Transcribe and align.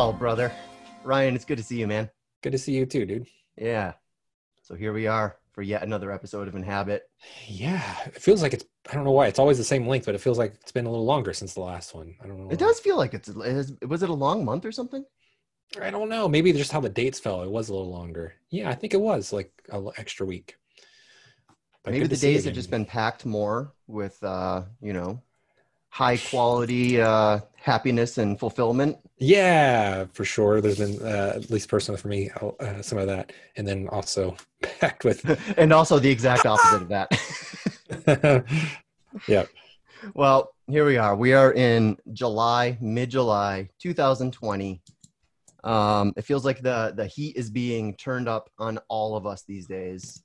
Well, 0.00 0.14
brother, 0.14 0.50
Ryan, 1.04 1.34
it's 1.34 1.44
good 1.44 1.58
to 1.58 1.62
see 1.62 1.78
you, 1.78 1.86
man. 1.86 2.08
Good 2.40 2.52
to 2.52 2.58
see 2.58 2.72
you 2.72 2.86
too, 2.86 3.04
dude. 3.04 3.26
Yeah. 3.58 3.92
So 4.62 4.74
here 4.74 4.94
we 4.94 5.06
are 5.06 5.36
for 5.52 5.60
yet 5.60 5.82
another 5.82 6.10
episode 6.10 6.48
of 6.48 6.54
Inhabit. 6.54 7.02
Yeah, 7.46 7.84
it 8.06 8.22
feels 8.22 8.40
like 8.40 8.54
it's. 8.54 8.64
I 8.90 8.94
don't 8.94 9.04
know 9.04 9.10
why. 9.10 9.26
It's 9.26 9.38
always 9.38 9.58
the 9.58 9.62
same 9.62 9.86
length, 9.86 10.06
but 10.06 10.14
it 10.14 10.22
feels 10.22 10.38
like 10.38 10.54
it's 10.54 10.72
been 10.72 10.86
a 10.86 10.90
little 10.90 11.04
longer 11.04 11.34
since 11.34 11.52
the 11.52 11.60
last 11.60 11.94
one. 11.94 12.14
I 12.24 12.26
don't 12.26 12.38
know. 12.38 12.50
It 12.50 12.58
does 12.58 12.80
feel 12.80 12.96
like 12.96 13.12
it's. 13.12 13.28
It 13.28 13.36
is, 13.44 13.74
was 13.86 14.02
it 14.02 14.08
a 14.08 14.14
long 14.14 14.42
month 14.42 14.64
or 14.64 14.72
something? 14.72 15.04
I 15.78 15.90
don't 15.90 16.08
know. 16.08 16.28
Maybe 16.28 16.50
just 16.54 16.72
how 16.72 16.80
the 16.80 16.88
dates 16.88 17.20
fell. 17.20 17.42
It 17.42 17.50
was 17.50 17.68
a 17.68 17.74
little 17.74 17.92
longer. 17.92 18.32
Yeah, 18.48 18.70
I 18.70 18.76
think 18.76 18.94
it 18.94 19.00
was 19.02 19.34
like 19.34 19.52
an 19.68 19.86
extra 19.98 20.24
week. 20.24 20.56
But 21.84 21.92
Maybe 21.92 22.06
the 22.06 22.16
days 22.16 22.46
have 22.46 22.54
just 22.54 22.70
been 22.70 22.86
packed 22.86 23.26
more 23.26 23.74
with, 23.86 24.16
uh, 24.24 24.62
you 24.80 24.94
know, 24.94 25.22
high 25.90 26.16
quality 26.16 27.00
uh, 27.00 27.40
happiness 27.56 28.18
and 28.18 28.38
fulfillment. 28.38 28.96
Yeah, 29.18 30.06
for 30.12 30.24
sure. 30.24 30.60
There's 30.60 30.78
been, 30.78 31.00
uh, 31.02 31.32
at 31.36 31.50
least 31.50 31.68
personally 31.68 32.00
for 32.00 32.08
me, 32.08 32.30
uh, 32.60 32.80
some 32.80 32.98
of 32.98 33.06
that. 33.08 33.32
And 33.56 33.66
then 33.66 33.88
also 33.88 34.36
packed 34.80 35.04
with. 35.04 35.24
and 35.58 35.72
also 35.72 35.98
the 35.98 36.10
exact 36.10 36.46
opposite 36.46 36.82
of 36.82 36.88
that. 36.88 38.44
yeah. 39.28 39.44
Well, 40.14 40.52
here 40.68 40.86
we 40.86 40.96
are. 40.96 41.14
We 41.14 41.34
are 41.34 41.52
in 41.52 41.98
July, 42.12 42.78
mid 42.80 43.10
July 43.10 43.68
2020. 43.80 44.80
Um, 45.62 46.14
it 46.16 46.22
feels 46.22 46.44
like 46.44 46.62
the, 46.62 46.94
the 46.96 47.06
heat 47.06 47.36
is 47.36 47.50
being 47.50 47.94
turned 47.96 48.28
up 48.28 48.48
on 48.58 48.78
all 48.88 49.16
of 49.16 49.26
us 49.26 49.42
these 49.42 49.66
days 49.66 50.22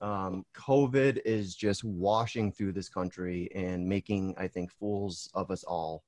um, 0.00 0.44
COVID 0.54 1.20
is 1.24 1.54
just 1.54 1.82
washing 1.84 2.52
through 2.52 2.72
this 2.72 2.88
country 2.88 3.48
and 3.54 3.88
making, 3.88 4.34
I 4.38 4.48
think, 4.48 4.70
fools 4.70 5.28
of 5.34 5.50
us 5.50 5.64
all. 5.64 6.04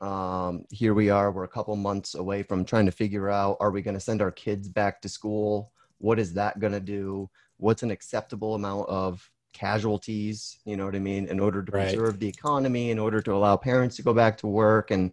Um, 0.00 0.64
here 0.70 0.94
we 0.94 1.10
are, 1.10 1.32
we're 1.32 1.44
a 1.44 1.48
couple 1.48 1.74
months 1.74 2.14
away 2.14 2.42
from 2.42 2.64
trying 2.64 2.86
to 2.86 2.92
figure 2.92 3.30
out 3.30 3.56
are 3.60 3.70
we 3.70 3.82
going 3.82 3.94
to 3.96 4.00
send 4.00 4.22
our 4.22 4.30
kids 4.30 4.68
back 4.68 5.00
to 5.02 5.08
school? 5.08 5.72
What 5.98 6.18
is 6.18 6.34
that 6.34 6.60
going 6.60 6.72
to 6.72 6.80
do? 6.80 7.28
What's 7.56 7.82
an 7.82 7.90
acceptable 7.90 8.54
amount 8.54 8.88
of 8.88 9.28
casualties, 9.54 10.58
you 10.64 10.76
know 10.76 10.84
what 10.84 10.94
I 10.94 11.00
mean, 11.00 11.26
in 11.26 11.40
order 11.40 11.64
to 11.64 11.72
right. 11.72 11.88
preserve 11.88 12.20
the 12.20 12.28
economy, 12.28 12.90
in 12.90 12.98
order 12.98 13.20
to 13.22 13.32
allow 13.32 13.56
parents 13.56 13.96
to 13.96 14.02
go 14.02 14.14
back 14.14 14.36
to 14.38 14.46
work? 14.46 14.92
And 14.92 15.10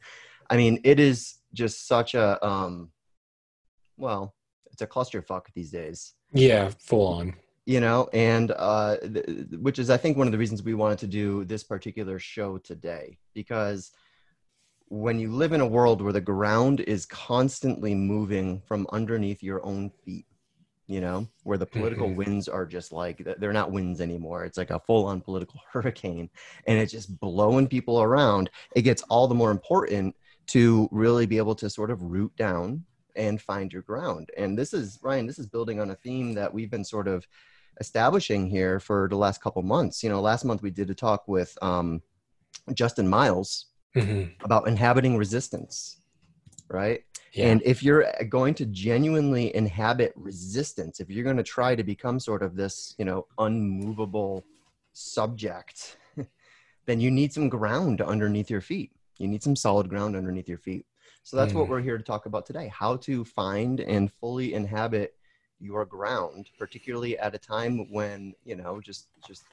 I 0.50 0.58
mean, 0.58 0.82
it 0.84 1.00
is 1.00 1.36
just 1.54 1.88
such 1.88 2.14
a, 2.14 2.46
um, 2.46 2.92
well, 3.98 4.36
it's 4.72 4.82
a 4.82 4.88
clusterfuck 4.88 5.46
these 5.56 5.72
days. 5.72 6.14
Yeah, 6.34 6.70
full 6.78 7.08
on 7.08 7.36
you 7.66 7.80
know 7.80 8.08
and 8.14 8.52
uh, 8.52 8.98
th- 8.98 9.26
which 9.60 9.80
is 9.80 9.90
i 9.90 9.98
think 9.98 10.18
one 10.18 10.28
of 10.28 10.32
the 10.32 10.38
reasons 10.38 10.64
we 10.64 10.74
wanted 10.74 11.00
to 11.00 11.08
do 11.08 11.44
this 11.46 11.64
particular 11.64 12.20
show 12.20 12.58
today 12.58 13.18
because 13.34 13.92
when 14.88 15.20
you 15.20 15.32
live 15.32 15.52
in 15.52 15.62
a 15.62 15.68
world 15.68 16.02
where 16.02 16.14
the 16.14 16.22
ground 16.22 16.80
is 16.82 17.06
constantly 17.06 17.96
moving 17.96 18.62
from 18.68 18.86
underneath 18.92 19.42
your 19.42 19.66
own 19.66 19.90
feet 20.04 20.26
you 20.88 21.02
know 21.02 21.28
where 21.44 21.58
the 21.58 21.66
political 21.66 22.08
mm-hmm. 22.08 22.18
winds 22.18 22.48
are 22.48 22.66
just 22.66 22.92
like 22.92 23.28
they're 23.40 23.54
not 23.54 23.72
winds 23.72 24.00
anymore 24.00 24.46
it's 24.46 24.58
like 24.58 24.70
a 24.70 24.80
full 24.80 25.06
on 25.06 25.20
political 25.20 25.60
hurricane 25.72 26.30
and 26.68 26.78
it's 26.78 26.92
just 26.92 27.20
blowing 27.20 27.68
people 27.68 28.02
around 28.02 28.50
it 28.76 28.84
gets 28.84 29.02
all 29.04 29.28
the 29.28 29.36
more 29.36 29.52
important 29.52 30.16
to 30.46 30.88
really 30.92 31.26
be 31.26 31.40
able 31.40 31.56
to 31.56 31.70
sort 31.70 31.90
of 31.90 32.04
root 32.04 32.32
down 32.38 32.84
and 33.16 33.42
find 33.42 33.74
your 33.74 33.82
ground 33.82 34.30
and 34.38 34.56
this 34.56 34.74
is 34.74 35.00
ryan 35.02 35.26
this 35.26 35.40
is 35.40 35.48
building 35.48 35.80
on 35.80 35.90
a 35.90 35.96
theme 35.96 36.34
that 36.34 36.54
we've 36.54 36.70
been 36.70 36.84
sort 36.84 37.08
of 37.08 37.26
establishing 37.80 38.50
here 38.50 38.80
for 38.80 39.08
the 39.10 39.16
last 39.16 39.42
couple 39.42 39.62
months. 39.62 40.04
You 40.04 40.10
know, 40.10 40.22
last 40.22 40.46
month 40.46 40.62
we 40.62 40.72
did 40.72 40.90
a 40.90 40.96
talk 40.96 41.28
with 41.28 41.58
um, 41.62 42.02
Justin 42.74 43.08
Miles 43.08 43.68
mm-hmm. 43.96 44.44
about 44.44 44.68
inhabiting 44.68 45.18
resistance, 45.18 46.02
right? 46.70 47.04
Yeah. 47.34 47.48
And 47.48 47.62
if 47.66 47.84
you're 47.84 48.06
going 48.30 48.54
to 48.56 48.66
genuinely 48.66 49.54
inhabit 49.56 50.14
resistance, 50.16 51.00
if 51.00 51.10
you're 51.10 51.26
going 51.26 51.38
to 51.38 51.44
try 51.44 51.76
to 51.76 51.84
become 51.84 52.20
sort 52.20 52.42
of 52.42 52.56
this, 52.56 52.96
you 52.98 53.04
know, 53.04 53.28
unmovable 53.38 54.46
subject, 54.94 55.98
then 56.86 57.02
you 57.02 57.12
need 57.12 57.34
some 57.34 57.50
ground 57.50 58.02
underneath 58.02 58.50
your 58.50 58.62
feet. 58.62 58.92
You 59.18 59.28
need 59.28 59.44
some 59.44 59.56
solid 59.56 59.90
ground 59.90 60.16
underneath 60.16 60.48
your 60.48 60.58
feet. 60.58 60.86
So 61.24 61.38
that's 61.38 61.54
mm. 61.54 61.58
what 61.58 61.68
we're 61.68 61.82
here 61.82 61.98
to 61.98 62.04
talk 62.04 62.26
about 62.26 62.46
today 62.46 62.72
how 62.74 62.98
to 62.98 63.26
find 63.26 63.80
and 63.80 64.12
fully 64.14 64.54
inhabit 64.54 65.16
your 65.60 65.86
ground, 65.86 66.50
particularly 66.58 67.18
at 67.18 67.34
a 67.36 67.38
time 67.38 67.92
when, 67.92 68.34
you 68.44 68.56
know, 68.56 68.80
just, 68.82 69.08
just 69.28 69.44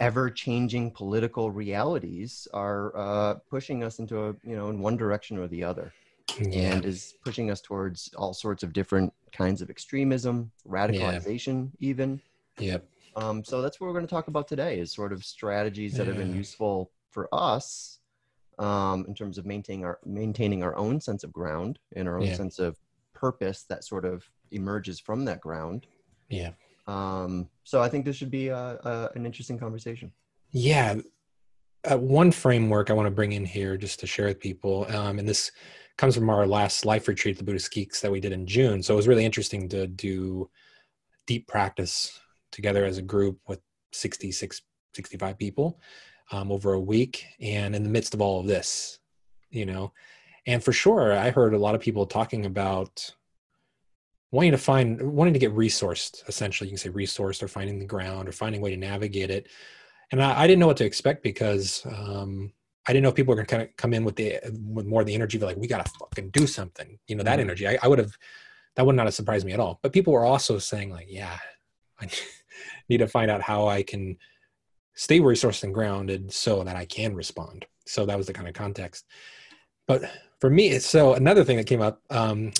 ever 0.00 0.30
changing 0.30 0.90
political 0.90 1.50
realities 1.50 2.46
are 2.52 2.96
uh, 2.96 3.34
pushing 3.48 3.82
us 3.82 3.98
into 3.98 4.26
a, 4.26 4.34
you 4.44 4.56
know, 4.56 4.68
in 4.68 4.78
one 4.80 4.96
direction 4.96 5.38
or 5.38 5.48
the 5.48 5.64
other. 5.64 5.92
Yeah. 6.38 6.74
And 6.74 6.84
is 6.84 7.14
pushing 7.24 7.50
us 7.50 7.60
towards 7.60 8.10
all 8.16 8.34
sorts 8.34 8.62
of 8.62 8.72
different 8.72 9.12
kinds 9.32 9.62
of 9.62 9.70
extremism, 9.70 10.50
radicalization, 10.68 11.70
yeah. 11.78 11.88
even. 11.90 12.20
Yep. 12.58 12.84
Um, 13.16 13.42
so 13.42 13.62
that's 13.62 13.80
what 13.80 13.86
we're 13.86 13.94
going 13.94 14.06
to 14.06 14.10
talk 14.10 14.28
about 14.28 14.46
today 14.46 14.78
is 14.78 14.92
sort 14.92 15.12
of 15.12 15.24
strategies 15.24 15.94
that 15.94 16.06
have 16.06 16.16
been 16.16 16.34
useful 16.34 16.90
for 17.10 17.28
us 17.32 18.00
um, 18.58 19.06
in 19.08 19.14
terms 19.14 19.38
of 19.38 19.46
maintaining 19.46 19.84
our 19.84 19.98
maintaining 20.04 20.62
our 20.62 20.76
own 20.76 21.00
sense 21.00 21.24
of 21.24 21.32
ground 21.32 21.78
and 21.94 22.08
our 22.08 22.18
own 22.18 22.26
yeah. 22.26 22.34
sense 22.34 22.58
of 22.58 22.76
purpose 23.16 23.64
that 23.68 23.84
sort 23.84 24.04
of 24.04 24.28
emerges 24.50 25.00
from 25.00 25.24
that 25.24 25.40
ground. 25.40 25.86
Yeah. 26.28 26.50
Um, 26.86 27.48
so 27.64 27.82
I 27.82 27.88
think 27.88 28.04
this 28.04 28.16
should 28.16 28.30
be 28.30 28.48
a, 28.48 28.56
a, 28.56 29.10
an 29.14 29.26
interesting 29.26 29.58
conversation. 29.58 30.12
Yeah. 30.52 30.96
Uh, 31.90 31.98
one 31.98 32.30
framework 32.30 32.90
I 32.90 32.94
want 32.94 33.06
to 33.06 33.12
bring 33.14 33.32
in 33.32 33.44
here 33.44 33.76
just 33.76 34.00
to 34.00 34.06
share 34.06 34.26
with 34.26 34.40
people, 34.40 34.86
um, 34.90 35.18
and 35.18 35.28
this 35.28 35.52
comes 35.96 36.14
from 36.14 36.28
our 36.28 36.46
last 36.46 36.84
life 36.84 37.08
retreat, 37.08 37.38
the 37.38 37.44
Buddhist 37.44 37.72
Geeks, 37.72 38.00
that 38.00 38.10
we 38.10 38.20
did 38.20 38.32
in 38.32 38.46
June. 38.46 38.82
So 38.82 38.94
it 38.94 38.96
was 38.96 39.08
really 39.08 39.24
interesting 39.24 39.68
to 39.70 39.86
do 39.86 40.50
deep 41.26 41.46
practice 41.46 42.20
together 42.52 42.84
as 42.84 42.98
a 42.98 43.02
group 43.02 43.38
with 43.48 43.60
66, 43.92 44.62
65 44.94 45.38
people 45.38 45.80
um, 46.32 46.52
over 46.52 46.74
a 46.74 46.80
week. 46.80 47.24
And 47.40 47.74
in 47.74 47.82
the 47.82 47.88
midst 47.88 48.14
of 48.14 48.20
all 48.20 48.40
of 48.40 48.46
this, 48.46 48.98
you 49.50 49.66
know, 49.66 49.92
and 50.46 50.62
for 50.62 50.72
sure, 50.72 51.12
I 51.12 51.30
heard 51.30 51.54
a 51.54 51.58
lot 51.58 51.74
of 51.74 51.80
people 51.80 52.06
talking 52.06 52.46
about 52.46 53.14
wanting 54.30 54.52
to 54.52 54.58
find 54.58 55.00
wanting 55.00 55.34
to 55.34 55.40
get 55.40 55.54
resourced 55.54 56.28
essentially. 56.28 56.68
You 56.68 56.72
can 56.72 56.78
say 56.78 56.90
resourced 56.90 57.42
or 57.42 57.48
finding 57.48 57.78
the 57.78 57.84
ground 57.84 58.28
or 58.28 58.32
finding 58.32 58.60
a 58.60 58.64
way 58.64 58.70
to 58.70 58.76
navigate 58.76 59.30
it. 59.30 59.48
And 60.12 60.22
i, 60.22 60.42
I 60.42 60.46
didn't 60.46 60.60
know 60.60 60.66
what 60.68 60.76
to 60.78 60.84
expect 60.84 61.22
because 61.22 61.84
um, 61.86 62.52
i 62.86 62.92
didn't 62.92 63.02
know 63.02 63.08
if 63.08 63.16
people 63.16 63.32
were 63.32 63.42
going 63.42 63.46
to 63.46 63.54
kind 63.56 63.68
of 63.68 63.76
come 63.76 63.92
in 63.92 64.04
with 64.04 64.16
the 64.16 64.38
with 64.72 64.86
more 64.86 65.00
of 65.00 65.06
the 65.06 65.14
energy 65.14 65.36
of 65.36 65.42
like 65.42 65.56
we 65.56 65.66
gotta 65.66 65.90
fucking 65.98 66.30
do 66.30 66.46
something. 66.46 66.98
You 67.08 67.16
know 67.16 67.24
that 67.24 67.32
mm-hmm. 67.32 67.40
energy. 67.40 67.66
I, 67.66 67.78
I 67.82 67.88
would 67.88 67.98
have 67.98 68.16
that 68.76 68.86
would 68.86 68.94
not 68.94 69.06
have 69.06 69.14
surprised 69.14 69.46
me 69.46 69.52
at 69.52 69.60
all. 69.60 69.80
But 69.82 69.92
people 69.92 70.12
were 70.12 70.24
also 70.24 70.58
saying 70.58 70.90
like 70.90 71.06
yeah 71.08 71.38
i 72.00 72.08
need 72.88 72.98
to 72.98 73.08
find 73.08 73.30
out 73.30 73.42
how 73.42 73.66
i 73.66 73.82
can 73.82 74.16
stay 74.94 75.18
resourced 75.20 75.64
and 75.64 75.74
grounded 75.74 76.32
so 76.32 76.62
that 76.62 76.76
i 76.76 76.84
can 76.84 77.14
respond. 77.14 77.66
So 77.86 78.06
that 78.06 78.18
was 78.18 78.26
the 78.26 78.32
kind 78.32 78.48
of 78.48 78.54
context. 78.54 79.06
But 79.86 80.10
for 80.40 80.50
me 80.50 80.78
so 80.78 81.14
another 81.14 81.44
thing 81.44 81.56
that 81.56 81.66
came 81.66 81.82
up 81.82 82.00
um, 82.10 82.52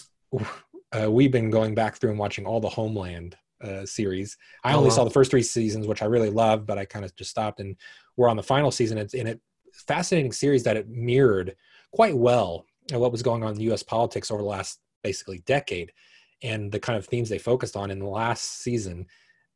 uh, 0.93 1.11
we've 1.11 1.33
been 1.33 1.51
going 1.51 1.75
back 1.75 1.97
through 1.97 2.11
and 2.11 2.19
watching 2.19 2.47
all 2.47 2.61
the 2.61 2.69
Homeland 2.69 3.37
uh, 3.63 3.85
series. 3.87 4.37
I 4.65 4.73
oh, 4.73 4.79
only 4.79 4.91
wow. 4.91 4.97
saw 4.97 5.05
the 5.05 5.11
first 5.11 5.31
three 5.31 5.43
seasons, 5.43 5.87
which 5.87 6.03
I 6.03 6.07
really 6.07 6.31
loved, 6.31 6.67
but 6.67 6.79
I 6.79 6.85
kind 6.85 7.05
of 7.05 7.15
just 7.17 7.31
stopped. 7.31 7.61
And 7.61 7.77
we're 8.17 8.29
on 8.29 8.37
the 8.37 8.43
final 8.43 8.71
season. 8.71 8.99
It's 8.99 9.15
in 9.15 9.27
it 9.27 9.41
fascinating 9.73 10.33
series 10.33 10.63
that 10.65 10.77
it 10.77 10.89
mirrored 10.89 11.57
quite 11.93 12.17
well 12.17 12.65
what 12.93 13.13
was 13.13 13.23
going 13.23 13.43
on 13.43 13.55
in 13.55 13.61
U.S. 13.61 13.83
politics 13.83 14.31
over 14.31 14.43
the 14.43 14.49
last 14.49 14.81
basically 15.03 15.39
decade, 15.47 15.93
and 16.43 16.71
the 16.71 16.81
kind 16.81 16.99
of 16.99 17.07
themes 17.07 17.29
they 17.29 17.39
focused 17.39 17.77
on. 17.77 17.91
In 17.91 17.99
the 17.99 18.07
last 18.07 18.63
season, 18.63 19.07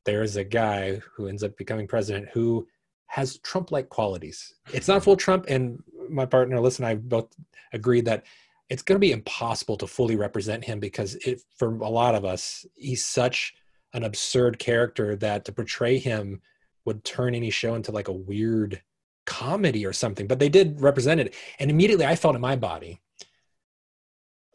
there's 0.05 0.37
a 0.37 0.45
guy 0.45 1.01
who 1.15 1.29
ends 1.29 1.43
up 1.43 1.57
becoming 1.57 1.87
president 1.87 2.29
who 2.33 2.67
has 3.07 3.39
Trump-like 3.39 3.89
qualities. 3.89 4.55
It's 4.73 4.89
not 4.89 5.05
full 5.05 5.17
Trump, 5.17 5.47
and 5.49 5.83
my 6.11 6.27
partner, 6.27 6.57
Alyssa, 6.57 6.79
and 6.79 6.87
I 6.87 6.95
both 6.95 7.29
agreed 7.73 8.05
that 8.07 8.25
it's 8.69 8.83
going 8.83 8.97
to 8.97 9.01
be 9.01 9.13
impossible 9.13 9.77
to 9.79 9.87
fully 9.87 10.17
represent 10.17 10.65
him 10.65 10.79
because 10.79 11.17
it, 11.17 11.43
for 11.57 11.77
a 11.79 11.89
lot 11.89 12.15
of 12.15 12.25
us, 12.25 12.65
he's 12.77 13.05
such 13.05 13.55
an 13.95 14.05
absurd 14.05 14.59
character 14.59 15.17
that 15.17 15.45
to 15.45 15.53
portray 15.53 15.99
him 15.99 16.41
would 16.85 17.05
turn 17.05 17.35
any 17.35 17.51
show 17.51 17.75
into 17.75 17.93
like 17.93 18.09
a 18.09 18.13
weird 18.13 18.81
comedy 19.27 19.85
or 19.85 19.93
something. 19.93 20.27
But 20.27 20.39
they 20.39 20.49
did 20.49 20.81
represent 20.81 21.21
it. 21.21 21.35
And 21.59 21.71
immediately 21.71 22.07
I 22.07 22.17
felt 22.17 22.37
in 22.37 22.41
my 22.41 22.57
body 22.57 23.01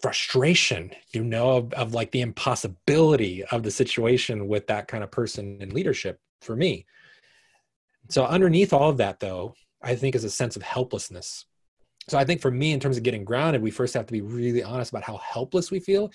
frustration, 0.02 0.92
you 1.14 1.24
know, 1.24 1.52
of, 1.58 1.74
of 1.74 1.94
like 1.94 2.12
the 2.12 2.22
impossibility 2.22 3.44
of 3.46 3.64
the 3.64 3.72
situation 3.72 4.48
with 4.48 4.68
that 4.68 4.88
kind 4.88 5.04
of 5.04 5.12
person 5.12 5.58
in 5.62 5.70
leadership 5.72 6.20
for 6.42 6.56
me. 6.56 6.86
So 8.10 8.26
underneath 8.26 8.72
all 8.72 8.90
of 8.90 8.98
that, 8.98 9.20
though, 9.20 9.56
I 9.84 9.96
think 9.96 10.16
is 10.16 10.24
a 10.24 10.30
sense 10.30 10.56
of 10.56 10.62
helplessness. 10.62 11.46
So 12.08 12.18
I 12.18 12.26
think 12.26 12.42
for 12.42 12.52
me, 12.52 12.72
in 12.72 12.80
terms 12.80 12.98
of 12.98 13.04
getting 13.04 13.24
grounded, 13.24 13.62
we 13.62 13.72
first 13.72 13.94
have 13.96 14.06
to 14.06 14.14
be 14.14 14.22
really 14.22 14.64
honest 14.64 14.92
about 14.92 15.04
how 15.04 15.18
helpless 15.18 15.72
we 15.72 15.80
feel. 15.80 16.12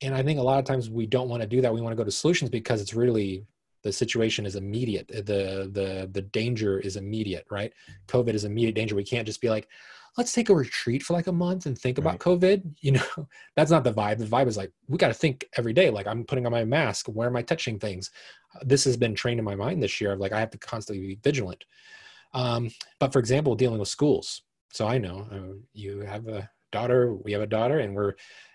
And 0.00 0.14
I 0.14 0.22
think 0.22 0.38
a 0.38 0.42
lot 0.42 0.58
of 0.58 0.64
times 0.64 0.90
we 0.90 1.06
don't 1.06 1.28
want 1.28 1.42
to 1.42 1.48
do 1.48 1.60
that. 1.60 1.74
We 1.74 1.80
want 1.80 1.92
to 1.92 1.96
go 1.96 2.04
to 2.04 2.10
solutions 2.10 2.50
because 2.50 2.80
it's 2.80 2.94
really 2.94 3.44
the 3.82 3.92
situation 3.92 4.46
is 4.46 4.56
immediate. 4.56 5.08
The 5.08 5.70
the 5.72 6.08
the 6.12 6.22
danger 6.22 6.78
is 6.78 6.96
immediate 6.96 7.46
right? 7.50 7.72
Covid 8.06 8.34
is 8.34 8.44
immediate 8.44 8.74
danger. 8.74 8.94
We 8.94 9.04
can't 9.04 9.26
just 9.26 9.40
be 9.40 9.50
like 9.50 9.68
let's 10.16 10.32
take 10.32 10.48
a 10.48 10.54
retreat 10.54 11.02
for 11.02 11.12
like 11.12 11.28
a 11.28 11.32
month 11.32 11.66
and 11.66 11.78
think 11.78 11.98
about 11.98 12.18
covid. 12.18 12.62
You 12.80 12.92
know 12.92 13.28
that's 13.56 13.70
not 13.70 13.84
the 13.84 13.92
vibe. 13.92 14.18
The 14.18 14.24
vibe 14.24 14.46
is 14.46 14.56
like 14.56 14.72
we 14.88 14.98
got 14.98 15.08
to 15.08 15.14
think 15.14 15.48
every 15.56 15.72
day. 15.72 15.90
Like 15.90 16.06
i'm 16.06 16.24
putting 16.24 16.46
on 16.46 16.52
my 16.52 16.64
mask. 16.64 17.06
Where 17.06 17.28
am 17.28 17.36
i 17.36 17.42
touching 17.42 17.78
things? 17.78 18.10
This 18.62 18.84
has 18.84 18.96
been 18.96 19.14
trained 19.14 19.38
in 19.38 19.44
my 19.44 19.56
mind 19.56 19.82
this 19.82 20.00
year 20.00 20.12
of 20.12 20.20
like 20.20 20.32
i 20.32 20.40
have 20.40 20.50
to 20.50 20.58
constantly 20.58 21.06
be 21.06 21.18
vigilant 21.22 21.64
um, 22.34 22.70
but 22.98 23.12
for 23.12 23.18
example 23.18 23.54
dealing 23.54 23.78
with 23.78 23.88
schools. 23.88 24.42
So 24.72 24.86
i 24.86 24.98
know 24.98 25.26
uh, 25.32 25.56
you 25.72 26.00
have 26.00 26.28
a 26.28 26.48
daughter 26.72 27.14
we 27.14 27.32
have 27.32 27.42
a 27.42 27.46
daughter 27.46 27.78
and 27.78 27.94
we're 27.94 28.14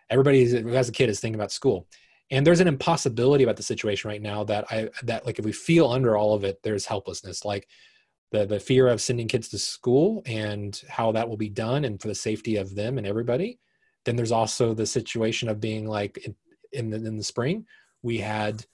everybody 0.09 0.45
who 0.45 0.67
has 0.69 0.89
a 0.89 0.91
kid 0.91 1.09
is 1.09 1.19
thinking 1.19 1.39
about 1.39 1.51
school. 1.51 1.87
And 2.31 2.45
there's 2.47 2.61
an 2.61 2.67
impossibility 2.67 3.43
about 3.43 3.57
the 3.57 3.63
situation 3.63 4.09
right 4.09 4.21
now 4.21 4.43
that 4.45 4.65
i 4.71 4.89
that 5.03 5.25
like 5.25 5.39
if 5.39 5.45
we 5.45 5.51
feel 5.51 5.89
under 5.89 6.15
all 6.17 6.33
of 6.33 6.43
it 6.43 6.61
there's 6.63 6.85
helplessness 6.85 7.45
like 7.45 7.67
the 8.31 8.45
the 8.45 8.59
fear 8.59 8.87
of 8.87 9.01
sending 9.01 9.27
kids 9.27 9.49
to 9.49 9.57
school 9.57 10.21
and 10.25 10.81
how 10.89 11.11
that 11.11 11.27
will 11.27 11.37
be 11.37 11.49
done 11.49 11.85
and 11.85 12.01
for 12.01 12.07
the 12.07 12.15
safety 12.15 12.55
of 12.57 12.75
them 12.75 12.97
and 12.97 13.07
everybody. 13.07 13.59
Then 14.05 14.15
there's 14.17 14.33
also 14.33 14.73
the 14.73 14.85
situation 14.85 15.47
of 15.47 15.61
being 15.61 15.87
like 15.87 16.17
in, 16.17 16.35
in 16.73 16.89
the, 16.89 16.97
in 16.97 17.17
the 17.17 17.23
spring 17.23 17.65
we 18.03 18.19
had 18.19 18.65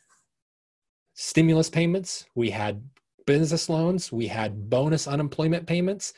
stimulus 1.13 1.69
payments 1.69 2.25
we 2.35 2.49
had 2.49 2.83
business 3.29 3.69
loans 3.69 4.11
we 4.11 4.27
had 4.27 4.69
bonus 4.69 5.07
unemployment 5.07 5.65
payments 5.67 6.13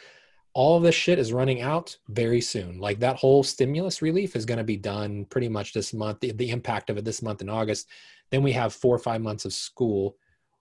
all 0.54 0.78
of 0.78 0.84
this 0.84 0.96
shit 0.96 1.20
is 1.20 1.32
running 1.32 1.62
out 1.62 1.96
very 2.10 2.42
soon. 2.42 2.80
Like 2.80 3.00
that 3.00 3.16
whole 3.16 3.44
stimulus 3.44 4.02
relief 4.02 4.36
is 4.36 4.46
going 4.46 4.58
to 4.58 4.64
be 4.64 4.78
done 4.78 5.26
pretty 5.26 5.48
much 5.48 5.74
this 5.74 5.94
month, 5.94 6.20
the, 6.20 6.32
the, 6.32 6.50
impact 6.50 6.90
of 6.90 6.98
it 6.98 7.06
this 7.06 7.22
month 7.22 7.42
in 7.42 7.50
August. 7.50 7.88
Then 8.32 8.44
we 8.44 8.52
have 8.52 8.74
four 8.74 8.94
or 8.94 9.00
five 9.00 9.22
months 9.22 9.46
of 9.46 9.54
school 9.54 10.18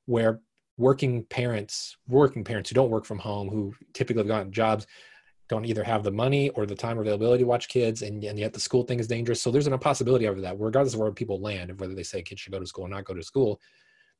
where 0.07 0.41
working 0.77 1.25
parents, 1.25 1.97
working 2.09 2.45
parents 2.45 2.71
who 2.71 2.75
don't 2.75 2.91
work 2.91 3.05
from 3.05 3.19
home, 3.19 3.49
who 3.49 3.75
typically 3.93 4.21
have 4.21 4.29
gotten 4.29 4.53
jobs, 4.53 4.87
don't 5.49 5.65
either 5.65 5.83
have 5.83 6.05
the 6.05 6.13
money 6.13 6.51
or 6.51 6.65
the 6.65 6.77
time 6.77 6.97
or 6.97 7.03
availability 7.03 7.43
to 7.43 7.49
watch 7.49 7.69
kids, 7.69 8.03
and, 8.03 8.23
and 8.23 8.39
yet 8.39 8.53
the 8.53 8.61
school 8.61 8.85
thing 8.85 9.01
is 9.01 9.09
dangerous. 9.09 9.43
So 9.43 9.51
there's 9.51 9.67
an 9.67 9.73
impossibility 9.73 10.29
over 10.29 10.41
that, 10.41 10.61
regardless 10.61 10.95
of 10.95 11.01
where 11.01 11.11
people 11.11 11.41
land, 11.41 11.71
of 11.71 11.81
whether 11.81 11.95
they 11.95 12.05
say 12.05 12.23
kids 12.23 12.41
should 12.41 12.53
go 12.53 12.61
to 12.61 12.67
school 12.67 12.87
or 12.87 12.89
not 12.89 13.05
go 13.05 13.15
to 13.15 13.23
school. 13.23 13.61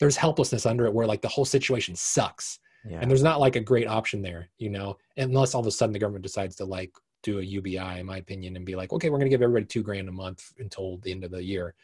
There's 0.01 0.17
helplessness 0.17 0.67
under 0.67 0.87
it 0.87 0.93
where 0.93 1.07
like 1.07 1.23
the 1.23 1.29
whole 1.29 1.45
situation 1.45 1.95
sucks 1.95 2.59
yeah. 2.89 2.99
And 3.01 3.11
there's 3.11 3.23
not 3.23 3.41
like 3.41 3.57
a 3.57 3.61
great 3.61 3.87
option 3.87 4.23
there, 4.23 4.49
you 4.59 4.71
know, 4.71 4.97
unless 5.17 5.55
all 5.55 5.61
of 5.61 5.67
a 5.67 5.71
sudden 5.71 5.93
the 5.93 5.99
government 5.99 6.23
decides 6.23 6.57
to 6.57 6.65
like 6.65 6.93
do 7.23 7.39
a 7.39 7.43
UBI, 7.43 7.99
in 7.99 8.07
my 8.07 8.19
opinion, 8.19 8.57
and 8.57 8.65
be 8.65 8.77
like, 8.77 8.93
okay, 8.93 9.11
we're 9.11 9.19
going 9.19 9.31
to 9.31 9.35
give 9.35 9.43
everybody 9.43 9.67
two 9.67 9.83
grand 9.83 10.09
a 10.09 10.13
month 10.13 10.53
until 10.59 10.99
the 10.99 11.11
end 11.11 11.25
of 11.25 11.31
the 11.31 11.43
year. 11.43 11.75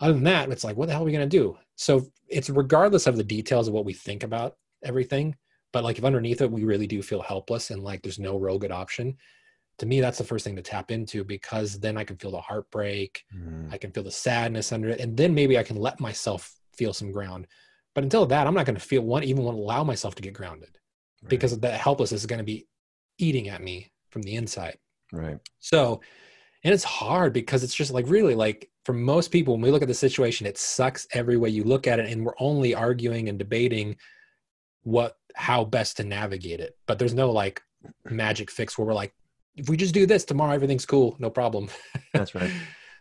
Other 0.00 0.14
than 0.14 0.24
that, 0.24 0.50
it's 0.50 0.64
like, 0.64 0.76
what 0.76 0.86
the 0.86 0.92
hell 0.92 1.02
are 1.02 1.04
we 1.04 1.12
going 1.12 1.28
to 1.28 1.38
do? 1.38 1.56
So 1.76 2.06
it's 2.28 2.50
regardless 2.50 3.06
of 3.06 3.16
the 3.16 3.24
details 3.24 3.68
of 3.68 3.74
what 3.74 3.84
we 3.84 3.92
think 3.92 4.22
about 4.22 4.56
everything. 4.82 5.36
But 5.72 5.84
like 5.84 5.98
if 5.98 6.04
underneath 6.04 6.40
it, 6.40 6.50
we 6.50 6.64
really 6.64 6.86
do 6.86 7.02
feel 7.02 7.22
helpless 7.22 7.70
and 7.70 7.84
like 7.84 8.02
there's 8.02 8.18
no 8.18 8.36
real 8.36 8.58
good 8.58 8.72
option. 8.72 9.16
To 9.78 9.86
me, 9.86 10.00
that's 10.00 10.18
the 10.18 10.24
first 10.24 10.44
thing 10.44 10.56
to 10.56 10.62
tap 10.62 10.90
into 10.90 11.22
because 11.22 11.78
then 11.78 11.96
I 11.96 12.04
can 12.04 12.16
feel 12.16 12.32
the 12.32 12.40
heartbreak. 12.40 13.24
Mm. 13.34 13.72
I 13.72 13.78
can 13.78 13.92
feel 13.92 14.02
the 14.02 14.10
sadness 14.10 14.72
under 14.72 14.88
it. 14.88 15.00
And 15.00 15.16
then 15.16 15.34
maybe 15.34 15.58
I 15.58 15.62
can 15.62 15.76
let 15.76 16.00
myself 16.00 16.54
feel 16.80 16.92
some 16.92 17.12
ground 17.12 17.46
but 17.94 18.04
until 18.04 18.26
that, 18.26 18.46
I'm 18.46 18.54
not 18.54 18.66
going 18.66 18.76
to 18.76 18.80
feel 18.80 19.02
one 19.02 19.24
even 19.24 19.42
want 19.42 19.56
to 19.56 19.62
allow 19.62 19.84
myself 19.84 20.14
to 20.16 20.22
get 20.22 20.34
grounded 20.34 20.78
right. 21.22 21.28
because 21.28 21.58
that 21.58 21.80
helplessness 21.80 22.22
is 22.22 22.26
going 22.26 22.38
to 22.38 22.44
be 22.44 22.66
eating 23.18 23.48
at 23.48 23.62
me 23.62 23.92
from 24.10 24.22
the 24.22 24.36
inside. 24.36 24.78
Right. 25.12 25.38
So, 25.58 26.00
and 26.62 26.72
it's 26.72 26.84
hard 26.84 27.32
because 27.32 27.64
it's 27.64 27.74
just 27.74 27.90
like 27.90 28.08
really 28.08 28.34
like 28.34 28.70
for 28.84 28.92
most 28.92 29.30
people, 29.30 29.54
when 29.54 29.62
we 29.62 29.70
look 29.70 29.82
at 29.82 29.88
the 29.88 29.94
situation, 29.94 30.46
it 30.46 30.58
sucks 30.58 31.06
every 31.12 31.36
way 31.36 31.50
you 31.50 31.64
look 31.64 31.86
at 31.86 31.98
it, 31.98 32.10
and 32.10 32.24
we're 32.24 32.34
only 32.38 32.74
arguing 32.74 33.28
and 33.28 33.38
debating 33.38 33.96
what 34.82 35.16
how 35.34 35.64
best 35.64 35.96
to 35.96 36.04
navigate 36.04 36.60
it. 36.60 36.76
But 36.86 36.98
there's 36.98 37.14
no 37.14 37.30
like 37.30 37.60
magic 38.08 38.50
fix 38.50 38.78
where 38.78 38.86
we're 38.86 38.94
like, 38.94 39.14
if 39.56 39.68
we 39.68 39.76
just 39.76 39.94
do 39.94 40.06
this 40.06 40.24
tomorrow, 40.24 40.54
everything's 40.54 40.86
cool, 40.86 41.16
no 41.18 41.28
problem. 41.28 41.68
That's 42.14 42.34
right. 42.34 42.50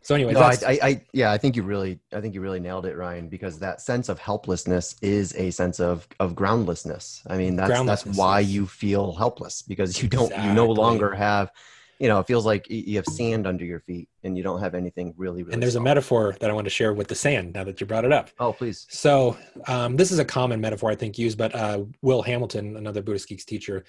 So 0.02 0.16
anyway, 0.16 0.34
no, 0.34 0.40
I, 0.40 0.58
I, 0.66 0.80
I, 0.82 1.02
yeah, 1.14 1.32
I 1.32 1.38
think 1.38 1.56
you 1.56 1.64
really, 1.64 2.00
I 2.14 2.22
think 2.22 2.34
you 2.34 2.42
really 2.42 2.60
nailed 2.60 2.86
it, 2.86 2.96
Ryan, 2.96 3.28
because 3.28 3.60
that 3.60 3.82
sense 3.82 4.10
of 4.10 4.18
helplessness 4.18 4.96
is 5.02 5.36
a 5.36 5.52
sense 5.52 5.80
of 5.80 6.08
of 6.20 6.36
groundlessness. 6.36 7.22
I 7.28 7.38
mean, 7.38 7.56
that's 7.56 7.84
that's 7.84 8.18
why 8.18 8.40
you 8.40 8.66
feel 8.66 9.14
helpless 9.14 9.62
because 9.62 10.02
you 10.02 10.08
don't, 10.08 10.28
exactly. 10.28 10.50
you 10.50 10.56
no 10.56 10.68
longer 10.68 11.14
have, 11.14 11.52
you 12.00 12.08
know, 12.08 12.20
it 12.20 12.28
feels 12.28 12.46
like 12.46 12.70
you 12.70 12.96
have 12.96 13.06
sand 13.06 13.46
under 13.46 13.66
your 13.66 13.82
feet 13.82 14.08
and 14.24 14.38
you 14.38 14.44
don't 14.44 14.62
have 14.62 14.74
anything 14.74 15.14
really. 15.18 15.44
really 15.44 15.54
and 15.54 15.62
there's 15.62 15.74
solid. 15.74 15.84
a 15.84 15.90
metaphor 15.92 16.36
that 16.40 16.50
I 16.50 16.54
want 16.54 16.66
to 16.66 16.72
share 16.72 16.94
with 16.94 17.08
the 17.08 17.16
sand. 17.16 17.54
Now 17.54 17.66
that 17.66 17.82
you 17.82 17.86
brought 17.86 18.06
it 18.06 18.14
up. 18.14 18.30
Oh, 18.40 18.54
please. 18.54 18.88
So 18.90 19.38
um, 19.68 19.98
this 19.98 20.12
is 20.12 20.20
a 20.20 20.26
common 20.26 20.62
metaphor 20.62 20.90
I 20.90 20.96
think 20.96 21.18
used, 21.18 21.38
but 21.38 21.54
uh, 21.54 21.84
Will 22.02 22.22
Hamilton, 22.22 22.78
another 22.78 23.02
Buddhist 23.02 23.28
Geeks 23.28 23.44
teacher, 23.44 23.84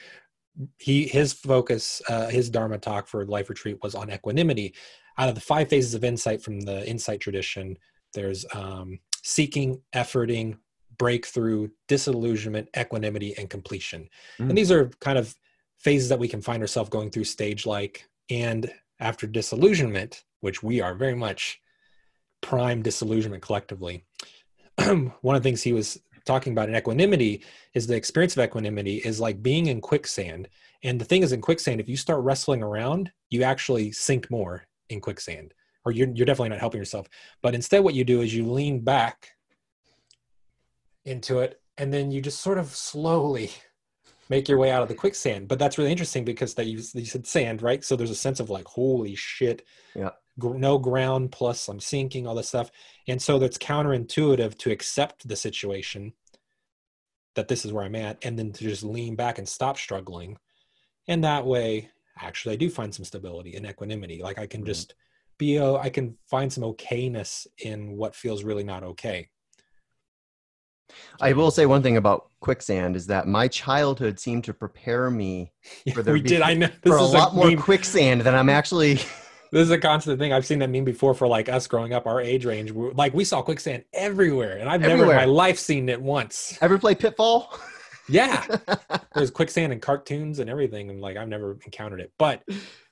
he 0.78 1.06
his 1.06 1.32
focus, 1.32 2.02
uh, 2.08 2.26
his 2.26 2.50
Dharma 2.50 2.78
talk 2.78 3.06
for 3.06 3.24
Life 3.24 3.48
Retreat 3.48 3.78
was 3.80 3.94
on 3.94 4.10
equanimity 4.10 4.74
out 5.20 5.28
of 5.28 5.34
the 5.34 5.40
five 5.40 5.68
phases 5.68 5.92
of 5.92 6.02
insight 6.02 6.42
from 6.42 6.60
the 6.60 6.88
insight 6.88 7.20
tradition, 7.20 7.76
there's 8.14 8.46
um, 8.54 8.98
seeking, 9.22 9.82
efforting, 9.94 10.56
breakthrough, 10.96 11.68
disillusionment, 11.88 12.70
equanimity, 12.74 13.36
and 13.36 13.50
completion. 13.50 14.08
Mm. 14.38 14.48
And 14.48 14.58
these 14.58 14.72
are 14.72 14.88
kind 15.00 15.18
of 15.18 15.36
phases 15.76 16.08
that 16.08 16.18
we 16.18 16.26
can 16.26 16.40
find 16.40 16.62
ourselves 16.62 16.88
going 16.88 17.10
through 17.10 17.24
stage 17.24 17.66
like. 17.66 18.08
And 18.30 18.72
after 18.98 19.26
disillusionment, 19.26 20.24
which 20.40 20.62
we 20.62 20.80
are 20.80 20.94
very 20.94 21.14
much 21.14 21.60
prime 22.40 22.80
disillusionment 22.80 23.42
collectively, 23.42 24.06
one 24.78 25.36
of 25.36 25.42
the 25.42 25.46
things 25.46 25.62
he 25.62 25.74
was 25.74 26.00
talking 26.24 26.54
about 26.54 26.70
in 26.70 26.76
equanimity 26.76 27.44
is 27.74 27.86
the 27.86 27.96
experience 27.96 28.38
of 28.38 28.42
equanimity 28.42 28.96
is 28.96 29.20
like 29.20 29.42
being 29.42 29.66
in 29.66 29.82
quicksand. 29.82 30.48
And 30.82 30.98
the 30.98 31.04
thing 31.04 31.22
is, 31.22 31.32
in 31.32 31.42
quicksand, 31.42 31.78
if 31.78 31.90
you 31.90 31.96
start 31.98 32.24
wrestling 32.24 32.62
around, 32.62 33.12
you 33.28 33.42
actually 33.42 33.92
sink 33.92 34.30
more 34.30 34.64
in 34.90 35.00
quicksand 35.00 35.54
or 35.84 35.92
you're, 35.92 36.08
you're 36.14 36.26
definitely 36.26 36.50
not 36.50 36.60
helping 36.60 36.80
yourself. 36.80 37.08
But 37.42 37.54
instead 37.54 37.80
what 37.80 37.94
you 37.94 38.04
do 38.04 38.20
is 38.20 38.34
you 38.34 38.50
lean 38.50 38.80
back 38.80 39.30
into 41.04 41.38
it 41.40 41.60
and 41.78 41.92
then 41.92 42.10
you 42.10 42.20
just 42.20 42.40
sort 42.40 42.58
of 42.58 42.68
slowly 42.68 43.50
make 44.28 44.48
your 44.48 44.58
way 44.58 44.70
out 44.70 44.82
of 44.82 44.88
the 44.88 44.94
quicksand. 44.94 45.48
But 45.48 45.58
that's 45.58 45.78
really 45.78 45.90
interesting 45.90 46.24
because 46.24 46.54
that 46.54 46.66
you, 46.66 46.82
you 46.94 47.06
said 47.06 47.26
sand 47.26 47.62
right? 47.62 47.82
So 47.84 47.96
there's 47.96 48.10
a 48.10 48.14
sense 48.14 48.40
of 48.40 48.50
like 48.50 48.66
holy 48.66 49.14
shit. 49.14 49.64
Yeah. 49.94 50.10
No 50.42 50.78
ground 50.78 51.32
plus 51.32 51.68
i'm 51.68 51.80
sinking 51.80 52.26
all 52.26 52.34
this 52.34 52.48
stuff. 52.48 52.70
And 53.08 53.20
so 53.20 53.38
that's 53.38 53.58
counterintuitive 53.58 54.56
to 54.58 54.70
accept 54.70 55.26
the 55.26 55.36
situation 55.36 56.12
that 57.34 57.48
this 57.48 57.64
is 57.64 57.72
where 57.72 57.84
i'm 57.84 57.94
at 57.94 58.18
and 58.24 58.38
then 58.38 58.52
to 58.52 58.64
just 58.64 58.82
lean 58.82 59.16
back 59.16 59.38
and 59.38 59.48
stop 59.48 59.78
struggling. 59.78 60.38
And 61.08 61.24
that 61.24 61.44
way 61.44 61.90
actually 62.20 62.54
I 62.54 62.56
do 62.56 62.70
find 62.70 62.94
some 62.94 63.04
stability 63.04 63.56
and 63.56 63.66
equanimity. 63.66 64.22
Like 64.22 64.38
I 64.38 64.46
can 64.46 64.60
mm-hmm. 64.60 64.66
just 64.66 64.94
be, 65.38 65.56
a, 65.56 65.74
I 65.74 65.88
can 65.88 66.16
find 66.28 66.52
some 66.52 66.64
okayness 66.64 67.46
in 67.64 67.96
what 67.96 68.14
feels 68.14 68.44
really 68.44 68.64
not 68.64 68.82
okay. 68.82 69.28
I 71.20 71.32
will 71.32 71.50
say 71.50 71.66
one 71.66 71.82
thing 71.82 71.96
about 71.96 72.30
quicksand 72.40 72.96
is 72.96 73.06
that 73.06 73.26
my 73.26 73.48
childhood 73.48 74.18
seemed 74.18 74.44
to 74.44 74.54
prepare 74.54 75.10
me 75.10 75.52
for 75.94 76.02
the 76.02 76.12
we 76.12 76.20
did. 76.20 76.42
I 76.42 76.54
know 76.54 76.68
this 76.82 76.92
for 76.92 76.96
a 76.96 77.02
lot 77.02 77.32
a 77.32 77.34
more 77.34 77.48
meme. 77.48 77.58
quicksand 77.58 78.22
than 78.22 78.34
I'm 78.34 78.48
actually. 78.48 78.94
this 79.52 79.62
is 79.62 79.70
a 79.70 79.78
constant 79.78 80.18
thing. 80.18 80.32
I've 80.32 80.46
seen 80.46 80.58
that 80.60 80.70
meme 80.70 80.84
before 80.84 81.14
for 81.14 81.26
like 81.26 81.48
us 81.48 81.66
growing 81.66 81.92
up, 81.92 82.06
our 82.06 82.20
age 82.20 82.44
range. 82.44 82.72
Like 82.72 83.14
we 83.14 83.24
saw 83.24 83.42
quicksand 83.42 83.84
everywhere, 83.92 84.58
and 84.58 84.68
I've 84.68 84.82
everywhere. 84.82 85.06
never 85.06 85.12
in 85.12 85.16
my 85.16 85.32
life 85.32 85.58
seen 85.58 85.88
it 85.88 86.00
once. 86.00 86.58
Ever 86.60 86.78
play 86.78 86.94
Pitfall? 86.94 87.56
Yeah. 88.10 88.44
There's 89.14 89.30
quicksand 89.30 89.72
and 89.72 89.80
cartoons 89.80 90.38
and 90.38 90.50
everything. 90.50 90.90
And 90.90 91.00
like, 91.00 91.16
I've 91.16 91.28
never 91.28 91.58
encountered 91.64 92.00
it, 92.00 92.12
but 92.18 92.42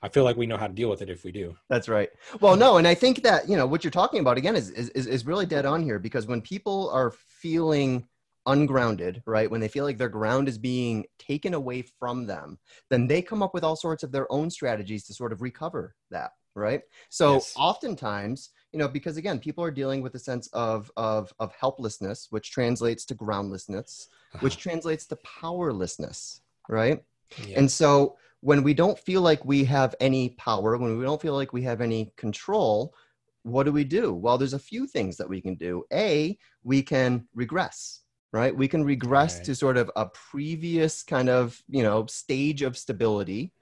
I 0.02 0.08
feel 0.08 0.24
like 0.24 0.36
we 0.36 0.46
know 0.46 0.56
how 0.56 0.66
to 0.66 0.72
deal 0.72 0.88
with 0.88 1.02
it 1.02 1.10
if 1.10 1.24
we 1.24 1.32
do. 1.32 1.56
That's 1.68 1.88
right. 1.88 2.10
Well, 2.40 2.56
no. 2.56 2.78
And 2.78 2.86
I 2.86 2.94
think 2.94 3.22
that, 3.22 3.48
you 3.48 3.56
know, 3.56 3.66
what 3.66 3.84
you're 3.84 3.90
talking 3.90 4.20
about 4.20 4.38
again 4.38 4.56
is, 4.56 4.70
is, 4.70 4.90
is 4.90 5.26
really 5.26 5.46
dead 5.46 5.66
on 5.66 5.82
here 5.82 5.98
because 5.98 6.26
when 6.26 6.40
people 6.40 6.90
are 6.90 7.12
feeling 7.40 8.06
ungrounded, 8.48 9.22
right? 9.26 9.50
When 9.50 9.60
they 9.60 9.68
feel 9.68 9.84
like 9.84 9.98
their 9.98 10.08
ground 10.08 10.48
is 10.48 10.58
being 10.58 11.04
taken 11.18 11.54
away 11.54 11.82
from 11.82 12.26
them, 12.26 12.58
then 12.90 13.06
they 13.06 13.22
come 13.22 13.42
up 13.42 13.54
with 13.54 13.62
all 13.62 13.76
sorts 13.76 14.02
of 14.02 14.10
their 14.10 14.30
own 14.32 14.50
strategies 14.50 15.04
to 15.04 15.14
sort 15.14 15.32
of 15.32 15.42
recover 15.42 15.94
that, 16.10 16.30
right? 16.54 16.80
So 17.10 17.34
yes. 17.34 17.52
oftentimes, 17.56 18.50
you 18.72 18.78
know, 18.78 18.88
because 18.88 19.18
again, 19.18 19.38
people 19.38 19.62
are 19.62 19.70
dealing 19.70 20.02
with 20.02 20.14
a 20.14 20.18
sense 20.18 20.48
of 20.52 20.90
of 20.96 21.32
of 21.38 21.52
helplessness, 21.58 22.28
which 22.30 22.50
translates 22.50 23.04
to 23.06 23.14
groundlessness, 23.14 24.08
which 24.40 24.54
uh-huh. 24.54 24.62
translates 24.62 25.06
to 25.06 25.16
powerlessness, 25.16 26.40
right? 26.68 27.02
Yeah. 27.46 27.58
And 27.58 27.70
so 27.70 28.16
when 28.40 28.62
we 28.62 28.74
don't 28.74 28.98
feel 28.98 29.20
like 29.20 29.44
we 29.44 29.64
have 29.64 29.94
any 30.00 30.30
power, 30.30 30.76
when 30.76 30.96
we 30.96 31.04
don't 31.04 31.20
feel 31.20 31.34
like 31.34 31.52
we 31.52 31.62
have 31.62 31.80
any 31.80 32.12
control, 32.16 32.94
what 33.42 33.64
do 33.64 33.72
we 33.72 33.84
do? 33.84 34.12
Well, 34.12 34.38
there's 34.38 34.52
a 34.52 34.58
few 34.58 34.86
things 34.86 35.16
that 35.16 35.28
we 35.28 35.40
can 35.40 35.54
do. 35.54 35.84
A, 35.92 36.38
we 36.62 36.82
can 36.82 37.26
regress, 37.34 38.02
right? 38.32 38.54
We 38.54 38.68
can 38.68 38.84
regress 38.84 39.36
right. 39.36 39.44
to 39.46 39.54
sort 39.54 39.76
of 39.76 39.90
a 39.96 40.06
previous 40.06 41.02
kind 41.02 41.28
of, 41.28 41.60
you 41.68 41.82
know, 41.82 42.06
stage 42.06 42.62
of 42.62 42.76
stability 42.76 43.52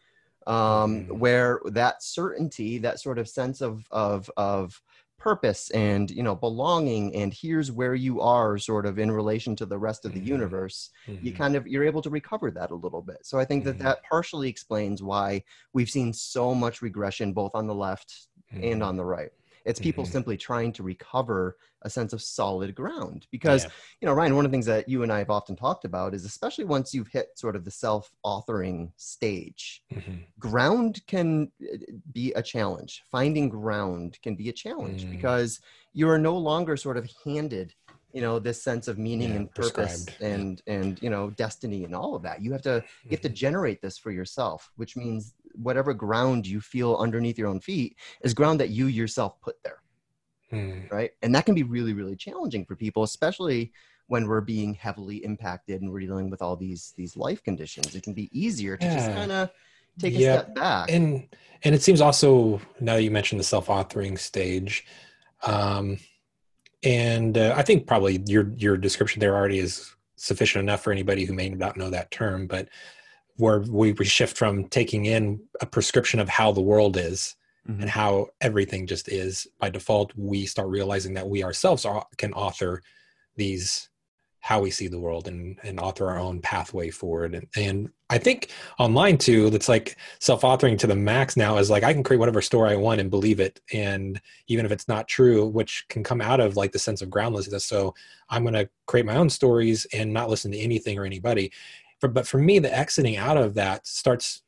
um, 0.46 1.06
mm. 1.06 1.12
where 1.12 1.60
that 1.66 2.02
certainty, 2.02 2.78
that 2.78 3.00
sort 3.00 3.18
of 3.18 3.28
sense 3.28 3.60
of, 3.60 3.86
of, 3.90 4.30
of 4.36 4.80
purpose 5.18 5.70
and 5.70 6.10
you 6.10 6.22
know 6.22 6.34
belonging 6.34 7.14
and 7.14 7.32
here's 7.34 7.72
where 7.72 7.94
you 7.94 8.20
are 8.20 8.58
sort 8.58 8.86
of 8.86 8.98
in 8.98 9.10
relation 9.10 9.56
to 9.56 9.66
the 9.66 9.78
rest 9.78 10.04
of 10.04 10.12
the 10.12 10.20
Mhm. 10.30 10.36
universe 10.36 10.90
you 11.20 11.32
Mhm. 11.32 11.32
kind 11.32 11.56
of 11.56 11.66
you're 11.66 11.84
able 11.84 12.02
to 12.02 12.10
recover 12.10 12.50
that 12.50 12.70
a 12.70 12.74
little 12.74 13.02
bit 13.02 13.18
so 13.24 13.38
i 13.38 13.44
think 13.44 13.64
that 13.64 13.78
Mhm. 13.78 13.82
that 13.82 13.98
partially 14.10 14.48
explains 14.48 15.02
why 15.02 15.42
we've 15.72 15.90
seen 15.90 16.12
so 16.12 16.54
much 16.54 16.82
regression 16.82 17.32
both 17.32 17.52
on 17.54 17.66
the 17.66 17.74
left 17.74 18.28
and 18.60 18.82
Mhm. 18.82 18.82
on 18.82 18.96
the 18.96 19.04
right 19.04 19.30
it's 19.66 19.80
people 19.80 20.04
Mhm. 20.04 20.12
simply 20.12 20.36
trying 20.36 20.72
to 20.72 20.82
recover 20.82 21.56
a 21.82 21.90
sense 21.90 22.12
of 22.12 22.22
solid 22.22 22.74
ground 22.74 23.26
because 23.30 23.64
Yeah. 23.64 23.70
you 24.00 24.06
know 24.06 24.14
ryan 24.14 24.34
one 24.36 24.44
of 24.46 24.50
the 24.50 24.54
things 24.54 24.66
that 24.66 24.88
you 24.88 25.02
and 25.02 25.12
i 25.12 25.18
have 25.18 25.30
often 25.30 25.56
talked 25.56 25.84
about 25.84 26.14
is 26.14 26.24
especially 26.24 26.64
once 26.64 26.94
you've 26.94 27.08
hit 27.08 27.28
sort 27.36 27.56
of 27.56 27.64
the 27.64 27.70
self-authoring 27.70 28.92
stage 28.96 29.82
Mhm. 29.92 30.24
ground 30.38 31.00
can 31.06 31.50
uh, 31.62 31.76
be 32.12 32.32
a 32.34 32.42
challenge 32.42 33.02
finding 33.10 33.48
ground 33.48 34.18
can 34.22 34.34
be 34.36 34.48
a 34.48 34.52
challenge 34.52 35.02
Mm. 35.04 35.10
because 35.10 35.60
you 35.92 36.08
are 36.08 36.18
no 36.18 36.36
longer 36.36 36.76
sort 36.76 36.96
of 36.96 37.08
handed 37.24 37.74
you 38.12 38.20
know 38.22 38.38
this 38.38 38.62
sense 38.62 38.86
of 38.88 38.96
meaning 38.98 39.30
Yeah, 39.30 39.36
and 39.36 39.50
purpose 39.54 40.04
prescribed, 40.04 40.22
and 40.22 40.62
and 40.66 41.02
you 41.02 41.10
know 41.10 41.30
destiny 41.30 41.84
and 41.84 41.94
all 41.94 42.14
of 42.14 42.22
that 42.22 42.40
you 42.42 42.52
have 42.52 42.62
to 42.62 42.82
you 43.04 43.10
have 43.10 43.20
to 43.22 43.28
Mhm. 43.28 43.34
generate 43.34 43.80
this 43.82 43.98
for 43.98 44.10
yourself 44.10 44.70
which 44.76 44.96
means 44.96 45.34
whatever 45.56 45.94
ground 45.94 46.46
you 46.46 46.60
feel 46.60 46.96
underneath 46.96 47.38
your 47.38 47.48
own 47.48 47.60
feet 47.60 47.96
is 48.22 48.34
ground 48.34 48.60
that 48.60 48.70
you 48.70 48.86
yourself 48.86 49.40
put 49.40 49.56
there. 49.62 49.82
Mhm. 50.52 50.90
right? 50.90 51.10
And 51.22 51.34
that 51.34 51.44
can 51.46 51.54
be 51.54 51.64
really 51.64 51.92
really 51.92 52.16
challenging 52.16 52.64
for 52.64 52.76
people 52.76 53.02
especially 53.02 53.72
when 54.08 54.28
we're 54.28 54.40
being 54.40 54.74
heavily 54.74 55.24
impacted 55.24 55.82
and 55.82 55.90
we're 55.90 56.00
dealing 56.00 56.30
with 56.30 56.40
all 56.40 56.56
these 56.56 56.92
these 56.96 57.16
life 57.16 57.42
conditions. 57.42 57.94
It 57.94 58.02
can 58.04 58.14
be 58.14 58.30
easier 58.38 58.76
to 58.76 58.86
just 58.86 59.12
kind 59.12 59.32
of 59.32 59.50
take 59.98 60.14
a 60.14 60.18
Yeah, 60.20 60.32
step 60.42 60.54
back. 60.54 60.90
And 60.92 61.28
and 61.64 61.74
it 61.74 61.82
seems 61.82 62.00
also 62.00 62.60
now 62.80 62.94
that 62.94 63.02
you 63.02 63.10
mentioned 63.10 63.40
the 63.40 63.44
self-authoring 63.44 64.18
stage 64.18 64.84
um 65.42 65.98
and 66.82 67.36
uh, 67.36 67.54
i 67.56 67.62
think 67.62 67.86
probably 67.86 68.22
your 68.26 68.52
your 68.56 68.76
description 68.76 69.20
there 69.20 69.34
already 69.34 69.58
is 69.58 69.94
sufficient 70.16 70.62
enough 70.62 70.82
for 70.82 70.92
anybody 70.92 71.24
who 71.24 71.34
may 71.34 71.48
not 71.48 71.76
know 71.76 71.90
that 71.90 72.10
term 72.10 72.46
but 72.46 72.68
where 73.36 73.60
we, 73.60 73.92
we 73.92 74.04
shift 74.04 74.36
from 74.36 74.68
taking 74.68 75.06
in 75.06 75.40
a 75.60 75.66
prescription 75.66 76.20
of 76.20 76.28
how 76.28 76.52
the 76.52 76.60
world 76.60 76.96
is 76.96 77.36
Mhm. 77.68 77.80
and 77.80 77.90
how 77.90 78.28
everything 78.40 78.86
just 78.86 79.08
is 79.08 79.46
by 79.58 79.68
default 79.68 80.12
we 80.16 80.46
start 80.46 80.68
realizing 80.68 81.14
that 81.14 81.28
we 81.28 81.42
ourselves 81.42 81.84
are, 81.84 82.06
can 82.16 82.32
author 82.32 82.80
these 83.36 83.88
how 84.38 84.60
we 84.60 84.70
see 84.70 84.86
the 84.86 85.00
world 85.00 85.26
and, 85.26 85.58
and 85.64 85.80
author 85.80 86.06
our 86.06 86.20
own 86.20 86.40
pathway 86.40 86.88
forward. 86.90 87.34
And, 87.34 87.48
and 87.56 87.90
i 88.08 88.18
think 88.18 88.50
online 88.78 89.18
too 89.18 89.50
that's 89.50 89.68
like 89.68 89.96
self-authoring 90.20 90.78
to 90.78 90.86
the 90.86 90.94
max 90.94 91.36
now 91.36 91.58
is 91.58 91.68
like 91.68 91.82
i 91.82 91.92
can 91.92 92.04
create 92.04 92.20
whatever 92.20 92.40
story 92.40 92.70
i 92.70 92.76
want 92.76 93.00
and 93.00 93.10
believe 93.10 93.40
it. 93.40 93.60
And 93.72 94.20
even 94.46 94.64
if 94.64 94.70
it's 94.70 94.86
not 94.86 95.08
true 95.08 95.44
which 95.46 95.84
can 95.88 96.04
come 96.04 96.20
out 96.20 96.38
of 96.38 96.56
like 96.56 96.70
the 96.70 96.78
sense 96.78 97.02
of 97.02 97.10
groundlessness. 97.10 97.64
So 97.64 97.94
i'm 98.30 98.42
going 98.44 98.54
to 98.54 98.68
create 98.86 99.06
my 99.06 99.16
own 99.16 99.28
stories 99.28 99.84
and 99.92 100.12
not 100.12 100.30
listen 100.30 100.52
to 100.52 100.58
anything 100.58 100.96
or 100.96 101.04
anybody 101.04 101.50
for, 102.00 102.08
but 102.08 102.26
for 102.26 102.38
me 102.38 102.58
the 102.58 102.76
exiting 102.76 103.16
out 103.16 103.36
of 103.36 103.54
that 103.54 103.86
starts 103.86 104.42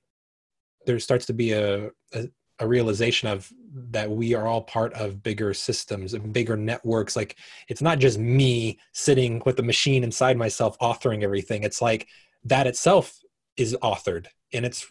there 0.87 0.99
starts 0.99 1.27
to 1.27 1.33
be 1.33 1.53
a, 1.53 1.91
a 2.15 2.29
a 2.61 2.67
realization 2.67 3.29
of 3.29 3.53
that 3.91 4.11
we 4.11 4.35
are 4.35 4.47
all 4.47 4.63
part 4.63 4.93
of 4.95 5.23
bigger 5.23 5.55
systems 5.55 6.15
and 6.15 6.33
bigger 6.33 6.57
networks. 6.57 7.15
Like 7.15 7.37
it's 7.69 7.83
not 7.83 7.99
just 7.99 8.19
me 8.19 8.79
sitting 8.93 9.43
with 9.47 9.57
the 9.57 9.63
machine 9.63 10.03
inside 10.03 10.37
myself 10.37 10.79
authoring 10.81 11.23
everything. 11.23 11.63
It's 11.63 11.81
like 11.81 12.09
that 12.45 12.67
itself 12.67 13.19
is 13.57 13.77
authored 13.83 14.27
and 14.53 14.65
it's 14.65 14.91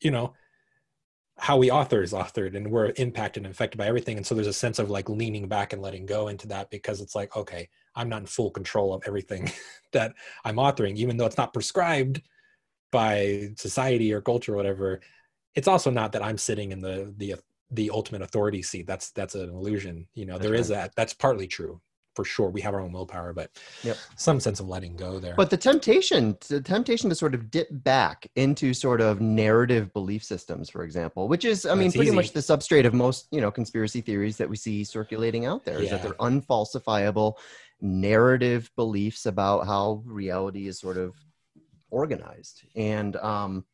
you 0.00 0.10
know 0.10 0.34
how 1.38 1.56
we 1.56 1.70
author 1.70 2.02
is 2.02 2.12
authored 2.12 2.56
and 2.56 2.70
we're 2.70 2.92
impacted 2.96 3.44
and 3.44 3.52
affected 3.52 3.78
by 3.78 3.86
everything. 3.86 4.16
And 4.16 4.26
so 4.26 4.34
there's 4.34 4.48
a 4.48 4.52
sense 4.52 4.78
of 4.80 4.90
like 4.90 5.08
leaning 5.08 5.46
back 5.46 5.72
and 5.72 5.80
letting 5.80 6.04
go 6.04 6.28
into 6.28 6.48
that 6.48 6.70
because 6.70 7.00
it's 7.00 7.14
like 7.14 7.36
okay 7.36 7.68
i'm 7.98 8.08
not 8.08 8.20
in 8.20 8.26
full 8.26 8.50
control 8.50 8.94
of 8.94 9.02
everything 9.06 9.50
that 9.92 10.12
i'm 10.44 10.56
authoring 10.56 10.96
even 10.96 11.16
though 11.16 11.26
it's 11.26 11.38
not 11.38 11.52
prescribed 11.52 12.22
by 12.90 13.50
society 13.56 14.12
or 14.12 14.20
culture 14.20 14.54
or 14.54 14.56
whatever 14.56 15.00
it's 15.54 15.68
also 15.68 15.90
not 15.90 16.12
that 16.12 16.22
i'm 16.24 16.38
sitting 16.38 16.72
in 16.72 16.80
the 16.80 17.12
the 17.18 17.34
the 17.70 17.90
ultimate 17.90 18.22
authority 18.22 18.62
seat. 18.62 18.86
That's 18.86 19.10
that's 19.10 19.34
an 19.34 19.50
illusion 19.50 20.06
you 20.14 20.26
know 20.26 20.34
That's 20.34 20.44
there 20.44 20.54
is 20.54 20.68
that. 20.68 20.92
That's 20.96 21.14
partly 21.14 21.46
true 21.46 21.80
for 22.14 22.24
sure. 22.24 22.48
We 22.48 22.60
have 22.62 22.74
our 22.74 22.80
own 22.80 22.92
willpower 22.92 23.32
but 23.32 23.50
Yep. 23.84 23.98
some 24.16 24.40
sense 24.40 24.58
of 24.58 24.68
letting 24.68 24.96
go 24.96 25.20
there. 25.20 25.34
But 25.36 25.50
the 25.50 25.56
temptation 25.56 26.36
the 26.48 26.60
temptation 26.60 27.08
to 27.10 27.14
sort 27.14 27.34
of 27.34 27.50
dip 27.50 27.68
back 27.70 28.26
into 28.36 28.74
sort 28.74 29.00
of 29.00 29.20
narrative 29.20 29.92
belief 29.92 30.24
systems 30.24 30.70
for 30.70 30.82
example 30.82 31.28
which 31.28 31.44
is 31.44 31.66
i 31.66 31.74
mean 31.74 31.92
pretty 31.92 32.08
easy. 32.08 32.16
much 32.16 32.32
the 32.32 32.40
substrate 32.40 32.86
of 32.86 32.94
most 32.94 33.28
you 33.30 33.40
know 33.40 33.50
conspiracy 33.50 34.00
theories 34.00 34.36
that 34.38 34.48
we 34.48 34.56
see 34.56 34.82
circulating 34.82 35.46
out 35.46 35.64
there 35.64 35.80
is 35.80 35.90
that 35.90 36.02
they're 36.02 36.14
unfalsifiable 36.14 37.34
narrative 37.80 38.70
beliefs 38.76 39.26
about 39.26 39.66
how 39.66 40.02
reality 40.06 40.66
is 40.66 40.78
sort 40.80 40.98
of 40.98 41.14
organized. 41.90 42.62
And 42.76 43.16
um 43.16 43.64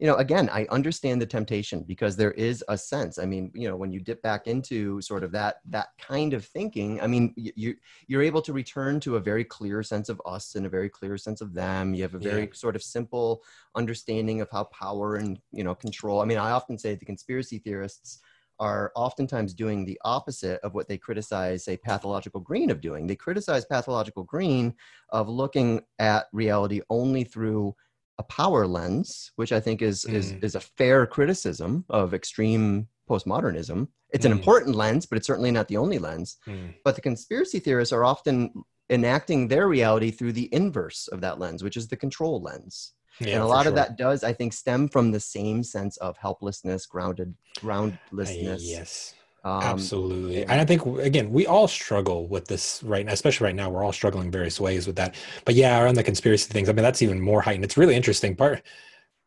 you 0.00 0.06
know 0.06 0.14
again 0.14 0.48
i 0.52 0.64
understand 0.70 1.20
the 1.20 1.26
temptation 1.26 1.82
because 1.82 2.16
there 2.16 2.30
is 2.32 2.62
a 2.68 2.78
sense. 2.78 3.18
I 3.18 3.26
mean 3.26 3.50
you 3.54 3.68
know 3.68 3.76
when 3.76 3.92
you 3.92 4.00
dip 4.00 4.22
back 4.22 4.46
into 4.46 5.00
sort 5.02 5.24
of 5.24 5.32
that 5.32 5.56
that 5.70 5.88
kind 6.00 6.34
of 6.34 6.44
thinking 6.44 7.00
i 7.00 7.06
mean 7.08 7.34
you 7.36 7.74
you're 8.06 8.22
able 8.22 8.40
to 8.42 8.52
return 8.52 9.00
to 9.00 9.16
a 9.16 9.20
very 9.20 9.44
clear 9.44 9.82
sense 9.82 10.08
of 10.08 10.22
us 10.24 10.54
and 10.54 10.66
a 10.66 10.68
very 10.68 10.88
clear 10.88 11.18
sense 11.18 11.40
of 11.40 11.52
them. 11.52 11.94
You 11.94 12.02
have 12.02 12.14
a 12.14 12.18
very 12.18 12.42
Yeah. 12.42 12.52
sort 12.54 12.76
of 12.76 12.82
simple 12.82 13.42
understanding 13.74 14.40
of 14.40 14.48
how 14.52 14.64
power 14.64 15.16
and 15.16 15.40
you 15.52 15.64
know 15.64 15.74
control 15.74 16.20
i 16.20 16.24
mean 16.24 16.38
i 16.38 16.50
often 16.52 16.78
say 16.78 16.94
the 16.94 17.04
conspiracy 17.04 17.58
theorists 17.58 18.20
are 18.60 18.92
oftentimes 18.94 19.54
doing 19.54 19.84
the 19.84 19.98
opposite 20.04 20.60
of 20.62 20.74
what 20.74 20.88
they 20.88 20.98
criticize 20.98 21.64
say 21.64 21.76
pathological 21.76 22.40
green 22.40 22.70
of 22.70 22.80
doing 22.80 23.06
they 23.06 23.16
criticize 23.16 23.64
pathological 23.64 24.24
green 24.24 24.74
of 25.10 25.28
looking 25.28 25.80
at 25.98 26.26
reality 26.32 26.80
only 26.90 27.24
through 27.24 27.74
a 28.18 28.22
power 28.24 28.66
lens, 28.66 29.30
which 29.36 29.52
I 29.52 29.60
think 29.60 29.80
is 29.80 30.04
is 30.04 30.32
Mm. 30.32 30.42
is 30.44 30.54
a 30.56 30.60
fair 30.60 31.06
criticism 31.06 31.84
of 31.88 32.14
extreme 32.14 32.88
postmodernism. 33.08 33.86
It's 34.10 34.24
an 34.24 34.32
Mm. 34.32 34.38
important 34.38 34.74
lens, 34.74 35.06
but 35.06 35.16
it's 35.18 35.26
certainly 35.26 35.52
not 35.52 35.68
the 35.68 35.76
only 35.76 35.98
lens. 35.98 36.36
Mm. 36.46 36.74
But 36.84 36.94
the 36.96 37.00
conspiracy 37.00 37.60
theorists 37.60 37.92
are 37.92 38.04
often 38.04 38.52
enacting 38.90 39.48
their 39.48 39.68
reality 39.68 40.10
through 40.10 40.32
the 40.32 40.52
inverse 40.52 41.08
of 41.08 41.20
that 41.20 41.38
lens, 41.38 41.62
which 41.62 41.76
is 41.76 41.88
the 41.88 41.96
control 41.96 42.40
lens. 42.42 42.94
Yeah 43.20 43.34
and 43.34 43.42
a 43.42 43.46
lot 43.46 43.62
sure. 43.62 43.70
of 43.70 43.74
that 43.76 43.96
does, 43.96 44.22
I 44.24 44.32
think, 44.32 44.52
stem 44.52 44.88
from 44.88 45.10
the 45.10 45.20
same 45.20 45.62
sense 45.62 45.96
of 45.98 46.16
helplessness, 46.16 46.86
grounded, 46.86 47.34
Uh, 47.56 47.60
groundlessness. 47.60 48.62
yes. 48.62 49.14
Um, 49.44 49.62
absolutely. 49.62 50.42
and- 50.42 50.60
i 50.60 50.64
think 50.64 50.84
again 50.98 51.30
we 51.30 51.46
all 51.46 51.68
struggle 51.68 52.26
with 52.26 52.46
this 52.48 52.82
right 52.82 53.06
now 53.06 53.12
especially 53.12 53.44
right 53.44 53.54
now 53.54 53.70
we're 53.70 53.84
all 53.84 53.92
struggling 53.92 54.32
various 54.32 54.60
ways 54.60 54.86
with 54.86 54.96
that. 54.96 55.14
But 55.44 55.54
yeah 55.54 55.80
around 55.80 55.94
the 55.94 56.02
conspiracy 56.02 56.52
things 56.52 56.68
i 56.68 56.72
mean 56.72 56.82
that's 56.82 57.02
even 57.02 57.20
more 57.20 57.40
heightened. 57.40 57.64
It's 57.64 57.76
really 57.76 57.94
interesting. 57.94 58.34
Part 58.34 58.62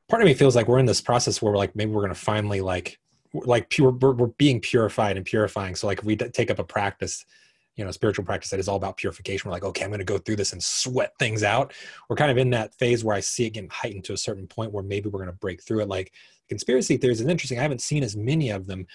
part 0.09 0.21
of 0.21 0.25
me 0.25 0.33
feels 0.33 0.55
like 0.55 0.67
we're 0.67 0.79
in 0.79 0.85
this 0.85 0.99
process 0.99 1.41
where 1.41 1.53
we're 1.53 1.57
like 1.57 1.75
maybe 1.75 1.91
we're 1.91 2.01
going 2.01 2.13
to 2.13 2.19
finally 2.19 2.59
like 2.59 2.99
like 3.33 3.69
pure 3.69 3.91
we're, 3.91 4.11
we're 4.11 4.27
being 4.27 4.59
purified 4.59 5.15
and 5.15 5.25
purifying. 5.25 5.73
So 5.75 5.87
like 5.87 5.99
if 5.99 6.03
we 6.05 6.17
take 6.17 6.51
up 6.51 6.59
a 6.59 6.65
practice 6.65 7.25
you 7.81 7.85
know 7.85 7.91
spiritual 7.91 8.23
practice 8.23 8.51
that 8.51 8.59
is 8.59 8.67
all 8.67 8.75
about 8.75 8.95
purification. 8.95 9.49
We're 9.49 9.55
like 9.55 9.63
okay 9.63 9.83
i'm 9.83 9.89
going 9.89 9.97
to 9.97 10.05
go 10.05 10.19
through 10.19 10.35
this 10.35 10.53
and 10.53 10.61
sweat 10.63 11.13
things 11.17 11.41
out. 11.41 11.73
We're 12.07 12.15
kind 12.15 12.29
of 12.29 12.37
in 12.37 12.51
that 12.51 12.75
phase 12.75 13.03
where 13.03 13.15
i 13.15 13.19
see 13.19 13.45
it 13.47 13.53
getting 13.53 13.71
heightened 13.71 14.03
to 14.05 14.13
a 14.13 14.17
certain 14.17 14.45
point 14.45 14.71
where 14.71 14.83
maybe 14.83 15.09
we're 15.09 15.19
going 15.19 15.31
to 15.31 15.37
break 15.37 15.63
through 15.63 15.81
it. 15.81 15.89
Like 15.89 16.13
conspiracy 16.47 16.97
theories 16.97 17.21
is 17.21 17.27
interesting. 17.27 17.57
I 17.57 17.63
haven't 17.63 17.81
seen 17.81 18.03
as 18.03 18.15
many 18.15 18.51
of 18.51 18.67
them 18.67 18.85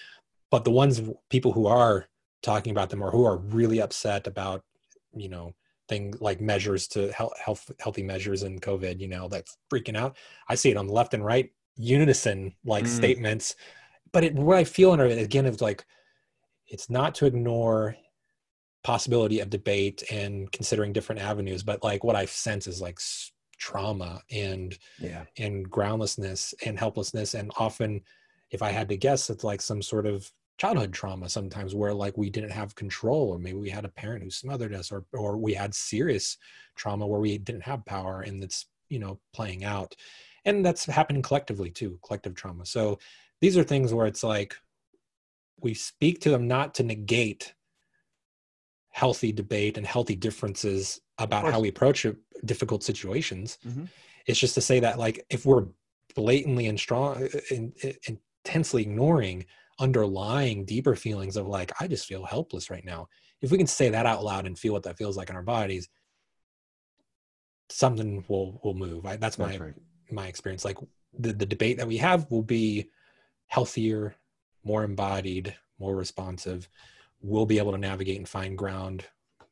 but 0.49 0.63
the 0.63 0.71
ones 0.71 1.01
people 1.29 1.51
who 1.51 1.67
are 1.67 2.07
talking 2.41 2.71
about 2.71 2.89
them 2.89 3.03
or 3.03 3.11
who 3.11 3.25
are 3.25 3.37
really 3.37 3.81
upset 3.81 4.25
about 4.25 4.63
you 5.13 5.27
know 5.27 5.53
things 5.89 6.21
like 6.21 6.39
measures 6.39 6.87
to 6.87 7.11
health, 7.11 7.33
health 7.43 7.69
healthy 7.79 8.03
measures 8.03 8.43
in 8.43 8.59
covid 8.59 8.99
you 9.01 9.09
know 9.09 9.27
like 9.27 9.47
freaking 9.69 9.97
out. 9.97 10.15
I 10.47 10.55
see 10.55 10.71
it 10.71 10.77
on 10.77 10.87
the 10.87 10.93
left 10.93 11.13
and 11.13 11.25
right 11.25 11.51
unison 11.75 12.53
like 12.65 12.85
Mm. 12.85 12.87
statements. 12.87 13.55
But 14.13 14.23
it, 14.23 14.33
what 14.33 14.57
i 14.57 14.63
feel 14.63 14.93
in 14.93 15.01
it 15.01 15.21
again 15.21 15.45
is 15.45 15.61
like 15.61 15.85
it's 16.67 16.89
not 16.89 17.15
to 17.15 17.25
ignore 17.25 17.95
possibility 18.87 19.41
of 19.41 19.49
debate 19.49 20.01
and 20.09 20.49
considering 20.53 20.93
different 20.93 21.19
avenues 21.19 21.61
but 21.61 21.83
like 21.83 22.05
what 22.05 22.15
i 22.15 22.23
sense 22.25 22.67
is 22.67 22.79
like 22.79 22.97
trauma 23.57 24.21
and 24.31 24.79
yeah. 24.97 25.25
and 25.37 25.69
groundlessness 25.69 26.53
and 26.65 26.79
helplessness 26.79 27.33
and 27.33 27.51
often 27.57 27.99
if 28.49 28.61
i 28.61 28.71
had 28.71 28.87
to 28.87 28.95
guess 28.95 29.29
it's 29.29 29.43
like 29.43 29.61
some 29.61 29.81
sort 29.81 30.05
of 30.05 30.31
childhood 30.57 30.93
trauma 30.93 31.27
sometimes 31.27 31.75
where 31.75 31.93
like 31.93 32.17
we 32.17 32.29
didn't 32.29 32.49
have 32.49 32.75
control 32.75 33.27
or 33.27 33.37
maybe 33.37 33.57
we 33.57 33.69
had 33.69 33.83
a 33.83 33.89
parent 33.89 34.23
who 34.23 34.31
smothered 34.31 34.73
us 34.73 34.89
or 34.89 35.03
or 35.11 35.35
we 35.35 35.53
had 35.53 35.75
serious 35.75 36.37
trauma 36.77 37.05
where 37.05 37.19
we 37.19 37.37
didn't 37.37 37.63
have 37.63 37.85
power 37.85 38.21
and 38.21 38.41
it's 38.41 38.67
you 38.87 38.99
know 38.99 39.19
playing 39.33 39.65
out 39.65 39.93
and 40.45 40.65
that's 40.65 40.85
happening 40.85 41.21
collectively 41.21 41.69
too 41.69 41.99
collective 42.05 42.35
trauma 42.35 42.65
so 42.65 42.97
these 43.41 43.57
are 43.57 43.65
things 43.65 43.93
where 43.93 44.07
it's 44.07 44.23
like 44.23 44.55
we 45.59 45.73
speak 45.73 46.21
to 46.21 46.29
them 46.29 46.47
not 46.47 46.73
to 46.73 46.83
negate 46.83 47.53
healthy 49.01 49.31
debate 49.31 49.77
and 49.77 49.85
healthy 49.85 50.15
differences 50.15 50.99
about 51.19 51.43
how 51.51 51.59
we 51.59 51.69
approach 51.69 52.03
uh, 52.05 52.13
difficult 52.45 52.81
situations 52.83 53.59
Mhm. 53.65 53.87
it's 54.25 54.39
just 54.39 54.55
to 54.55 54.61
say 54.69 54.79
that 54.79 54.97
like 54.97 55.23
if 55.29 55.45
we're 55.45 55.67
blatantly 56.15 56.65
and 56.65 56.79
strong 56.79 57.27
in, 57.51 57.63
in- 57.83 58.19
intensely 58.43 58.81
ignoring 58.81 59.45
underlying 59.79 60.65
deeper 60.65 60.95
feelings 60.95 61.37
of 61.37 61.45
like 61.47 61.71
i 61.79 61.85
just 61.87 62.07
feel 62.07 62.25
helpless 62.25 62.71
right 62.73 62.85
now 62.93 63.01
if 63.43 63.51
we 63.51 63.57
can 63.61 63.67
say 63.79 63.87
that 63.89 64.07
out 64.11 64.23
loud 64.23 64.47
and 64.47 64.57
feel 64.57 64.73
what 64.73 64.81
that 64.83 64.97
feels 64.97 65.15
like 65.15 65.29
in 65.29 65.35
our 65.35 65.43
bodies 65.57 65.87
something 67.69 68.23
will 68.27 68.59
will 68.63 68.73
move 68.73 69.05
I, 69.05 69.17
that's 69.17 69.37
my 69.37 69.49
That's 69.49 69.59
right. 69.59 69.73
my 70.11 70.27
experience 70.27 70.65
like 70.65 70.77
the, 71.19 71.33
the 71.33 71.45
debate 71.45 71.77
that 71.77 71.87
we 71.87 71.97
have 71.97 72.25
will 72.31 72.47
be 72.59 72.89
healthier 73.45 74.15
more 74.63 74.83
embodied 74.83 75.53
more 75.79 75.95
responsive 75.95 76.67
we'll 77.21 77.45
be 77.45 77.57
able 77.57 77.71
to 77.71 77.77
navigate 77.77 78.17
and 78.17 78.29
find 78.29 78.57
ground 78.57 79.05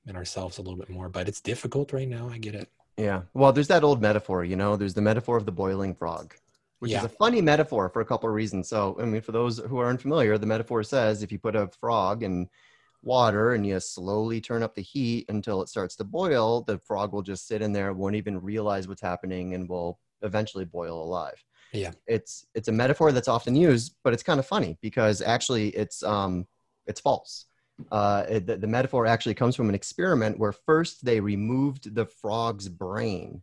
in 0.08 0.16
ourselves 0.16 0.58
a 0.58 0.62
little 0.62 0.78
bit 0.78 0.90
more 0.90 1.10
but 1.10 1.28
it's 1.28 1.42
difficult 1.42 1.92
right 1.94 2.08
now 2.08 2.30
i 2.30 2.38
get 2.38 2.56
it 2.56 2.70
Yeah. 2.98 3.24
Well, 3.34 3.52
there's 3.52 3.68
that 3.68 3.84
old 3.84 4.02
metaphor, 4.02 4.46
you 4.46 4.56
know, 4.56 4.78
there's 4.78 4.94
the 4.94 5.02
metaphor 5.02 5.36
of 5.36 5.46
the 5.46 5.52
boiling 5.52 5.94
frog, 5.96 6.34
which 6.80 6.92
is 6.94 7.04
a 7.04 7.10
funny 7.10 7.42
metaphor 7.42 7.90
for 7.90 8.02
a 8.02 8.06
couple 8.06 8.30
of 8.30 8.36
reasons. 8.36 8.70
So, 8.70 8.96
I 9.02 9.04
mean, 9.04 9.22
for 9.22 9.34
those 9.34 9.60
who 9.60 9.80
are 9.80 9.90
unfamiliar, 9.90 10.38
the 10.38 10.46
metaphor 10.46 10.82
says 10.84 11.22
if 11.22 11.30
you 11.30 11.38
put 11.38 11.58
a 11.58 11.68
frog 11.82 12.24
in 12.24 12.48
water 13.04 13.54
and 13.54 13.66
you 13.68 13.78
slowly 13.82 14.40
turn 14.40 14.64
up 14.64 14.76
the 14.76 14.82
heat 14.82 15.26
until 15.28 15.62
it 15.62 15.68
starts 15.68 15.96
to 15.98 16.06
boil, 16.06 16.62
the 16.62 16.78
frog 16.80 17.12
will 17.12 17.22
just 17.22 17.48
sit 17.48 17.62
in 17.62 17.74
there, 17.74 17.92
won't 17.92 18.16
even 18.16 18.40
realize 18.42 18.88
what's 18.88 19.02
happening, 19.02 19.54
and 19.56 19.68
will 19.68 20.00
eventually 20.22 20.66
boil 20.66 21.04
alive. 21.04 21.44
Yeah. 21.74 21.92
It's 22.08 22.46
it's 22.54 22.70
a 22.70 22.72
metaphor 22.72 23.12
that's 23.12 23.28
often 23.28 23.56
used, 23.58 23.96
but 24.06 24.14
it's 24.14 24.24
kind 24.24 24.40
of 24.40 24.46
funny 24.48 24.78
because 24.82 25.22
actually 25.22 25.70
it's 25.70 26.02
um 26.04 26.48
it's 26.88 27.02
false. 27.02 27.46
Uh, 27.92 28.26
the, 28.40 28.58
the 28.60 28.68
metaphor 28.68 29.06
actually 29.06 29.36
comes 29.36 29.56
from 29.56 29.70
an 29.70 29.76
experiment 29.76 30.40
where 30.40 30.52
first 30.52 31.06
they 31.06 31.20
removed 31.20 31.96
the 31.96 32.06
frog's 32.06 32.70
brain, 32.70 33.42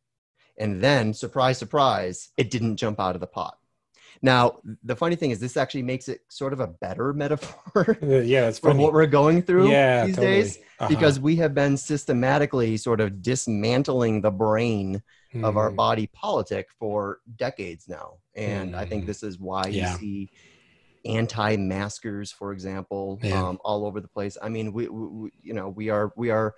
and 0.59 0.83
then 0.83 1.15
surprise, 1.15 1.59
surprise, 1.59 2.31
it 2.37 2.51
didn't 2.51 2.77
jump 2.77 3.01
out 3.01 3.15
of 3.15 3.21
the 3.21 3.27
pot. 3.27 3.59
Now, 4.23 4.59
the 4.85 4.97
funny 4.97 5.17
thing 5.17 5.31
is, 5.31 5.41
this 5.41 5.57
actually 5.57 5.83
makes 5.83 6.09
it 6.09 6.23
sort 6.29 6.53
of 6.53 6.61
a 6.61 6.67
better 6.67 7.13
metaphor 7.15 7.99
yeah 8.01 8.49
it's 8.49 8.59
funny 8.59 8.91
what 8.91 8.93
we're 8.93 9.07
going 9.07 9.43
through 9.43 9.81
yeah 9.89 10.01
these 10.01 10.17
totally. 10.17 10.19
days 10.19 10.59
Uh-huh. 10.79 10.89
because 10.89 11.21
we 11.21 11.37
have 11.37 11.55
been 11.55 11.77
systematically 11.77 12.77
sort 12.77 13.01
of 13.01 13.23
dismantling 13.23 14.21
the 14.21 14.31
brain 14.31 15.03
of 15.43 15.57
our 15.57 15.71
Mm, 15.71 15.77
body 15.77 16.07
politic 16.13 16.69
for 16.79 17.19
decades 17.37 17.89
now. 17.89 18.19
And 18.37 18.75
I 18.77 18.85
think 18.85 19.05
Mm. 19.05 19.07
this 19.07 19.23
is 19.23 19.39
why 19.39 19.69
Yeah. 19.69 19.79
you 19.79 19.87
see 19.87 20.31
anti-maskers, 21.05 22.33
for 22.33 22.53
example, 22.53 23.19
Yeah. 23.23 23.49
um, 23.49 23.59
all 23.65 23.87
over 23.87 24.01
the 24.01 24.09
place. 24.09 24.37
I 24.43 24.49
mean, 24.49 24.73
we, 24.73 24.89
we, 24.89 25.31
you 25.43 25.55
know, 25.55 25.69
we 25.69 25.91
are, 25.91 26.13
we 26.17 26.31
are 26.31 26.55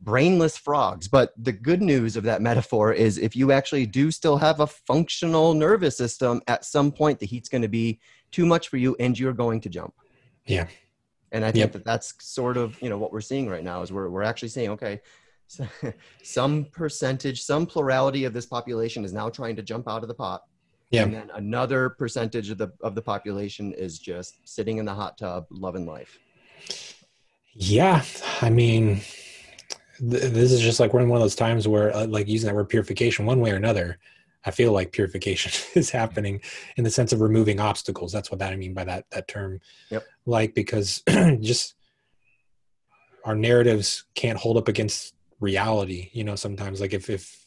brainless 0.00 0.56
frogs. 0.56 1.08
But 1.08 1.32
the 1.36 1.52
good 1.52 1.80
news 1.80 2.16
of 2.16 2.24
that 2.24 2.42
metaphor 2.42 2.92
is 2.92 3.18
if 3.18 3.34
you 3.36 3.52
actually 3.52 3.86
do 3.86 4.10
still 4.10 4.36
have 4.36 4.60
a 4.60 4.66
functional 4.66 5.54
nervous 5.54 5.96
system, 5.96 6.40
at 6.46 6.64
some 6.64 6.92
point 6.92 7.18
the 7.18 7.26
heat's 7.26 7.48
going 7.48 7.62
to 7.62 7.68
be 7.68 8.00
too 8.30 8.44
much 8.46 8.68
for 8.68 8.76
you 8.76 8.96
and 9.00 9.18
you're 9.18 9.32
going 9.32 9.60
to 9.62 9.68
jump. 9.68 9.94
Yeah. 10.46 10.66
And 11.32 11.44
I 11.44 11.48
think 11.50 11.60
Yep. 11.60 11.72
that 11.72 11.84
that's 11.84 12.14
sort 12.24 12.56
of, 12.56 12.80
you 12.82 12.88
know, 12.90 12.98
what 12.98 13.12
we're 13.12 13.20
seeing 13.20 13.48
right 13.48 13.64
now 13.64 13.82
is 13.82 13.90
we're, 13.92 14.08
we're 14.08 14.22
actually 14.22 14.48
seeing 14.50 14.70
okay, 14.70 15.00
so, 15.46 15.66
some 16.22 16.66
percentage, 16.66 17.42
some 17.42 17.66
plurality 17.66 18.24
of 18.24 18.32
this 18.32 18.46
population 18.46 19.04
is 19.04 19.12
now 19.12 19.28
trying 19.30 19.56
to 19.56 19.62
jump 19.62 19.88
out 19.88 20.02
of 20.02 20.08
the 20.08 20.14
pot. 20.14 20.42
Yeah. 20.90 21.04
And 21.04 21.14
then 21.14 21.30
another 21.34 21.90
percentage 21.90 22.50
of 22.50 22.58
the 22.58 22.72
of 22.80 22.94
the 22.94 23.02
population 23.02 23.72
is 23.72 23.98
just 23.98 24.46
sitting 24.48 24.78
in 24.78 24.84
the 24.84 24.94
hot 24.94 25.18
tub, 25.18 25.46
loving 25.50 25.86
life. 25.86 26.18
Yeah, 27.54 28.02
I 28.40 28.50
mean, 28.50 29.00
th- 29.98 30.32
this 30.32 30.52
is 30.52 30.60
just 30.60 30.80
like 30.80 30.92
one 30.92 31.08
one 31.08 31.18
of 31.18 31.24
those 31.24 31.36
times 31.36 31.68
where, 31.68 31.94
uh, 31.94 32.06
like 32.06 32.28
using 32.28 32.48
that 32.48 32.54
word 32.54 32.68
purification, 32.68 33.26
one 33.26 33.40
way 33.40 33.52
or 33.52 33.56
another, 33.56 33.98
I 34.44 34.50
feel 34.50 34.72
like 34.72 34.92
purification 34.92 35.52
is 35.80 35.90
happening 35.90 36.40
in 36.76 36.84
the 36.84 36.90
sense 36.90 37.12
of 37.12 37.20
removing 37.20 37.60
obstacles. 37.60 38.12
That's 38.12 38.30
what 38.30 38.40
that 38.40 38.52
I 38.52 38.56
mean 38.56 38.74
by 38.74 38.84
that 38.84 39.04
that 39.10 39.28
term. 39.28 39.60
Yep. 39.90 40.04
Like 40.26 40.54
because 40.54 41.02
just 41.40 41.74
our 43.24 43.34
narratives 43.34 44.04
can't 44.14 44.38
hold 44.38 44.56
up 44.56 44.68
against 44.68 45.14
reality. 45.40 46.10
You 46.12 46.24
know, 46.24 46.36
sometimes 46.36 46.80
like 46.80 46.92
if 46.92 47.08
if 47.08 47.46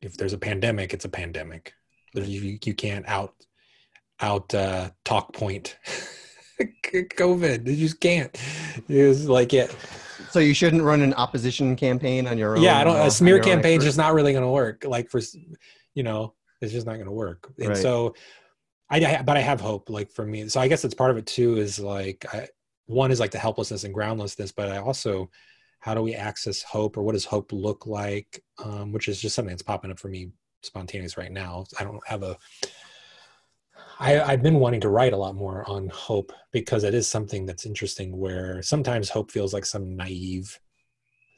if 0.00 0.16
there's 0.16 0.32
a 0.32 0.38
pandemic, 0.38 0.92
it's 0.94 1.04
a 1.04 1.08
pandemic. 1.08 1.74
There's- 2.20 2.28
You 2.42 2.58
you 2.64 2.74
can't 2.74 3.06
out 3.08 3.34
out 4.20 4.52
uh, 4.54 4.90
talk 5.04 5.32
point 5.32 5.76
COVID. 6.84 7.66
You 7.66 7.76
just 7.76 8.00
can't. 8.00 8.36
It's 8.88 9.24
like 9.24 9.52
it. 9.54 9.74
So 10.30 10.40
you 10.40 10.54
shouldn't 10.54 10.82
run 10.82 11.00
an 11.02 11.14
opposition 11.14 11.76
campaign 11.76 12.26
on 12.26 12.36
your 12.36 12.56
own. 12.56 12.62
Yeah, 12.62 12.78
I 12.78 12.84
don't. 12.84 12.96
uh, 12.96 13.06
A 13.06 13.10
smear 13.10 13.38
campaign's 13.40 13.84
just 13.84 13.96
not 13.98 14.14
really 14.14 14.32
going 14.32 14.44
to 14.44 14.50
work. 14.50 14.84
Like 14.86 15.08
for, 15.10 15.20
you 15.94 16.02
know, 16.02 16.34
it's 16.60 16.72
just 16.72 16.86
not 16.86 16.94
going 16.94 17.06
to 17.06 17.12
work. 17.12 17.50
And 17.58 17.68
Right. 17.68 17.76
so, 17.76 18.14
I, 18.90 18.98
I 19.04 19.22
but 19.22 19.36
I 19.36 19.40
have 19.40 19.60
hope. 19.60 19.88
Like 19.90 20.10
for 20.10 20.26
me, 20.26 20.48
so 20.48 20.60
I 20.60 20.68
guess 20.68 20.84
it's 20.84 20.94
part 20.94 21.10
of 21.10 21.16
it 21.16 21.26
too. 21.26 21.56
Is 21.56 21.78
like 21.78 22.26
I, 22.32 22.48
one 22.86 23.10
is 23.10 23.20
like 23.20 23.30
the 23.30 23.38
helplessness 23.38 23.84
and 23.84 23.94
groundlessness, 23.94 24.52
but 24.52 24.70
I 24.70 24.78
also 24.78 25.30
how 25.80 25.94
do 25.94 26.02
we 26.02 26.14
access 26.14 26.62
hope 26.62 26.96
or 26.96 27.02
what 27.02 27.12
does 27.12 27.24
hope 27.24 27.52
look 27.52 27.86
like? 27.86 28.42
Um, 28.64 28.90
which 28.92 29.06
is 29.06 29.20
just 29.20 29.36
something 29.36 29.52
that's 29.52 29.62
popping 29.62 29.92
up 29.92 30.00
for 30.00 30.08
me 30.08 30.30
spontaneous 30.62 31.16
right 31.16 31.32
now. 31.32 31.64
I 31.78 31.84
don't 31.84 32.06
have 32.06 32.22
a 32.22 32.36
I, 34.00 34.20
I've 34.20 34.42
been 34.42 34.60
wanting 34.60 34.80
to 34.82 34.88
write 34.88 35.12
a 35.12 35.16
lot 35.16 35.34
more 35.34 35.68
on 35.68 35.88
hope 35.88 36.32
because 36.52 36.84
it 36.84 36.94
is 36.94 37.08
something 37.08 37.46
that's 37.46 37.66
interesting 37.66 38.16
where 38.16 38.62
sometimes 38.62 39.10
hope 39.10 39.30
feels 39.30 39.52
like 39.52 39.66
some 39.66 39.96
naive 39.96 40.58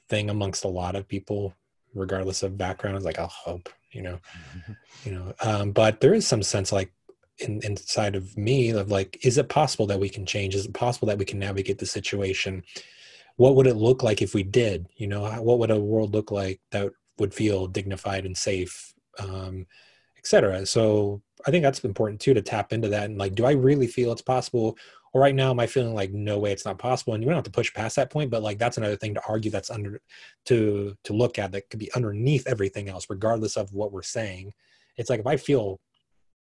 thing 0.09 0.29
amongst 0.29 0.65
a 0.65 0.69
lot 0.69 0.95
of 0.95 1.09
people, 1.09 1.55
regardless 1.95 2.43
of 2.43 2.59
background. 2.59 2.97
It's 2.97 3.07
like, 3.07 3.19
oh, 3.19 3.29
hope, 3.31 3.71
you 3.93 4.03
know, 4.03 4.19
you 5.05 5.13
know. 5.13 5.33
Um, 5.43 5.73
but 5.73 6.01
there 6.01 6.13
is 6.13 6.27
some 6.27 6.43
sense 6.43 6.71
like 6.71 6.93
in, 7.39 7.61
inside 7.65 8.15
of 8.15 8.37
me 8.37 8.71
of 8.71 8.91
like, 8.91 9.25
is 9.25 9.39
it 9.39 9.49
possible 9.49 9.87
that 9.87 10.01
we 10.01 10.11
can 10.11 10.27
change? 10.27 10.55
Is 10.55 10.67
it 10.67 10.75
possible 10.75 11.09
that 11.09 11.19
we 11.19 11.25
can 11.25 11.39
navigate 11.39 11.79
the 11.79 11.87
situation? 11.87 12.63
What 13.37 13.57
would 13.57 13.67
it 13.67 13.77
look 13.77 14.03
like 14.03 14.21
if 14.21 14.35
we 14.35 14.43
did? 14.43 14.87
You 14.97 15.07
know, 15.07 15.23
what 15.41 15.59
would 15.59 15.71
a 15.71 15.81
world 15.81 16.13
look 16.13 16.31
like 16.31 16.61
that 16.73 16.91
would 17.19 17.33
feel 17.33 17.67
dignified 17.67 18.27
and 18.27 18.37
safe, 18.37 18.90
um, 19.21 19.67
et 20.19 20.27
cetera? 20.27 20.67
So 20.67 21.23
I 21.47 21.51
think 21.51 21.63
that's 21.63 21.85
important 21.85 22.21
too 22.21 22.35
to 22.35 22.43
tap 22.43 22.73
into 22.73 22.89
that 22.89 23.05
and 23.05 23.19
like, 23.19 23.35
do 23.35 23.45
I 23.47 23.53
really 23.53 23.87
feel 23.87 24.13
it's 24.13 24.23
possible? 24.23 24.77
Or 25.13 25.21
right 25.21 25.35
now, 25.35 25.51
am 25.51 25.59
I 25.59 25.67
feeling 25.67 25.95
like 25.95 26.13
no 26.13 26.39
way 26.39 26.53
it's 26.53 26.65
not 26.65 26.79
possible? 26.79 27.15
And 27.15 27.23
you 27.23 27.29
don't 27.29 27.37
have 27.37 27.45
to 27.45 27.51
push 27.51 27.75
past 27.75 27.97
that 27.97 28.11
point, 28.11 28.31
but 28.31 28.43
like 28.43 28.59
that's 28.59 28.77
another 28.79 28.97
thing 28.97 29.15
to 29.15 29.23
argue 29.29 29.51
that's 29.51 29.71
under 29.71 30.01
to 30.47 30.97
to 31.03 31.13
look 31.13 31.39
at 31.39 31.51
that 31.53 31.69
could 31.69 31.81
be 31.81 31.93
underneath 31.95 32.47
everything 32.47 32.89
else, 32.89 33.07
regardless 33.11 33.57
of 33.57 33.73
what 33.73 33.93
we're 33.93 34.03
saying. 34.03 34.53
It's 34.97 35.11
like 35.11 35.21
if 35.21 35.27
I 35.27 35.37
feel 35.37 35.81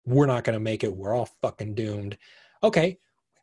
we're 0.05 0.27
not 0.27 0.45
going 0.45 0.55
to 0.55 0.61
make 0.61 0.83
it, 0.83 0.97
we're 0.97 1.15
all 1.15 1.31
fucking 1.43 1.75
doomed. 1.75 2.17
Okay, 2.65 2.99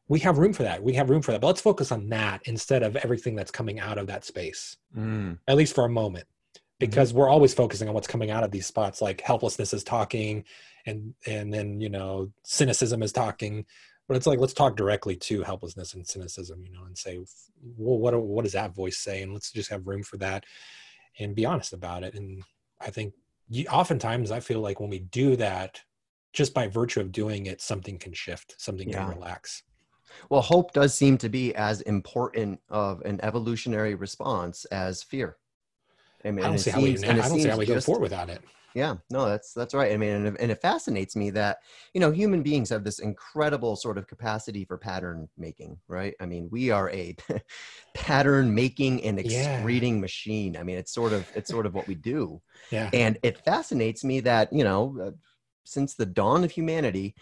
we 0.09 0.19
have 0.19 0.39
room 0.39 0.51
for 0.51 0.63
that. 0.63 0.83
We 0.83 0.93
have 0.93 1.09
room 1.09 1.21
for 1.21 1.31
that. 1.31 1.39
But 1.41 1.47
let's 1.47 1.61
focus 1.61 1.91
on 1.91 2.09
that 2.09 2.41
instead 2.45 2.83
of 2.83 2.95
everything 2.97 3.35
that's 3.35 3.51
coming 3.51 3.79
out 3.79 3.97
of 3.97 4.07
that 4.07 4.25
space, 4.25 4.75
Mm. 4.97 5.39
at 5.47 5.55
least 5.55 5.75
for 5.75 5.85
a 5.85 5.89
moment, 5.89 6.25
Mm-hmm. 6.81 6.89
because 6.89 7.13
we're 7.13 7.29
always 7.29 7.53
focusing 7.53 7.87
on 7.87 7.93
what's 7.93 8.07
coming 8.07 8.31
out 8.31 8.43
of 8.43 8.51
these 8.51 8.65
spots. 8.65 9.01
Like 9.01 9.21
helplessness 9.21 9.73
is 9.73 9.83
talking, 9.83 10.43
and 10.85 11.13
and 11.27 11.53
then 11.53 11.79
you 11.79 11.89
know 11.89 12.31
cynicism 12.43 13.03
is 13.03 13.11
talking. 13.11 13.65
But 14.07 14.17
it's 14.17 14.27
like 14.27 14.39
let's 14.39 14.53
talk 14.53 14.75
directly 14.75 15.15
to 15.15 15.43
helplessness 15.43 15.93
and 15.93 16.05
cynicism, 16.05 16.61
you 16.63 16.71
know, 16.71 16.83
and 16.85 16.97
say, 16.97 17.19
well, 17.77 17.99
what 17.99 18.19
what 18.21 18.43
does 18.43 18.53
that 18.53 18.75
voice 18.75 18.97
say? 18.97 19.21
And 19.21 19.33
let's 19.33 19.51
just 19.51 19.69
have 19.69 19.87
room 19.87 20.03
for 20.03 20.17
that, 20.17 20.45
and 21.19 21.35
be 21.35 21.45
honest 21.45 21.73
about 21.73 22.03
it. 22.03 22.15
And 22.15 22.43
I 22.81 22.89
think 22.89 23.13
you, 23.49 23.65
oftentimes 23.67 24.31
I 24.31 24.39
feel 24.39 24.59
like 24.59 24.79
when 24.79 24.89
we 24.89 24.99
do 24.99 25.35
that, 25.37 25.79
just 26.33 26.53
by 26.53 26.67
virtue 26.67 26.99
of 27.01 27.11
doing 27.11 27.45
it, 27.45 27.61
something 27.61 27.97
can 27.97 28.13
shift, 28.13 28.55
something 28.57 28.89
Yeah. 28.89 29.05
can 29.05 29.15
relax. 29.15 29.63
Well, 30.29 30.41
hope 30.41 30.73
does 30.73 30.93
seem 30.93 31.17
to 31.19 31.29
be 31.29 31.55
as 31.55 31.81
important 31.81 32.59
of 32.69 33.01
an 33.01 33.19
evolutionary 33.23 33.95
response 33.95 34.65
as 34.65 35.01
fear. 35.01 35.37
I 36.25 36.31
mean, 36.31 36.45
I 36.45 36.47
don't 36.49 36.57
see 36.57 36.71
how 36.71 36.81
we. 36.81 36.97
I 36.97 37.13
don't 37.13 37.39
see 37.39 37.47
how 37.49 37.57
we 37.57 37.65
go 37.65 37.75
just- 37.75 37.85
forward 37.85 38.01
without 38.03 38.29
it. 38.29 38.41
Yeah, 38.75 38.95
no, 39.11 39.25
that's 39.27 39.53
that's 39.53 39.75
right. 39.75 39.91
I 39.91 39.97
mean, 39.97 40.09
and, 40.09 40.27
it- 40.29 40.35
and 40.39 40.51
it 40.51 40.59
fascinates 40.59 41.15
me 41.15 41.29
that 41.31 41.59
you 41.93 42.01
know 42.01 42.09
human 42.09 42.41
beings 42.41 42.69
have 42.69 42.83
this 42.83 42.97
incredible 42.99 43.75
sort 43.75 43.99
of 43.99 44.07
capacity 44.07 44.65
for 44.65 44.79
pattern 44.79 45.29
making, 45.37 45.77
right? 45.87 46.15
I 46.19 46.25
mean, 46.25 46.49
we 46.51 46.71
are 46.71 46.89
a 46.89 47.15
pattern 47.93 48.53
making 48.53 49.03
and 49.03 49.19
Yeah. 49.23 49.57
excreting 49.57 50.01
machine. 50.01 50.57
I 50.57 50.63
mean, 50.63 50.77
it's 50.77 50.91
sort 50.91 51.13
of 51.13 51.27
it's 51.35 51.49
sort 51.51 51.65
of 51.67 51.75
what 51.75 51.87
we 51.87 51.95
do, 51.95 52.41
Yeah. 52.71 52.89
and 52.93 53.17
it 53.21 53.37
fascinates 53.45 54.03
me 54.03 54.19
that 54.21 54.51
you 54.51 54.63
know 54.63 54.97
uh, 54.99 55.11
since 55.65 55.93
the 55.93 56.05
dawn 56.07 56.43
of 56.43 56.49
humanity, 56.51 57.15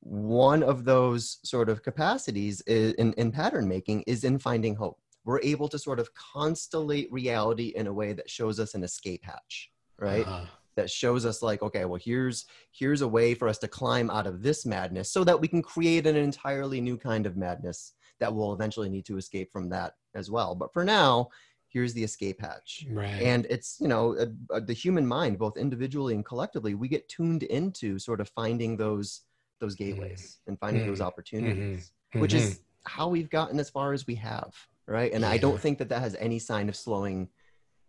one 0.00 0.62
of 0.62 0.84
those 0.84 1.38
sort 1.44 1.68
of 1.68 1.82
capacities 1.84 2.62
is, 2.62 2.94
in 2.94 3.12
in 3.14 3.30
pattern 3.30 3.68
making 3.68 4.02
is 4.08 4.24
in 4.24 4.38
finding 4.40 4.74
hope. 4.74 4.98
We're 5.26 5.40
able 5.42 5.68
to 5.68 5.78
sort 5.78 5.98
of 6.00 6.08
constellate 6.14 7.08
reality 7.10 7.72
in 7.76 7.88
a 7.88 7.92
way 7.92 8.14
that 8.14 8.30
shows 8.30 8.58
us 8.58 8.74
an 8.74 8.82
escape 8.84 9.24
hatch, 9.24 9.70
right? 9.98 10.26
Uh-huh. 10.26 10.46
that 10.76 10.90
shows 10.90 11.24
us 11.24 11.40
like 11.40 11.62
okay 11.62 11.86
well 11.86 11.98
here's 12.02 12.44
here's 12.70 13.00
a 13.00 13.08
way 13.08 13.32
for 13.34 13.48
us 13.48 13.56
to 13.56 13.66
climb 13.66 14.10
out 14.10 14.26
of 14.26 14.42
this 14.42 14.66
madness 14.66 15.10
so 15.10 15.24
that 15.24 15.40
we 15.40 15.48
can 15.48 15.62
create 15.62 16.06
an 16.06 16.16
entirely 16.16 16.82
new 16.82 16.98
kind 16.98 17.24
of 17.24 17.34
madness 17.34 17.94
that 18.20 18.34
will 18.34 18.52
eventually 18.52 18.90
need 18.90 19.06
to 19.06 19.16
escape 19.16 19.50
from 19.50 19.70
that 19.70 19.94
as 20.14 20.30
well 20.30 20.54
but 20.54 20.70
for 20.74 20.84
now 20.84 21.30
here's 21.68 21.94
the 21.94 22.04
escape 22.04 22.38
hatch 22.42 22.86
Right. 22.90 23.22
and 23.22 23.46
it's 23.48 23.78
you 23.80 23.88
know 23.88 24.04
uh, 24.18 24.26
uh, 24.54 24.60
the 24.60 24.74
human 24.74 25.06
mind 25.06 25.38
both 25.38 25.56
individually 25.56 26.14
and 26.14 26.26
collectively 26.26 26.74
we 26.74 26.88
get 26.88 27.08
tuned 27.08 27.42
into 27.44 27.98
sort 27.98 28.20
of 28.20 28.28
finding 28.28 28.76
those 28.76 29.22
those 29.60 29.74
gateways 29.74 30.40
and 30.46 30.60
finding 30.60 30.84
those 30.84 31.00
Mm. 31.00 31.06
opportunities, 31.06 31.92
Mhm. 32.14 32.20
which 32.20 32.34
is 32.34 32.60
how 32.84 33.08
we've 33.08 33.30
gotten 33.30 33.58
as 33.58 33.70
far 33.70 33.94
as 33.94 34.06
we 34.06 34.14
have, 34.16 34.52
right? 34.86 35.12
And 35.12 35.24
I 35.24 35.38
don't 35.38 35.60
think 35.60 35.78
that 35.78 35.88
that 35.88 36.00
has 36.00 36.14
any 36.16 36.38
sign 36.38 36.68
of 36.68 36.76
slowing 36.76 37.28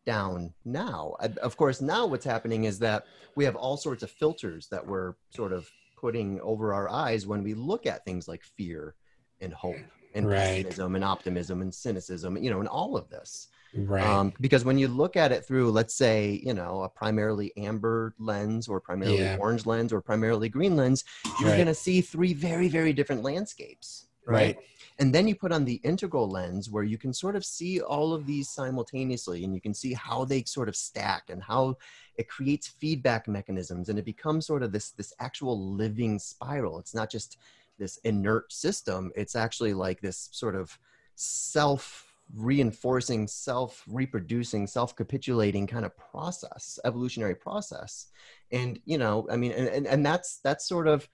down 0.06 0.54
now. 0.66 1.16
I- 1.20 1.26
Of 1.42 1.58
course, 1.58 1.82
now 1.82 2.06
what's 2.06 2.26
happening 2.26 2.64
is 2.64 2.80
that 2.80 3.06
we 3.36 3.44
have 3.46 3.56
all 3.56 3.78
sorts 3.78 4.04
of 4.04 4.12
filters 4.12 4.68
that 4.70 4.86
we're 4.86 5.16
sort 5.30 5.52
of 5.54 5.70
putting 5.98 6.40
over 6.42 6.74
our 6.74 6.90
eyes 6.90 7.28
when 7.28 7.44
we 7.44 7.54
look 7.54 7.86
at 7.86 8.06
things 8.06 8.28
like 8.28 8.44
fear 8.44 8.96
and 9.42 9.54
hope 9.54 9.76
and 10.14 10.28
Right. 10.28 10.38
pessimism 10.38 10.96
and 10.96 11.04
optimism 11.04 11.62
and 11.62 11.74
cynicism, 11.74 12.38
you 12.38 12.50
know, 12.50 12.60
and 12.60 12.70
all 12.70 12.96
of 12.98 13.10
this. 13.10 13.48
right. 13.76 14.04
Um, 14.04 14.34
because 14.40 14.64
when 14.66 14.78
you 14.80 14.88
look 14.88 15.16
at 15.16 15.32
it 15.32 15.46
through, 15.46 15.70
let's 15.72 15.94
say, 15.94 16.42
you 16.44 16.54
know, 16.54 16.84
a 16.84 16.90
primarily 16.90 17.56
amber 17.58 18.16
lens 18.18 18.68
or 18.68 18.80
primarily 18.80 19.20
Yeah. 19.20 19.38
orange 19.38 19.66
lens 19.66 19.92
or 19.94 20.02
primarily 20.02 20.50
green 20.50 20.76
lens, 20.76 21.04
you're 21.40 21.50
Right. 21.50 21.58
going 21.58 21.68
to 21.68 21.76
see 21.76 22.02
three 22.02 22.34
very, 22.34 22.70
very 22.70 22.94
different 22.94 23.22
landscapes. 23.24 24.07
Right? 24.28 24.56
right. 24.56 24.58
And 25.00 25.14
then 25.14 25.28
you 25.28 25.36
put 25.36 25.52
on 25.52 25.64
the 25.64 25.80
integral 25.84 26.30
lens 26.30 26.70
where 26.70 26.84
you 26.84 26.98
can 26.98 27.14
sort 27.14 27.36
of 27.36 27.46
see 27.46 27.82
all 27.82 28.14
of 28.14 28.26
these 28.26 28.50
simultaneously 28.50 29.44
and 29.44 29.54
you 29.54 29.62
can 29.62 29.74
see 29.74 29.94
how 29.94 30.26
they 30.26 30.44
sort 30.44 30.68
of 30.68 30.76
stack 30.76 31.30
and 31.30 31.42
how 31.42 31.78
it 32.16 32.28
creates 32.28 32.68
feedback 32.68 33.28
mechanisms 33.28 33.90
and 33.90 34.00
it 34.00 34.06
becomes 34.06 34.46
sort 34.46 34.64
of 34.64 34.72
this 34.72 34.92
this 34.92 35.14
actual 35.20 35.74
living 35.74 36.20
spiral. 36.20 36.80
It's 36.80 36.96
not 36.96 37.10
just 37.10 37.38
this 37.78 37.98
inert 37.98 38.52
system, 38.52 39.12
it's 39.16 39.36
actually 39.36 39.74
like 39.74 40.02
this 40.02 40.30
sort 40.32 40.56
of 40.56 40.78
self 41.16 42.08
reinforcing, 42.36 43.28
self 43.28 43.84
reproducing, 43.88 44.68
self 44.68 44.96
capitulating 44.96 45.68
kind 45.68 45.86
of 45.86 45.96
process, 45.98 46.80
evolutionary 46.86 47.36
process. 47.36 48.08
And 48.52 48.80
you 48.86 48.98
know, 48.98 49.28
I 49.32 49.38
mean, 49.38 49.52
and, 49.52 49.68
and, 49.68 49.88
and 49.88 50.06
that's 50.06 50.38
that's 50.40 50.68
sort 50.68 50.88
of 50.88 51.08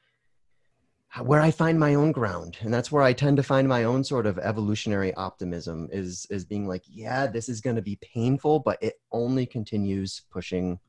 where 1.21 1.41
I 1.41 1.51
find 1.51 1.79
my 1.79 1.95
own 1.95 2.11
ground, 2.11 2.57
and 2.61 2.73
that's 2.73 2.91
where 2.91 3.03
I 3.03 3.13
tend 3.13 3.37
to 3.37 3.43
find 3.43 3.67
my 3.67 3.83
own 3.83 4.03
sort 4.03 4.25
of 4.25 4.39
evolutionary 4.39 5.13
optimism 5.13 5.89
is 5.91 6.25
is 6.29 6.43
being 6.45 6.67
like, 6.67 6.83
yeah, 6.89 7.27
this 7.27 7.49
is 7.49 7.61
going 7.61 7.75
to 7.75 7.81
be 7.81 7.97
painful, 8.01 8.59
but 8.59 8.81
it 8.81 8.99
only 9.11 9.45
continues 9.45 10.21
pushing 10.31 10.79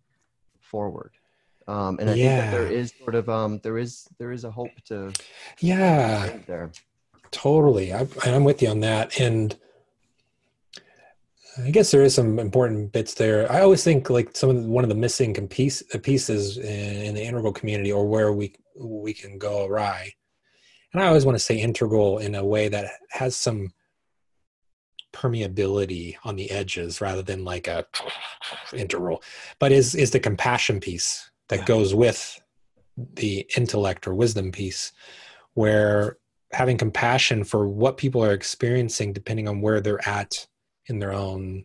forward. 0.61 1.13
Um, 1.67 1.99
and 1.99 2.11
I 2.11 2.15
think 2.15 2.29
that 2.29 2.51
there 2.51 2.67
is 2.67 2.93
sort 2.99 3.15
of 3.15 3.29
um, 3.29 3.59
there 3.63 3.79
is 3.79 4.07
there 4.19 4.33
is 4.33 4.45
a 4.45 4.51
hope 4.51 4.73
to 4.87 5.13
Yeah. 5.61 6.39
there. 6.47 6.71
Totally. 7.31 7.93
I, 7.93 8.07
I'm 8.25 8.45
with 8.45 8.63
you 8.63 8.69
on 8.69 8.81
that. 8.81 9.19
And 9.19 9.57
I 11.65 11.71
guess 11.71 11.91
there 11.91 12.03
is 12.03 12.15
some 12.15 12.39
important 12.39 12.93
bits 12.93 13.15
there. 13.15 13.51
I 13.51 13.61
always 13.61 13.83
think 13.83 14.11
like 14.11 14.37
some 14.37 14.51
of 14.51 14.63
the, 14.63 14.69
one 14.69 14.85
of 14.85 14.89
the 14.89 14.95
missing 14.95 15.35
piece, 15.49 15.83
pieces 16.03 16.59
in, 16.59 16.65
in 16.65 17.15
the 17.15 17.23
integral 17.23 17.53
community 17.53 17.93
or 17.93 18.07
where 18.07 18.33
we, 18.33 18.55
we 18.79 19.13
can 19.15 19.39
go 19.39 19.67
awry. 19.67 20.15
And 20.93 21.03
I 21.03 21.07
always 21.07 21.25
want 21.25 21.37
to 21.37 21.45
say 21.45 21.59
integral 21.59 22.19
in 22.19 22.35
a 22.35 22.45
way 22.45 22.69
that 22.69 22.93
has 23.11 23.37
some 23.37 23.73
permeability 25.13 26.17
on 26.25 26.37
the 26.37 26.51
edges 26.51 27.01
rather 27.01 27.23
than 27.23 27.45
like 27.45 27.67
a 27.69 27.87
integral, 28.75 29.23
but 29.59 29.73
is, 29.73 29.95
is 29.95 30.11
the 30.11 30.21
compassion 30.21 30.81
piece 30.81 31.31
that 31.49 31.61
Yeah. 31.61 31.65
goes 31.65 31.95
with 31.95 32.41
the 32.97 33.47
intellect 33.57 34.07
or 34.07 34.15
wisdom 34.15 34.53
piece 34.53 34.93
where 35.55 36.19
having 36.53 36.79
compassion 36.79 37.43
for 37.43 37.69
what 37.69 37.97
people 37.97 38.25
are 38.25 38.33
experiencing 38.33 39.13
depending 39.13 39.49
on 39.49 39.61
where 39.61 39.81
they're 39.81 40.07
at 40.09 40.47
in 40.87 41.01
their 41.01 41.13
own 41.13 41.65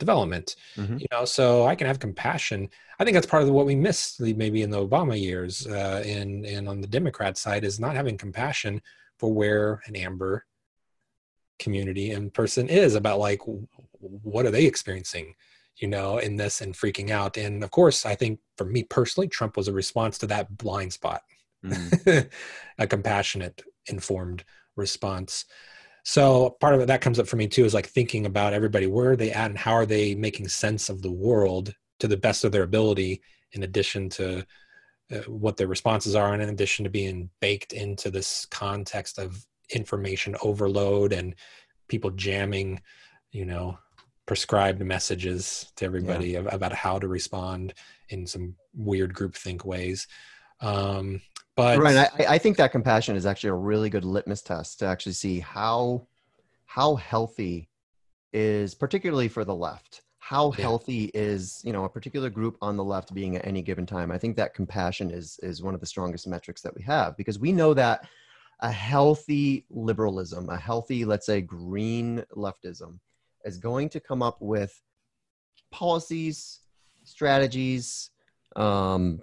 development 0.00 0.56
Mhm. 0.76 0.98
you 1.00 1.06
know 1.12 1.24
so 1.24 1.64
i 1.66 1.74
can 1.76 1.86
have 1.86 2.00
compassion 2.00 2.68
i 2.98 3.04
think 3.04 3.14
that's 3.14 3.26
part 3.26 3.42
of 3.44 3.50
what 3.50 3.66
we 3.66 3.76
missed 3.76 4.20
maybe 4.20 4.62
in 4.62 4.70
the 4.70 4.84
obama 4.88 5.18
years 5.28 5.66
uh, 5.68 6.02
and 6.04 6.44
and 6.44 6.68
on 6.68 6.80
the 6.80 6.88
democrat 6.88 7.38
side 7.38 7.62
is 7.64 7.78
not 7.78 7.94
having 7.94 8.18
compassion 8.18 8.82
for 9.18 9.32
where 9.32 9.80
an 9.86 9.94
amber 9.94 10.44
community 11.58 12.10
and 12.12 12.32
person 12.34 12.68
is 12.68 12.94
about 12.94 13.18
like 13.18 13.40
what 14.00 14.46
are 14.46 14.50
they 14.50 14.64
experiencing 14.64 15.34
you 15.76 15.86
know 15.88 16.18
in 16.18 16.36
this 16.36 16.60
and 16.62 16.74
freaking 16.74 17.10
out 17.10 17.36
and 17.36 17.62
of 17.62 17.70
course 17.70 18.06
i 18.06 18.14
think 18.14 18.40
for 18.56 18.64
me 18.64 18.82
personally 18.82 19.28
trump 19.28 19.56
was 19.56 19.68
a 19.68 19.72
response 19.72 20.18
to 20.18 20.26
that 20.26 20.56
blind 20.56 20.92
spot 20.92 21.22
Mm. 21.62 22.30
a 22.78 22.86
compassionate 22.86 23.62
informed 23.88 24.44
response 24.76 25.44
so 26.04 26.56
part 26.60 26.74
of 26.74 26.80
it 26.80 26.86
that 26.86 27.00
comes 27.00 27.18
up 27.18 27.26
for 27.26 27.36
me 27.36 27.46
too 27.46 27.64
is 27.64 27.74
like 27.74 27.86
thinking 27.86 28.26
about 28.26 28.52
everybody 28.52 28.86
where 28.86 29.10
are 29.10 29.16
they 29.16 29.32
at 29.32 29.50
and 29.50 29.58
how 29.58 29.72
are 29.72 29.86
they 29.86 30.14
making 30.14 30.48
sense 30.48 30.88
of 30.88 31.02
the 31.02 31.12
world 31.12 31.74
to 31.98 32.08
the 32.08 32.16
best 32.16 32.44
of 32.44 32.52
their 32.52 32.62
ability 32.62 33.20
in 33.52 33.62
addition 33.62 34.08
to 34.08 34.44
uh, 35.12 35.18
what 35.26 35.56
their 35.56 35.66
responses 35.66 36.14
are 36.14 36.32
and 36.32 36.42
in 36.42 36.48
addition 36.48 36.84
to 36.84 36.90
being 36.90 37.28
baked 37.40 37.72
into 37.72 38.10
this 38.10 38.46
context 38.46 39.18
of 39.18 39.44
information 39.74 40.36
overload 40.42 41.12
and 41.12 41.34
people 41.88 42.10
jamming 42.10 42.80
you 43.32 43.44
know 43.44 43.78
prescribed 44.26 44.80
messages 44.80 45.72
to 45.74 45.84
everybody 45.84 46.36
of, 46.36 46.46
about 46.52 46.72
how 46.72 46.98
to 46.98 47.08
respond 47.08 47.74
in 48.10 48.26
some 48.26 48.54
weird 48.74 49.12
groupthink 49.12 49.64
ways 49.64 50.06
um 50.60 51.20
but 51.56 51.78
right. 51.78 51.96
I, 52.18 52.34
I 52.34 52.38
think 52.38 52.56
that 52.56 52.72
compassion 52.72 53.16
is 53.16 53.26
actually 53.26 53.50
a 53.50 53.54
really 53.54 53.90
good 53.90 54.04
litmus 54.04 54.42
test 54.42 54.78
to 54.80 54.86
actually 54.86 55.12
see 55.12 55.40
how 55.40 56.06
how 56.66 56.96
healthy 56.96 57.68
is 58.32 58.74
particularly 58.74 59.28
for 59.28 59.44
the 59.44 59.54
left 59.54 60.02
how 60.18 60.52
Yeah. 60.52 60.62
healthy 60.62 61.10
is 61.14 61.60
you 61.64 61.72
know 61.72 61.84
a 61.84 61.88
particular 61.88 62.30
group 62.30 62.56
on 62.62 62.76
the 62.76 62.84
left 62.84 63.12
being 63.12 63.36
at 63.36 63.46
any 63.46 63.62
given 63.62 63.84
time 63.86 64.12
i 64.12 64.18
think 64.18 64.36
that 64.36 64.54
compassion 64.54 65.10
is 65.10 65.40
is 65.42 65.62
one 65.62 65.74
of 65.74 65.80
the 65.80 65.86
strongest 65.86 66.26
metrics 66.28 66.62
that 66.62 66.74
we 66.74 66.82
have 66.82 67.16
because 67.16 67.38
we 67.38 67.50
know 67.52 67.74
that 67.74 68.06
a 68.60 68.70
healthy 68.70 69.64
liberalism 69.70 70.48
a 70.50 70.56
healthy 70.56 71.04
let's 71.04 71.26
say 71.26 71.40
green 71.40 72.22
leftism 72.36 72.98
is 73.44 73.58
going 73.58 73.88
to 73.88 73.98
come 73.98 74.22
up 74.22 74.36
with 74.40 74.80
policies 75.72 76.60
strategies 77.02 78.10
um, 78.56 79.20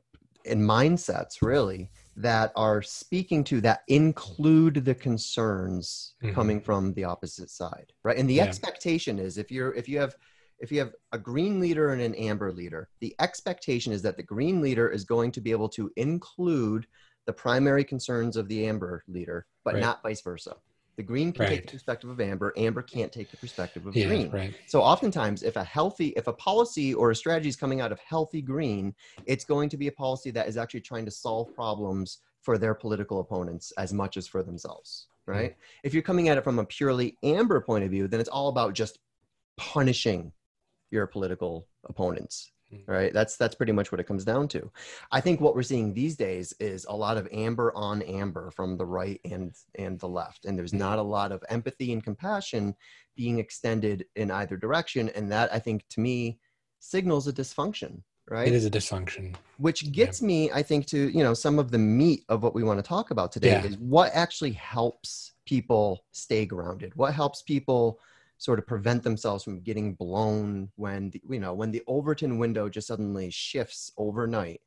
and 0.48 0.62
mindsets 0.62 1.42
really 1.42 1.90
that 2.16 2.52
are 2.56 2.82
speaking 2.82 3.44
to 3.44 3.62
that 3.62 3.82
include 3.88 4.86
the 4.86 4.96
concerns 4.96 6.16
Mhm. 6.24 6.34
coming 6.34 6.62
from 6.62 6.94
the 6.94 7.04
opposite 7.04 7.50
side 7.50 7.92
right 8.04 8.18
and 8.18 8.30
the 8.30 8.36
Yeah. 8.36 8.44
expectation 8.44 9.20
is 9.20 9.38
if 9.38 9.52
you're 9.52 9.74
if 9.76 9.88
you 9.88 10.00
have 10.00 10.16
if 10.60 10.72
you 10.72 10.80
have 10.80 10.94
a 11.12 11.20
green 11.20 11.60
leader 11.60 11.90
and 11.94 12.02
an 12.02 12.16
amber 12.16 12.52
leader 12.52 12.90
the 13.02 13.16
expectation 13.20 13.94
is 13.94 14.02
that 14.02 14.18
the 14.18 14.24
green 14.24 14.62
leader 14.62 14.90
is 14.90 15.04
going 15.04 15.32
to 15.32 15.42
be 15.42 15.52
able 15.52 15.70
to 15.70 15.92
include 15.96 16.88
the 17.28 17.34
primary 17.34 17.84
concerns 17.84 18.36
of 18.38 18.48
the 18.48 18.66
amber 18.66 19.04
leader 19.08 19.46
but 19.64 19.76
Right. 19.76 19.82
not 19.82 20.02
vice 20.02 20.22
versa 20.22 20.56
the 20.98 21.04
green 21.04 21.32
can 21.32 21.48
take 21.48 21.66
the 21.66 21.72
perspective 21.72 22.10
of 22.10 22.20
amber 22.20 22.54
amber 22.58 22.82
can't 22.82 23.12
take 23.12 23.32
the 23.32 23.38
perspective 23.38 23.86
of 23.86 23.96
yeah 23.96 24.08
green 24.08 24.30
right 24.32 24.54
so 24.66 24.82
oftentimes, 24.82 25.44
if 25.44 25.56
a 25.56 25.64
healthy, 25.64 26.08
if 26.16 26.28
a 26.28 26.34
policy 26.34 26.94
or 26.94 27.12
a 27.12 27.16
strategy 27.16 27.50
is 27.50 27.56
coming 27.56 27.82
out 27.82 27.92
of 27.92 28.00
healthy 28.00 28.42
green, 28.42 28.94
it's 29.26 29.46
going 29.46 29.70
to 29.70 29.78
be 29.78 29.88
a 29.88 29.92
policy 29.92 30.32
that 30.32 30.48
is 30.48 30.58
actually 30.58 30.82
trying 30.82 31.06
to 31.06 31.12
solve 31.12 31.54
problems 31.54 32.20
for 32.42 32.58
their 32.58 32.74
political 32.74 33.20
opponents 33.20 33.72
as 33.78 33.94
much 33.94 34.18
as 34.18 34.28
for 34.28 34.44
themselves, 34.44 35.08
hmm. 35.26 35.32
right? 35.32 35.56
If 35.84 35.94
you're 35.94 36.04
coming 36.04 36.30
at 36.30 36.38
it 36.38 36.44
from 36.44 36.60
a 36.60 36.66
purely 36.66 37.18
amber 37.24 37.62
point 37.62 37.84
of 37.84 37.92
view, 37.92 38.08
then 38.08 38.20
it's 38.20 38.30
all 38.30 38.50
about 38.50 38.74
just 38.74 39.00
punishing 39.58 40.32
your 40.92 41.08
political 41.08 41.68
opponents. 41.86 42.52
Mm-hmm. 42.74 42.92
right? 42.92 43.14
That's 43.14 43.38
that's 43.38 43.56
pretty 43.56 43.72
much 43.72 43.92
what 43.94 44.02
it 44.02 44.08
comes 44.08 44.26
down 44.26 44.50
to. 44.50 44.70
I 45.12 45.22
think 45.22 45.40
what 45.40 45.56
we're 45.56 45.64
seeing 45.64 45.94
these 45.94 46.18
days 46.18 46.54
is 46.60 46.86
a 46.90 46.96
lot 46.96 47.16
of 47.16 47.28
amber 47.32 47.72
on 47.76 48.02
amber 48.02 48.52
from 48.52 48.76
the 48.76 48.86
right 48.86 49.22
and 49.24 49.54
and 49.76 49.98
the 50.00 50.10
left, 50.10 50.44
and 50.44 50.58
there's 50.58 50.74
not 50.74 51.00
a 51.00 51.04
lot 51.04 51.32
of 51.32 51.42
empathy 51.50 51.94
and 51.94 52.04
compassion 52.04 52.76
being 53.16 53.40
extended 53.40 54.06
in 54.18 54.32
either 54.32 54.58
direction, 54.58 55.08
and 55.16 55.32
that 55.32 55.54
I 55.54 55.60
think 55.60 55.86
to 55.92 56.02
me 56.02 56.40
signals 56.80 57.28
a 57.28 57.34
dysfunction, 57.34 58.02
right? 58.30 58.48
it 58.50 58.54
is 58.54 58.66
a 58.66 58.70
dysfunction 58.72 59.36
Which 59.58 59.92
gets 59.92 60.22
me, 60.22 60.52
I 60.52 60.62
think, 60.62 60.86
to 60.88 61.10
you 61.10 61.24
know 61.24 61.34
some 61.34 61.60
of 61.60 61.72
the 61.72 61.78
meat 61.78 62.26
of 62.28 62.44
what 62.44 62.54
we 62.54 62.64
want 62.64 62.80
to 62.80 62.84
talk 62.88 63.12
about 63.12 63.32
today 63.32 63.52
Yeah. 63.52 63.64
is 63.64 63.78
what 63.78 64.12
actually 64.14 64.52
helps 64.52 65.34
people 65.46 66.04
stay 66.12 66.46
grounded. 66.46 66.94
What 66.96 67.14
helps 67.14 67.42
people 67.44 68.02
sort 68.38 68.60
of 68.60 68.68
prevent 68.68 69.04
themselves 69.04 69.44
from 69.44 69.62
getting 69.62 69.94
blown 69.96 70.70
when 70.76 71.10
the, 71.10 71.22
you 71.30 71.40
know 71.40 71.54
when 71.54 71.72
the 71.72 71.84
Overton 71.88 72.38
window 72.38 72.70
just 72.70 72.88
suddenly 72.88 73.30
shifts 73.32 73.92
overnight. 73.98 74.62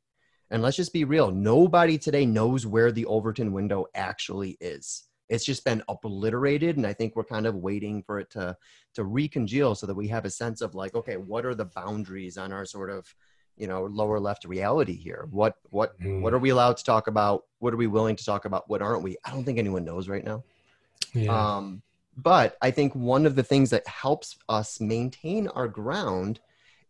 And 0.49 0.61
let's 0.61 0.75
just 0.75 0.91
be 0.91 1.05
real, 1.05 1.31
nobody 1.31 1.97
today 1.97 2.25
knows 2.25 2.67
where 2.67 2.91
the 2.91 3.05
Overton 3.05 3.53
window 3.53 3.85
actually 3.95 4.57
is. 4.59 5.03
It's 5.29 5.45
just 5.45 5.63
been 5.63 5.81
obliterated, 5.87 6.75
and 6.75 6.85
I 6.85 6.91
think 6.91 7.15
we're 7.15 7.23
kind 7.23 7.45
of 7.45 7.55
waiting 7.55 8.03
for 8.03 8.19
it 8.19 8.29
to 8.31 8.57
to 8.95 9.05
recongeal 9.05 9.77
so 9.77 9.87
that 9.87 9.95
we 9.95 10.09
have 10.09 10.25
a 10.25 10.29
sense 10.29 10.59
of 10.59 10.75
like, 10.75 10.93
okay, 10.93 11.15
what 11.15 11.45
are 11.45 11.55
the 11.55 11.65
boundaries 11.65 12.37
on 12.37 12.51
our 12.51 12.65
sort 12.65 12.89
of 12.89 13.13
you 13.55 13.67
know 13.67 13.85
lower 13.85 14.19
left 14.19 14.43
reality 14.43 14.97
here? 14.97 15.27
What 15.31 15.55
what 15.69 15.97
Mm. 16.01 16.21
what 16.21 16.33
are 16.33 16.39
we 16.39 16.49
allowed 16.49 16.75
to 16.77 16.83
talk 16.83 17.07
about? 17.07 17.45
What 17.59 17.73
are 17.73 17.77
we 17.77 17.87
willing 17.87 18.17
to 18.17 18.25
talk 18.25 18.43
about? 18.43 18.69
What 18.69 18.81
aren't 18.81 19.03
we? 19.03 19.15
I 19.23 19.31
don't 19.31 19.45
think 19.45 19.57
anyone 19.57 19.85
knows 19.85 20.09
right 20.09 20.25
now. 20.25 20.43
yeah 21.13 21.31
Um, 21.57 21.81
but 22.15 22.57
I 22.61 22.71
think 22.71 22.93
one 22.95 23.25
of 23.25 23.35
the 23.35 23.43
things 23.43 23.69
that 23.69 23.87
helps 23.87 24.37
us 24.49 24.79
maintain 24.81 25.47
our 25.49 25.67
ground 25.67 26.39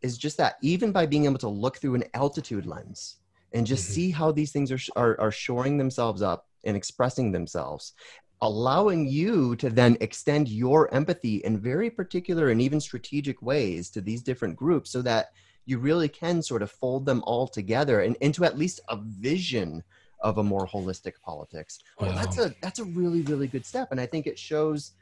is 0.01 0.17
just 0.17 0.37
that 0.37 0.55
even 0.63 0.91
by 0.91 1.05
being 1.05 1.25
able 1.25 1.37
to 1.39 1.49
look 1.49 1.77
through 1.77 1.95
an 1.95 2.05
altitude 2.13 2.65
lens 2.65 3.17
and 3.53 3.67
just 3.67 3.85
Mhm. 3.87 3.93
see 3.93 4.11
how 4.11 4.31
these 4.31 4.51
things 4.51 4.71
are, 4.71 4.79
are, 4.95 5.19
are 5.19 5.31
shoring 5.31 5.77
themselves 5.77 6.21
up 6.21 6.47
and 6.63 6.75
expressing 6.77 7.31
themselves 7.31 7.93
allowing 8.41 9.07
you 9.07 9.55
to 9.57 9.69
then 9.69 9.95
extend 10.01 10.49
your 10.49 10.91
empathy 10.93 11.37
in 11.37 11.59
very 11.59 11.89
particular 11.91 12.49
and 12.49 12.59
even 12.61 12.79
strategic 12.81 13.41
ways 13.41 13.89
to 13.91 14.01
these 14.01 14.23
different 14.23 14.55
groups 14.55 14.91
so 14.91 15.01
that 15.01 15.27
you 15.65 15.77
really 15.77 16.09
can 16.09 16.41
sort 16.41 16.63
of 16.63 16.71
fold 16.71 17.05
them 17.05 17.21
all 17.25 17.47
together 17.47 18.01
and 18.01 18.15
into 18.19 18.43
at 18.43 18.57
least 18.57 18.79
a 18.89 18.97
vision 18.97 19.83
of 20.23 20.37
a 20.39 20.43
more 20.43 20.67
holistic 20.67 21.13
politics. 21.23 21.79
Wow. 21.97 22.07
Well, 22.07 22.15
that's 22.15 22.37
a 22.39 22.55
that's 22.61 22.79
a 22.79 22.83
really 22.85 23.21
really 23.21 23.47
good 23.47 23.65
step, 23.65 23.89
and 23.91 24.01
I 24.01 24.05
think 24.07 24.25
it 24.27 24.39
shows 24.39 24.93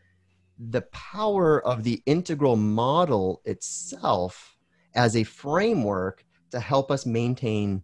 the 0.60 0.82
power 0.92 1.66
of 1.66 1.84
the 1.84 2.04
integral 2.06 2.56
model 2.56 3.42
itself 3.46 4.58
as 4.94 5.16
a 5.16 5.24
framework 5.24 6.26
to 6.52 6.60
help 6.60 6.92
us 6.92 7.06
maintain 7.06 7.82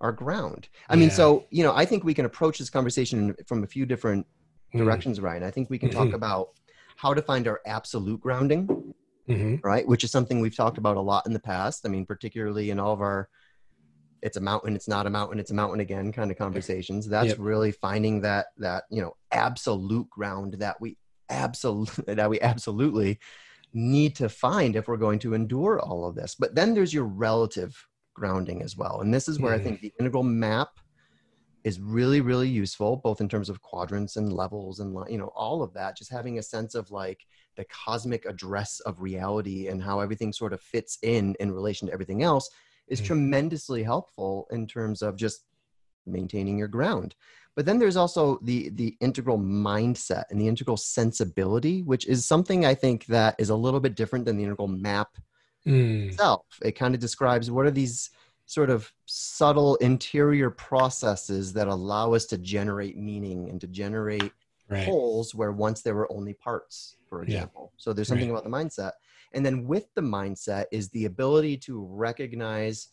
our 0.00 0.12
ground. 0.12 0.68
I 0.88 0.94
yeah. 0.94 1.00
mean, 1.00 1.10
so 1.10 1.46
you 1.50 1.64
know, 1.64 1.74
I 1.74 1.84
think 1.84 2.04
we 2.04 2.14
can 2.14 2.24
approach 2.24 2.58
this 2.58 2.70
conversation 2.70 3.34
from 3.46 3.64
a 3.64 3.66
few 3.66 3.86
different 3.86 4.26
mm. 4.74 4.78
directions, 4.78 5.20
Ryan. 5.20 5.42
I 5.42 5.50
think 5.50 5.70
we 5.70 5.78
can 5.78 5.90
talk 5.90 6.06
mm-hmm. 6.06 6.14
about 6.14 6.50
how 6.96 7.14
to 7.14 7.22
find 7.22 7.48
our 7.48 7.60
absolute 7.66 8.20
grounding, 8.20 8.94
mm-hmm. 9.28 9.56
right? 9.66 9.86
Which 9.86 10.04
is 10.04 10.10
something 10.10 10.40
we've 10.40 10.56
talked 10.56 10.78
about 10.78 10.96
a 10.96 11.00
lot 11.00 11.26
in 11.26 11.32
the 11.32 11.40
past. 11.40 11.84
I 11.84 11.88
mean, 11.88 12.06
particularly 12.06 12.70
in 12.70 12.78
all 12.78 12.92
of 12.92 13.00
our 13.00 13.28
it's 14.22 14.38
a 14.38 14.40
mountain, 14.40 14.74
it's 14.74 14.88
not 14.88 15.06
a 15.06 15.10
mountain, 15.10 15.38
it's 15.38 15.50
a 15.50 15.54
mountain 15.54 15.80
again 15.80 16.10
kind 16.10 16.30
of 16.30 16.38
conversations. 16.38 17.06
That's 17.06 17.28
yep. 17.28 17.36
really 17.38 17.72
finding 17.72 18.22
that 18.22 18.46
that, 18.56 18.84
you 18.90 19.02
know, 19.02 19.14
absolute 19.30 20.08
ground 20.08 20.54
that 20.60 20.80
we 20.80 20.96
absolutely 21.30 22.14
that 22.14 22.30
we 22.30 22.40
absolutely 22.40 23.18
need 23.72 24.14
to 24.16 24.28
find 24.28 24.76
if 24.76 24.86
we're 24.86 24.96
going 24.96 25.18
to 25.18 25.34
endure 25.34 25.80
all 25.80 26.06
of 26.06 26.14
this. 26.14 26.34
But 26.34 26.54
then 26.54 26.74
there's 26.74 26.94
your 26.94 27.04
relative 27.04 27.76
grounding 28.14 28.62
as 28.62 28.76
well. 28.76 29.00
And 29.00 29.12
this 29.12 29.28
is 29.28 29.40
where 29.40 29.52
mm. 29.52 29.60
I 29.60 29.62
think 29.62 29.80
the 29.80 29.92
integral 29.98 30.22
map 30.22 30.68
is 31.64 31.80
really 31.80 32.20
really 32.20 32.48
useful 32.48 32.96
both 32.98 33.20
in 33.20 33.28
terms 33.28 33.48
of 33.48 33.62
quadrants 33.62 34.16
and 34.16 34.32
levels 34.32 34.80
and 34.80 34.96
you 35.08 35.18
know 35.18 35.32
all 35.34 35.62
of 35.62 35.72
that 35.72 35.96
just 35.96 36.12
having 36.12 36.38
a 36.38 36.42
sense 36.42 36.74
of 36.74 36.90
like 36.90 37.26
the 37.56 37.64
cosmic 37.64 38.26
address 38.26 38.80
of 38.80 39.00
reality 39.00 39.68
and 39.68 39.82
how 39.82 40.00
everything 40.00 40.32
sort 40.32 40.52
of 40.52 40.60
fits 40.60 40.98
in 41.02 41.34
in 41.40 41.50
relation 41.50 41.88
to 41.88 41.92
everything 41.92 42.22
else 42.22 42.48
is 42.86 43.00
mm 43.00 43.06
tremendously 43.06 43.82
helpful 43.82 44.46
in 44.50 44.66
terms 44.66 45.00
of 45.00 45.16
just 45.16 45.46
maintaining 46.06 46.58
your 46.58 46.68
ground 46.68 47.14
but 47.56 47.66
then 47.66 47.78
there's 47.78 47.96
also 47.96 48.38
the 48.42 48.70
the 48.70 48.96
integral 49.00 49.38
mindset 49.38 50.24
and 50.30 50.40
the 50.40 50.48
integral 50.48 50.76
sensibility 50.76 51.82
which 51.82 52.06
is 52.06 52.24
something 52.24 52.64
i 52.64 52.74
think 52.74 53.06
that 53.06 53.34
is 53.38 53.50
a 53.50 53.56
little 53.56 53.80
bit 53.80 53.94
different 53.94 54.24
than 54.24 54.36
the 54.36 54.44
integral 54.44 54.68
map 54.68 55.16
mm. 55.66 56.08
itself 56.08 56.44
it 56.62 56.72
kind 56.72 56.94
of 56.94 57.00
describes 57.00 57.50
what 57.50 57.66
are 57.66 57.70
these 57.70 58.10
sort 58.46 58.70
of 58.70 58.92
subtle 59.06 59.76
interior 59.76 60.50
processes 60.50 61.52
that 61.52 61.68
allow 61.68 62.12
us 62.12 62.26
to 62.26 62.38
generate 62.38 62.96
meaning 62.96 63.48
and 63.48 63.60
to 63.60 63.66
generate 63.66 64.32
right. 64.68 64.84
wholes 64.84 65.34
where 65.34 65.52
once 65.52 65.82
there 65.82 65.94
were 65.94 66.10
only 66.12 66.34
parts, 66.34 66.96
for 67.08 67.22
example. 67.22 67.72
Yeah. 67.72 67.82
So 67.82 67.92
there's 67.92 68.08
something 68.08 68.30
right. 68.32 68.44
about 68.44 68.50
the 68.50 68.56
mindset. 68.56 68.92
And 69.32 69.44
then 69.44 69.66
with 69.66 69.86
the 69.94 70.02
mindset 70.02 70.66
is 70.70 70.88
the 70.90 71.06
ability 71.06 71.56
to 71.58 71.86
recognize, 71.90 72.88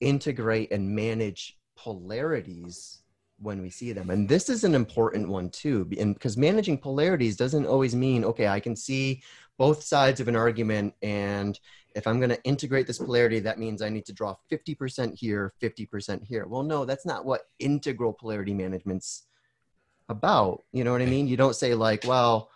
integrate, 0.00 0.70
and 0.70 0.88
manage 0.88 1.58
polarities 1.76 2.99
when 3.40 3.62
we 3.62 3.70
see 3.70 3.92
them. 3.92 4.10
And 4.10 4.28
this 4.28 4.48
is 4.48 4.64
an 4.64 4.74
important 4.74 5.28
one 5.28 5.50
too, 5.50 5.84
because 5.84 6.36
managing 6.36 6.78
polarities 6.78 7.36
doesn't 7.36 7.66
always 7.66 7.94
mean, 7.94 8.24
okay, 8.24 8.48
I 8.48 8.60
can 8.60 8.76
see 8.76 9.22
both 9.56 9.82
sides 9.82 10.20
of 10.20 10.28
an 10.28 10.36
argument 10.36 10.94
and 11.02 11.58
if 11.94 12.06
I'm 12.06 12.18
going 12.18 12.30
to 12.30 12.42
integrate 12.44 12.86
this 12.86 12.98
polarity, 12.98 13.40
that 13.40 13.58
means 13.58 13.82
I 13.82 13.88
need 13.88 14.06
to 14.06 14.12
draw 14.12 14.36
50% 14.50 15.14
here, 15.18 15.52
50% 15.60 16.24
here. 16.24 16.46
Well, 16.46 16.62
no, 16.62 16.84
that's 16.84 17.04
not 17.04 17.24
what 17.24 17.48
integral 17.58 18.12
polarity 18.12 18.54
management's 18.54 19.24
about. 20.08 20.62
You 20.72 20.84
know 20.84 20.92
what 20.92 21.02
I 21.02 21.06
mean? 21.06 21.26
You 21.26 21.36
don't 21.36 21.56
say 21.56 21.74
like, 21.74 22.04
well, 22.06 22.50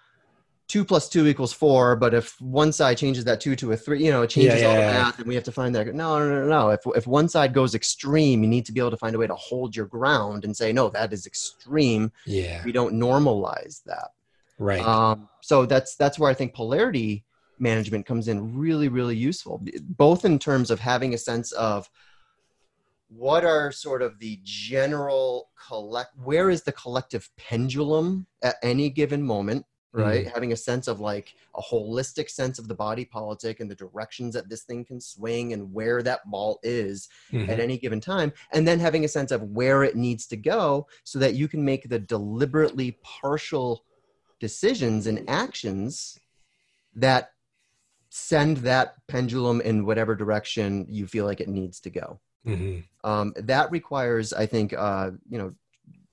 two 0.67 0.85
plus 0.85 1.09
two 1.09 1.27
equals 1.27 1.53
four, 1.53 1.95
but 1.97 2.15
if 2.15 2.41
one 2.41 2.73
side 2.73 2.97
changes 2.97 3.25
that 3.25 3.41
two 3.41 3.55
to 3.57 3.73
a 3.73 3.77
three, 3.77 4.05
you 4.05 4.11
know, 4.11 4.23
it 4.23 4.31
changes 4.31 4.61
yeah, 4.61 4.69
yeah, 4.69 4.69
all 4.69 4.75
the 4.77 4.99
math 4.99 5.19
and 5.19 5.29
we 5.29 5.35
have 5.35 5.45
to 5.45 5.53
find 5.53 5.75
that. 5.75 5.87
No, 5.95 6.19
no, 6.19 6.41
no, 6.41 6.47
no. 6.47 6.71
If, 6.71 6.81
if 6.97 7.07
one 7.07 7.29
side 7.29 7.53
goes 7.53 7.75
extreme, 7.75 8.43
you 8.43 8.49
need 8.49 8.65
to 8.67 8.73
be 8.73 8.81
able 8.81 8.91
to 8.91 8.97
find 8.97 9.15
a 9.15 9.19
way 9.19 9.27
to 9.27 9.35
hold 9.35 9.77
your 9.77 9.87
ground 9.87 10.45
and 10.45 10.57
say, 10.57 10.73
no, 10.73 10.89
that 10.91 11.13
is 11.13 11.27
extreme. 11.27 12.11
Yeah. 12.27 12.65
We 12.65 12.73
don't 12.73 12.95
normalize 12.95 13.83
that. 13.85 14.09
Right. 14.59 14.81
Um, 14.81 15.29
so 15.43 15.67
that's, 15.67 15.97
that's 15.97 16.19
where 16.19 16.31
I 16.31 16.35
think 16.35 16.55
polarity 16.55 17.25
management 17.59 18.07
comes 18.07 18.29
in 18.29 18.57
really, 18.57 18.89
really 18.89 19.17
useful, 19.17 19.63
both 19.83 20.25
in 20.25 20.39
terms 20.39 20.71
of 20.71 20.81
having 20.81 21.15
a 21.15 21.19
sense 21.19 21.53
of 21.53 21.91
what 23.09 23.45
are 23.45 23.71
sort 23.71 24.03
of 24.03 24.19
the 24.19 24.41
general 24.43 25.51
collect, 25.69 26.11
where 26.25 26.51
is 26.51 26.63
the 26.63 26.73
collective 26.73 27.29
pendulum 27.37 28.27
at 28.43 28.57
any 28.63 28.91
given 28.91 29.23
moment, 29.23 29.65
right? 29.95 30.25
Mm-hmm. 30.25 30.35
Having 30.35 30.53
a 30.53 30.57
sense 30.57 30.89
of 30.89 31.01
like 31.01 31.35
a 31.55 31.63
holistic 31.63 32.29
sense 32.29 32.59
of 32.59 32.69
the 32.69 32.75
body 32.75 33.05
politic 33.05 33.61
and 33.61 33.71
the 33.71 33.77
directions 33.77 34.35
that 34.35 34.49
this 34.49 34.63
thing 34.63 34.85
can 34.85 35.01
swing 35.01 35.53
and 35.53 35.73
where 35.73 36.03
that 36.03 36.29
ball 36.29 36.59
is 36.63 37.09
mm-hmm. 37.33 37.49
at 37.49 37.61
any 37.61 37.79
given 37.79 38.01
time. 38.01 38.33
And 38.53 38.67
then 38.67 38.81
having 38.81 39.05
a 39.05 39.09
sense 39.09 39.31
of 39.31 39.43
where 39.43 39.85
it 39.85 39.97
needs 39.97 40.27
to 40.27 40.37
go 40.37 40.89
so 41.05 41.19
that 41.21 41.35
you 41.35 41.47
can 41.49 41.65
make 41.65 41.89
the 41.89 41.99
deliberately 41.99 42.99
partial 43.03 43.85
decisions 44.41 45.07
and 45.07 45.29
actions 45.31 46.19
that 46.97 47.31
send 48.11 48.59
that 48.59 48.95
pendulum 49.07 49.61
in 49.61 49.87
whatever 49.87 50.15
direction 50.15 50.87
you 50.89 51.07
feel 51.07 51.25
like 51.25 51.41
it 51.41 51.49
needs 51.49 51.81
to 51.81 51.91
go. 51.91 52.21
Mm-hmm. 52.47 52.81
Um, 53.09 53.33
that 53.37 53.71
requires, 53.71 54.33
I 54.33 54.47
think, 54.47 54.73
uh, 54.73 55.13
you 55.29 55.39
know, 55.39 55.55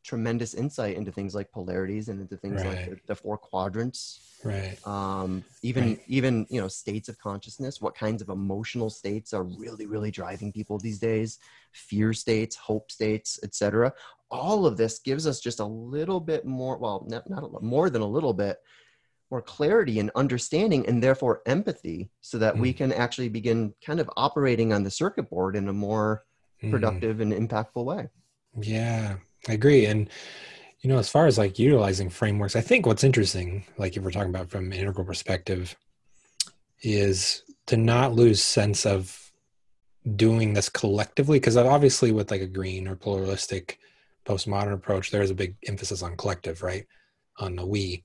tremendous 0.03 0.53
insight 0.53 0.97
into 0.97 1.11
things 1.11 1.35
like 1.35 1.51
polarities 1.51 2.09
and 2.09 2.21
into 2.21 2.37
things 2.37 2.63
right. 2.63 2.65
like 2.65 2.89
the, 2.89 2.99
the, 3.07 3.15
four 3.15 3.37
quadrants. 3.37 4.37
Right. 4.43 4.75
Um, 4.87 5.43
even 5.61 5.83
right. 5.83 6.01
even 6.07 6.47
you 6.49 6.59
know 6.59 6.67
states 6.67 7.09
of 7.09 7.19
consciousness. 7.19 7.81
What 7.81 7.95
kinds 7.95 8.21
of 8.21 8.29
emotional 8.29 8.89
states 8.89 9.33
are 9.33 9.43
really 9.43 9.85
really 9.85 10.11
driving 10.11 10.51
people 10.51 10.79
these 10.79 10.99
days? 10.99 11.39
Fear 11.73 12.13
states, 12.13 12.55
hope 12.55 12.91
states, 12.91 13.39
etc. 13.43 13.93
All 14.29 14.65
of 14.65 14.77
this 14.77 14.99
gives 14.99 15.27
us 15.27 15.39
just 15.39 15.59
a 15.59 15.65
little 15.65 16.19
bit 16.19 16.45
more. 16.45 16.77
Well, 16.77 17.05
not, 17.07 17.29
not 17.29 17.43
a, 17.43 17.61
more 17.61 17.89
than 17.89 18.01
a 18.01 18.07
little 18.07 18.33
bit 18.33 18.57
more 19.29 19.41
clarity 19.41 19.99
and 19.99 20.11
understanding 20.15 20.85
and 20.87 21.01
therefore 21.01 21.41
empathy 21.45 22.09
so 22.19 22.37
that 22.37 22.55
mm. 22.55 22.59
we 22.59 22.73
can 22.73 22.91
actually 22.91 23.29
begin 23.29 23.73
kind 23.83 23.99
of 24.01 24.09
operating 24.17 24.73
on 24.73 24.83
the 24.83 24.91
circuit 24.91 25.29
board 25.29 25.55
in 25.55 25.69
a 25.69 25.73
more 25.73 26.25
mm. 26.61 26.69
productive 26.69 27.17
mm. 27.17 27.21
and 27.21 27.49
impactful 27.49 27.85
way 27.85 28.09
yeah 28.59 29.15
i 29.47 29.54
agree 29.54 29.86
and 29.86 30.10
you 30.82 30.89
know 30.89 30.97
as 30.97 31.10
far 31.10 31.27
as 31.27 31.38
like 31.38 31.60
utilizing 31.60 32.10
frameworks 32.10 32.56
i 32.56 32.62
think 32.62 32.86
what's 32.86 33.04
interesting 33.04 33.63
like 33.77 33.95
if 33.95 34.04
we're 34.04 34.12
talking 34.12 34.30
about 34.30 34.49
from 34.49 34.65
an 34.65 34.73
integral 34.73 35.06
perspective 35.06 35.75
is 36.82 37.43
to 37.67 37.77
not 37.77 38.13
lose 38.13 38.41
sense 38.41 38.86
of 38.86 39.32
doing 40.15 40.54
this 40.54 40.69
collectively 40.69 41.39
because 41.39 41.58
obviously 41.58 42.12
with 42.12 42.32
like 42.32 42.41
a 42.41 42.47
green 42.47 42.88
or 42.88 42.95
pluralistic 42.95 43.80
postmodern 44.25 44.73
approach 44.73 45.12
there 45.12 45.21
is 45.21 45.30
a 45.30 45.36
big 45.36 45.56
emphasis 45.67 46.01
on 46.01 46.17
collective 46.17 46.63
right? 46.63 46.86
On 47.38 47.56
the 47.56 47.65
we 47.65 48.04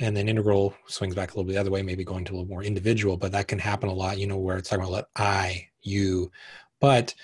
and 0.00 0.16
then 0.16 0.28
integral 0.28 0.74
swings 0.86 1.14
back 1.14 1.30
a 1.30 1.32
little 1.32 1.44
bit 1.44 1.54
the 1.54 1.60
other 1.60 1.70
way 1.70 1.82
maybe 1.82 2.04
going 2.04 2.24
to 2.24 2.32
a 2.32 2.34
little 2.34 2.48
more 2.48 2.62
individual 2.62 3.16
but 3.16 3.32
that 3.32 3.48
can 3.48 3.58
happen 3.58 3.88
a 3.88 3.92
lot 3.92 4.18
you 4.18 4.26
know 4.26 4.36
where 4.36 4.56
it's 4.56 4.68
talking 4.68 4.84
about 4.84 5.08
i 5.16 5.68
you 5.82 6.30
but 6.80 7.14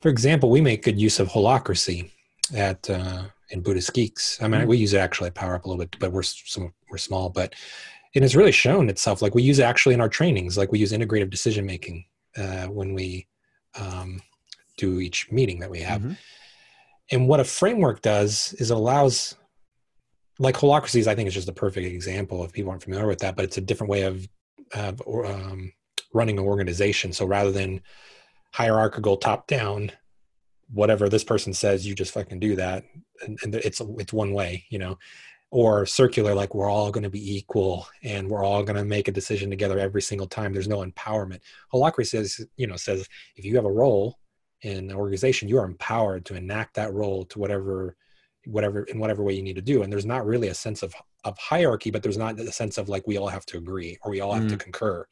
for 0.00 0.08
example 0.08 0.50
we 0.50 0.60
make 0.60 0.84
good 0.84 1.00
use 1.00 1.18
of 1.18 1.28
holacracy 1.28 2.10
at 2.54 2.88
uh, 2.90 3.24
in 3.50 3.60
buddhist 3.60 3.92
geeks. 3.92 4.40
I 4.40 4.48
mean 4.48 4.60
mm-hmm. 4.60 4.70
we 4.70 4.78
use 4.78 4.94
it 4.94 4.98
actually 4.98 5.28
at 5.28 5.34
power 5.34 5.54
up 5.54 5.64
a 5.64 5.68
little 5.68 5.84
bit 5.84 5.96
but 5.98 6.12
we're 6.12 6.22
some 6.22 6.72
we're 6.90 6.98
small 6.98 7.28
but 7.28 7.54
it 8.14 8.22
has 8.22 8.36
really 8.36 8.52
shown 8.52 8.88
itself. 8.90 9.22
Like 9.22 9.34
we 9.34 9.42
use 9.42 9.58
it 9.58 9.64
actually 9.64 9.94
in 9.94 10.00
our 10.00 10.08
trainings. 10.08 10.58
Like 10.58 10.70
we 10.70 10.78
use 10.78 10.92
integrative 10.92 11.30
decision 11.30 11.64
making 11.64 12.04
uh, 12.36 12.66
when 12.66 12.92
we 12.92 13.26
um, 13.74 14.20
do 14.76 15.00
each 15.00 15.30
meeting 15.32 15.60
that 15.60 15.70
we 15.70 15.80
have. 15.80 16.02
Mm-hmm. 16.02 16.12
and 17.10 17.28
what 17.28 17.40
a 17.40 17.44
framework 17.44 18.02
does 18.02 18.54
is 18.58 18.70
it 18.70 18.74
allows 18.74 19.36
like 20.38 20.56
holacracies 20.56 21.06
i 21.06 21.14
think 21.14 21.28
is 21.28 21.34
just 21.34 21.48
a 21.48 21.52
perfect 21.52 21.86
example 21.86 22.42
if 22.44 22.52
people 22.52 22.70
aren't 22.70 22.82
familiar 22.82 23.06
with 23.06 23.18
that 23.18 23.36
but 23.36 23.44
it's 23.44 23.58
a 23.58 23.60
different 23.60 23.90
way 23.90 24.02
of, 24.02 24.26
of 24.74 25.02
um, 25.06 25.72
running 26.12 26.38
an 26.38 26.44
organization. 26.44 27.12
So 27.12 27.26
rather 27.26 27.52
than 27.52 27.80
hierarchical 28.52 29.16
top 29.16 29.46
down 29.46 29.92
whatever 30.72 31.08
this 31.08 31.24
person 31.24 31.52
says 31.52 31.86
you 31.86 31.94
just 31.94 32.14
fucking 32.14 32.40
do 32.40 32.56
that. 32.56 32.84
And, 33.22 33.38
and 33.42 33.54
it's 33.54 33.80
it's 33.98 34.12
one 34.12 34.32
way 34.32 34.64
you 34.70 34.78
know 34.78 34.98
or 35.50 35.84
circular 35.84 36.34
like 36.34 36.54
we're 36.54 36.70
all 36.70 36.90
going 36.90 37.04
to 37.04 37.10
be 37.10 37.36
equal 37.36 37.86
and 38.02 38.28
we're 38.28 38.42
all 38.42 38.62
going 38.62 38.76
to 38.76 38.84
make 38.84 39.06
a 39.06 39.12
decision 39.12 39.50
together 39.50 39.78
every 39.78 40.00
single 40.00 40.26
time. 40.26 40.52
There's 40.52 40.68
no 40.68 40.84
empowerment. 40.84 41.40
Holacracy 41.72 42.06
says 42.06 42.46
you 42.56 42.66
know 42.66 42.76
says 42.76 43.06
if 43.36 43.44
you 43.44 43.54
have 43.56 43.66
a 43.66 43.70
role 43.70 44.18
in 44.62 44.90
an 44.90 44.96
organization 44.96 45.48
you 45.48 45.58
are 45.58 45.64
empowered 45.64 46.24
to 46.24 46.34
enact 46.34 46.74
that 46.74 46.92
role 46.94 47.24
to 47.26 47.38
whatever 47.38 47.96
whatever 48.46 48.84
in 48.84 48.98
whatever 48.98 49.22
way 49.22 49.34
you 49.34 49.42
need 49.42 49.56
to 49.56 49.62
do. 49.62 49.82
And 49.82 49.92
there's 49.92 50.06
not 50.06 50.26
really 50.26 50.48
a 50.48 50.54
sense 50.54 50.82
of 50.82 50.94
of 51.24 51.38
hierarchy 51.38 51.90
but 51.90 52.02
there's 52.02 52.18
not 52.18 52.40
a 52.40 52.50
sense 52.50 52.78
of 52.78 52.88
like 52.88 53.06
we 53.06 53.18
all 53.18 53.28
have 53.28 53.46
to 53.46 53.58
agree 53.58 53.98
or 54.02 54.10
we 54.10 54.20
all 54.20 54.32
have 54.32 54.44
mm. 54.44 54.50
to 54.50 54.56
concur. 54.56 55.06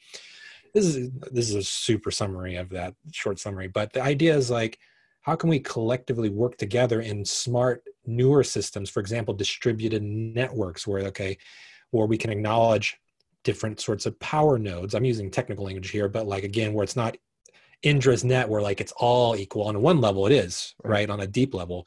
This 0.73 0.87
is 0.87 1.11
this 1.31 1.51
is 1.51 1.55
a 1.55 1.63
super 1.63 2.11
summary 2.11 2.57
of 2.57 2.71
that 2.71 2.95
short 3.13 3.39
summary. 3.39 3.69
But 3.69 3.93
the 3.93 4.03
idea 4.03 4.35
is 4.35 4.51
like 4.51 4.79
how 5.23 5.37
can 5.37 5.51
we 5.51 5.61
collectively 5.61 6.31
work 6.31 6.57
together 6.57 7.01
in 7.01 7.25
smart 7.25 7.83
newer 8.07 8.43
systems, 8.43 8.89
for 8.89 9.01
example, 9.01 9.35
distributed 9.35 10.03
networks, 10.03 10.87
where 10.87 11.03
okay, 11.07 11.37
where 11.91 12.07
we 12.07 12.19
can 12.19 12.31
acknowledge 12.31 12.99
different 13.45 13.81
sorts 13.81 14.07
of 14.07 14.19
power 14.21 14.59
nodes. 14.59 14.95
I'm 14.95 15.05
using 15.05 15.31
technical 15.31 15.65
language 15.65 15.91
here, 15.91 16.09
but 16.09 16.27
like 16.27 16.45
again, 16.45 16.73
where 16.73 16.85
it's 16.85 16.97
not 16.97 17.17
Indra's 17.83 18.25
net, 18.25 18.49
where 18.49 18.63
like 18.63 18.81
it's 18.81 18.93
all 18.97 19.37
equal. 19.37 19.65
On 19.65 19.81
one 19.81 20.01
level, 20.01 20.27
it 20.27 20.33
is 20.33 20.75
right, 20.85 20.91
right 20.91 21.11
on 21.11 21.21
a 21.21 21.27
deep 21.27 21.55
level, 21.55 21.87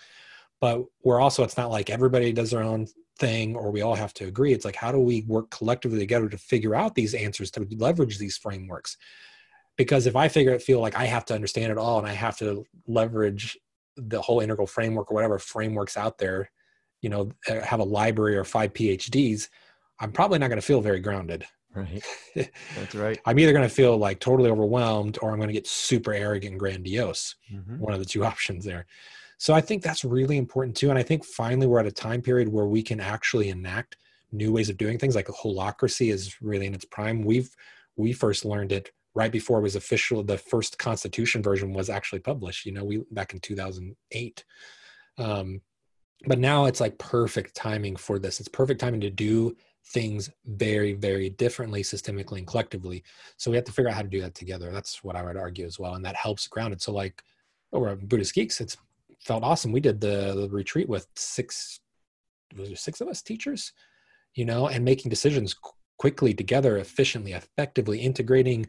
but 0.60 0.84
where 1.00 1.20
also 1.20 1.44
it's 1.44 1.58
not 1.58 1.70
like 1.70 1.90
everybody 1.90 2.34
does 2.34 2.52
their 2.52 2.64
own 2.64 2.88
thing 3.20 3.56
or 3.56 3.72
we 3.72 3.82
all 3.82 3.96
have 3.96 4.14
to 4.16 4.26
agree. 4.26 4.54
It's 4.54 4.66
like 4.66 4.76
how 4.76 4.92
do 4.92 5.00
we 5.00 5.22
work 5.28 5.50
collectively 5.50 6.00
together 6.00 6.30
to 6.30 6.38
figure 6.38 6.76
out 6.76 6.96
these 6.96 7.14
answers 7.14 7.52
to 7.52 7.68
leverage 7.78 8.18
these 8.18 8.38
frameworks? 8.38 8.98
Because 9.78 10.06
if 10.06 10.16
I 10.16 10.28
figure 10.28 10.54
it, 10.54 10.62
feel 10.62 10.80
like 10.80 10.96
I 10.96 11.06
have 11.06 11.26
to 11.26 11.34
understand 11.34 11.72
it 11.72 11.78
all 11.78 12.00
and 12.00 12.08
I 12.08 12.14
have 12.14 12.38
to 12.38 12.64
leverage 12.88 13.58
the 13.98 14.22
whole 14.22 14.40
integral 14.40 14.68
framework 14.68 15.12
or 15.12 15.16
whatever 15.16 15.40
frameworks 15.40 15.98
out 15.98 16.18
there, 16.18 16.52
you 17.02 17.10
know, 17.10 17.32
uh, 17.50 17.62
have 17.62 17.80
a 17.80 17.84
library 17.84 18.38
or 18.38 18.44
five 18.44 18.74
PhDs, 18.74 19.50
I'm 20.00 20.12
probably 20.12 20.40
not 20.40 20.48
going 20.48 20.60
to 20.60 20.66
feel 20.66 20.82
very 20.82 21.00
grounded. 21.00 21.46
Right. 21.74 22.04
That's 22.36 22.94
right. 22.94 23.20
I'm 23.26 23.40
either 23.40 23.52
going 23.52 23.68
to 23.68 23.74
feel 23.74 23.98
like 23.98 24.20
totally 24.20 24.50
overwhelmed 24.50 25.18
or 25.22 25.32
I'm 25.32 25.38
going 25.38 25.48
to 25.48 25.54
get 25.54 25.68
super 25.68 26.14
arrogant 26.14 26.52
and 26.52 26.60
grandiose. 26.60 27.36
Mm-hmm. 27.52 27.80
One 27.80 27.94
of 27.94 28.00
the 28.00 28.06
two 28.06 28.24
options 28.26 28.64
there. 28.64 28.86
So 29.38 29.54
I 29.54 29.62
think 29.62 29.84
that's 29.84 30.06
really 30.06 30.38
important 30.38 30.78
too. 30.78 30.90
And 30.90 30.98
I 30.98 31.04
think 31.04 31.26
finally 31.26 31.68
we're 31.68 31.80
at 31.80 31.86
a 31.86 31.92
time 31.92 32.22
period 32.22 32.48
where 32.48 32.68
we 32.68 32.82
can 32.82 33.02
actually 33.02 33.50
enact 33.50 33.98
new 34.32 34.54
ways 34.54 34.70
of 34.70 34.78
doing 34.78 34.98
things 34.98 35.16
like 35.16 35.28
Holacracy 35.28 36.14
is 36.14 36.42
really 36.42 36.66
in 36.66 36.74
its 36.74 36.86
prime. 36.86 37.24
We've 37.24 37.54
we 37.96 38.14
first 38.14 38.46
learned 38.46 38.72
it 38.72 38.92
right 39.16 39.32
before 39.32 39.60
it 39.60 39.64
was 39.64 39.76
official 39.76 40.24
the 40.24 40.38
first 40.38 40.78
constitution 40.78 41.42
version 41.42 41.74
was 41.74 41.90
actually 41.90 42.20
published 42.20 42.66
you 42.66 42.72
know 42.72 42.84
we 42.84 43.04
back 43.12 43.34
in 43.34 43.40
2008 43.40 44.46
um, 45.18 45.62
but 46.26 46.40
now 46.40 46.66
it's 46.66 46.80
like 46.80 46.98
perfect 46.98 47.56
timing 47.56 47.96
for 47.96 48.18
this. 48.18 48.40
It's 48.40 48.50
perfect 48.50 48.80
timing 48.80 49.02
to 49.02 49.10
do 49.10 49.56
things 49.88 50.30
very 50.46 50.94
very 50.94 51.30
differently 51.30 51.84
systemically 51.84 52.38
and 52.38 52.48
collectively. 52.48 53.04
So 53.36 53.52
we 53.52 53.58
have 53.58 53.66
to 53.66 53.74
figure 53.74 53.90
out 53.90 53.96
how 53.96 54.02
to 54.02 54.08
do 54.08 54.22
that 54.22 54.34
together. 54.34 54.72
That's 54.72 55.04
what 55.04 55.18
i 55.18 55.22
would 55.22 55.36
argue 55.36 55.66
as 55.66 55.78
well 55.78 55.96
and 55.96 56.06
that 56.06 56.16
helps 56.16 56.48
ground 56.48 56.74
it. 56.74 56.82
So 56.82 56.94
like 56.94 57.22
over 57.74 57.96
buddhist 57.96 58.34
geeks 58.34 58.62
it's 58.62 58.78
felt 59.20 59.44
awesome. 59.44 59.72
We 59.72 59.82
did 59.82 60.00
the, 60.00 60.34
the 60.36 60.50
retreat 60.50 60.88
with 60.88 61.08
six 61.16 61.82
was 62.56 62.70
there 62.70 62.78
six 62.78 63.02
of 63.02 63.08
us 63.08 63.22
teachers 63.22 63.74
you 64.36 64.46
know 64.46 64.68
and 64.68 64.86
making 64.86 65.10
decisions 65.10 65.56
quickly 65.98 66.34
together 66.36 66.78
efficiently 66.78 67.34
effectively 67.34 68.00
integrating 68.00 68.68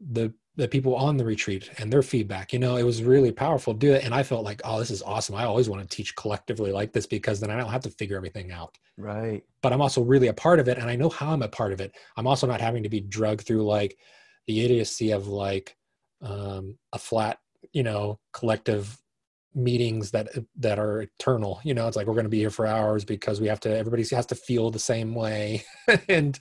the 0.00 0.32
the 0.56 0.68
people 0.68 0.96
on 0.96 1.16
the 1.16 1.24
retreat 1.24 1.70
and 1.78 1.92
their 1.92 2.02
feedback 2.02 2.52
you 2.52 2.58
know 2.58 2.76
it 2.76 2.82
was 2.82 3.02
really 3.02 3.30
powerful 3.30 3.72
to 3.72 3.78
do 3.78 3.92
it. 3.92 4.04
And 4.04 4.14
i 4.14 4.22
felt 4.22 4.44
like 4.44 4.60
oh 4.64 4.78
this 4.78 4.90
is 4.90 5.02
awesome. 5.02 5.34
I 5.36 5.44
always 5.44 5.68
want 5.68 5.88
to 5.88 5.96
teach 5.96 6.14
collectively 6.16 6.72
like 6.72 6.92
this 6.92 7.06
because 7.06 7.40
then 7.40 7.50
i 7.50 7.56
don't 7.56 7.70
have 7.70 7.82
to 7.82 7.90
figure 7.90 8.16
everything 8.16 8.52
out. 8.52 8.76
Right. 8.96 9.42
But 9.62 9.72
i'm 9.72 9.80
also 9.80 10.02
really 10.02 10.28
a 10.28 10.34
part 10.34 10.58
of 10.60 10.68
it 10.68 10.78
and 10.78 10.90
i 10.90 10.96
know 10.96 11.08
how 11.08 11.32
i'm 11.32 11.42
a 11.42 11.48
part 11.48 11.72
of 11.72 11.80
it. 11.80 11.92
I'm 12.16 12.26
also 12.26 12.46
not 12.46 12.60
having 12.60 12.82
to 12.82 12.88
be 12.88 13.00
drugged 13.00 13.46
through 13.46 13.64
like 13.64 13.96
the 14.46 14.64
idiocy 14.64 15.12
of 15.12 15.28
like 15.28 15.76
um, 16.22 16.76
a 16.92 16.98
flat 16.98 17.38
you 17.72 17.82
know 17.82 18.18
collective 18.32 18.98
meetings 19.54 20.10
that 20.10 20.28
that 20.56 20.78
are 20.78 21.02
eternal. 21.02 21.60
You 21.64 21.74
know 21.74 21.86
it's 21.86 21.96
like 21.96 22.06
we're 22.06 22.14
going 22.14 22.24
to 22.24 22.30
be 22.30 22.38
here 22.38 22.50
for 22.50 22.66
hours 22.66 23.04
because 23.04 23.40
we 23.40 23.48
have 23.48 23.60
to 23.60 23.76
everybody 23.76 24.04
has 24.14 24.26
to 24.26 24.34
feel 24.34 24.70
the 24.70 24.78
same 24.78 25.14
way 25.14 25.64
and 26.08 26.34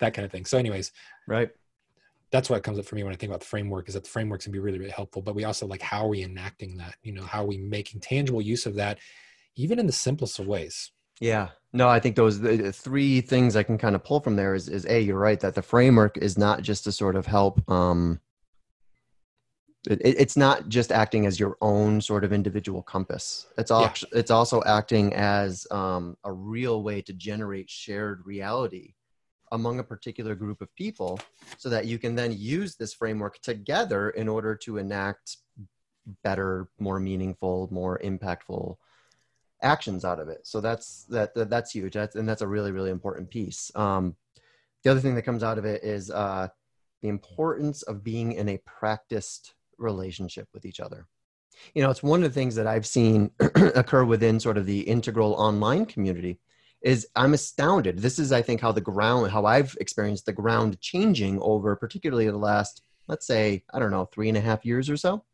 that 0.00 0.12
kind 0.14 0.24
of 0.24 0.30
thing. 0.30 0.44
So 0.44 0.58
anyways 0.58 0.92
right 1.26 1.50
that's 2.32 2.48
what 2.48 2.62
comes 2.62 2.78
up 2.78 2.86
for 2.86 2.96
me 2.96 3.04
when 3.04 3.12
I 3.12 3.16
think 3.16 3.30
about 3.30 3.40
the 3.40 3.46
framework 3.46 3.88
is 3.88 3.94
that 3.94 4.04
the 4.04 4.10
framework 4.10 4.42
can 4.42 4.52
be 4.52 4.58
really, 4.58 4.78
really 4.78 4.90
helpful. 4.90 5.22
But 5.22 5.34
we 5.34 5.44
also 5.44 5.66
like 5.66 5.82
how 5.82 6.06
are 6.06 6.08
we 6.08 6.22
enacting 6.24 6.76
that? 6.78 6.96
You 7.02 7.12
know, 7.12 7.22
how 7.22 7.44
are 7.44 7.46
we 7.46 7.58
making 7.58 8.00
tangible 8.00 8.42
use 8.42 8.66
of 8.66 8.74
that, 8.76 8.98
even 9.54 9.78
in 9.78 9.86
the 9.86 9.92
simplest 9.92 10.38
of 10.38 10.46
ways? 10.46 10.90
Yeah. 11.20 11.50
No, 11.74 11.88
I 11.88 12.00
think 12.00 12.16
those 12.16 12.40
the 12.40 12.72
three 12.72 13.20
things 13.20 13.54
I 13.54 13.62
can 13.62 13.78
kind 13.78 13.94
of 13.94 14.02
pull 14.02 14.20
from 14.20 14.36
there 14.36 14.54
is 14.54 14.68
is 14.68 14.86
a 14.86 15.00
you're 15.00 15.18
right 15.18 15.38
that 15.40 15.54
the 15.54 15.62
framework 15.62 16.16
is 16.16 16.38
not 16.38 16.62
just 16.62 16.84
to 16.84 16.92
sort 16.92 17.16
of 17.16 17.26
help. 17.26 17.62
um 17.70 18.18
it, 19.88 20.00
it's 20.00 20.36
not 20.36 20.68
just 20.68 20.92
acting 20.92 21.26
as 21.26 21.40
your 21.40 21.56
own 21.60 22.00
sort 22.00 22.22
of 22.24 22.32
individual 22.32 22.82
compass. 22.82 23.46
It's 23.58 23.70
all 23.70 23.82
yeah. 23.82 23.94
it's 24.12 24.30
also 24.30 24.62
acting 24.64 25.12
as 25.12 25.66
um, 25.70 26.16
a 26.24 26.32
real 26.32 26.84
way 26.84 27.02
to 27.02 27.12
generate 27.12 27.68
shared 27.68 28.24
reality 28.24 28.94
among 29.52 29.78
a 29.78 29.84
particular 29.84 30.34
group 30.34 30.60
of 30.60 30.74
people 30.74 31.20
so 31.56 31.68
that 31.68 31.86
you 31.86 31.98
can 31.98 32.14
then 32.14 32.32
use 32.32 32.74
this 32.74 32.92
framework 32.92 33.40
together 33.42 34.10
in 34.10 34.28
order 34.28 34.56
to 34.56 34.78
enact 34.78 35.36
better 36.24 36.68
more 36.80 36.98
meaningful 36.98 37.68
more 37.70 38.00
impactful 38.00 38.76
actions 39.62 40.04
out 40.04 40.18
of 40.18 40.28
it. 40.28 40.40
So 40.42 40.60
that's 40.60 41.04
that, 41.04 41.34
that 41.34 41.48
that's 41.48 41.70
huge. 41.70 41.94
That's, 41.94 42.16
and 42.16 42.28
that's 42.28 42.42
a 42.42 42.48
really 42.48 42.72
really 42.72 42.90
important 42.90 43.30
piece. 43.30 43.70
Um, 43.74 44.16
the 44.82 44.90
other 44.90 45.00
thing 45.00 45.14
that 45.14 45.22
comes 45.22 45.44
out 45.44 45.58
of 45.58 45.64
it 45.64 45.84
is 45.84 46.10
uh, 46.10 46.48
the 47.02 47.08
importance 47.08 47.82
of 47.82 48.02
being 48.02 48.32
in 48.32 48.48
a 48.48 48.58
practiced 48.58 49.54
relationship 49.78 50.48
with 50.52 50.64
each 50.64 50.80
other. 50.80 51.06
You 51.74 51.82
know 51.82 51.90
it's 51.90 52.02
one 52.02 52.24
of 52.24 52.30
the 52.30 52.34
things 52.34 52.54
that 52.54 52.66
i've 52.66 52.86
seen 52.86 53.30
occur 53.40 54.04
within 54.04 54.40
sort 54.40 54.56
of 54.56 54.64
the 54.64 54.80
integral 54.80 55.34
online 55.34 55.84
community 55.84 56.38
is 56.82 57.06
I'm 57.16 57.34
astounded. 57.34 57.98
This 57.98 58.18
is, 58.18 58.32
I 58.32 58.42
think, 58.42 58.60
how 58.60 58.72
the 58.72 58.80
ground, 58.80 59.30
how 59.30 59.44
I've 59.46 59.76
experienced 59.80 60.26
the 60.26 60.32
ground 60.32 60.80
changing 60.80 61.40
over, 61.40 61.76
particularly 61.76 62.26
the 62.26 62.36
last, 62.36 62.82
let's 63.06 63.26
say, 63.26 63.64
I 63.72 63.78
don't 63.78 63.90
know, 63.90 64.06
three 64.06 64.28
and 64.28 64.36
a 64.36 64.40
half 64.40 64.64
years 64.64 64.90
or 64.90 64.96
so. 64.96 65.24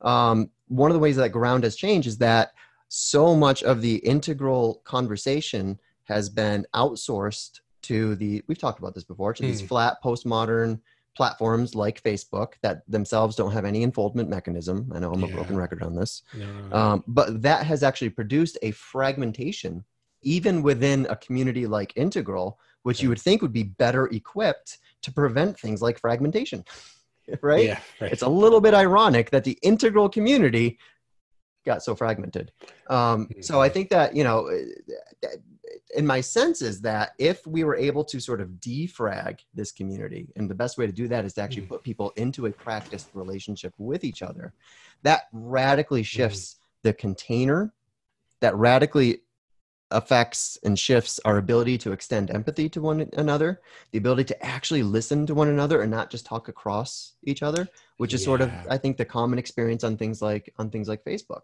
Um, 0.00 0.50
one 0.68 0.90
of 0.90 0.94
the 0.94 1.00
ways 1.00 1.16
that 1.16 1.30
ground 1.30 1.64
has 1.64 1.76
changed 1.76 2.08
is 2.08 2.18
that 2.18 2.52
so 2.88 3.34
much 3.34 3.62
of 3.62 3.80
the 3.80 3.96
integral 3.96 4.82
conversation 4.84 5.78
has 6.04 6.28
been 6.28 6.66
outsourced 6.74 7.60
to 7.82 8.14
the, 8.16 8.42
we've 8.46 8.58
talked 8.58 8.78
about 8.78 8.94
this 8.94 9.04
before, 9.04 9.32
to 9.34 9.42
mm. 9.42 9.46
these 9.46 9.60
hmm. 9.60 9.66
flat 9.66 9.96
postmodern 10.04 10.80
platforms 11.16 11.74
like 11.74 12.02
Facebook 12.02 12.54
that 12.62 12.82
themselves 12.88 13.36
don't 13.36 13.52
have 13.52 13.64
any 13.64 13.82
enfoldment 13.82 14.28
mechanism. 14.28 14.90
I 14.94 14.98
know 14.98 15.12
I'm 15.12 15.20
yeah. 15.20 15.28
a 15.28 15.34
broken 15.34 15.56
record 15.56 15.82
on 15.82 15.94
this. 15.94 16.22
No. 16.34 16.76
Um, 16.76 17.04
but 17.06 17.42
that 17.42 17.66
has 17.66 17.82
actually 17.82 18.10
produced 18.10 18.56
a 18.62 18.70
fragmentation 18.70 19.84
even 20.22 20.62
within 20.62 21.06
a 21.10 21.16
community 21.16 21.66
like 21.66 21.92
Integral, 21.96 22.58
which 22.82 23.02
you 23.02 23.08
would 23.08 23.20
think 23.20 23.42
would 23.42 23.52
be 23.52 23.64
better 23.64 24.06
equipped 24.06 24.78
to 25.02 25.12
prevent 25.12 25.58
things 25.58 25.82
like 25.82 25.98
fragmentation. 25.98 26.64
right? 27.42 27.64
Yeah, 27.64 27.80
right. 28.00 28.12
It's 28.12 28.22
a 28.22 28.28
little 28.28 28.60
bit 28.60 28.74
ironic 28.74 29.30
that 29.30 29.44
the 29.44 29.58
Integral 29.62 30.08
community 30.08 30.78
got 31.64 31.82
so 31.82 31.94
fragmented. 31.94 32.50
Um, 32.88 33.28
so 33.40 33.60
I 33.60 33.68
mm-hmm. 33.68 33.74
think 33.74 33.90
that, 33.90 34.16
you 34.16 34.24
know, 34.24 34.50
in 35.94 36.06
my 36.06 36.20
sense 36.20 36.62
is 36.62 36.80
that 36.80 37.12
if 37.18 37.46
we 37.46 37.64
were 37.64 37.76
able 37.76 38.04
to 38.04 38.20
sort 38.20 38.40
of 38.40 38.48
defrag 38.60 39.40
this 39.54 39.72
community, 39.72 40.28
and 40.36 40.48
the 40.48 40.54
best 40.54 40.78
way 40.78 40.86
to 40.86 40.92
do 40.92 41.08
that 41.08 41.24
is 41.24 41.34
to 41.34 41.42
actually 41.42 41.62
mm. 41.62 41.68
put 41.68 41.82
people 41.82 42.12
into 42.16 42.46
a 42.46 42.50
practiced 42.50 43.10
relationship 43.14 43.74
with 43.78 44.04
each 44.04 44.22
other, 44.22 44.52
that 45.02 45.24
radically 45.32 46.02
shifts 46.02 46.54
mm. 46.54 46.58
the 46.82 46.92
container, 46.94 47.72
that 48.40 48.56
radically 48.56 49.20
affects 49.92 50.58
and 50.64 50.78
shifts 50.78 51.20
our 51.24 51.38
ability 51.38 51.78
to 51.78 51.92
extend 51.92 52.30
empathy 52.30 52.68
to 52.70 52.80
one 52.80 53.08
another, 53.12 53.60
the 53.90 53.98
ability 53.98 54.24
to 54.24 54.44
actually 54.44 54.82
listen 54.82 55.26
to 55.26 55.34
one 55.34 55.48
another 55.48 55.82
and 55.82 55.90
not 55.90 56.10
just 56.10 56.26
talk 56.26 56.48
across 56.48 57.14
each 57.24 57.42
other, 57.42 57.68
which 57.98 58.14
is 58.14 58.22
yeah. 58.22 58.24
sort 58.24 58.40
of 58.40 58.52
I 58.68 58.78
think 58.78 58.96
the 58.96 59.04
common 59.04 59.38
experience 59.38 59.84
on 59.84 59.96
things 59.96 60.20
like 60.20 60.52
on 60.58 60.70
things 60.70 60.88
like 60.88 61.04
Facebook. 61.04 61.42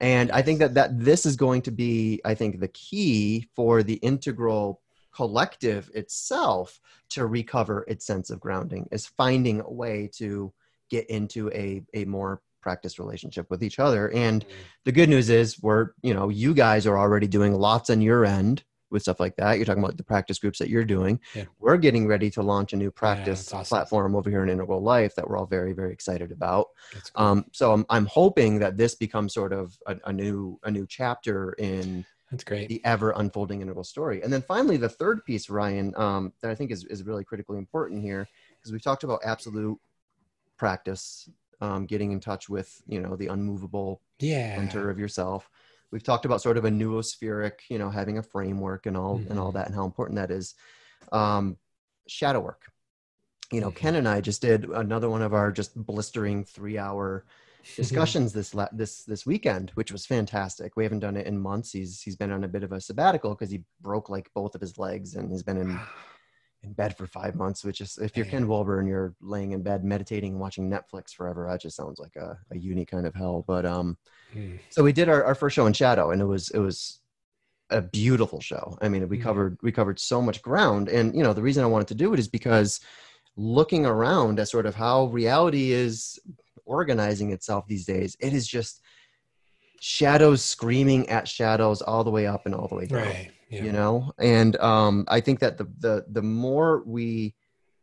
And 0.00 0.30
I 0.32 0.42
think 0.42 0.58
that 0.58 0.74
that 0.74 0.98
this 0.98 1.26
is 1.26 1.36
going 1.36 1.62
to 1.62 1.70
be 1.70 2.20
I 2.24 2.34
think 2.34 2.60
the 2.60 2.68
key 2.68 3.48
for 3.54 3.82
the 3.82 3.94
integral 3.94 4.80
collective 5.14 5.90
itself 5.94 6.80
to 7.10 7.26
recover 7.26 7.84
its 7.86 8.06
sense 8.06 8.30
of 8.30 8.40
grounding 8.40 8.88
is 8.90 9.06
finding 9.06 9.60
a 9.60 9.70
way 9.70 10.08
to 10.14 10.52
get 10.90 11.08
into 11.10 11.50
a 11.52 11.82
a 11.94 12.04
more 12.04 12.40
practice 12.62 12.98
relationship 12.98 13.50
with 13.50 13.62
each 13.62 13.78
other. 13.78 14.10
And 14.12 14.44
mm-hmm. 14.44 14.56
the 14.84 14.92
good 14.92 15.08
news 15.08 15.28
is 15.28 15.60
we're, 15.60 15.90
you 16.02 16.14
know, 16.14 16.28
you 16.30 16.54
guys 16.54 16.86
are 16.86 16.98
already 16.98 17.26
doing 17.26 17.52
lots 17.54 17.90
on 17.90 18.00
your 18.00 18.24
end 18.24 18.64
with 18.90 19.02
stuff 19.02 19.20
like 19.20 19.36
that. 19.36 19.56
You're 19.56 19.64
talking 19.64 19.82
about 19.82 19.96
the 19.96 20.04
practice 20.04 20.38
groups 20.38 20.58
that 20.58 20.68
you're 20.68 20.84
doing. 20.84 21.18
Yeah. 21.34 21.44
We're 21.58 21.78
getting 21.78 22.06
ready 22.06 22.30
to 22.32 22.42
launch 22.42 22.74
a 22.74 22.76
new 22.76 22.90
practice 22.90 23.50
yeah, 23.50 23.60
awesome. 23.60 23.74
platform 23.74 24.14
over 24.14 24.28
here 24.28 24.42
in 24.42 24.50
Integral 24.50 24.82
Life 24.82 25.14
that 25.14 25.26
we're 25.26 25.38
all 25.38 25.46
very, 25.46 25.72
very 25.72 25.92
excited 25.92 26.30
about. 26.30 26.66
Cool. 26.92 27.24
Um, 27.24 27.44
so 27.52 27.72
I'm, 27.72 27.86
I'm 27.88 28.06
hoping 28.06 28.58
that 28.58 28.76
this 28.76 28.94
becomes 28.94 29.32
sort 29.32 29.52
of 29.52 29.76
a, 29.86 29.96
a 30.04 30.12
new 30.12 30.60
a 30.62 30.70
new 30.70 30.86
chapter 30.86 31.54
in 31.54 32.04
that's 32.30 32.44
great. 32.44 32.68
The 32.68 32.82
ever 32.84 33.12
unfolding 33.16 33.60
integral 33.60 33.84
story. 33.84 34.22
And 34.22 34.32
then 34.32 34.42
finally, 34.42 34.78
the 34.78 34.88
third 34.88 35.24
piece, 35.24 35.50
Ryan, 35.50 35.94
um, 35.96 36.32
that 36.40 36.50
I 36.50 36.54
think 36.54 36.70
is, 36.70 36.84
is 36.84 37.02
really 37.02 37.24
critically 37.24 37.58
important 37.58 38.02
here, 38.02 38.26
because 38.58 38.72
we've 38.72 38.82
talked 38.82 39.04
about 39.04 39.20
absolute 39.22 39.78
practice 40.56 41.28
um, 41.62 41.86
getting 41.86 42.10
in 42.10 42.20
touch 42.20 42.48
with 42.48 42.82
you 42.86 43.00
know 43.00 43.14
the 43.16 43.28
unmovable 43.28 44.02
yeah. 44.18 44.56
center 44.56 44.90
of 44.90 44.98
yourself 44.98 45.48
we've 45.92 46.02
talked 46.02 46.24
about 46.24 46.42
sort 46.42 46.56
of 46.56 46.64
a 46.64 46.70
noospheric 46.70 47.60
you 47.68 47.78
know 47.78 47.88
having 47.88 48.18
a 48.18 48.22
framework 48.22 48.86
and 48.86 48.96
all 48.96 49.18
mm-hmm. 49.18 49.30
and 49.30 49.38
all 49.38 49.48
mm-hmm. 49.48 49.58
that 49.58 49.66
and 49.66 49.74
how 49.74 49.84
important 49.84 50.16
that 50.16 50.30
is 50.30 50.54
um, 51.12 51.56
shadow 52.08 52.40
work 52.40 52.64
you 53.52 53.60
know 53.60 53.68
mm-hmm. 53.68 53.76
ken 53.76 53.94
and 53.94 54.08
i 54.08 54.20
just 54.20 54.42
did 54.42 54.64
another 54.64 55.08
one 55.08 55.22
of 55.22 55.32
our 55.32 55.52
just 55.52 55.74
blistering 55.76 56.44
three 56.44 56.78
hour 56.78 57.24
discussions 57.76 58.32
this 58.32 58.54
la- 58.54 58.68
this 58.72 59.04
this 59.04 59.24
weekend, 59.24 59.70
which 59.74 59.92
was 59.92 60.04
fantastic. 60.04 60.76
We 60.76 60.82
haven't 60.82 60.98
done 60.98 61.16
it 61.16 61.26
in 61.26 61.38
months. 61.38 61.70
He's 61.70 62.02
he's 62.02 62.16
been 62.16 62.32
on 62.32 62.42
a 62.42 62.48
bit 62.48 62.64
of 62.64 62.72
a 62.72 62.80
sabbatical 62.80 63.36
because 63.36 63.50
he 63.52 63.62
broke 63.80 64.08
like 64.08 64.28
both 64.34 64.56
of 64.56 64.60
his 64.60 64.78
legs 64.78 65.14
and 65.14 65.30
he's 65.30 65.44
been 65.44 65.58
in 65.58 65.78
in 66.62 66.72
bed 66.72 66.96
for 66.96 67.06
five 67.06 67.34
months. 67.34 67.64
Which 67.64 67.80
is 67.80 67.98
if 67.98 68.16
you're 68.16 68.26
Ken 68.26 68.48
Wilber 68.48 68.78
and 68.78 68.88
you're 68.88 69.14
laying 69.20 69.52
in 69.52 69.62
bed 69.62 69.84
meditating 69.84 70.32
and 70.32 70.40
watching 70.40 70.70
Netflix 70.70 71.14
forever, 71.14 71.46
that 71.50 71.60
just 71.60 71.76
sounds 71.76 71.98
like 71.98 72.16
a, 72.16 72.38
a 72.50 72.58
unique 72.58 72.90
kind 72.90 73.06
of 73.06 73.14
hell. 73.14 73.44
But 73.46 73.66
um, 73.66 73.96
mm. 74.34 74.58
so 74.70 74.82
we 74.82 74.92
did 74.92 75.08
our, 75.08 75.24
our 75.24 75.34
first 75.34 75.54
show 75.56 75.66
in 75.66 75.72
Shadow, 75.72 76.10
and 76.10 76.20
it 76.20 76.26
was 76.26 76.50
it 76.50 76.58
was 76.58 77.00
a 77.70 77.82
beautiful 77.82 78.40
show. 78.40 78.78
I 78.80 78.88
mean, 78.88 79.08
we 79.08 79.18
mm. 79.18 79.22
covered 79.22 79.58
we 79.62 79.72
covered 79.72 79.98
so 79.98 80.22
much 80.22 80.42
ground, 80.42 80.88
and 80.88 81.14
you 81.14 81.22
know 81.22 81.32
the 81.32 81.42
reason 81.42 81.64
I 81.64 81.68
wanted 81.68 81.88
to 81.88 81.94
do 81.94 82.12
it 82.14 82.20
is 82.20 82.28
because 82.28 82.80
looking 83.36 83.86
around 83.86 84.38
at 84.38 84.48
sort 84.48 84.66
of 84.66 84.74
how 84.74 85.06
reality 85.06 85.72
is 85.72 86.18
organizing 86.64 87.32
itself 87.32 87.66
these 87.66 87.86
days, 87.86 88.16
it 88.20 88.32
is 88.32 88.46
just 88.46 88.82
shadows 89.84 90.44
screaming 90.44 91.08
at 91.08 91.26
shadows 91.26 91.82
all 91.82 92.04
the 92.04 92.10
way 92.10 92.24
up 92.24 92.46
and 92.46 92.54
all 92.54 92.68
the 92.68 92.74
way 92.76 92.86
down. 92.86 93.02
Right. 93.02 93.32
Yeah. 93.50 93.64
You 93.64 93.72
know, 93.72 94.12
and 94.16 94.56
um, 94.58 95.04
I 95.08 95.20
think 95.20 95.40
that 95.40 95.58
the 95.58 95.64
the 95.80 96.06
the 96.08 96.22
more 96.22 96.84
we 96.86 97.34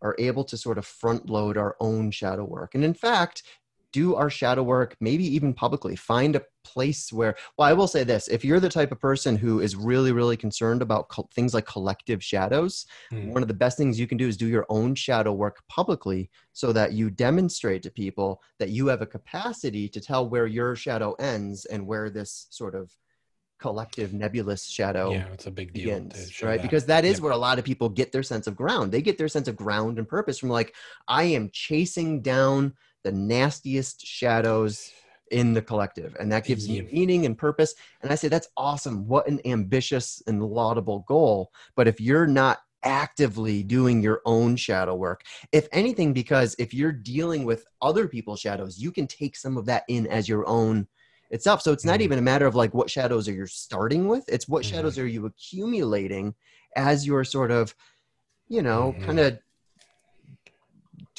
are 0.01 0.15
able 0.17 0.45
to 0.45 0.57
sort 0.57 0.77
of 0.77 0.85
front 0.85 1.29
load 1.29 1.57
our 1.57 1.75
own 1.79 2.09
shadow 2.09 2.45
work, 2.45 2.73
and 2.73 2.83
in 2.85 2.93
fact, 2.93 3.43
do 3.91 4.15
our 4.15 4.29
shadow 4.29 4.63
work, 4.63 4.95
maybe 4.99 5.25
even 5.25 5.53
publicly. 5.53 5.95
Find 5.95 6.35
a 6.35 6.43
place 6.63 7.11
where, 7.11 7.35
well, 7.57 7.67
I 7.67 7.73
will 7.73 7.87
say 7.87 8.03
this 8.03 8.27
if 8.27 8.45
you're 8.45 8.59
the 8.59 8.69
type 8.69 8.91
of 8.91 8.99
person 8.99 9.35
who 9.35 9.59
is 9.59 9.75
really, 9.75 10.11
really 10.11 10.37
concerned 10.37 10.81
about 10.81 11.09
co- 11.09 11.29
things 11.33 11.53
like 11.53 11.65
collective 11.65 12.23
shadows, 12.23 12.85
mm. 13.11 13.31
one 13.33 13.41
of 13.41 13.47
the 13.47 13.53
best 13.53 13.77
things 13.77 13.99
you 13.99 14.07
can 14.07 14.17
do 14.17 14.27
is 14.27 14.37
do 14.37 14.47
your 14.47 14.65
own 14.69 14.95
shadow 14.95 15.33
work 15.33 15.63
publicly 15.67 16.29
so 16.53 16.71
that 16.73 16.93
you 16.93 17.09
demonstrate 17.09 17.83
to 17.83 17.91
people 17.91 18.41
that 18.59 18.69
you 18.69 18.87
have 18.87 19.01
a 19.01 19.07
capacity 19.07 19.89
to 19.89 19.99
tell 19.99 20.29
where 20.29 20.47
your 20.47 20.75
shadow 20.75 21.13
ends 21.13 21.65
and 21.65 21.85
where 21.85 22.09
this 22.09 22.47
sort 22.49 22.75
of 22.75 22.91
collective 23.59 24.13
nebulous 24.13 24.65
shadow 24.65 25.11
yeah 25.11 25.27
it's 25.33 25.45
a 25.45 25.51
big 25.51 25.73
deal 25.73 25.99
begins, 25.99 26.41
right 26.41 26.57
that. 26.57 26.61
because 26.61 26.85
that 26.85 27.03
is 27.03 27.19
where 27.19 27.33
a 27.33 27.37
lot 27.37 27.59
of 27.59 27.65
people 27.65 27.89
get 27.89 28.11
their 28.13 28.23
sense 28.23 28.47
of 28.47 28.55
ground 28.55 28.89
they 28.89 29.01
get 29.01 29.17
their 29.17 29.27
sense 29.27 29.49
of 29.49 29.55
ground 29.57 29.97
and 29.97 30.07
purpose 30.07 30.39
from 30.39 30.49
like 30.49 30.73
i 31.09 31.23
am 31.23 31.49
chasing 31.51 32.21
down 32.21 32.73
the 33.03 33.11
nastiest 33.11 34.05
shadows 34.05 34.91
in 35.31 35.53
the 35.53 35.61
collective 35.61 36.15
and 36.19 36.31
that 36.31 36.45
gives 36.45 36.67
you 36.67 36.87
meaning 36.91 37.25
and 37.25 37.37
purpose 37.37 37.75
and 38.01 38.11
i 38.11 38.15
say 38.15 38.27
that's 38.27 38.47
awesome 38.57 39.07
what 39.07 39.27
an 39.27 39.39
ambitious 39.45 40.23
and 40.27 40.43
laudable 40.43 41.05
goal 41.07 41.51
but 41.75 41.87
if 41.87 42.01
you're 42.01 42.27
not 42.27 42.59
actively 42.83 43.61
doing 43.61 44.01
your 44.01 44.21
own 44.25 44.55
shadow 44.55 44.95
work 44.95 45.23
if 45.51 45.67
anything 45.71 46.13
because 46.13 46.55
if 46.57 46.73
you're 46.73 46.91
dealing 46.91 47.43
with 47.43 47.65
other 47.81 48.07
people's 48.07 48.39
shadows 48.39 48.79
you 48.79 48.91
can 48.91 49.05
take 49.05 49.35
some 49.35 49.57
of 49.57 49.65
that 49.65 49.83
in 49.87 50.07
as 50.07 50.29
your 50.29 50.47
own 50.47 50.87
itself 51.29 51.61
so 51.61 51.71
it's 51.71 51.85
not 51.85 51.95
mm-hmm. 51.95 52.03
even 52.03 52.19
a 52.19 52.23
matter 52.23 52.47
of 52.47 52.55
like 52.55 52.73
what 52.73 52.89
shadows 52.89 53.27
are 53.27 53.33
you 53.33 53.45
starting 53.45 54.07
with 54.07 54.23
it's 54.27 54.47
what 54.47 54.63
mm-hmm. 54.63 54.75
shadows 54.75 54.97
are 54.97 55.07
you 55.07 55.25
accumulating 55.25 56.33
as 56.75 57.05
you're 57.05 57.25
sort 57.25 57.51
of 57.51 57.75
you 58.47 58.61
know 58.61 58.93
mm-hmm. 58.93 59.05
kind 59.05 59.19
of 59.19 59.37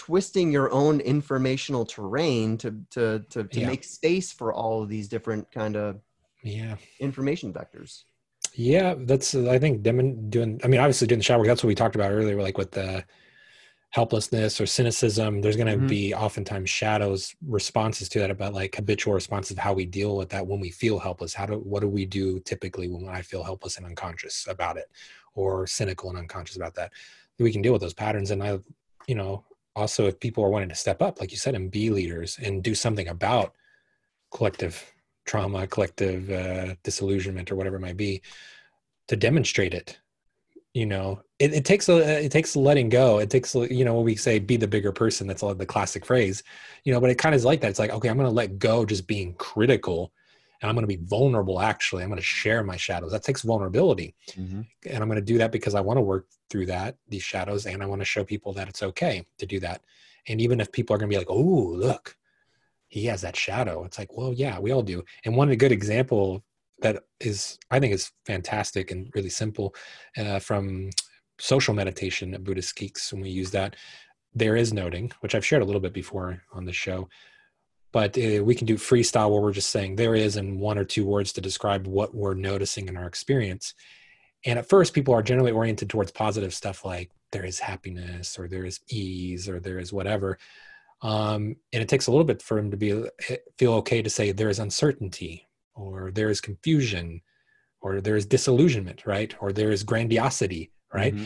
twisting 0.00 0.50
your 0.50 0.72
own 0.72 0.98
informational 1.00 1.84
terrain 1.84 2.56
to 2.56 2.74
to 2.88 3.22
to, 3.28 3.44
to 3.44 3.60
yeah. 3.60 3.66
make 3.66 3.84
space 3.84 4.32
for 4.32 4.50
all 4.50 4.82
of 4.82 4.88
these 4.88 5.08
different 5.08 5.50
kind 5.52 5.76
of 5.76 6.00
yeah 6.42 6.74
information 7.00 7.52
vectors 7.52 8.04
yeah 8.54 8.94
that's 9.00 9.34
i 9.34 9.58
think 9.58 9.84
them 9.84 10.30
doing 10.30 10.58
i 10.64 10.68
mean 10.68 10.80
obviously 10.80 11.06
doing 11.06 11.18
the 11.18 11.22
shadow 11.22 11.38
work 11.38 11.46
that's 11.46 11.62
what 11.62 11.68
we 11.68 11.74
talked 11.74 11.96
about 11.96 12.12
earlier 12.12 12.40
like 12.40 12.56
with 12.56 12.70
the 12.70 13.04
helplessness 13.90 14.58
or 14.58 14.64
cynicism 14.64 15.42
there's 15.42 15.56
going 15.56 15.66
to 15.66 15.76
mm-hmm. 15.76 15.86
be 15.86 16.14
oftentimes 16.14 16.70
shadows 16.70 17.36
responses 17.46 18.08
to 18.08 18.20
that 18.20 18.30
about 18.30 18.54
like 18.54 18.74
habitual 18.74 19.12
responses 19.12 19.50
of 19.50 19.58
how 19.58 19.74
we 19.74 19.84
deal 19.84 20.16
with 20.16 20.30
that 20.30 20.46
when 20.46 20.60
we 20.60 20.70
feel 20.70 20.98
helpless 20.98 21.34
how 21.34 21.44
do 21.44 21.56
what 21.56 21.80
do 21.80 21.88
we 21.90 22.06
do 22.06 22.40
typically 22.40 22.88
when 22.88 23.06
i 23.06 23.20
feel 23.20 23.44
helpless 23.44 23.76
and 23.76 23.84
unconscious 23.84 24.46
about 24.48 24.78
it 24.78 24.86
or 25.34 25.66
cynical 25.66 26.08
and 26.08 26.18
unconscious 26.18 26.56
about 26.56 26.74
that 26.74 26.90
we 27.38 27.52
can 27.52 27.60
deal 27.60 27.74
with 27.74 27.82
those 27.82 27.92
patterns 27.92 28.30
and 28.30 28.42
i 28.42 28.58
you 29.06 29.14
know 29.14 29.44
also 29.80 30.06
if 30.06 30.20
people 30.20 30.44
are 30.44 30.50
wanting 30.50 30.68
to 30.68 30.74
step 30.74 31.02
up 31.02 31.20
like 31.20 31.30
you 31.30 31.36
said 31.36 31.54
and 31.54 31.70
be 31.70 31.90
leaders 31.90 32.38
and 32.42 32.62
do 32.62 32.74
something 32.74 33.08
about 33.08 33.54
collective 34.30 34.92
trauma 35.24 35.66
collective 35.66 36.30
uh, 36.30 36.74
disillusionment 36.82 37.50
or 37.50 37.56
whatever 37.56 37.76
it 37.76 37.80
might 37.80 37.96
be 37.96 38.22
to 39.08 39.16
demonstrate 39.16 39.74
it 39.74 39.98
you 40.72 40.86
know? 40.86 41.20
It, 41.38 41.52
it 41.52 41.64
takes 41.64 41.88
a 41.88 42.24
it 42.24 42.30
takes 42.30 42.54
letting 42.54 42.90
go. 42.90 43.18
It 43.18 43.30
takes 43.30 43.54
you 43.54 43.84
know 43.84 43.94
when 43.94 44.04
we 44.04 44.14
say 44.14 44.38
be 44.38 44.56
the 44.56 44.68
bigger 44.68 44.92
person 44.92 45.26
that's 45.26 45.42
all 45.42 45.54
the 45.54 45.66
classic 45.66 46.04
phrase 46.04 46.42
you 46.84 46.92
know 46.92 47.00
but 47.00 47.10
it 47.10 47.16
kind 47.16 47.34
of 47.34 47.38
is 47.38 47.44
like 47.44 47.60
that. 47.62 47.70
It's 47.70 47.78
like 47.78 47.90
okay 47.90 48.08
i'm 48.08 48.18
to 48.18 48.28
let 48.28 48.58
go 48.58 48.84
just 48.84 49.06
being 49.06 49.34
critical 49.34 50.12
and 50.60 50.68
I'm 50.68 50.74
going 50.74 50.86
to 50.86 50.96
be 50.96 51.04
vulnerable. 51.04 51.60
Actually, 51.60 52.02
I'm 52.02 52.10
going 52.10 52.18
to 52.18 52.24
share 52.24 52.62
my 52.62 52.76
shadows. 52.76 53.12
That 53.12 53.22
takes 53.22 53.42
vulnerability, 53.42 54.14
mm-hmm. 54.32 54.62
and 54.86 55.02
I'm 55.02 55.08
going 55.08 55.20
to 55.20 55.24
do 55.24 55.38
that 55.38 55.52
because 55.52 55.74
I 55.74 55.80
want 55.80 55.96
to 55.96 56.02
work 56.02 56.26
through 56.48 56.66
that 56.66 56.96
these 57.08 57.22
shadows, 57.22 57.66
and 57.66 57.82
I 57.82 57.86
want 57.86 58.00
to 58.00 58.06
show 58.06 58.24
people 58.24 58.52
that 58.54 58.68
it's 58.68 58.82
okay 58.82 59.24
to 59.38 59.46
do 59.46 59.60
that. 59.60 59.82
And 60.28 60.40
even 60.40 60.60
if 60.60 60.70
people 60.72 60.94
are 60.94 60.98
going 60.98 61.10
to 61.10 61.14
be 61.14 61.18
like, 61.18 61.30
"Oh, 61.30 61.72
look, 61.74 62.16
he 62.88 63.06
has 63.06 63.22
that 63.22 63.36
shadow," 63.36 63.84
it's 63.84 63.98
like, 63.98 64.16
well, 64.16 64.32
yeah, 64.32 64.58
we 64.58 64.72
all 64.72 64.82
do. 64.82 65.02
And 65.24 65.36
one 65.36 65.54
good 65.56 65.72
example 65.72 66.44
that 66.82 67.04
is, 67.20 67.58
I 67.70 67.78
think, 67.78 67.94
is 67.94 68.12
fantastic 68.26 68.90
and 68.90 69.10
really 69.14 69.30
simple 69.30 69.74
uh, 70.16 70.38
from 70.38 70.90
social 71.38 71.74
meditation 71.74 72.34
at 72.34 72.44
Buddhist 72.44 72.74
Geeks 72.76 73.12
when 73.12 73.22
we 73.22 73.30
use 73.30 73.50
that. 73.52 73.76
There 74.34 74.56
is 74.56 74.72
noting, 74.72 75.12
which 75.20 75.34
I've 75.34 75.44
shared 75.44 75.62
a 75.62 75.64
little 75.64 75.80
bit 75.80 75.92
before 75.92 76.42
on 76.52 76.64
the 76.64 76.72
show 76.72 77.08
but 77.92 78.16
uh, 78.16 78.42
we 78.44 78.54
can 78.54 78.66
do 78.66 78.76
freestyle 78.76 79.30
where 79.30 79.40
we're 79.40 79.52
just 79.52 79.70
saying 79.70 79.96
there 79.96 80.14
is 80.14 80.36
in 80.36 80.58
one 80.58 80.78
or 80.78 80.84
two 80.84 81.04
words 81.04 81.32
to 81.32 81.40
describe 81.40 81.86
what 81.86 82.14
we're 82.14 82.34
noticing 82.34 82.88
in 82.88 82.96
our 82.96 83.06
experience. 83.06 83.74
And 84.46 84.58
at 84.58 84.68
first 84.68 84.94
people 84.94 85.14
are 85.14 85.22
generally 85.22 85.52
oriented 85.52 85.90
towards 85.90 86.12
positive 86.12 86.54
stuff 86.54 86.84
like 86.84 87.10
there 87.32 87.44
is 87.44 87.58
happiness 87.58 88.38
or 88.38 88.48
there 88.48 88.64
is 88.64 88.80
ease 88.88 89.48
or 89.48 89.60
there 89.60 89.78
is 89.78 89.92
whatever 89.92 90.38
um, 91.02 91.56
and 91.72 91.82
it 91.82 91.88
takes 91.88 92.06
a 92.06 92.10
little 92.10 92.24
bit 92.24 92.42
for 92.42 92.56
them 92.56 92.70
to 92.70 92.76
be 92.76 92.92
eh, 93.28 93.36
feel 93.58 93.74
okay 93.74 94.02
to 94.02 94.10
say 94.10 94.32
there 94.32 94.50
is 94.50 94.58
uncertainty 94.58 95.48
or 95.74 96.10
there 96.10 96.28
is 96.28 96.40
confusion 96.40 97.22
or 97.80 98.00
there 98.00 98.16
is 98.16 98.26
disillusionment 98.26 99.06
right? 99.06 99.34
Or 99.40 99.52
there 99.52 99.70
is 99.70 99.82
grandiosity 99.82 100.70
right? 100.92 101.14
Mm-hmm. 101.14 101.24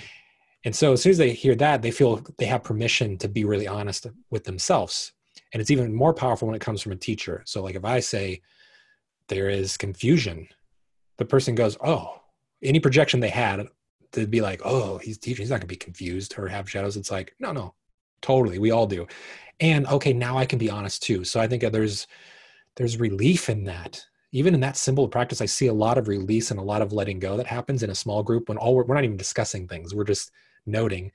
and 0.67 0.77
so 0.77 0.93
as 0.93 1.03
soon 1.03 1.11
as 1.11 1.19
they 1.19 1.33
hear 1.33 1.55
that 1.55 1.83
they 1.83 1.91
feel 1.91 2.23
they 2.39 2.45
have 2.45 2.63
permission 2.63 3.17
to 3.19 3.29
be 3.29 3.45
really 3.45 3.67
honest 3.67 4.07
with 4.31 4.45
themselves 4.45 5.13
and 5.55 5.61
it's 5.61 5.71
even 5.71 5.95
more 5.95 6.13
powerful 6.13 6.49
when 6.49 6.57
it 6.57 6.61
comes 6.61 6.83
from 6.83 6.93
a 6.93 6.97
teacher. 6.97 7.43
So 7.47 7.63
like 7.63 7.77
if 7.77 7.85
i 7.85 8.01
say 8.01 8.43
there 9.29 9.49
is 9.49 9.79
confusion 9.79 10.47
the 11.17 11.25
person 11.25 11.55
goes 11.55 11.79
oh 11.83 12.21
any 12.63 12.79
projection 12.79 13.21
they 13.21 13.31
had 13.31 13.67
to 14.13 14.27
be 14.27 14.43
like 14.43 14.61
oh 14.65 14.99
he's 14.99 15.17
teaching 15.17 15.43
he's 15.43 15.51
not 15.51 15.57
going 15.57 15.63
to 15.63 15.67
be 15.69 15.77
confused 15.77 16.35
or 16.37 16.49
have 16.49 16.69
shadows. 16.69 16.99
It's 16.99 17.11
like 17.11 17.35
no 17.39 17.53
no 17.53 17.75
totally 18.21 18.59
we 18.59 18.73
all 18.73 18.87
do. 18.87 19.07
And 19.61 19.87
okay 19.87 20.13
now 20.13 20.37
i 20.37 20.45
can 20.45 20.59
be 20.59 20.69
honest 20.69 21.03
too. 21.03 21.25
So 21.25 21.41
i 21.41 21.47
think 21.47 21.63
there's 21.63 22.07
there's 22.77 22.99
relief 22.99 23.49
in 23.49 23.65
that. 23.65 24.05
Even 24.33 24.53
in 24.53 24.61
that 24.61 24.77
simple 24.77 25.07
practice 25.09 25.41
i 25.41 25.47
see 25.47 25.69
a 25.69 25.73
lot 25.73 25.97
of 25.97 26.09
release 26.09 26.51
and 26.51 26.59
a 26.59 26.71
lot 26.73 26.83
of 26.83 26.93
letting 26.93 27.21
go 27.21 27.37
that 27.37 27.47
happens 27.47 27.85
in 27.85 27.91
a 27.91 27.95
small 27.95 28.23
group 28.25 28.49
when 28.49 28.59
all 28.59 28.75
we're, 28.75 28.85
we're 28.85 28.97
not 28.97 29.05
even 29.05 29.17
discussing 29.17 29.69
things 29.69 29.95
we're 29.95 30.03
just 30.03 30.33
noting 30.67 31.13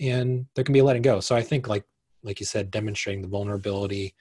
and 0.00 0.46
there 0.54 0.64
can 0.64 0.72
be 0.72 0.80
a 0.80 0.84
letting 0.84 1.02
go. 1.02 1.20
So 1.20 1.36
i 1.36 1.42
think 1.42 1.68
like 1.68 1.84
like 2.26 2.40
you 2.40 2.46
said, 2.46 2.70
demonstrating 2.70 3.22
the 3.22 3.28
vulnerability 3.28 4.14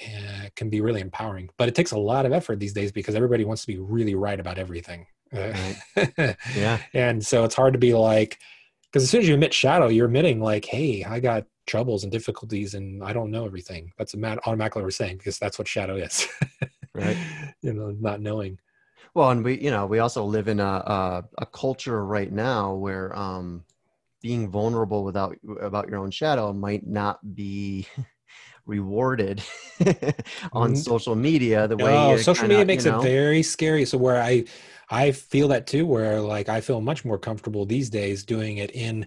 uh, 0.00 0.48
can 0.54 0.70
be 0.70 0.80
really 0.80 1.00
empowering. 1.00 1.50
But 1.56 1.68
it 1.68 1.74
takes 1.74 1.92
a 1.92 1.98
lot 1.98 2.26
of 2.26 2.32
effort 2.32 2.60
these 2.60 2.72
days 2.72 2.92
because 2.92 3.14
everybody 3.14 3.44
wants 3.44 3.62
to 3.62 3.66
be 3.66 3.78
really 3.78 4.14
right 4.14 4.38
about 4.38 4.58
everything. 4.58 5.06
Right. 5.32 5.76
yeah. 6.54 6.78
And 6.94 7.24
so 7.24 7.44
it's 7.44 7.54
hard 7.54 7.72
to 7.72 7.78
be 7.78 7.94
like, 7.94 8.38
because 8.84 9.02
as 9.02 9.10
soon 9.10 9.22
as 9.22 9.28
you 9.28 9.34
admit 9.34 9.52
shadow, 9.52 9.88
you're 9.88 10.06
admitting 10.06 10.40
like, 10.40 10.64
hey, 10.64 11.04
I 11.04 11.20
got 11.20 11.46
troubles 11.66 12.02
and 12.02 12.12
difficulties 12.12 12.74
and 12.74 13.02
I 13.04 13.12
don't 13.12 13.30
know 13.30 13.44
everything. 13.44 13.92
That's 13.98 14.14
a 14.14 14.16
mat- 14.16 14.38
automatically 14.46 14.82
we're 14.82 14.90
saying 14.90 15.18
because 15.18 15.38
that's 15.38 15.58
what 15.58 15.68
shadow 15.68 15.96
is. 15.96 16.26
right. 16.94 17.16
You 17.60 17.74
know, 17.74 17.90
not 17.90 18.20
knowing. 18.20 18.58
Well, 19.14 19.30
and 19.30 19.44
we, 19.44 19.60
you 19.60 19.70
know, 19.70 19.86
we 19.86 19.98
also 19.98 20.24
live 20.24 20.48
in 20.48 20.60
a, 20.60 20.64
a, 20.64 21.24
a 21.38 21.46
culture 21.46 22.04
right 22.04 22.32
now 22.32 22.74
where, 22.74 23.16
um, 23.18 23.64
being 24.20 24.50
vulnerable 24.50 25.04
without 25.04 25.36
about 25.60 25.88
your 25.88 25.98
own 25.98 26.10
shadow 26.10 26.52
might 26.52 26.86
not 26.86 27.18
be 27.34 27.86
rewarded 28.66 29.42
on 30.52 30.72
mm-hmm. 30.72 30.74
social 30.74 31.14
media 31.14 31.66
the 31.66 31.76
way 31.76 31.96
oh, 31.96 32.16
social 32.16 32.42
kinda, 32.42 32.48
media 32.54 32.66
makes 32.66 32.84
you 32.84 32.90
know, 32.90 33.00
it 33.00 33.02
very 33.02 33.42
scary 33.42 33.84
so 33.84 33.96
where 33.96 34.20
i 34.22 34.44
i 34.90 35.10
feel 35.10 35.48
that 35.48 35.66
too 35.66 35.86
where 35.86 36.20
like 36.20 36.50
i 36.50 36.60
feel 36.60 36.80
much 36.80 37.04
more 37.04 37.18
comfortable 37.18 37.64
these 37.64 37.88
days 37.88 38.24
doing 38.24 38.58
it 38.58 38.70
in 38.72 39.06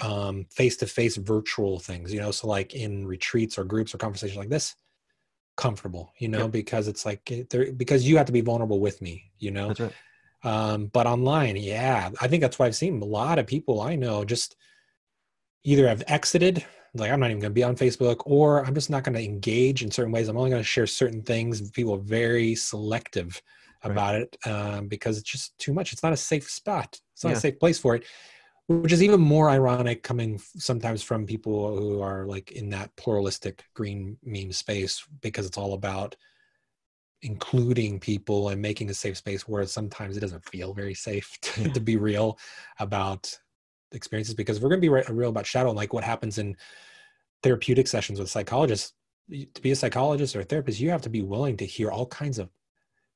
um 0.00 0.46
face-to-face 0.50 1.16
virtual 1.16 1.78
things 1.78 2.12
you 2.12 2.20
know 2.20 2.30
so 2.30 2.46
like 2.46 2.74
in 2.74 3.06
retreats 3.06 3.58
or 3.58 3.64
groups 3.64 3.94
or 3.94 3.98
conversations 3.98 4.38
like 4.38 4.48
this 4.48 4.74
comfortable 5.56 6.12
you 6.18 6.28
know 6.28 6.42
yep. 6.42 6.50
because 6.50 6.88
it's 6.88 7.06
like 7.06 7.20
eh, 7.30 7.44
there 7.50 7.72
because 7.72 8.08
you 8.08 8.16
have 8.16 8.26
to 8.26 8.32
be 8.32 8.40
vulnerable 8.40 8.80
with 8.80 9.00
me 9.02 9.30
you 9.38 9.50
know 9.50 9.68
That's 9.68 9.80
right. 9.80 9.92
Um, 10.44 10.86
but 10.86 11.06
online, 11.06 11.56
yeah, 11.56 12.10
I 12.20 12.28
think 12.28 12.42
that's 12.42 12.58
why 12.58 12.66
I've 12.66 12.76
seen 12.76 13.00
a 13.00 13.04
lot 13.04 13.38
of 13.38 13.46
people 13.46 13.80
I 13.80 13.96
know 13.96 14.24
just 14.24 14.56
either 15.64 15.88
have 15.88 16.04
exited 16.06 16.64
like 16.94 17.10
i'm 17.10 17.20
not 17.20 17.30
even 17.30 17.40
going 17.40 17.50
to 17.50 17.54
be 17.54 17.64
on 17.64 17.76
facebook 17.76 18.22
or 18.24 18.64
i'm 18.64 18.74
just 18.74 18.90
not 18.90 19.02
going 19.02 19.14
to 19.14 19.24
engage 19.24 19.82
in 19.82 19.90
certain 19.90 20.12
ways 20.12 20.28
i'm 20.28 20.36
only 20.36 20.50
going 20.50 20.62
to 20.62 20.66
share 20.66 20.86
certain 20.86 21.22
things 21.22 21.70
people 21.70 21.94
are 21.94 21.98
very 21.98 22.54
selective 22.54 23.42
about 23.82 24.14
right. 24.14 24.22
it 24.22 24.50
um, 24.50 24.88
because 24.88 25.18
it's 25.18 25.30
just 25.30 25.56
too 25.58 25.72
much 25.72 25.92
it's 25.92 26.02
not 26.02 26.12
a 26.12 26.16
safe 26.16 26.48
spot 26.48 26.98
it's 27.12 27.24
not 27.24 27.30
yeah. 27.30 27.36
a 27.36 27.40
safe 27.40 27.58
place 27.58 27.78
for 27.78 27.94
it 27.94 28.04
which 28.66 28.92
is 28.92 29.02
even 29.02 29.20
more 29.20 29.50
ironic 29.50 30.02
coming 30.02 30.38
sometimes 30.56 31.02
from 31.02 31.26
people 31.26 31.76
who 31.76 32.00
are 32.00 32.24
like 32.26 32.52
in 32.52 32.70
that 32.70 32.94
pluralistic 32.96 33.64
green 33.74 34.16
meme 34.24 34.52
space 34.52 35.04
because 35.20 35.44
it's 35.44 35.58
all 35.58 35.74
about 35.74 36.16
including 37.24 37.98
people 37.98 38.50
and 38.50 38.60
making 38.60 38.90
a 38.90 38.94
safe 38.94 39.16
space 39.16 39.48
where 39.48 39.66
sometimes 39.66 40.16
it 40.16 40.20
doesn't 40.20 40.44
feel 40.44 40.72
very 40.72 40.94
safe 40.94 41.36
to, 41.42 41.62
yeah. 41.62 41.72
to 41.72 41.80
be 41.80 41.96
real 41.96 42.38
about 42.78 43.36
experiences 43.92 44.34
because 44.34 44.60
we're 44.60 44.68
going 44.68 44.80
to 44.80 44.90
be 44.90 45.12
real 45.12 45.30
about 45.30 45.46
shadow 45.46 45.68
and 45.68 45.76
like 45.76 45.92
what 45.92 46.04
happens 46.04 46.38
in 46.38 46.56
therapeutic 47.42 47.86
sessions 47.86 48.18
with 48.18 48.30
psychologists 48.30 48.92
to 49.30 49.62
be 49.62 49.70
a 49.70 49.76
psychologist 49.76 50.34
or 50.36 50.40
a 50.40 50.44
therapist 50.44 50.80
you 50.80 50.90
have 50.90 51.00
to 51.02 51.08
be 51.08 51.22
willing 51.22 51.56
to 51.56 51.64
hear 51.64 51.90
all 51.90 52.06
kinds 52.06 52.38
of 52.38 52.48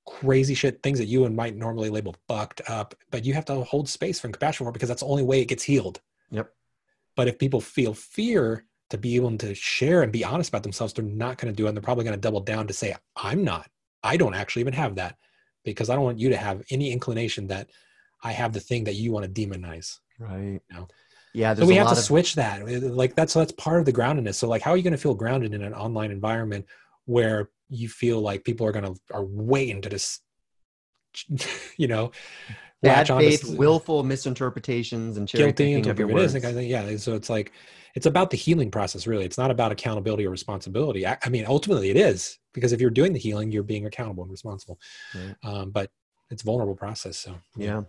crazy 0.08 0.54
shit, 0.54 0.82
things 0.82 0.98
that 0.98 1.06
you 1.06 1.24
and 1.24 1.36
might 1.36 1.56
normally 1.56 1.90
label 1.90 2.16
fucked 2.26 2.62
up, 2.68 2.94
but 3.10 3.24
you 3.24 3.34
have 3.34 3.44
to 3.44 3.62
hold 3.64 3.88
space 3.88 4.18
for 4.18 4.28
compassion 4.28 4.64
for 4.64 4.72
because 4.72 4.88
that's 4.88 5.02
the 5.02 5.06
only 5.06 5.22
way 5.22 5.40
it 5.40 5.48
gets 5.48 5.62
healed. 5.62 6.00
Yep. 6.30 6.50
But 7.14 7.28
if 7.28 7.38
people 7.38 7.60
feel 7.60 7.92
fear 7.92 8.64
to 8.90 8.96
be 8.96 9.16
able 9.16 9.36
to 9.36 9.54
share 9.54 10.02
and 10.02 10.10
be 10.10 10.24
honest 10.24 10.48
about 10.48 10.62
themselves, 10.62 10.94
they're 10.94 11.04
not 11.04 11.36
going 11.36 11.52
to 11.52 11.56
do 11.56 11.66
it. 11.66 11.68
And 11.68 11.76
they're 11.76 11.82
probably 11.82 12.04
going 12.04 12.16
to 12.16 12.20
double 12.20 12.40
down 12.40 12.66
to 12.68 12.72
say, 12.72 12.96
I'm 13.16 13.44
not. 13.44 13.68
I 14.02 14.16
don't 14.16 14.34
actually 14.34 14.60
even 14.60 14.74
have 14.74 14.96
that 14.96 15.16
because 15.64 15.90
I 15.90 15.94
don't 15.94 16.04
want 16.04 16.18
you 16.18 16.30
to 16.30 16.36
have 16.36 16.62
any 16.70 16.92
inclination 16.92 17.48
that 17.48 17.68
I 18.22 18.32
have 18.32 18.52
the 18.52 18.60
thing 18.60 18.84
that 18.84 18.94
you 18.94 19.12
want 19.12 19.32
to 19.32 19.46
demonize. 19.46 19.98
Right. 20.18 20.60
You 20.68 20.76
know? 20.76 20.88
Yeah. 21.34 21.54
So 21.54 21.66
we 21.66 21.76
have 21.76 21.88
to 21.88 21.92
of- 21.92 21.98
switch 21.98 22.34
that. 22.36 22.66
Like 22.82 23.14
that's 23.14 23.34
that's 23.34 23.52
part 23.52 23.80
of 23.80 23.86
the 23.86 23.92
groundedness. 23.92 24.34
So 24.34 24.48
like, 24.48 24.62
how 24.62 24.72
are 24.72 24.76
you 24.76 24.82
going 24.82 24.92
to 24.92 24.98
feel 24.98 25.14
grounded 25.14 25.54
in 25.54 25.62
an 25.62 25.74
online 25.74 26.10
environment 26.10 26.66
where 27.04 27.50
you 27.68 27.88
feel 27.88 28.20
like 28.20 28.44
people 28.44 28.66
are 28.66 28.72
gonna 28.72 28.94
are 29.12 29.24
waiting 29.24 29.82
to 29.82 29.88
just 29.88 30.22
you 31.76 31.88
know 31.88 32.10
bad 32.82 33.08
faith, 33.08 33.42
to, 33.42 33.56
willful 33.56 34.02
misinterpretations 34.02 35.16
and 35.16 35.28
cherry 35.28 35.52
picking 35.52 35.86
of 35.88 35.98
your 35.98 36.08
words. 36.08 36.34
yeah, 36.34 36.96
so 36.96 37.14
it's 37.14 37.28
like 37.28 37.52
it's 37.98 38.06
about 38.06 38.30
the 38.30 38.36
healing 38.36 38.70
process. 38.70 39.08
Really, 39.08 39.24
it's 39.24 39.38
not 39.38 39.50
about 39.50 39.72
accountability 39.72 40.24
or 40.24 40.30
responsibility. 40.30 41.04
I, 41.04 41.18
I 41.24 41.30
mean, 41.30 41.44
ultimately, 41.48 41.90
it 41.90 41.96
is 41.96 42.38
because 42.54 42.72
if 42.72 42.80
you're 42.80 42.90
doing 42.90 43.12
the 43.12 43.18
healing, 43.18 43.50
you're 43.50 43.64
being 43.64 43.86
accountable 43.86 44.22
and 44.22 44.30
responsible. 44.30 44.78
Right. 45.12 45.34
Um, 45.42 45.70
but 45.70 45.90
it's 46.30 46.42
vulnerable 46.42 46.76
process. 46.76 47.18
So 47.18 47.34
yeah. 47.56 47.82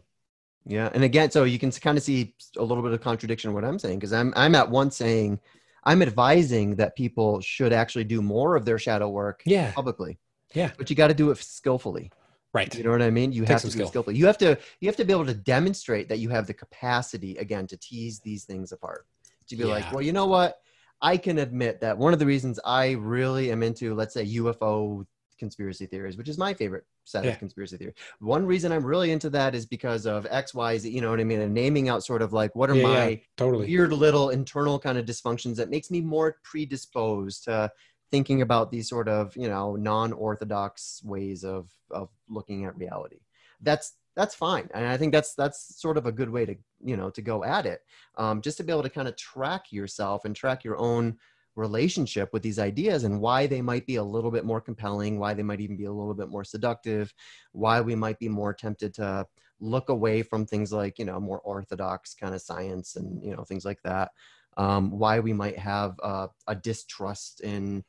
yeah, 0.66 0.90
and 0.96 1.04
again, 1.04 1.30
so 1.30 1.44
you 1.44 1.60
can 1.60 1.70
kind 1.70 1.96
of 1.96 2.04
see 2.04 2.34
a 2.58 2.64
little 2.64 2.82
bit 2.82 2.92
of 2.92 3.02
contradiction 3.02 3.52
in 3.52 3.54
what 3.54 3.64
I'm 3.64 3.78
saying 3.78 4.00
because 4.00 4.12
I'm 4.12 4.34
I'm 4.36 4.56
at 4.56 4.68
once 4.68 4.96
saying 4.96 5.40
I'm 5.84 6.02
advising 6.02 6.78
that 6.78 6.96
people 6.96 7.40
should 7.40 7.72
actually 7.72 8.06
do 8.06 8.24
more 8.24 8.56
of 8.56 8.66
their 8.66 8.80
shadow 8.80 9.10
work 9.10 9.44
yeah. 9.46 9.72
publicly. 9.74 10.18
Yeah. 10.56 10.72
But 10.76 10.90
you 10.90 10.96
got 10.96 11.10
to 11.10 11.14
do 11.14 11.30
it 11.30 11.38
skillfully. 11.38 12.12
Right. 12.52 12.74
You 12.74 12.84
know 12.84 12.90
what 12.90 13.04
I 13.04 13.12
mean? 13.12 13.32
You 13.32 13.44
have 13.44 13.62
to 13.62 13.70
skill. 13.70 13.88
skillfully. 13.88 14.16
You 14.16 14.26
have 14.26 14.40
to 14.40 14.58
you 14.80 14.88
have 14.88 14.96
to 14.96 15.06
be 15.06 15.14
able 15.14 15.28
to 15.28 15.36
demonstrate 15.36 16.10
that 16.10 16.18
you 16.18 16.30
have 16.30 16.48
the 16.48 16.54
capacity 16.56 17.38
again 17.38 17.68
to 17.68 17.78
tease 17.78 18.22
these 18.22 18.46
things 18.46 18.72
apart. 18.72 19.06
To 19.50 19.56
be 19.56 19.64
yeah. 19.64 19.74
like, 19.74 19.92
well, 19.92 20.02
you 20.02 20.14
know 20.14 20.28
what? 20.28 20.58
I 21.02 21.18
can 21.18 21.40
admit 21.40 21.80
that 21.82 21.98
one 21.98 22.14
of 22.14 22.20
the 22.20 22.26
reasons 22.26 22.60
I 22.66 22.92
really 22.92 23.52
am 23.52 23.64
into, 23.64 23.96
let's 23.96 24.14
say, 24.14 24.26
UFO 24.26 25.06
conspiracy 25.40 25.86
theories, 25.86 26.18
which 26.18 26.30
is 26.30 26.38
my 26.38 26.54
favorite 26.54 26.84
set 27.06 27.24
yeah. 27.24 27.32
of 27.32 27.40
conspiracy 27.40 27.78
theories. 27.78 27.96
One 28.20 28.46
reason 28.46 28.72
I'm 28.72 28.86
really 28.86 29.12
into 29.12 29.30
that 29.32 29.56
is 29.56 29.66
because 29.66 30.06
of 30.06 30.28
X, 30.30 30.54
Y, 30.54 30.78
Z, 30.78 30.90
you 30.90 31.02
know 31.02 31.10
what 31.10 31.20
I 31.20 31.24
mean? 31.24 31.40
And 31.42 31.54
naming 31.54 31.90
out 31.90 32.04
sort 32.04 32.22
of 32.22 32.34
like 32.34 32.56
what 32.56 32.70
are 32.70 32.76
yeah, 32.76 32.84
my 32.84 33.08
yeah, 33.08 33.18
totally. 33.38 33.68
weird 33.68 33.94
little 33.94 34.30
internal 34.30 34.78
kind 34.78 34.98
of 34.98 35.06
dysfunctions 35.06 35.56
that 35.56 35.70
makes 35.70 35.90
me 35.90 36.02
more 36.02 36.38
predisposed 36.44 37.46
to 37.46 37.72
thinking 38.12 38.42
about 38.42 38.70
these 38.70 38.90
sort 38.90 39.08
of, 39.08 39.36
you 39.36 39.48
know, 39.48 39.76
non-orthodox 39.76 41.02
ways 41.04 41.44
of 41.44 41.72
of 41.90 42.10
looking 42.28 42.66
at 42.66 42.78
reality. 42.78 43.22
That's 43.62 43.94
that's 44.20 44.36
fine 44.36 44.68
and 44.74 44.86
i 44.86 44.98
think 44.98 45.14
that's 45.14 45.34
that's 45.34 45.80
sort 45.80 45.98
of 45.98 46.06
a 46.06 46.12
good 46.12 46.30
way 46.30 46.46
to 46.46 46.56
you 46.84 46.98
know 46.98 47.10
to 47.10 47.22
go 47.22 47.44
at 47.44 47.66
it 47.66 47.82
um, 48.18 48.42
just 48.42 48.58
to 48.58 48.64
be 48.64 48.72
able 48.72 48.84
to 48.84 48.90
kind 48.90 49.08
of 49.08 49.16
track 49.16 49.72
yourself 49.72 50.26
and 50.26 50.36
track 50.36 50.64
your 50.64 50.78
own 50.78 51.18
relationship 51.60 52.30
with 52.34 52.42
these 52.42 52.58
ideas 52.58 53.04
and 53.04 53.22
why 53.22 53.46
they 53.46 53.62
might 53.62 53.86
be 53.86 53.98
a 53.98 54.04
little 54.04 54.32
bit 54.32 54.46
more 54.46 54.62
compelling, 54.62 55.20
why 55.20 55.34
they 55.34 55.44
might 55.44 55.60
even 55.60 55.78
be 55.78 55.86
a 55.86 55.92
little 55.92 56.14
bit 56.14 56.30
more 56.30 56.44
seductive, 56.44 57.14
why 57.52 57.82
we 57.82 57.96
might 57.96 58.18
be 58.18 58.30
more 58.30 58.54
tempted 58.54 58.94
to 58.96 59.26
look 59.60 59.90
away 59.90 60.24
from 60.24 60.46
things 60.46 60.72
like, 60.72 60.98
you 60.98 61.06
know, 61.06 61.20
more 61.20 61.42
orthodox 61.42 62.16
kind 62.16 62.34
of 62.34 62.42
science 62.42 62.96
and, 62.96 63.24
you 63.24 63.36
know, 63.36 63.44
things 63.44 63.66
like 63.66 63.82
that. 63.84 64.12
Um, 64.58 64.98
why 64.98 65.20
we 65.20 65.34
might 65.34 65.58
have 65.58 66.00
uh, 66.02 66.28
a 66.48 66.56
distrust 66.56 67.42
in 67.42 67.84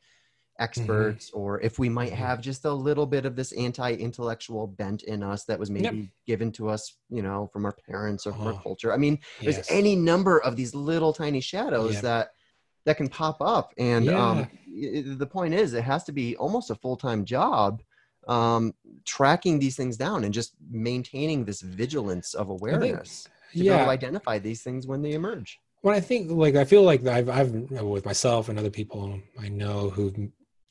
experts 0.60 1.30
mm-hmm. 1.30 1.40
or 1.40 1.60
if 1.60 1.78
we 1.78 1.88
might 1.88 2.12
mm-hmm. 2.12 2.22
have 2.22 2.40
just 2.40 2.64
a 2.64 2.72
little 2.72 3.06
bit 3.06 3.26
of 3.26 3.34
this 3.34 3.52
anti-intellectual 3.52 4.66
bent 4.66 5.02
in 5.04 5.22
us 5.22 5.44
that 5.44 5.58
was 5.58 5.70
maybe 5.70 5.96
yep. 5.96 6.06
given 6.26 6.52
to 6.52 6.68
us 6.68 6.96
you 7.08 7.22
know 7.22 7.48
from 7.52 7.64
our 7.64 7.74
parents 7.88 8.26
or 8.26 8.32
from 8.32 8.46
oh, 8.46 8.54
our 8.54 8.62
culture 8.62 8.92
i 8.92 8.96
mean 8.96 9.18
yes. 9.40 9.56
there's 9.56 9.70
any 9.70 9.96
number 9.96 10.38
of 10.42 10.56
these 10.56 10.74
little 10.74 11.12
tiny 11.12 11.40
shadows 11.40 11.94
yep. 11.94 12.02
that 12.02 12.30
that 12.84 12.96
can 12.96 13.08
pop 13.08 13.40
up. 13.40 13.72
And 13.78 14.06
yeah. 14.06 14.30
um, 14.30 14.48
the 14.66 15.26
point 15.26 15.54
is, 15.54 15.74
it 15.74 15.84
has 15.84 16.04
to 16.04 16.12
be 16.12 16.36
almost 16.36 16.70
a 16.70 16.74
full 16.74 16.96
time 16.96 17.24
job 17.24 17.82
um, 18.28 18.74
tracking 19.04 19.58
these 19.58 19.76
things 19.76 19.96
down 19.96 20.24
and 20.24 20.32
just 20.32 20.54
maintaining 20.70 21.44
this 21.44 21.60
vigilance 21.60 22.34
of 22.34 22.48
awareness 22.48 23.28
think, 23.52 23.64
to 23.64 23.64
yeah. 23.64 23.88
identify 23.88 24.38
these 24.38 24.62
things 24.62 24.86
when 24.86 25.02
they 25.02 25.12
emerge. 25.12 25.58
Well, 25.82 25.94
I 25.94 26.00
think 26.00 26.30
like 26.30 26.56
I 26.56 26.64
feel 26.64 26.82
like 26.82 27.06
I've 27.06 27.30
I've 27.30 27.52
with 27.52 28.04
myself 28.04 28.50
and 28.50 28.58
other 28.58 28.70
people 28.70 29.18
I 29.38 29.48
know 29.48 29.88
who've 29.88 30.14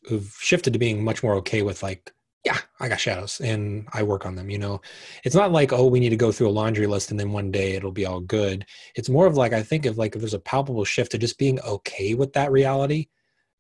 who've 0.08 0.36
shifted 0.40 0.74
to 0.74 0.80
being 0.80 1.04
much 1.04 1.24
more 1.24 1.36
okay 1.36 1.62
with 1.62 1.84
like 1.84 2.12
yeah, 2.46 2.58
I 2.80 2.88
got 2.88 3.02
shadows 3.02 3.42
and 3.42 3.88
I 3.92 4.04
work 4.04 4.26
on 4.26 4.36
them. 4.36 4.50
You 4.50 4.58
know, 4.58 4.82
it's 5.26 5.36
not 5.36 5.52
like, 5.52 5.74
oh, 5.74 5.88
we 5.88 6.00
need 6.00 6.10
to 6.10 6.16
go 6.16 6.32
through 6.32 6.50
a 6.50 6.52
laundry 6.52 6.88
list 6.88 7.12
and 7.12 7.20
then 7.20 7.32
one 7.32 7.52
day 7.52 7.74
it'll 7.74 7.92
be 7.92 8.06
all 8.06 8.22
good. 8.22 8.66
It's 8.96 9.10
more 9.10 9.26
of 9.26 9.36
like, 9.36 9.52
I 9.52 9.62
think 9.62 9.86
of 9.86 9.98
like 9.98 10.16
if 10.16 10.22
there's 10.22 10.34
a 10.34 10.40
palpable 10.40 10.86
shift 10.86 11.12
to 11.12 11.18
just 11.18 11.38
being 11.38 11.60
okay 11.62 12.14
with 12.14 12.34
that 12.34 12.52
reality, 12.52 13.08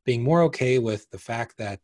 being 0.05 0.23
more 0.23 0.43
okay 0.43 0.79
with 0.79 1.09
the 1.11 1.17
fact 1.17 1.57
that 1.57 1.81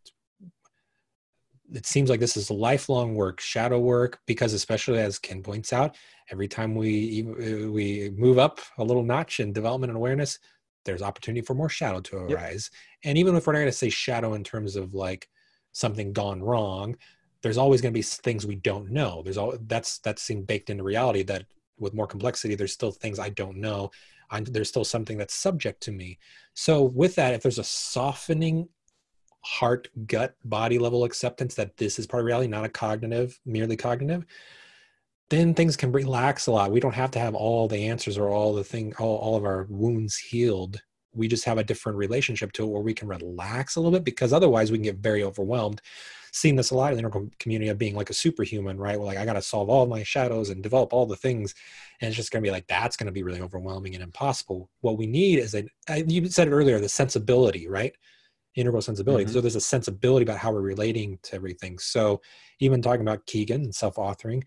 it 1.74 1.86
seems 1.86 2.10
like 2.10 2.20
this 2.20 2.38
is 2.38 2.49
lifelong 2.49 3.16
work, 3.16 3.41
shadow 3.41 3.80
work, 3.80 4.20
because 4.26 4.53
especially 4.53 4.99
as 4.99 5.20
Ken 5.20 5.43
points 5.43 5.74
out, 5.74 5.97
every 6.32 6.47
time 6.47 6.76
we 6.76 7.24
we 7.24 8.12
move 8.16 8.38
up 8.38 8.60
a 8.78 8.84
little 8.84 9.03
notch 9.03 9.39
in 9.39 9.51
development 9.51 9.89
and 9.89 9.97
awareness, 9.97 10.39
there's 10.86 11.02
opportunity 11.02 11.42
for 11.42 11.54
more 11.54 11.70
shadow 11.70 12.00
to 12.00 12.18
arise. 12.18 12.70
Yep. 13.04 13.10
And 13.10 13.18
even 13.18 13.36
if 13.36 13.46
we're 13.46 13.54
not 13.54 13.60
going 13.60 13.68
to 13.68 13.78
say 13.78 13.90
shadow 13.90 14.34
in 14.34 14.44
terms 14.44 14.76
of 14.76 14.94
like 14.94 15.28
something 15.74 16.14
gone 16.14 16.42
wrong 16.42 16.96
there's 17.46 17.60
always 17.60 17.80
going 17.80 17.94
to 17.94 17.98
be 17.98 18.02
things 18.02 18.48
we 18.48 18.56
don't 18.56 18.90
know 18.90 19.22
there's 19.22 19.38
all 19.38 19.56
that's 19.68 20.00
that's 20.00 20.24
seen 20.24 20.42
baked 20.42 20.72
into 20.72 20.84
reality 20.84 21.22
that 21.22 21.46
with 21.78 21.94
more 21.94 22.08
complexity 22.08 22.56
there's 22.56 22.74
still 22.74 22.92
things 22.92 23.20
i 23.20 23.30
don't 23.30 23.58
know 23.58 23.92
I'm, 24.32 24.46
there's 24.46 24.70
still 24.70 24.84
something 24.84 25.20
that's 25.20 25.36
subject 25.36 25.84
to 25.84 25.92
me 25.92 26.18
so 26.56 26.82
with 26.82 27.14
that 27.16 27.36
if 27.36 27.44
there's 27.44 27.60
a 27.60 27.64
softening 27.64 28.68
heart 29.42 29.90
gut 30.08 30.34
body 30.44 30.80
level 30.80 31.04
acceptance 31.04 31.54
that 31.54 31.78
this 31.78 32.00
is 32.00 32.08
part 32.08 32.22
of 32.22 32.26
reality 32.26 32.48
not 32.48 32.66
a 32.66 32.70
cognitive 32.70 33.40
merely 33.46 33.78
cognitive 33.78 34.26
then 35.30 35.53
things 35.53 35.76
can 35.76 35.91
relax 35.91 36.47
a 36.47 36.51
lot. 36.51 36.71
We 36.71 36.80
don't 36.80 36.93
have 36.93 37.11
to 37.11 37.19
have 37.19 37.34
all 37.34 37.67
the 37.67 37.88
answers 37.88 38.17
or 38.17 38.30
all 38.30 38.53
the 38.53 38.63
thing 38.63 38.93
all, 38.99 39.17
all 39.17 39.36
of 39.36 39.43
our 39.43 39.65
wounds 39.69 40.17
healed. 40.17 40.82
We 41.13 41.28
just 41.28 41.45
have 41.45 41.57
a 41.57 41.63
different 41.63 41.97
relationship 41.97 42.51
to 42.53 42.63
it 42.63 42.69
where 42.69 42.82
we 42.82 42.93
can 42.93 43.07
relax 43.07 43.76
a 43.76 43.80
little 43.80 43.91
bit 43.91 44.03
because 44.03 44.34
otherwise 44.34 44.71
we 44.71 44.78
can 44.78 44.84
get 44.84 44.97
very 44.97 45.23
overwhelmed. 45.23 45.82
Seeing 46.32 46.57
this 46.57 46.71
a 46.71 46.76
lot 46.76 46.93
in 46.93 47.01
the 47.01 47.30
community 47.39 47.69
of 47.69 47.78
being 47.78 47.95
like 47.95 48.09
a 48.09 48.13
superhuman 48.13 48.78
right? 48.78 48.99
Well 48.99 49.07
like 49.07 49.17
i 49.17 49.26
got 49.26 49.34
to 49.34 49.41
solve 49.41 49.69
all 49.69 49.86
my 49.86 50.03
shadows 50.03 50.49
and 50.49 50.61
develop 50.61 50.93
all 50.93 51.05
the 51.05 51.15
things 51.15 51.55
and 52.01 52.09
it's 52.09 52.17
just 52.17 52.32
going 52.32 52.43
to 52.43 52.47
be 52.47 52.51
like 52.51 52.67
that's 52.67 52.97
going 52.97 53.05
to 53.07 53.13
be 53.13 53.23
really 53.23 53.41
overwhelming 53.41 53.95
and 53.95 54.03
impossible. 54.03 54.69
What 54.82 54.97
we 54.97 55.07
need 55.07 55.39
is 55.39 55.55
a 55.55 55.65
you 56.05 56.28
said 56.28 56.49
it 56.49 56.51
earlier 56.51 56.80
the 56.80 56.89
sensibility 56.89 57.67
right? 57.67 57.95
Integral 58.55 58.82
sensibility. 58.82 59.26
Mm-hmm. 59.26 59.34
so 59.34 59.41
there's 59.41 59.55
a 59.55 59.61
sensibility 59.61 60.23
about 60.23 60.38
how 60.38 60.51
we're 60.51 60.61
relating 60.61 61.17
to 61.23 61.36
everything. 61.36 61.80
So 61.80 62.21
even 62.59 62.82
talking 62.82 63.01
about 63.01 63.26
Kegan 63.26 63.63
and 63.63 63.76
self-authoring 63.76 64.43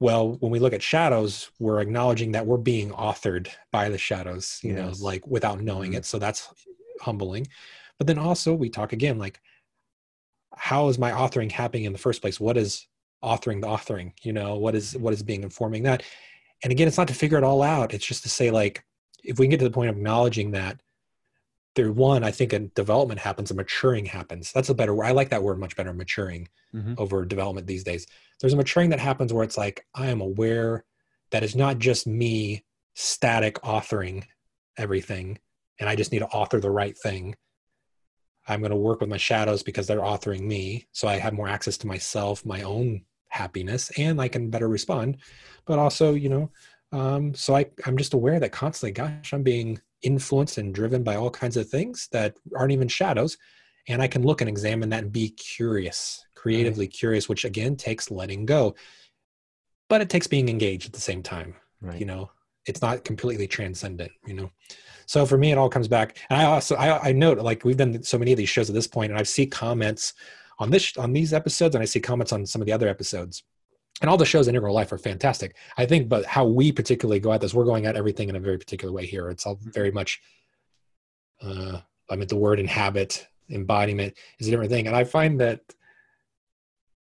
well 0.00 0.32
when 0.40 0.50
we 0.50 0.58
look 0.58 0.72
at 0.72 0.82
shadows 0.82 1.50
we're 1.58 1.80
acknowledging 1.80 2.32
that 2.32 2.46
we're 2.46 2.56
being 2.56 2.90
authored 2.90 3.48
by 3.70 3.88
the 3.88 3.98
shadows 3.98 4.58
you 4.62 4.74
yes. 4.74 4.98
know 5.00 5.04
like 5.04 5.26
without 5.26 5.60
knowing 5.60 5.90
mm-hmm. 5.90 5.98
it. 5.98 6.04
So 6.04 6.18
that's 6.18 6.52
humbling. 7.00 7.46
But 7.98 8.06
then 8.06 8.18
also 8.18 8.54
we 8.54 8.68
talk 8.68 8.92
again 8.92 9.18
like 9.18 9.40
how 10.56 10.88
is 10.88 10.98
my 10.98 11.10
authoring 11.10 11.50
happening 11.50 11.84
in 11.84 11.92
the 11.92 11.98
first 11.98 12.20
place? 12.20 12.38
What 12.38 12.56
is 12.56 12.86
authoring 13.22 13.60
the 13.60 13.66
authoring? 13.66 14.12
You 14.22 14.32
know 14.32 14.56
what 14.56 14.74
is 14.74 14.96
what 14.96 15.12
is 15.12 15.22
being 15.22 15.42
informing 15.42 15.84
that? 15.84 16.02
And 16.62 16.72
again 16.72 16.88
it's 16.88 16.98
not 16.98 17.08
to 17.08 17.14
figure 17.14 17.38
it 17.38 17.44
all 17.44 17.62
out. 17.62 17.94
It's 17.94 18.06
just 18.06 18.22
to 18.24 18.28
say 18.28 18.50
like 18.50 18.84
if 19.22 19.38
we 19.38 19.46
can 19.46 19.50
get 19.50 19.58
to 19.58 19.64
the 19.64 19.70
point 19.70 19.90
of 19.90 19.96
acknowledging 19.96 20.50
that 20.52 20.80
there 21.74 21.92
one 21.92 22.24
i 22.24 22.30
think 22.30 22.52
a 22.52 22.60
development 22.60 23.20
happens 23.20 23.50
a 23.50 23.54
maturing 23.54 24.04
happens 24.04 24.52
that's 24.52 24.68
a 24.68 24.74
better 24.74 24.94
word 24.94 25.06
i 25.06 25.12
like 25.12 25.30
that 25.30 25.42
word 25.42 25.58
much 25.58 25.76
better 25.76 25.92
maturing 25.92 26.48
mm-hmm. 26.74 26.94
over 26.98 27.24
development 27.24 27.66
these 27.66 27.84
days 27.84 28.06
there's 28.40 28.52
a 28.52 28.56
maturing 28.56 28.90
that 28.90 29.00
happens 29.00 29.32
where 29.32 29.44
it's 29.44 29.58
like 29.58 29.86
i 29.94 30.08
am 30.08 30.20
aware 30.20 30.84
that 31.30 31.42
it's 31.42 31.54
not 31.54 31.78
just 31.78 32.06
me 32.06 32.64
static 32.94 33.60
authoring 33.62 34.24
everything 34.76 35.38
and 35.80 35.88
I 35.88 35.96
just 35.96 36.12
need 36.12 36.20
to 36.20 36.28
author 36.28 36.60
the 36.60 36.70
right 36.70 36.96
thing. 36.96 37.34
I'm 38.46 38.60
going 38.60 38.70
to 38.70 38.76
work 38.76 39.00
with 39.00 39.08
my 39.08 39.16
shadows 39.16 39.62
because 39.62 39.86
they're 39.86 40.00
authoring 40.00 40.42
me. 40.42 40.86
So 40.92 41.08
I 41.08 41.16
have 41.16 41.32
more 41.32 41.48
access 41.48 41.78
to 41.78 41.86
myself, 41.86 42.44
my 42.44 42.62
own 42.62 43.02
happiness, 43.28 43.90
and 43.96 44.20
I 44.20 44.28
can 44.28 44.50
better 44.50 44.68
respond. 44.68 45.18
But 45.64 45.78
also, 45.78 46.14
you 46.14 46.28
know, 46.28 46.50
um, 46.92 47.34
so 47.34 47.56
I, 47.56 47.66
I'm 47.86 47.96
just 47.96 48.14
aware 48.14 48.38
that 48.38 48.52
constantly, 48.52 48.92
gosh, 48.92 49.32
I'm 49.32 49.42
being 49.42 49.80
influenced 50.04 50.58
and 50.58 50.74
driven 50.74 51.02
by 51.02 51.16
all 51.16 51.30
kinds 51.30 51.56
of 51.56 51.68
things 51.68 52.08
that 52.12 52.36
aren't 52.56 52.72
even 52.72 52.88
shadows. 52.88 53.36
And 53.88 54.00
I 54.00 54.06
can 54.06 54.22
look 54.22 54.40
and 54.40 54.48
examine 54.48 54.88
that 54.90 55.02
and 55.04 55.12
be 55.12 55.30
curious, 55.30 56.24
creatively 56.34 56.86
right. 56.86 56.92
curious, 56.92 57.28
which 57.28 57.44
again 57.44 57.76
takes 57.76 58.10
letting 58.10 58.46
go. 58.46 58.74
But 59.88 60.00
it 60.00 60.08
takes 60.08 60.26
being 60.26 60.48
engaged 60.48 60.86
at 60.86 60.92
the 60.92 61.00
same 61.00 61.22
time. 61.22 61.56
Right. 61.80 61.98
You 61.98 62.06
know, 62.06 62.30
it's 62.66 62.80
not 62.80 63.04
completely 63.04 63.46
transcendent, 63.46 64.12
you 64.26 64.34
know. 64.34 64.50
So 65.06 65.26
for 65.26 65.36
me, 65.36 65.52
it 65.52 65.58
all 65.58 65.68
comes 65.68 65.88
back. 65.88 66.18
And 66.30 66.40
I 66.40 66.44
also 66.44 66.76
I, 66.76 67.08
I 67.08 67.12
note 67.12 67.38
like 67.38 67.64
we've 67.64 67.76
done 67.76 68.02
so 68.02 68.18
many 68.18 68.32
of 68.32 68.38
these 68.38 68.48
shows 68.48 68.70
at 68.70 68.74
this 68.74 68.86
point, 68.86 69.12
and 69.12 69.20
I 69.20 69.24
see 69.24 69.46
comments 69.46 70.14
on 70.58 70.70
this 70.70 70.96
on 70.96 71.12
these 71.12 71.32
episodes, 71.32 71.74
and 71.74 71.82
I 71.82 71.86
see 71.86 72.00
comments 72.00 72.32
on 72.32 72.46
some 72.46 72.62
of 72.62 72.66
the 72.66 72.72
other 72.72 72.88
episodes. 72.88 73.42
And 74.00 74.10
all 74.10 74.16
the 74.16 74.26
shows 74.26 74.48
in 74.48 74.54
Integral 74.54 74.74
Life 74.74 74.92
are 74.92 74.98
fantastic. 74.98 75.56
I 75.78 75.86
think, 75.86 76.08
but 76.08 76.24
how 76.24 76.44
we 76.44 76.72
particularly 76.72 77.20
go 77.20 77.32
at 77.32 77.40
this, 77.40 77.54
we're 77.54 77.64
going 77.64 77.86
at 77.86 77.96
everything 77.96 78.28
in 78.28 78.36
a 78.36 78.40
very 78.40 78.58
particular 78.58 78.92
way 78.92 79.06
here. 79.06 79.30
It's 79.30 79.46
all 79.46 79.58
very 79.60 79.90
much. 79.90 80.20
Uh, 81.40 81.80
I 82.10 82.16
mean, 82.16 82.28
the 82.28 82.36
word 82.36 82.60
inhabit, 82.60 83.26
embodiment 83.50 84.14
is 84.38 84.48
a 84.48 84.50
different 84.50 84.70
thing, 84.70 84.86
and 84.86 84.96
I 84.96 85.04
find 85.04 85.40
that 85.40 85.60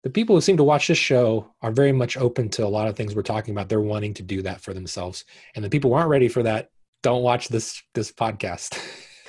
the 0.04 0.10
people 0.10 0.36
who 0.36 0.40
seem 0.40 0.56
to 0.58 0.64
watch 0.64 0.86
this 0.86 0.98
show 0.98 1.52
are 1.62 1.72
very 1.72 1.90
much 1.92 2.16
open 2.16 2.48
to 2.50 2.64
a 2.64 2.68
lot 2.68 2.86
of 2.86 2.94
things 2.96 3.16
we're 3.16 3.22
talking 3.22 3.52
about. 3.52 3.68
They're 3.68 3.80
wanting 3.80 4.14
to 4.14 4.22
do 4.22 4.42
that 4.42 4.60
for 4.60 4.72
themselves, 4.72 5.24
and 5.54 5.64
the 5.64 5.70
people 5.70 5.90
who 5.90 5.96
aren't 5.96 6.10
ready 6.10 6.28
for 6.28 6.42
that 6.44 6.70
don't 7.02 7.22
watch 7.22 7.48
this 7.48 7.82
this 7.94 8.12
podcast. 8.12 8.78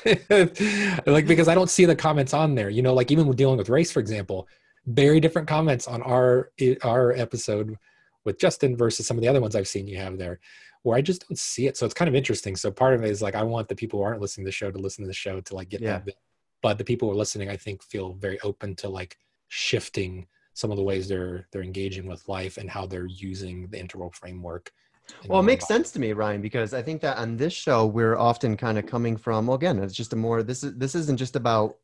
like 1.07 1.25
because 1.25 1.47
I 1.47 1.55
don't 1.55 1.69
see 1.69 1.85
the 1.85 1.95
comments 1.95 2.33
on 2.33 2.55
there. 2.55 2.69
You 2.69 2.81
know, 2.81 2.93
like 2.93 3.11
even 3.11 3.27
with 3.27 3.37
dealing 3.37 3.57
with 3.57 3.69
race, 3.69 3.91
for 3.91 3.99
example, 3.99 4.47
very 4.87 5.19
different 5.19 5.47
comments 5.47 5.87
on 5.87 6.01
our 6.01 6.51
our 6.83 7.11
episode 7.11 7.77
with 8.25 8.39
Justin 8.39 8.75
versus 8.75 9.05
some 9.05 9.17
of 9.17 9.21
the 9.21 9.27
other 9.27 9.41
ones 9.41 9.55
I've 9.55 9.67
seen 9.67 9.87
you 9.87 9.97
have 9.97 10.17
there, 10.17 10.39
where 10.83 10.97
I 10.97 11.01
just 11.01 11.27
don't 11.27 11.37
see 11.37 11.67
it. 11.67 11.77
So 11.77 11.85
it's 11.85 11.93
kind 11.93 12.09
of 12.09 12.15
interesting. 12.15 12.55
So 12.55 12.71
part 12.71 12.93
of 12.93 13.03
it 13.03 13.11
is 13.11 13.21
like 13.21 13.35
I 13.35 13.43
want 13.43 13.67
the 13.67 13.75
people 13.75 13.99
who 13.99 14.05
aren't 14.05 14.21
listening 14.21 14.45
to 14.45 14.49
the 14.49 14.53
show 14.53 14.71
to 14.71 14.79
listen 14.79 15.03
to 15.03 15.07
the 15.07 15.13
show 15.13 15.39
to 15.41 15.55
like 15.55 15.69
get 15.69 15.81
yeah. 15.81 15.93
that 15.93 16.05
bit. 16.05 16.15
But 16.61 16.77
the 16.77 16.83
people 16.83 17.07
who 17.07 17.13
are 17.13 17.17
listening, 17.17 17.49
I 17.49 17.57
think, 17.57 17.83
feel 17.83 18.13
very 18.13 18.39
open 18.41 18.75
to 18.77 18.89
like 18.89 19.17
shifting 19.47 20.27
some 20.53 20.71
of 20.71 20.77
the 20.77 20.83
ways 20.83 21.07
they're 21.07 21.47
they're 21.51 21.63
engaging 21.63 22.07
with 22.07 22.27
life 22.27 22.57
and 22.57 22.69
how 22.69 22.87
they're 22.87 23.05
using 23.05 23.67
the 23.67 23.79
integral 23.79 24.11
framework 24.11 24.71
well, 25.27 25.39
it 25.39 25.43
makes 25.43 25.67
sense 25.67 25.91
to 25.91 25.99
me, 25.99 26.13
Ryan, 26.13 26.41
because 26.41 26.73
I 26.73 26.81
think 26.81 27.01
that 27.01 27.17
on 27.17 27.37
this 27.37 27.53
show 27.53 27.85
we're 27.85 28.17
often 28.17 28.57
kind 28.57 28.77
of 28.77 28.85
coming 28.85 29.17
from. 29.17 29.47
Well, 29.47 29.55
again, 29.55 29.79
it's 29.79 29.93
just 29.93 30.13
a 30.13 30.15
more 30.15 30.43
this 30.43 30.63
is 30.63 30.75
this 30.75 30.95
isn't 30.95 31.17
just 31.17 31.35
about 31.35 31.77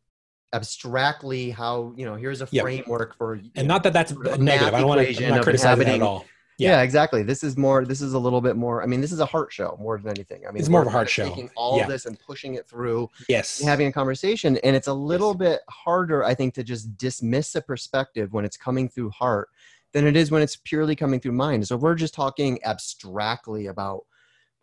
abstractly 0.53 1.49
how 1.49 1.93
you 1.97 2.05
know 2.05 2.15
here's 2.15 2.41
a 2.41 2.47
framework 2.47 3.17
for 3.17 3.33
and 3.33 3.53
know, 3.55 3.63
not 3.63 3.83
that 3.83 3.93
that's 3.93 4.11
negative. 4.11 4.73
I 4.73 4.79
don't 4.79 4.87
want 4.87 5.07
to 5.07 5.41
criticize 5.41 5.77
that 5.77 5.87
at 5.87 6.01
all. 6.01 6.25
Yeah. 6.59 6.69
yeah. 6.69 6.81
exactly. 6.81 7.23
This 7.23 7.43
is 7.43 7.57
more. 7.57 7.83
This 7.83 8.01
is 8.01 8.13
a 8.13 8.19
little 8.19 8.41
bit 8.41 8.55
more. 8.55 8.83
I 8.83 8.85
mean, 8.85 9.01
this 9.01 9.11
is 9.11 9.19
a 9.19 9.25
heart 9.25 9.51
show 9.51 9.75
more 9.81 9.97
than 9.97 10.09
anything. 10.09 10.43
I 10.47 10.51
mean, 10.51 10.59
it's 10.59 10.69
more 10.69 10.81
of 10.81 10.87
a 10.87 10.91
heart 10.91 11.09
show. 11.09 11.27
Taking 11.27 11.49
all 11.55 11.77
yeah. 11.77 11.87
this 11.87 12.05
and 12.05 12.19
pushing 12.19 12.53
it 12.53 12.67
through. 12.67 13.09
Yes. 13.27 13.61
having 13.61 13.87
a 13.87 13.91
conversation, 13.91 14.57
and 14.57 14.75
it's 14.75 14.87
a 14.87 14.93
little 14.93 15.29
yes. 15.31 15.37
bit 15.37 15.61
harder, 15.69 16.23
I 16.23 16.35
think, 16.35 16.53
to 16.55 16.63
just 16.63 16.95
dismiss 16.97 17.55
a 17.55 17.61
perspective 17.61 18.33
when 18.33 18.45
it's 18.45 18.57
coming 18.57 18.87
through 18.87 19.09
heart 19.09 19.49
than 19.93 20.05
it 20.05 20.15
is 20.15 20.31
when 20.31 20.41
it's 20.41 20.55
purely 20.55 20.95
coming 20.95 21.19
through 21.19 21.31
mind. 21.31 21.67
So 21.67 21.77
we're 21.77 21.95
just 21.95 22.13
talking 22.13 22.59
abstractly 22.63 23.67
about 23.67 24.05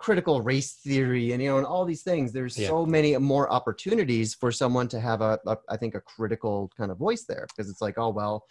critical 0.01 0.41
race 0.41 0.73
theory 0.73 1.33
and 1.33 1.43
you 1.43 1.51
know 1.51 1.59
and 1.59 1.67
all 1.67 1.85
these 1.85 2.03
things 2.03 2.33
there's 2.33 2.57
yeah. 2.57 2.67
so 2.69 2.87
many 2.87 3.15
more 3.19 3.53
opportunities 3.53 4.35
for 4.35 4.51
someone 4.51 4.89
to 4.89 4.99
have 4.99 5.21
a, 5.21 5.39
a 5.47 5.59
I 5.69 5.77
think 5.77 5.95
a 5.95 6.01
critical 6.01 6.71
kind 6.75 6.91
of 6.91 6.97
voice 6.97 7.25
there 7.25 7.47
because 7.49 7.69
it's 7.71 7.83
like 7.83 7.99
oh 7.99 8.09
well 8.09 8.47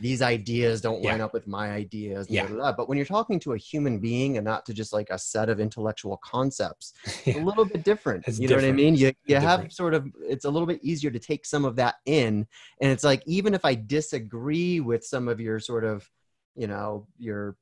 these 0.00 0.22
ideas 0.22 0.80
don't 0.80 1.02
yeah. 1.02 1.10
line 1.10 1.20
up 1.20 1.34
with 1.34 1.46
my 1.46 1.70
ideas 1.72 2.26
yeah. 2.30 2.46
Blah, 2.46 2.48
blah, 2.48 2.56
blah. 2.56 2.72
but 2.72 2.88
when 2.88 2.96
you're 2.96 3.04
talking 3.04 3.38
to 3.40 3.52
a 3.52 3.58
human 3.58 3.98
being 3.98 4.38
and 4.38 4.46
not 4.46 4.64
to 4.64 4.72
just 4.72 4.94
like 4.94 5.10
a 5.10 5.18
set 5.18 5.50
of 5.50 5.60
intellectual 5.60 6.16
concepts 6.24 6.94
yeah. 7.26 7.36
a 7.36 7.44
little 7.44 7.66
bit 7.66 7.84
different 7.84 8.24
it's 8.26 8.40
you 8.40 8.48
different. 8.48 8.68
know 8.68 8.72
what 8.72 8.80
i 8.80 8.90
mean 8.90 8.94
you, 8.96 9.12
you 9.26 9.36
have 9.36 9.70
sort 9.70 9.92
of 9.92 10.08
it's 10.22 10.46
a 10.46 10.50
little 10.50 10.66
bit 10.66 10.80
easier 10.82 11.10
to 11.10 11.18
take 11.18 11.44
some 11.44 11.66
of 11.66 11.76
that 11.76 11.96
in 12.06 12.46
and 12.80 12.90
it's 12.90 13.04
like 13.04 13.22
even 13.26 13.52
if 13.52 13.62
i 13.66 13.74
disagree 13.74 14.80
with 14.80 15.04
some 15.04 15.28
of 15.28 15.38
your 15.38 15.60
sort 15.60 15.84
of 15.84 16.10
you 16.56 16.66
know 16.66 17.06
your 17.18 17.56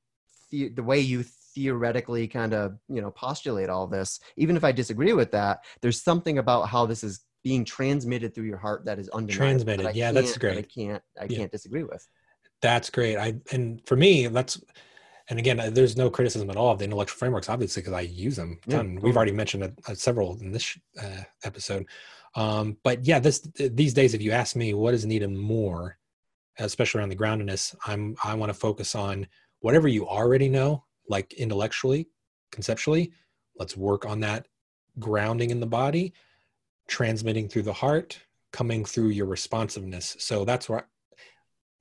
the, 0.51 0.69
the 0.69 0.83
way 0.83 1.01
you 1.01 1.25
theoretically 1.55 2.27
kind 2.27 2.55
of 2.55 2.79
you 2.89 3.01
know 3.01 3.11
postulate 3.11 3.69
all 3.69 3.87
this 3.87 4.21
even 4.37 4.57
if 4.57 4.65
i 4.65 4.73
disagree 4.73 5.13
with 5.13 5.31
that 5.31 5.65
there's 5.81 6.03
something 6.03 6.39
about 6.39 6.69
how 6.69 6.87
this 6.87 7.05
is 7.05 7.25
being 7.43 7.65
transmitted 7.65 8.35
through 8.35 8.45
your 8.45 8.57
heart 8.57 8.85
that 8.85 8.99
is 8.99 9.09
undeniable 9.11 9.47
transmitted. 9.47 9.87
That 9.87 9.97
yeah 9.97 10.13
that's 10.13 10.37
great. 10.39 10.55
that 10.55 10.61
i 10.61 10.63
can't 10.63 11.03
i 11.21 11.27
yeah. 11.29 11.39
can't 11.39 11.53
disagree 11.53 11.83
with. 11.83 12.07
That's 12.61 12.91
great. 12.91 13.17
I 13.17 13.35
and 13.51 13.85
for 13.87 13.97
me 13.97 14.29
that's 14.29 14.63
and 15.29 15.39
again 15.39 15.59
uh, 15.59 15.71
there's 15.71 15.97
no 15.97 16.09
criticism 16.09 16.49
at 16.51 16.57
all 16.57 16.71
of 16.71 16.79
the 16.79 16.85
intellectual 16.85 17.19
frameworks 17.19 17.49
obviously 17.49 17.83
because 17.83 17.95
i 17.95 18.03
use 18.03 18.37
them 18.37 18.61
yeah, 18.67 18.83
we've 18.83 19.17
already 19.17 19.33
mentioned 19.33 19.65
a, 19.65 19.73
a 19.89 19.97
several 19.97 20.39
in 20.41 20.53
this 20.53 20.79
uh, 21.03 21.23
episode. 21.45 21.87
Um, 22.35 22.79
but 22.85 23.05
yeah 23.05 23.19
this 23.19 23.41
these 23.57 23.93
days 23.93 24.15
if 24.15 24.23
you 24.23 24.31
ask 24.31 24.55
me 24.55 24.73
what 24.73 24.95
is 24.95 25.05
needed 25.05 25.31
more 25.31 25.99
especially 26.59 26.99
around 27.01 27.11
the 27.11 27.17
groundedness, 27.17 27.75
I'm 27.87 28.17
I 28.23 28.35
want 28.35 28.51
to 28.51 28.59
focus 28.59 28.95
on 28.95 29.27
whatever 29.61 29.89
you 29.89 30.07
already 30.07 30.49
know, 30.49 30.85
like 31.13 31.33
intellectually, 31.35 32.09
conceptually. 32.51 33.13
Let's 33.57 33.77
work 33.77 34.05
on 34.05 34.19
that 34.21 34.49
grounding 34.99 35.51
in 35.51 35.61
the 35.61 35.67
body, 35.67 36.13
transmitting 36.89 37.49
through 37.49 37.63
the 37.63 37.73
heart, 37.73 38.19
coming 38.53 38.85
through 38.85 39.11
your 39.11 39.27
responsiveness. 39.27 40.17
So 40.19 40.45
that's 40.45 40.69
where 40.69 40.89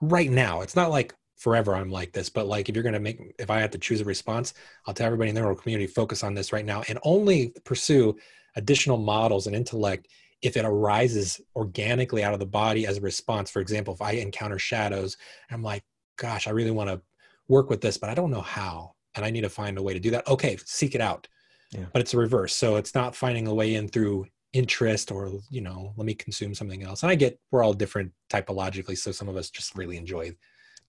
right 0.02 0.30
now, 0.30 0.62
it's 0.62 0.76
not 0.76 0.92
like 0.92 1.16
forever 1.38 1.76
I'm 1.76 1.90
like 1.90 2.14
this, 2.14 2.30
but 2.30 2.46
like 2.46 2.70
if 2.70 2.76
you're 2.76 2.84
going 2.84 2.94
to 2.94 3.00
make, 3.00 3.20
if 3.40 3.50
I 3.50 3.60
have 3.60 3.72
to 3.72 3.80
choose 3.80 4.02
a 4.02 4.06
response, 4.06 4.54
I'll 4.86 4.94
tell 4.94 5.08
everybody 5.08 5.30
in 5.30 5.36
the 5.36 5.56
community, 5.56 5.88
focus 5.88 6.24
on 6.24 6.36
this 6.36 6.54
right 6.54 6.66
now 6.66 6.84
and 6.88 7.00
only 7.04 7.54
pursue 7.64 8.16
additional 8.56 8.98
models 8.98 9.48
and 9.48 9.56
intellect 9.56 10.08
if 10.42 10.58
it 10.58 10.66
arises 10.66 11.42
organically 11.56 12.24
out 12.24 12.34
of 12.34 12.40
the 12.40 12.46
body 12.46 12.86
as 12.86 12.98
a 12.98 13.02
response. 13.02 13.50
For 13.50 13.60
example, 13.60 13.94
if 13.94 14.02
I 14.02 14.12
encounter 14.14 14.60
shadows, 14.60 15.18
I'm 15.50 15.64
like, 15.64 15.84
gosh, 16.18 16.48
I 16.48 16.52
really 16.52 16.72
want 16.72 16.90
to 16.90 17.02
work 17.48 17.70
with 17.70 17.82
this, 17.82 17.98
but 17.98 18.10
I 18.10 18.14
don't 18.14 18.32
know 18.32 18.42
how. 18.42 18.94
And 19.16 19.26
I 19.26 19.30
need 19.30 19.42
to 19.42 19.50
find 19.50 19.78
a 19.78 19.84
way 19.84 19.94
to 19.94 20.00
do 20.00 20.12
that. 20.12 20.28
Okay, 20.28 20.58
seek 20.66 20.96
it 20.96 21.02
out. 21.02 21.28
Yeah. 21.72 21.86
But 21.94 22.02
it's 22.02 22.14
a 22.14 22.18
reverse. 22.18 22.56
So 22.56 22.76
it's 22.76 22.96
not 22.96 23.16
finding 23.16 23.48
a 23.48 23.54
way 23.54 23.76
in 23.76 23.88
through 23.88 24.28
interest 24.54 25.12
or, 25.12 25.32
you 25.50 25.62
know, 25.62 25.94
let 25.96 26.06
me 26.06 26.14
consume 26.14 26.54
something 26.54 26.84
else. 26.84 27.04
And 27.04 27.12
I 27.12 27.16
get 27.16 27.40
we're 27.52 27.64
all 27.64 27.74
different 27.74 28.12
typologically. 28.30 28.98
So 28.98 29.12
some 29.12 29.30
of 29.30 29.38
us 29.38 29.50
just 29.50 29.76
really 29.76 29.98
enjoy 29.98 30.32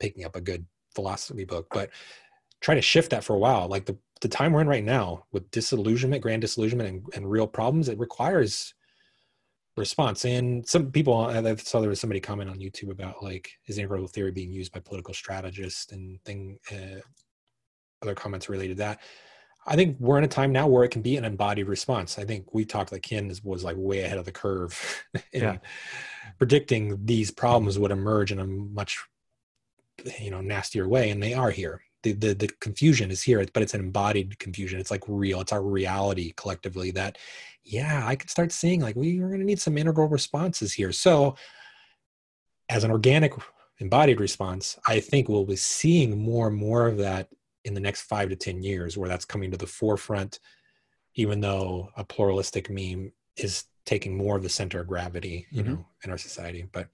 picking 0.01 0.25
up 0.25 0.37
a 0.37 0.41
good 0.41 0.67
philosophy 0.95 1.45
book. 1.45 1.69
But 1.73 1.91
try 2.61 2.75
to 2.75 2.83
shift 2.83 3.11
that 3.11 3.25
for 3.25 3.35
a 3.35 3.39
while. 3.39 3.69
Like 3.69 3.87
the, 3.87 3.97
the 4.21 4.29
time 4.29 4.53
we're 4.53 4.61
in 4.61 4.69
right 4.69 4.85
now 4.85 5.25
with 5.33 5.51
disillusionment, 5.51 6.23
grand 6.23 6.43
disillusionment 6.43 6.89
and, 6.89 7.05
and 7.15 7.31
real 7.31 7.47
problems, 7.47 7.89
it 7.89 7.99
requires 7.99 8.75
response. 9.77 10.25
And 10.25 10.67
some 10.69 10.91
people, 10.91 11.15
I 11.15 11.55
saw 11.57 11.81
there 11.81 11.89
was 11.89 12.01
somebody 12.01 12.21
comment 12.21 12.51
on 12.51 12.59
YouTube 12.59 12.91
about 12.91 13.23
like 13.23 13.51
is 13.67 13.79
integral 13.79 14.07
theory 14.07 14.31
being 14.31 14.53
used 14.53 14.73
by 14.73 14.81
political 14.81 15.15
strategists 15.15 15.93
and 15.93 16.23
thing, 16.25 16.59
uh, 16.71 17.01
other 18.03 18.15
comments 18.15 18.49
related 18.49 18.77
to 18.77 18.83
that. 18.83 19.01
I 19.65 19.77
think 19.77 19.97
we're 20.01 20.19
in 20.19 20.25
a 20.25 20.29
time 20.29 20.51
now 20.51 20.67
where 20.67 20.83
it 20.83 20.91
can 20.91 21.03
be 21.03 21.17
an 21.17 21.25
embodied 21.25 21.69
response. 21.69 22.19
I 22.19 22.25
think 22.25 22.53
we 22.53 22.65
talked 22.65 22.91
like 22.91 23.03
Ken 23.03 23.33
was 23.45 23.63
like 23.63 23.77
way 23.79 24.01
ahead 24.01 24.19
of 24.19 24.25
the 24.25 24.33
curve 24.33 25.05
in 25.33 25.43
yeah. 25.43 25.59
predicting 26.39 26.99
these 27.05 27.31
problems 27.31 27.79
would 27.79 27.93
emerge 27.93 28.33
in 28.33 28.41
a 28.41 28.47
much 28.47 29.05
you 30.19 30.31
know 30.31 30.41
nastier 30.41 30.89
way, 30.89 31.11
and 31.11 31.23
they 31.23 31.35
are 31.35 31.51
here. 31.51 31.83
The, 32.03 32.13
the 32.13 32.35
the 32.35 32.49
confusion 32.61 33.13
is 33.13 33.23
here, 33.23 33.45
but 33.53 33.63
it's 33.63 33.75
an 33.75 33.81
embodied 33.81 34.39
confusion. 34.41 34.81
It's 34.81 34.91
like 34.91 35.05
real. 35.07 35.41
It's 35.41 35.53
our 35.53 35.63
reality 35.63 36.33
collectively 36.37 36.91
that 36.93 37.19
yeah, 37.65 38.05
I 38.05 38.17
could 38.17 38.31
start 38.31 38.51
seeing 38.51 38.81
like 38.81 38.97
we 38.97 39.21
are 39.21 39.29
going 39.29 39.41
to 39.41 39.47
need 39.47 39.61
some 39.61 39.79
integral 39.79 40.09
responses 40.09 40.73
here. 40.73 40.91
So, 40.91 41.37
as 42.69 42.83
an 42.83 42.91
organic 42.91 43.33
embodied 43.79 44.21
response, 44.21 44.79
I 44.87 45.01
think 45.01 45.29
we'll 45.29 45.45
be 45.45 45.57
seeing 45.57 46.19
more 46.19 46.49
and 46.49 46.57
more 46.57 46.89
of 46.89 46.99
that 46.99 47.29
in 47.65 47.75
the 47.75 47.81
next 47.81 48.03
five 48.03 48.29
to 48.29 48.37
10 48.37 48.63
years, 48.63 48.97
where 48.97 49.09
that's 49.09 49.25
coming 49.25 49.51
to 49.51 49.57
the 49.57 49.67
forefront, 49.67 50.41
even 51.15 51.41
though 51.41 51.91
a 51.97 52.05
pluralistic 52.05 52.71
meme 52.71 53.13
is 53.37 53.65
taking 53.85 54.17
more 54.17 54.37
of 54.37 54.43
the 54.43 54.49
center 54.49 54.81
of 54.81 54.87
gravity, 54.87 55.47
you 55.51 55.63
mm-hmm. 55.63 55.75
know, 55.75 55.87
in 56.05 56.11
our 56.11 56.19
society. 56.19 56.67
But, 56.71 56.89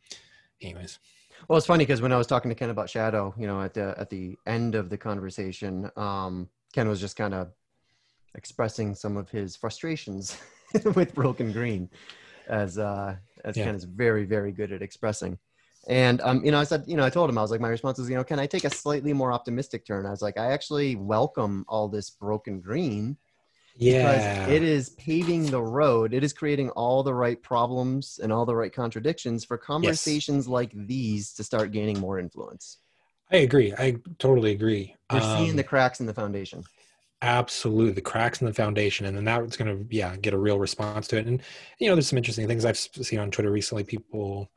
anyways. 0.63 0.99
Well, 1.47 1.57
it's 1.57 1.67
funny 1.67 1.85
because 1.85 2.03
when 2.03 2.13
I 2.13 2.17
was 2.17 2.27
talking 2.27 2.49
to 2.49 2.55
Ken 2.55 2.71
about 2.71 2.91
shadow, 2.91 3.35
you 3.39 3.47
know, 3.47 3.61
at 3.63 3.75
the 3.75 3.95
at 3.99 4.11
the 4.11 4.37
end 4.47 4.75
of 4.75 4.91
the 4.91 4.99
conversation, 4.99 5.91
um, 5.97 6.49
Ken 6.73 6.89
was 6.89 7.01
just 7.01 7.17
kind 7.17 7.33
of 7.35 7.53
expressing 8.35 8.95
some 8.95 9.17
of 9.17 9.31
his 9.31 9.55
frustrations 9.57 10.37
with 10.95 11.15
Broken 11.15 11.53
Green, 11.53 11.89
as 12.49 12.79
uh, 12.79 13.17
as 13.45 13.57
yeah. 13.57 13.65
Ken 13.65 13.75
is 13.75 13.85
very 13.85 14.25
very 14.25 14.53
good 14.53 14.73
at 14.73 14.83
expressing. 14.83 15.39
And 15.89 16.21
um, 16.21 16.45
you 16.45 16.51
know, 16.51 16.61
I 16.61 16.65
said, 16.65 16.85
you 16.87 16.97
know, 16.97 17.05
I 17.05 17.11
told 17.11 17.31
him 17.31 17.39
I 17.39 17.43
was 17.43 17.51
like, 17.51 17.63
my 17.63 17.69
response 17.69 17.99
is, 17.99 18.11
you 18.11 18.17
know, 18.17 18.23
can 18.23 18.39
I 18.39 18.47
take 18.47 18.65
a 18.65 18.71
slightly 18.71 19.15
more 19.15 19.33
optimistic 19.33 19.87
turn? 19.87 20.05
I 20.05 20.11
was 20.11 20.21
like, 20.21 20.39
I 20.39 20.53
actually 20.53 20.97
welcome 20.97 21.65
all 21.67 21.89
this 21.89 22.11
Broken 22.11 22.61
Green 22.61 23.17
Yeah. 23.75 24.45
Because 24.45 24.55
it 24.55 24.63
is 24.63 24.91
paving 24.91 25.47
the 25.47 25.63
road. 25.63 26.13
It 26.13 26.23
is 26.23 26.33
creating 26.35 26.71
all 26.71 27.03
the 27.03 27.15
right 27.15 27.41
problems 27.43 28.21
and 28.23 28.33
all 28.33 28.45
the 28.45 28.55
right 28.55 28.73
contradictions 28.73 29.45
for 29.45 29.57
conversations 29.57 30.45
yes. 30.45 30.49
like 30.49 30.73
these 30.75 31.33
to 31.35 31.45
start 31.45 31.73
gaining 31.73 31.99
more 31.99 32.19
influence. 32.19 32.79
I 33.31 33.39
agree. 33.39 33.73
I 33.73 33.97
totally 34.19 34.53
agree. 34.53 34.95
We're 35.13 35.21
um, 35.21 35.39
seeing 35.39 35.57
the 35.57 35.65
cracks 35.65 36.01
in 36.01 36.07
the 36.07 36.15
foundation. 36.15 36.65
Absolutely, 37.23 37.93
the 37.93 38.01
cracks 38.01 38.41
in 38.41 38.47
the 38.47 38.55
foundation, 38.55 39.07
and 39.07 39.17
then 39.17 39.25
that's 39.25 39.57
going 39.57 39.77
to 39.77 39.95
yeah 39.95 40.17
get 40.17 40.35
a 40.35 40.39
real 40.39 40.59
response 40.59 41.09
to 41.09 41.19
it. 41.19 41.27
And 41.27 41.43
you 41.81 41.89
know, 41.89 41.95
there's 41.95 42.09
some 42.09 42.17
interesting 42.17 42.47
things 42.47 42.65
I've 42.65 42.79
seen 42.79 43.19
on 43.19 43.31
Twitter 43.31 43.51
recently. 43.51 43.85
People 43.85 44.51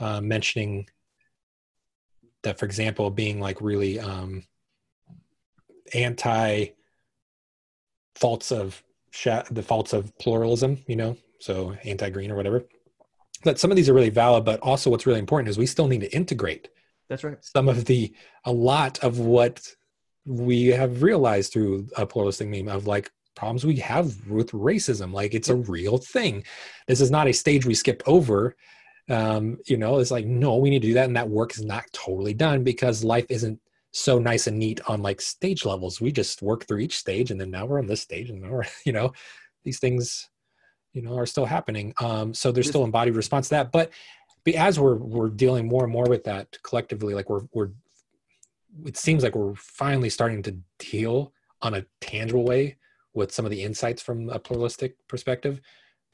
uh, 0.00 0.20
mentioning 0.20 0.88
that, 2.42 2.58
for 2.58 2.66
example, 2.66 3.10
being 3.10 3.40
like 3.40 3.60
really 3.60 4.00
um, 4.00 4.44
anti 5.94 6.66
faults 8.14 8.50
of 8.50 8.82
the 9.50 9.62
faults 9.62 9.92
of 9.92 10.16
pluralism. 10.18 10.78
You 10.86 10.96
know, 10.96 11.16
so 11.38 11.74
anti-green 11.84 12.30
or 12.30 12.36
whatever. 12.36 12.64
That 13.44 13.58
some 13.58 13.70
of 13.70 13.76
these 13.76 13.88
are 13.88 13.94
really 13.94 14.10
valid, 14.10 14.44
but 14.44 14.60
also 14.60 14.90
what's 14.90 15.06
really 15.06 15.18
important 15.18 15.48
is 15.48 15.58
we 15.58 15.66
still 15.66 15.88
need 15.88 16.02
to 16.02 16.14
integrate. 16.14 16.68
That's 17.08 17.24
right. 17.24 17.38
Some 17.40 17.68
of 17.68 17.86
the 17.86 18.14
a 18.44 18.52
lot 18.52 19.02
of 19.02 19.18
what 19.18 19.66
we 20.26 20.66
have 20.66 21.02
realized 21.02 21.52
through 21.52 21.88
a 21.96 22.06
pluralistic 22.06 22.48
meme 22.48 22.68
of 22.68 22.86
like 22.86 23.10
problems 23.34 23.64
we 23.64 23.76
have 23.76 24.28
with 24.28 24.52
racism. 24.52 25.12
Like 25.12 25.34
it's 25.34 25.48
a 25.48 25.56
real 25.56 25.98
thing. 25.98 26.44
This 26.86 27.00
is 27.00 27.10
not 27.10 27.26
a 27.26 27.32
stage 27.32 27.64
we 27.64 27.74
skip 27.74 28.02
over. 28.06 28.54
Um, 29.10 29.58
you 29.66 29.76
know, 29.76 29.98
it's 29.98 30.10
like, 30.10 30.24
no, 30.24 30.56
we 30.56 30.70
need 30.70 30.82
to 30.82 30.88
do 30.88 30.94
that. 30.94 31.06
And 31.06 31.16
that 31.16 31.28
work 31.28 31.52
is 31.52 31.64
not 31.64 31.84
totally 31.92 32.32
done 32.32 32.62
because 32.62 33.04
life 33.04 33.26
isn't 33.28 33.60
so 33.92 34.18
nice 34.18 34.46
and 34.46 34.58
neat 34.58 34.80
on 34.88 35.02
like 35.02 35.20
stage 35.20 35.64
levels. 35.64 36.00
We 36.00 36.12
just 36.12 36.42
work 36.42 36.66
through 36.66 36.78
each 36.78 36.96
stage 36.96 37.30
and 37.30 37.40
then 37.40 37.50
now 37.50 37.66
we're 37.66 37.80
on 37.80 37.88
this 37.88 38.00
stage 38.00 38.30
and 38.30 38.40
now 38.40 38.50
we're, 38.50 38.64
you 38.86 38.92
know, 38.92 39.12
these 39.64 39.80
things, 39.80 40.30
you 40.92 41.02
know, 41.02 41.16
are 41.16 41.26
still 41.26 41.44
happening. 41.44 41.92
Um, 42.00 42.32
so 42.32 42.52
there's 42.52 42.68
still 42.68 42.84
embodied 42.84 43.16
response 43.16 43.48
to 43.48 43.56
that. 43.56 43.72
But, 43.72 43.90
but 44.44 44.54
as 44.54 44.78
we're, 44.78 44.94
we're 44.94 45.28
dealing 45.28 45.68
more 45.68 45.84
and 45.84 45.92
more 45.92 46.06
with 46.08 46.24
that 46.24 46.56
collectively, 46.62 47.12
like 47.12 47.28
we're, 47.28 47.42
we're 47.52 47.70
it 48.84 48.96
seems 48.96 49.22
like 49.22 49.34
we're 49.34 49.54
finally 49.56 50.08
starting 50.08 50.42
to 50.44 50.56
deal 50.78 51.32
on 51.62 51.74
a 51.74 51.84
tangible 52.00 52.44
way 52.44 52.76
with 53.12 53.32
some 53.32 53.44
of 53.44 53.50
the 53.50 53.62
insights 53.62 54.00
from 54.00 54.30
a 54.30 54.38
pluralistic 54.38 54.96
perspective 55.08 55.60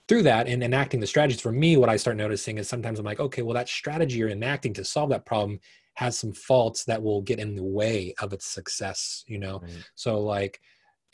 through 0.09 0.23
that 0.23 0.47
and 0.47 0.63
enacting 0.63 1.01
the 1.01 1.07
strategies 1.07 1.41
for 1.41 1.53
me 1.53 1.77
what 1.77 1.89
i 1.89 1.97
start 1.97 2.17
noticing 2.17 2.59
is 2.59 2.69
sometimes 2.69 2.99
i'm 2.99 3.05
like 3.05 3.21
okay 3.21 3.43
well 3.43 3.55
that 3.55 3.69
strategy 3.69 4.19
you're 4.19 4.29
enacting 4.29 4.73
to 4.73 4.85
solve 4.85 5.11
that 5.11 5.27
problem 5.27 5.59
has 5.95 6.19
some 6.19 6.33
faults 6.33 6.85
that 6.85 7.03
will 7.03 7.23
get 7.23 7.39
in 7.39 7.55
the 7.55 7.65
way 7.65 8.15
of 8.21 8.33
its 8.33 8.47
success 8.47 9.25
you 9.27 9.39
know 9.39 9.61
right. 9.63 9.91
so 9.95 10.21
like 10.21 10.61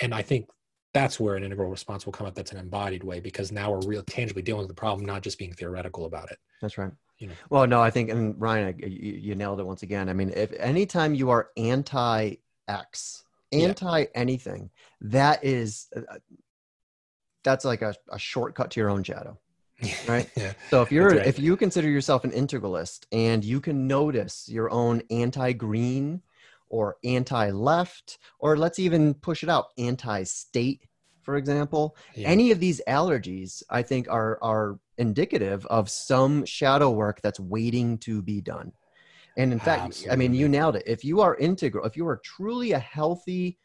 and 0.01 0.15
i 0.15 0.23
think 0.23 0.49
that's 0.95 1.19
where 1.19 1.37
an 1.37 1.45
integral 1.45 1.71
response 1.71 2.05
will 2.05 2.13
come 2.13 2.27
up 2.27 2.35
that's 2.35 2.53
an 2.53 2.59
embodied 2.59 3.03
way 3.03 3.21
because 3.21 3.51
now 3.51 3.71
we're 3.71 3.87
real 3.87 4.03
tangibly 4.03 4.43
dealing 4.43 4.63
with 4.63 4.69
the 4.69 4.75
problem 4.75 5.07
not 5.07 5.23
just 5.23 5.39
being 5.39 5.53
theoretical 5.53 6.05
about 6.05 6.31
it 6.31 6.39
that's 6.61 6.79
right 6.79 6.93
you 7.23 7.29
know. 7.29 7.35
Well, 7.51 7.67
no, 7.69 7.81
I 7.81 7.91
think, 7.91 8.11
and 8.11 8.39
Ryan, 8.39 8.77
you, 8.79 9.13
you 9.13 9.35
nailed 9.37 9.61
it 9.61 9.65
once 9.65 9.85
again. 9.85 10.09
I 10.09 10.13
mean, 10.13 10.33
if 10.35 10.53
anytime 10.55 11.15
you 11.15 11.31
are 11.31 11.51
anti 11.57 12.35
X, 12.67 13.23
anti 13.53 14.07
anything, 14.15 14.71
that 15.01 15.43
is, 15.45 15.87
uh, 15.97 16.19
that's 17.43 17.65
like 17.65 17.83
a, 17.83 17.95
a 18.11 18.19
shortcut 18.19 18.71
to 18.71 18.81
your 18.81 18.91
own 18.91 19.03
shadow 19.03 19.39
right 20.07 20.31
yeah 20.37 20.53
so 20.71 20.83
if 20.83 20.93
you're 20.93 21.11
right. 21.11 21.27
if 21.27 21.39
you 21.39 21.57
consider 21.57 21.89
yourself 21.89 22.25
an 22.25 22.31
integralist 22.31 23.07
and 23.13 23.45
you 23.45 23.61
can 23.61 23.87
notice 23.87 24.49
your 24.49 24.71
own 24.71 25.03
anti-green 25.11 26.23
or 26.69 26.97
anti-left 27.05 28.19
or 28.39 28.57
let's 28.57 28.79
even 28.79 29.13
push 29.15 29.43
it 29.43 29.49
out 29.49 29.67
anti-state 29.79 30.87
for 31.23 31.37
example 31.37 31.97
yeah. 32.15 32.29
any 32.29 32.51
of 32.51 32.61
these 32.61 32.81
allergies 32.87 33.63
i 33.71 33.83
think 33.83 34.09
are 34.09 34.39
are 34.41 34.79
indicative 34.99 35.67
of 35.67 35.91
some 35.91 36.45
shadow 36.45 36.91
work 36.91 37.21
that's 37.21 37.41
waiting 37.41 37.99
to 37.99 38.23
be 38.23 38.41
done. 38.41 38.73
And 39.37 39.53
in 39.53 39.59
fact, 39.59 39.83
Absolutely. 39.83 40.13
I 40.13 40.17
mean, 40.17 40.35
you 40.35 40.49
nailed 40.49 40.77
it. 40.77 40.85
If 40.87 41.05
you 41.05 41.21
are 41.21 41.37
integral, 41.37 41.87
if 41.87 41.97
you 41.97 42.07
are 42.07 42.21
truly 42.25 42.73
a 42.73 42.79
healthy, 42.79 43.59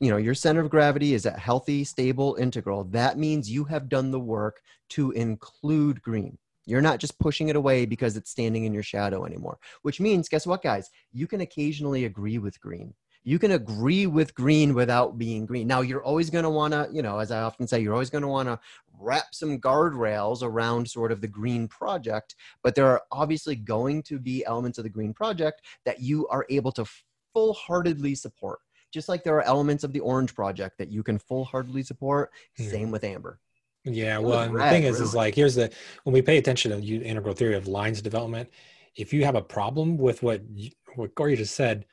you 0.00 0.10
know, 0.10 0.16
your 0.16 0.34
center 0.34 0.60
of 0.60 0.70
gravity 0.70 1.14
is 1.14 1.26
a 1.26 1.32
healthy, 1.32 1.84
stable 1.84 2.36
integral, 2.38 2.84
that 2.84 3.18
means 3.18 3.50
you 3.50 3.64
have 3.64 3.88
done 3.88 4.10
the 4.10 4.20
work 4.20 4.60
to 4.90 5.10
include 5.12 6.02
green. 6.02 6.38
You're 6.66 6.82
not 6.82 6.98
just 6.98 7.18
pushing 7.18 7.48
it 7.48 7.56
away 7.56 7.86
because 7.86 8.16
it's 8.16 8.30
standing 8.30 8.64
in 8.64 8.74
your 8.74 8.82
shadow 8.82 9.24
anymore, 9.24 9.58
which 9.82 10.00
means, 10.00 10.28
guess 10.28 10.46
what, 10.46 10.62
guys? 10.62 10.90
You 11.12 11.26
can 11.26 11.40
occasionally 11.40 12.04
agree 12.04 12.38
with 12.38 12.60
green 12.60 12.94
you 13.28 13.38
can 13.38 13.52
agree 13.52 14.06
with 14.06 14.34
green 14.34 14.72
without 14.72 15.18
being 15.18 15.44
green. 15.44 15.66
Now, 15.66 15.82
you're 15.82 16.02
always 16.02 16.30
going 16.30 16.44
to 16.44 16.50
want 16.50 16.72
to, 16.72 16.88
you 16.90 17.02
know, 17.02 17.18
as 17.18 17.30
I 17.30 17.42
often 17.42 17.66
say, 17.66 17.78
you're 17.78 17.92
always 17.92 18.08
going 18.08 18.22
to 18.22 18.28
want 18.28 18.48
to 18.48 18.58
wrap 18.98 19.34
some 19.34 19.58
guardrails 19.58 20.42
around 20.42 20.88
sort 20.88 21.12
of 21.12 21.20
the 21.20 21.28
green 21.28 21.68
project, 21.68 22.36
but 22.62 22.74
there 22.74 22.86
are 22.86 23.02
obviously 23.12 23.54
going 23.54 24.02
to 24.04 24.18
be 24.18 24.46
elements 24.46 24.78
of 24.78 24.84
the 24.84 24.90
green 24.90 25.12
project 25.12 25.60
that 25.84 26.00
you 26.00 26.26
are 26.28 26.46
able 26.48 26.72
to 26.72 26.86
full 27.34 27.52
heartedly 27.52 28.14
support. 28.14 28.60
Just 28.92 29.08
like 29.08 29.22
there 29.22 29.36
are 29.36 29.42
elements 29.42 29.84
of 29.84 29.92
the 29.92 30.00
orange 30.00 30.34
project 30.34 30.78
that 30.78 30.90
you 30.90 31.02
can 31.02 31.18
full 31.18 31.44
heartedly 31.44 31.82
support. 31.82 32.30
Hmm. 32.56 32.64
Same 32.64 32.90
with 32.90 33.04
amber. 33.04 33.40
Yeah, 33.84 34.18
well, 34.18 34.40
and 34.40 34.56
the 34.56 34.68
thing 34.68 34.84
is, 34.84 34.94
really. 34.94 35.04
is 35.04 35.14
like 35.14 35.34
here's 35.34 35.54
the 35.54 35.72
when 36.04 36.12
we 36.12 36.22
pay 36.22 36.38
attention 36.38 36.70
to 36.70 36.76
the 36.78 37.04
integral 37.04 37.34
theory 37.34 37.54
of 37.54 37.68
lines 37.68 38.02
development. 38.02 38.50
If 38.96 39.12
you 39.12 39.24
have 39.24 39.34
a 39.34 39.42
problem 39.42 39.96
with 39.96 40.22
what 40.22 40.42
you, 40.52 40.70
what 40.96 41.14
Corey 41.14 41.36
just 41.36 41.54
said, 41.54 41.86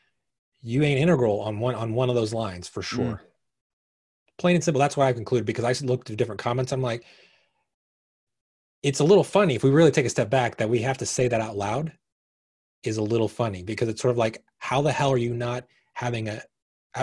you 0.61 0.83
ain't 0.83 0.99
integral 0.99 1.41
on 1.41 1.59
one 1.59 1.75
on 1.75 1.93
one 1.93 2.09
of 2.09 2.15
those 2.15 2.33
lines 2.33 2.67
for 2.67 2.81
sure. 2.81 3.05
Mm. 3.05 3.19
Plain 4.37 4.55
and 4.55 4.63
simple. 4.63 4.79
That's 4.79 4.97
why 4.97 5.07
I 5.07 5.13
concluded 5.13 5.45
because 5.45 5.63
I 5.63 5.85
looked 5.85 6.09
at 6.09 6.17
different 6.17 6.41
comments. 6.41 6.71
I'm 6.71 6.81
like, 6.81 7.05
it's 8.83 8.99
a 8.99 9.03
little 9.03 9.23
funny 9.23 9.55
if 9.55 9.63
we 9.63 9.69
really 9.69 9.91
take 9.91 10.05
a 10.05 10.09
step 10.09 10.29
back 10.29 10.57
that 10.57 10.69
we 10.69 10.81
have 10.81 10.97
to 10.97 11.05
say 11.05 11.27
that 11.27 11.39
out 11.39 11.55
loud 11.55 11.93
is 12.83 12.97
a 12.97 13.03
little 13.03 13.27
funny 13.27 13.63
because 13.63 13.87
it's 13.87 14.01
sort 14.01 14.11
of 14.11 14.17
like, 14.17 14.43
how 14.57 14.81
the 14.81 14.91
hell 14.91 15.11
are 15.11 15.17
you 15.17 15.33
not 15.33 15.65
having 15.93 16.27
a? 16.27 16.41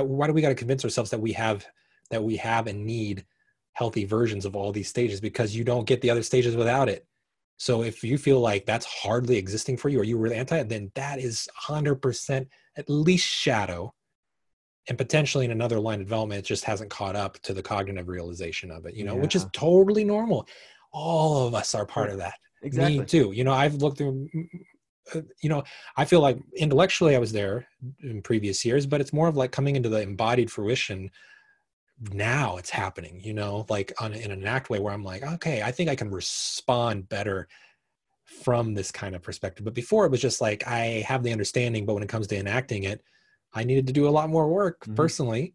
Why 0.00 0.26
do 0.26 0.32
we 0.32 0.42
got 0.42 0.48
to 0.48 0.54
convince 0.54 0.84
ourselves 0.84 1.10
that 1.10 1.20
we 1.20 1.32
have 1.32 1.66
that 2.10 2.22
we 2.22 2.36
have 2.36 2.66
and 2.66 2.84
need 2.84 3.24
healthy 3.72 4.04
versions 4.04 4.44
of 4.44 4.56
all 4.56 4.72
these 4.72 4.88
stages? 4.88 5.20
Because 5.20 5.54
you 5.54 5.64
don't 5.64 5.86
get 5.86 6.00
the 6.00 6.10
other 6.10 6.22
stages 6.22 6.56
without 6.56 6.88
it. 6.88 7.06
So 7.58 7.82
if 7.82 8.02
you 8.02 8.18
feel 8.18 8.40
like 8.40 8.66
that's 8.66 8.86
hardly 8.86 9.36
existing 9.36 9.76
for 9.76 9.88
you 9.88 10.00
or 10.00 10.04
you 10.04 10.18
were 10.18 10.32
anti, 10.32 10.62
then 10.64 10.90
that 10.94 11.18
is 11.18 11.48
100% 11.68 12.46
at 12.76 12.90
least 12.90 13.26
shadow. 13.26 13.94
And 14.88 14.98
potentially 14.98 15.44
in 15.44 15.52
another 15.52 15.78
line 15.78 16.00
of 16.00 16.06
development 16.06 16.40
it 16.40 16.44
just 16.44 16.64
hasn't 16.64 16.90
caught 16.90 17.14
up 17.14 17.38
to 17.42 17.54
the 17.54 17.62
cognitive 17.62 18.08
realization 18.08 18.72
of 18.72 18.84
it 18.84 18.94
you 18.94 19.04
know 19.04 19.14
yeah. 19.14 19.20
which 19.20 19.36
is 19.36 19.46
totally 19.52 20.02
normal. 20.02 20.48
All 20.92 21.46
of 21.46 21.54
us 21.54 21.74
are 21.74 21.86
part 21.86 22.10
of 22.10 22.18
that. 22.18 22.34
Exactly. 22.64 22.98
me 22.98 23.04
too. 23.04 23.30
You 23.32 23.44
know 23.44 23.52
i've 23.52 23.76
looked 23.76 23.98
through 23.98 24.28
you 25.42 25.48
know 25.48 25.62
i 25.96 26.04
feel 26.04 26.20
like 26.20 26.38
intellectually 26.56 27.16
i 27.16 27.18
was 27.18 27.32
there 27.32 27.66
in 28.02 28.22
previous 28.22 28.64
years 28.64 28.86
but 28.86 29.00
it's 29.00 29.12
more 29.12 29.28
of 29.28 29.36
like 29.36 29.50
coming 29.50 29.76
into 29.76 29.88
the 29.88 30.00
embodied 30.00 30.50
fruition 30.50 31.10
now 32.12 32.56
it's 32.56 32.70
happening 32.70 33.20
you 33.22 33.34
know 33.34 33.66
like 33.68 33.92
on 34.00 34.12
in 34.12 34.30
an 34.30 34.46
act 34.46 34.70
way 34.70 34.78
where 34.78 34.92
i'm 34.92 35.04
like 35.04 35.22
okay 35.24 35.62
i 35.62 35.72
think 35.72 35.90
i 35.90 35.94
can 35.94 36.10
respond 36.10 37.08
better 37.08 37.48
from 38.32 38.74
this 38.74 38.90
kind 38.90 39.14
of 39.14 39.22
perspective. 39.22 39.64
But 39.64 39.74
before 39.74 40.04
it 40.06 40.10
was 40.10 40.20
just 40.20 40.40
like 40.40 40.66
I 40.66 41.04
have 41.06 41.22
the 41.22 41.32
understanding, 41.32 41.86
but 41.86 41.94
when 41.94 42.02
it 42.02 42.08
comes 42.08 42.26
to 42.28 42.36
enacting 42.36 42.84
it, 42.84 43.02
I 43.54 43.64
needed 43.64 43.86
to 43.86 43.92
do 43.92 44.08
a 44.08 44.10
lot 44.10 44.30
more 44.30 44.48
work 44.48 44.80
mm-hmm. 44.80 44.94
personally. 44.94 45.54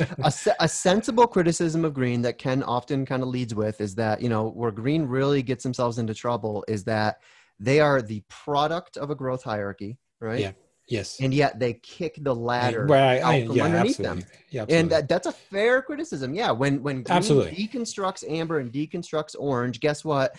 a, 0.00 0.32
a 0.60 0.68
sensible 0.68 1.26
criticism 1.26 1.84
of 1.84 1.94
green 1.94 2.22
that 2.22 2.38
Ken 2.38 2.62
often 2.62 3.04
kind 3.04 3.22
of 3.22 3.28
leads 3.28 3.54
with 3.54 3.80
is 3.80 3.94
that, 3.96 4.22
you 4.22 4.28
know, 4.28 4.50
where 4.50 4.70
green 4.70 5.04
really 5.04 5.42
gets 5.42 5.62
themselves 5.62 5.98
into 5.98 6.14
trouble 6.14 6.64
is 6.68 6.84
that 6.84 7.18
they 7.60 7.80
are 7.80 8.02
the 8.02 8.22
product 8.28 8.96
of 8.96 9.10
a 9.10 9.14
growth 9.14 9.42
hierarchy, 9.42 9.98
right? 10.20 10.40
Yeah. 10.40 10.52
Yes. 10.88 11.20
And 11.20 11.34
yet 11.34 11.58
they 11.58 11.74
kick 11.74 12.16
the 12.22 12.34
ladder 12.34 12.86
right, 12.86 13.22
I, 13.22 13.46
from 13.46 13.56
yeah, 13.56 13.64
underneath 13.64 14.00
absolutely. 14.00 14.20
them. 14.22 14.30
Yeah, 14.50 14.62
absolutely. 14.62 14.80
and 14.80 14.90
that, 14.90 15.08
that's 15.08 15.26
a 15.26 15.32
fair 15.32 15.82
criticism. 15.82 16.32
Yeah. 16.32 16.50
When 16.50 16.82
when 16.82 17.02
green 17.02 17.16
absolutely. 17.16 17.52
deconstructs 17.52 18.24
amber 18.28 18.58
and 18.58 18.72
deconstructs 18.72 19.36
orange, 19.38 19.80
guess 19.80 20.02
what? 20.02 20.38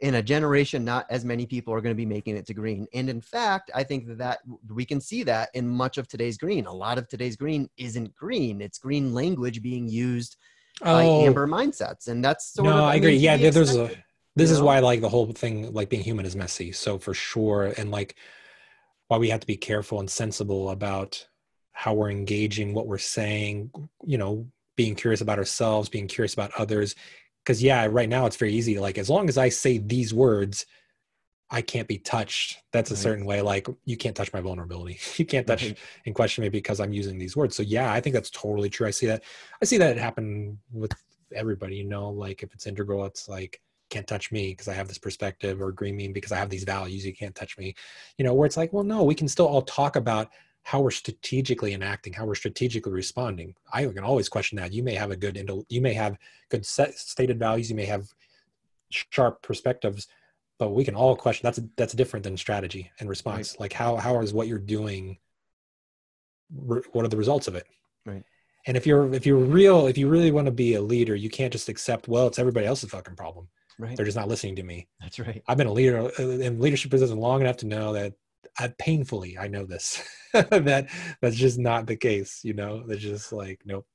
in 0.00 0.14
a 0.16 0.22
generation 0.22 0.84
not 0.84 1.06
as 1.10 1.24
many 1.24 1.46
people 1.46 1.74
are 1.74 1.80
going 1.80 1.94
to 1.94 1.96
be 1.96 2.06
making 2.06 2.36
it 2.36 2.46
to 2.46 2.54
green 2.54 2.86
and 2.94 3.08
in 3.08 3.20
fact 3.20 3.70
i 3.74 3.82
think 3.82 4.06
that, 4.06 4.18
that 4.18 4.38
we 4.72 4.84
can 4.84 5.00
see 5.00 5.22
that 5.22 5.50
in 5.54 5.68
much 5.68 5.98
of 5.98 6.06
today's 6.06 6.38
green 6.38 6.66
a 6.66 6.72
lot 6.72 6.98
of 6.98 7.08
today's 7.08 7.36
green 7.36 7.68
isn't 7.76 8.14
green 8.14 8.60
it's 8.60 8.78
green 8.78 9.12
language 9.12 9.62
being 9.62 9.88
used 9.88 10.36
oh. 10.82 10.92
by 10.92 11.02
amber 11.02 11.46
mindsets 11.46 12.08
and 12.08 12.24
that's 12.24 12.52
sort 12.52 12.66
no, 12.66 12.76
of 12.76 12.84
i 12.84 12.94
agree 12.94 13.16
yeah 13.16 13.36
there's 13.36 13.74
a 13.74 13.90
this 14.38 14.50
is 14.50 14.62
why 14.62 14.78
like 14.78 15.00
the 15.00 15.08
whole 15.08 15.26
thing 15.32 15.72
like 15.72 15.88
being 15.88 16.02
human 16.02 16.26
is 16.26 16.36
messy 16.36 16.72
so 16.72 16.98
for 16.98 17.14
sure 17.14 17.74
and 17.76 17.90
like 17.90 18.16
why 19.08 19.16
we 19.16 19.28
have 19.28 19.40
to 19.40 19.46
be 19.46 19.56
careful 19.56 20.00
and 20.00 20.10
sensible 20.10 20.70
about 20.70 21.26
how 21.72 21.94
we're 21.94 22.10
engaging 22.10 22.74
what 22.74 22.86
we're 22.86 22.98
saying 22.98 23.70
you 24.06 24.18
know 24.18 24.46
being 24.76 24.94
curious 24.94 25.20
about 25.20 25.38
ourselves 25.38 25.88
being 25.88 26.06
curious 26.06 26.34
about 26.34 26.52
others 26.56 26.94
because 27.44 27.62
yeah 27.62 27.86
right 27.90 28.08
now 28.08 28.26
it's 28.26 28.36
very 28.36 28.52
easy 28.52 28.78
like 28.78 28.98
as 28.98 29.10
long 29.10 29.28
as 29.28 29.38
i 29.38 29.48
say 29.48 29.78
these 29.78 30.14
words 30.14 30.66
I 31.50 31.62
can't 31.62 31.88
be 31.88 31.98
touched. 31.98 32.58
That's 32.72 32.90
a 32.90 32.94
right. 32.94 33.02
certain 33.02 33.24
way. 33.24 33.40
Like 33.40 33.68
you 33.84 33.96
can't 33.96 34.14
touch 34.14 34.32
my 34.32 34.40
vulnerability. 34.40 34.98
You 35.16 35.24
can't 35.24 35.46
touch 35.46 35.64
right. 35.64 35.78
and 36.04 36.14
question 36.14 36.42
me 36.42 36.48
because 36.50 36.78
I'm 36.78 36.92
using 36.92 37.18
these 37.18 37.36
words. 37.36 37.56
So 37.56 37.62
yeah, 37.62 37.92
I 37.92 38.00
think 38.00 38.12
that's 38.12 38.30
totally 38.30 38.68
true. 38.68 38.86
I 38.86 38.90
see 38.90 39.06
that. 39.06 39.24
I 39.62 39.64
see 39.64 39.78
that 39.78 39.96
happen 39.96 40.58
with 40.72 40.92
everybody. 41.34 41.76
You 41.76 41.84
know, 41.84 42.10
like 42.10 42.42
if 42.42 42.52
it's 42.52 42.66
integral, 42.66 43.06
it's 43.06 43.28
like 43.28 43.60
can't 43.90 44.06
touch 44.06 44.30
me 44.30 44.50
because 44.50 44.68
I 44.68 44.74
have 44.74 44.88
this 44.88 44.98
perspective, 44.98 45.60
or 45.60 45.72
green 45.72 45.96
meme 45.96 46.12
because 46.12 46.32
I 46.32 46.36
have 46.36 46.50
these 46.50 46.64
values. 46.64 47.04
You 47.04 47.14
can't 47.14 47.34
touch 47.34 47.58
me. 47.58 47.74
You 48.16 48.24
know, 48.24 48.34
where 48.34 48.46
it's 48.46 48.56
like, 48.56 48.72
well, 48.72 48.84
no, 48.84 49.02
we 49.02 49.14
can 49.14 49.28
still 49.28 49.46
all 49.46 49.62
talk 49.62 49.96
about 49.96 50.30
how 50.62 50.80
we're 50.80 50.90
strategically 50.90 51.72
enacting, 51.72 52.12
how 52.12 52.26
we're 52.26 52.34
strategically 52.34 52.92
responding. 52.92 53.54
I 53.72 53.86
can 53.86 54.04
always 54.04 54.28
question 54.28 54.56
that. 54.56 54.72
You 54.72 54.82
may 54.82 54.94
have 54.94 55.10
a 55.10 55.16
good, 55.16 55.50
you 55.68 55.80
may 55.80 55.94
have 55.94 56.18
good 56.50 56.66
set, 56.66 56.98
stated 56.98 57.38
values. 57.38 57.70
You 57.70 57.76
may 57.76 57.86
have 57.86 58.12
sharp 58.90 59.42
perspectives 59.42 60.08
but 60.58 60.70
we 60.70 60.84
can 60.84 60.94
all 60.94 61.16
question 61.16 61.44
that's 61.44 61.60
that's 61.76 61.94
different 61.94 62.24
than 62.24 62.36
strategy 62.36 62.90
and 63.00 63.08
response 63.08 63.52
right. 63.52 63.60
like 63.60 63.72
how 63.72 63.96
how 63.96 64.20
is 64.20 64.34
what 64.34 64.48
you're 64.48 64.58
doing 64.58 65.16
what 66.50 67.04
are 67.04 67.08
the 67.08 67.16
results 67.16 67.48
of 67.48 67.54
it 67.54 67.66
right 68.04 68.24
and 68.66 68.76
if 68.76 68.86
you're 68.86 69.12
if 69.14 69.24
you're 69.24 69.38
real 69.38 69.86
if 69.86 69.96
you 69.96 70.08
really 70.08 70.30
want 70.30 70.46
to 70.46 70.52
be 70.52 70.74
a 70.74 70.80
leader 70.80 71.14
you 71.14 71.30
can't 71.30 71.52
just 71.52 71.68
accept 71.68 72.08
well 72.08 72.26
it's 72.26 72.38
everybody 72.38 72.66
else's 72.66 72.90
fucking 72.90 73.16
problem 73.16 73.48
right? 73.78 73.96
They're 73.96 74.06
just 74.06 74.16
not 74.16 74.28
listening 74.28 74.56
to 74.56 74.62
me. 74.62 74.88
That's 75.00 75.18
right. 75.18 75.42
I've 75.46 75.56
been 75.56 75.66
a 75.66 75.72
leader 75.72 76.10
uh, 76.18 76.22
in 76.22 76.60
leadership 76.60 76.90
position 76.90 77.18
long 77.18 77.40
enough 77.40 77.58
to 77.58 77.66
know 77.66 77.92
that 77.92 78.14
I 78.58 78.72
painfully 78.78 79.38
I 79.38 79.48
know 79.48 79.64
this. 79.64 80.02
That 80.34 80.90
that's 81.22 81.36
just 81.36 81.58
not 81.58 81.86
the 81.86 81.96
case 81.96 82.40
you 82.44 82.52
know? 82.52 82.82
They're 82.86 82.98
just 82.98 83.32
like 83.32 83.62
nope. 83.64 83.86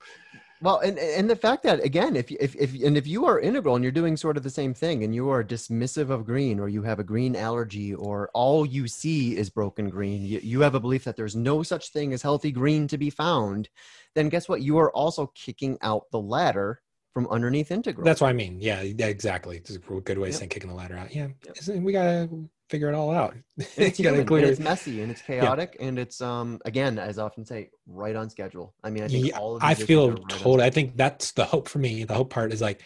Well, 0.63 0.79
and 0.79 0.97
and 0.97 1.29
the 1.29 1.35
fact 1.35 1.63
that 1.63 1.83
again, 1.83 2.15
if 2.15 2.31
if 2.31 2.55
if 2.55 2.73
and 2.81 2.95
if 2.95 3.05
you 3.05 3.25
are 3.25 3.41
integral 3.41 3.75
and 3.75 3.83
you're 3.83 3.91
doing 3.91 4.15
sort 4.15 4.37
of 4.37 4.43
the 4.43 4.49
same 4.49 4.73
thing, 4.73 5.03
and 5.03 5.13
you 5.13 5.27
are 5.29 5.43
dismissive 5.43 6.09
of 6.09 6.25
green, 6.25 6.57
or 6.57 6.69
you 6.69 6.81
have 6.83 6.99
a 6.99 7.03
green 7.03 7.35
allergy, 7.35 7.93
or 7.93 8.29
all 8.33 8.65
you 8.65 8.87
see 8.87 9.35
is 9.35 9.49
broken 9.49 9.89
green, 9.89 10.25
you, 10.25 10.39
you 10.41 10.61
have 10.61 10.73
a 10.73 10.79
belief 10.79 11.03
that 11.03 11.17
there's 11.17 11.35
no 11.35 11.63
such 11.63 11.89
thing 11.89 12.13
as 12.13 12.21
healthy 12.21 12.49
green 12.49 12.87
to 12.87 12.97
be 12.97 13.09
found, 13.09 13.67
then 14.15 14.29
guess 14.29 14.47
what? 14.47 14.61
You 14.61 14.77
are 14.77 14.91
also 14.93 15.33
kicking 15.35 15.77
out 15.81 16.09
the 16.11 16.21
ladder 16.21 16.79
from 17.13 17.27
underneath 17.27 17.71
integral. 17.71 18.03
That's 18.03 18.21
what 18.21 18.29
I 18.29 18.33
mean. 18.33 18.57
Yeah, 18.59 18.81
exactly. 18.81 19.57
It's 19.57 19.75
a 19.75 19.77
good 19.77 20.17
way 20.17 20.29
of 20.29 20.33
yep. 20.33 20.39
saying 20.39 20.49
kicking 20.49 20.69
the 20.69 20.75
ladder 20.75 20.97
out. 20.97 21.13
Yeah, 21.13 21.27
yep. 21.45 21.77
we 21.77 21.91
gotta 21.91 22.27
figure 22.69 22.89
it 22.89 22.95
all 22.95 23.11
out. 23.11 23.35
it's, 23.57 23.97
human, 23.99 24.27
it's 24.43 24.59
messy 24.59 25.01
and 25.01 25.11
it's 25.11 25.21
chaotic 25.21 25.77
yeah. 25.79 25.87
and 25.87 25.99
it's 25.99 26.21
um 26.21 26.59
again, 26.65 26.97
as 26.97 27.19
I 27.19 27.23
often 27.23 27.45
say, 27.45 27.69
right 27.85 28.15
on 28.15 28.29
schedule. 28.29 28.73
I 28.83 28.89
mean, 28.89 29.03
I 29.03 29.07
think 29.07 29.27
yeah, 29.27 29.37
all 29.37 29.59
I 29.61 29.75
feel 29.75 30.11
right 30.11 30.29
totally. 30.29 30.63
I 30.63 30.71
think 30.71 30.97
that's 30.97 31.31
the 31.31 31.45
hope 31.45 31.69
for 31.69 31.79
me. 31.79 32.03
The 32.03 32.15
hope 32.15 32.31
part 32.31 32.51
is 32.51 32.61
like 32.61 32.81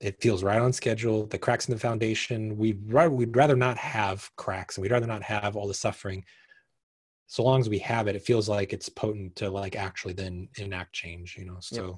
it 0.00 0.20
feels 0.20 0.42
right 0.42 0.60
on 0.60 0.74
schedule. 0.74 1.26
The 1.26 1.38
cracks 1.38 1.66
in 1.66 1.74
the 1.74 1.80
foundation. 1.80 2.58
We'd 2.58 2.92
rather, 2.92 3.10
we'd 3.10 3.34
rather 3.34 3.56
not 3.56 3.78
have 3.78 4.30
cracks 4.36 4.76
and 4.76 4.82
we'd 4.82 4.92
rather 4.92 5.06
not 5.06 5.22
have 5.22 5.56
all 5.56 5.66
the 5.66 5.72
suffering. 5.72 6.24
So 7.26 7.42
long 7.42 7.60
as 7.60 7.70
we 7.70 7.78
have 7.78 8.06
it, 8.06 8.16
it 8.16 8.22
feels 8.22 8.50
like 8.50 8.74
it's 8.74 8.90
potent 8.90 9.36
to 9.36 9.48
like 9.48 9.76
actually 9.76 10.12
then 10.12 10.48
enact 10.58 10.92
change. 10.92 11.36
You 11.38 11.46
know, 11.46 11.56
so. 11.60 11.86
Yep 11.86 11.94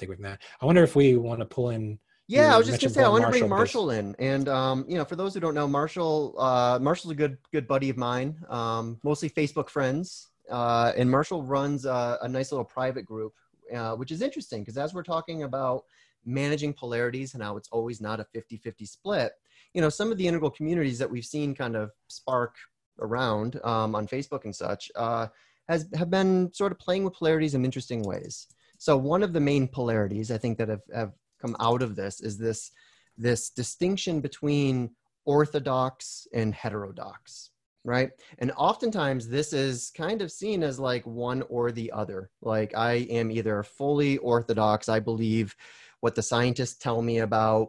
take 0.00 0.08
away 0.08 0.16
from 0.16 0.24
that. 0.24 0.40
I 0.60 0.66
wonder 0.66 0.82
if 0.82 0.96
we 0.96 1.16
want 1.16 1.40
to 1.40 1.46
pull 1.46 1.70
in. 1.70 1.98
Yeah, 2.26 2.54
I 2.54 2.58
was 2.58 2.68
just 2.68 2.80
gonna 2.80 2.94
say 2.94 3.02
I 3.02 3.08
want 3.08 3.24
to 3.24 3.30
bring 3.30 3.48
Marshall 3.48 3.90
in, 3.90 4.14
and 4.20 4.48
um, 4.48 4.84
you 4.88 4.96
know, 4.96 5.04
for 5.04 5.16
those 5.16 5.34
who 5.34 5.40
don't 5.40 5.54
know, 5.54 5.66
Marshall, 5.66 6.36
uh, 6.38 6.78
Marshall's 6.80 7.10
a 7.10 7.16
good 7.16 7.38
good 7.52 7.66
buddy 7.66 7.90
of 7.90 7.96
mine, 7.96 8.36
um, 8.48 9.00
mostly 9.02 9.28
Facebook 9.28 9.68
friends, 9.68 10.28
uh, 10.48 10.92
and 10.96 11.10
Marshall 11.10 11.42
runs 11.42 11.86
a, 11.86 12.18
a 12.22 12.28
nice 12.28 12.52
little 12.52 12.64
private 12.64 13.04
group, 13.04 13.32
uh, 13.74 13.94
which 13.96 14.12
is 14.12 14.22
interesting 14.22 14.62
because 14.62 14.78
as 14.78 14.94
we're 14.94 15.02
talking 15.02 15.42
about 15.42 15.84
managing 16.24 16.72
polarities 16.72 17.34
and 17.34 17.42
how 17.42 17.56
it's 17.56 17.68
always 17.72 18.00
not 18.00 18.20
a 18.20 18.26
50-50 18.36 18.86
split, 18.86 19.32
you 19.74 19.80
know, 19.80 19.88
some 19.88 20.12
of 20.12 20.18
the 20.18 20.26
integral 20.26 20.50
communities 20.50 20.98
that 20.98 21.10
we've 21.10 21.24
seen 21.24 21.54
kind 21.54 21.74
of 21.76 21.90
spark 22.08 22.54
around 23.00 23.58
um, 23.64 23.94
on 23.94 24.06
Facebook 24.06 24.44
and 24.44 24.54
such 24.54 24.90
uh, 24.94 25.26
has 25.68 25.88
have 25.94 26.10
been 26.10 26.52
sort 26.52 26.72
of 26.72 26.78
playing 26.78 27.04
with 27.04 27.14
polarities 27.14 27.54
in 27.54 27.64
interesting 27.64 28.02
ways. 28.02 28.46
So 28.80 28.96
one 28.96 29.22
of 29.22 29.34
the 29.34 29.40
main 29.40 29.68
polarities 29.68 30.30
I 30.30 30.38
think 30.38 30.56
that 30.56 30.70
have, 30.70 30.80
have 30.92 31.12
come 31.38 31.54
out 31.60 31.82
of 31.82 31.96
this 31.96 32.20
is 32.20 32.38
this 32.38 32.72
this 33.18 33.50
distinction 33.50 34.20
between 34.20 34.90
orthodox 35.26 36.26
and 36.32 36.54
heterodox 36.54 37.50
right? 37.84 38.10
And 38.38 38.52
oftentimes 38.58 39.28
this 39.28 39.54
is 39.54 39.90
kind 39.96 40.20
of 40.20 40.30
seen 40.30 40.62
as 40.62 40.78
like 40.78 41.06
one 41.06 41.42
or 41.48 41.72
the 41.72 41.90
other. 41.92 42.30
Like 42.42 42.76
i 42.76 42.92
am 43.10 43.30
either 43.30 43.62
fully 43.62 44.18
orthodox 44.18 44.88
i 44.88 45.00
believe 45.00 45.54
what 46.00 46.14
the 46.14 46.22
scientists 46.22 46.78
tell 46.78 47.02
me 47.02 47.18
about 47.18 47.68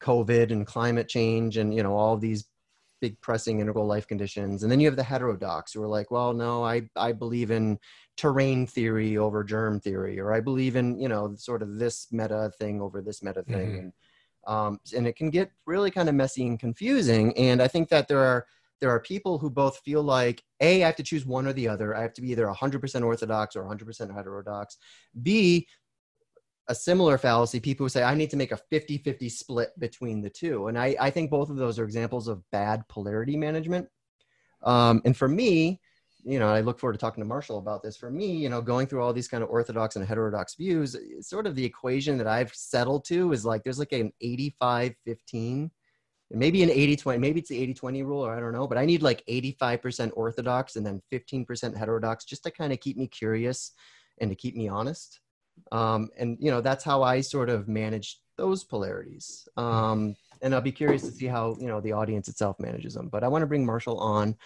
covid 0.00 0.50
and 0.50 0.66
climate 0.66 1.08
change 1.08 1.58
and 1.58 1.74
you 1.74 1.82
know 1.82 1.94
all 1.94 2.16
these 2.16 2.44
big 3.00 3.20
pressing 3.20 3.60
integral 3.60 3.86
life 3.86 4.06
conditions 4.06 4.62
and 4.62 4.70
then 4.70 4.80
you 4.80 4.86
have 4.86 4.96
the 4.96 5.02
heterodox 5.02 5.72
who 5.72 5.82
are 5.82 5.88
like 5.88 6.10
well 6.10 6.32
no 6.32 6.64
i 6.64 6.82
i 6.96 7.12
believe 7.12 7.50
in 7.50 7.78
terrain 8.16 8.66
theory 8.66 9.16
over 9.16 9.42
germ 9.42 9.80
theory 9.80 10.18
or 10.20 10.32
i 10.32 10.40
believe 10.40 10.76
in 10.76 10.98
you 11.00 11.08
know 11.08 11.34
sort 11.36 11.62
of 11.62 11.78
this 11.78 12.08
meta 12.12 12.50
thing 12.58 12.80
over 12.80 13.00
this 13.00 13.22
meta 13.22 13.42
thing 13.44 13.68
mm-hmm. 13.68 13.78
and 13.78 13.92
um, 14.46 14.80
and 14.96 15.06
it 15.06 15.16
can 15.16 15.28
get 15.28 15.50
really 15.66 15.90
kind 15.90 16.08
of 16.08 16.14
messy 16.14 16.46
and 16.46 16.58
confusing 16.58 17.36
and 17.36 17.62
i 17.62 17.68
think 17.68 17.88
that 17.88 18.08
there 18.08 18.20
are 18.20 18.46
there 18.80 18.90
are 18.90 19.00
people 19.00 19.38
who 19.38 19.50
both 19.50 19.78
feel 19.84 20.02
like 20.02 20.42
a 20.60 20.82
i 20.82 20.86
have 20.86 20.96
to 20.96 21.02
choose 21.02 21.26
one 21.26 21.46
or 21.46 21.52
the 21.52 21.68
other 21.68 21.94
i 21.94 22.02
have 22.02 22.14
to 22.14 22.22
be 22.22 22.30
either 22.30 22.46
100% 22.46 23.04
orthodox 23.04 23.54
or 23.56 23.64
100% 23.64 24.14
heterodox 24.14 24.78
b 25.22 25.66
a 26.70 26.74
similar 26.74 27.18
fallacy 27.18 27.58
people 27.58 27.84
who 27.84 27.88
say 27.88 28.02
i 28.04 28.14
need 28.14 28.30
to 28.30 28.36
make 28.36 28.52
a 28.52 28.60
50-50 28.72 29.30
split 29.30 29.70
between 29.78 30.22
the 30.22 30.30
two. 30.30 30.68
And 30.68 30.78
i, 30.78 30.96
I 30.98 31.10
think 31.10 31.28
both 31.30 31.50
of 31.50 31.56
those 31.56 31.78
are 31.78 31.84
examples 31.84 32.28
of 32.28 32.48
bad 32.52 32.86
polarity 32.88 33.36
management. 33.36 33.88
Um, 34.62 35.02
and 35.04 35.16
for 35.16 35.28
me 35.28 35.80
you 36.22 36.38
know 36.38 36.48
i 36.48 36.60
look 36.60 36.78
forward 36.78 36.92
to 36.92 36.98
talking 36.98 37.22
to 37.22 37.28
marshall 37.28 37.58
about 37.58 37.82
this. 37.82 37.96
For 37.96 38.10
me 38.10 38.36
you 38.36 38.48
know 38.48 38.62
going 38.62 38.86
through 38.86 39.02
all 39.02 39.12
these 39.12 39.28
kind 39.28 39.42
of 39.42 39.50
orthodox 39.50 39.96
and 39.96 40.06
heterodox 40.06 40.54
views 40.54 40.96
sort 41.20 41.46
of 41.46 41.56
the 41.56 41.64
equation 41.64 42.16
that 42.18 42.28
i've 42.28 42.54
settled 42.54 43.04
to 43.06 43.32
is 43.32 43.44
like 43.44 43.64
there's 43.64 43.78
like 43.78 43.92
an 43.92 44.12
85 44.20 44.94
15 45.04 45.70
maybe 46.32 46.62
an 46.62 46.70
80 46.70 46.96
20 46.96 47.18
maybe 47.18 47.40
it's 47.40 47.48
the 47.48 47.58
80 47.58 47.74
20 47.74 48.02
rule 48.04 48.24
or 48.24 48.36
i 48.36 48.38
don't 48.38 48.52
know 48.52 48.68
but 48.68 48.78
i 48.78 48.84
need 48.84 49.02
like 49.02 49.24
85% 49.26 50.12
orthodox 50.14 50.76
and 50.76 50.86
then 50.86 51.02
15% 51.12 51.76
heterodox 51.76 52.24
just 52.24 52.44
to 52.44 52.50
kind 52.52 52.72
of 52.72 52.78
keep 52.78 52.96
me 52.96 53.08
curious 53.08 53.72
and 54.20 54.30
to 54.30 54.36
keep 54.36 54.54
me 54.54 54.68
honest 54.68 55.20
um, 55.72 56.08
and 56.18 56.36
you 56.40 56.50
know 56.50 56.60
that's 56.60 56.84
how 56.84 57.02
i 57.02 57.20
sort 57.20 57.48
of 57.48 57.68
manage 57.68 58.18
those 58.36 58.64
polarities. 58.64 59.46
Um, 59.56 60.16
and 60.42 60.54
i'll 60.54 60.60
be 60.60 60.72
curious 60.72 61.02
to 61.02 61.12
see 61.12 61.26
how 61.26 61.56
you 61.60 61.66
know 61.66 61.80
the 61.80 61.92
audience 61.92 62.28
itself 62.28 62.58
manages 62.58 62.94
them. 62.94 63.08
But 63.08 63.24
i 63.24 63.28
want 63.28 63.42
to 63.42 63.46
bring 63.46 63.64
marshall 63.66 63.98
on 63.98 64.36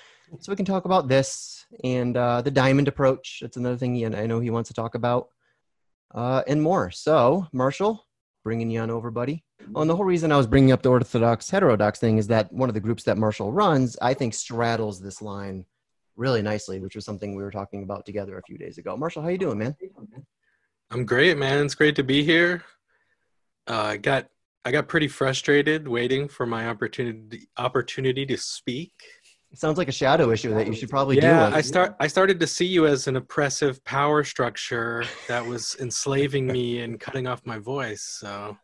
so 0.40 0.50
we 0.50 0.56
can 0.56 0.64
talk 0.64 0.84
about 0.84 1.08
this 1.08 1.66
and 1.84 2.16
uh, 2.16 2.42
the 2.42 2.50
diamond 2.50 2.88
approach. 2.88 3.38
That's 3.40 3.56
another 3.56 3.76
thing 3.76 3.94
he, 3.94 4.06
i 4.06 4.26
know 4.26 4.40
he 4.40 4.50
wants 4.50 4.68
to 4.68 4.74
talk 4.74 4.94
about 4.94 5.28
uh, 6.14 6.42
and 6.46 6.62
more. 6.62 6.90
So 6.90 7.46
marshall 7.52 8.06
bringing 8.42 8.70
you 8.70 8.80
on 8.80 8.90
over 8.90 9.10
buddy. 9.10 9.42
Oh, 9.74 9.80
and 9.80 9.90
the 9.90 9.96
whole 9.96 10.04
reason 10.04 10.30
i 10.30 10.36
was 10.36 10.46
bringing 10.46 10.72
up 10.72 10.82
the 10.82 10.90
orthodox 10.90 11.48
heterodox 11.48 11.98
thing 11.98 12.18
is 12.18 12.26
that 12.26 12.52
one 12.52 12.68
of 12.68 12.74
the 12.74 12.80
groups 12.80 13.04
that 13.04 13.16
marshall 13.16 13.50
runs 13.50 13.96
i 14.02 14.12
think 14.12 14.34
straddles 14.34 15.00
this 15.00 15.22
line 15.22 15.64
really 16.16 16.42
nicely 16.42 16.78
which 16.78 16.94
was 16.94 17.04
something 17.06 17.34
we 17.34 17.42
were 17.42 17.50
talking 17.50 17.82
about 17.82 18.04
together 18.04 18.36
a 18.36 18.42
few 18.42 18.58
days 18.58 18.76
ago. 18.76 18.96
Marshall 18.96 19.22
how 19.22 19.28
you 19.28 19.38
doing 19.38 19.58
man 19.58 19.74
I'm 20.94 21.04
great, 21.04 21.36
man. 21.36 21.64
It's 21.64 21.74
great 21.74 21.96
to 21.96 22.04
be 22.04 22.22
here. 22.22 22.62
Uh, 23.68 23.82
I 23.82 23.96
got 23.96 24.28
I 24.64 24.70
got 24.70 24.86
pretty 24.86 25.08
frustrated 25.08 25.88
waiting 25.88 26.28
for 26.28 26.46
my 26.46 26.68
opportunity 26.68 27.48
opportunity 27.56 28.24
to 28.26 28.36
speak. 28.36 28.92
It 29.50 29.58
sounds 29.58 29.76
like 29.76 29.88
a 29.88 29.92
shadow 29.92 30.30
issue 30.30 30.54
that 30.54 30.68
you 30.68 30.72
should 30.72 30.90
probably 30.90 31.16
yeah, 31.16 31.22
do. 31.22 31.26
Yeah, 31.26 31.56
I 31.56 31.62
start 31.62 31.96
I 31.98 32.06
started 32.06 32.38
to 32.38 32.46
see 32.46 32.66
you 32.66 32.86
as 32.86 33.08
an 33.08 33.16
oppressive 33.16 33.84
power 33.84 34.22
structure 34.22 35.04
that 35.26 35.44
was 35.44 35.76
enslaving 35.80 36.46
me 36.46 36.82
and 36.82 37.00
cutting 37.00 37.26
off 37.26 37.44
my 37.44 37.58
voice. 37.58 38.02
So, 38.02 38.56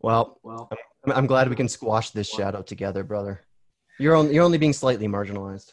well, 0.00 0.38
well, 0.44 0.70
I'm 1.12 1.26
glad 1.26 1.48
we 1.48 1.56
can 1.56 1.68
squash 1.68 2.10
this 2.10 2.28
shadow 2.28 2.62
together, 2.62 3.02
brother. 3.02 3.40
You're 3.98 4.14
only 4.14 4.34
you're 4.34 4.44
only 4.44 4.58
being 4.58 4.72
slightly 4.72 5.08
marginalized. 5.08 5.72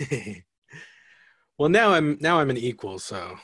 well, 1.58 1.68
now 1.68 1.92
I'm 1.92 2.16
now 2.22 2.40
I'm 2.40 2.48
an 2.48 2.56
equal, 2.56 2.98
so 2.98 3.36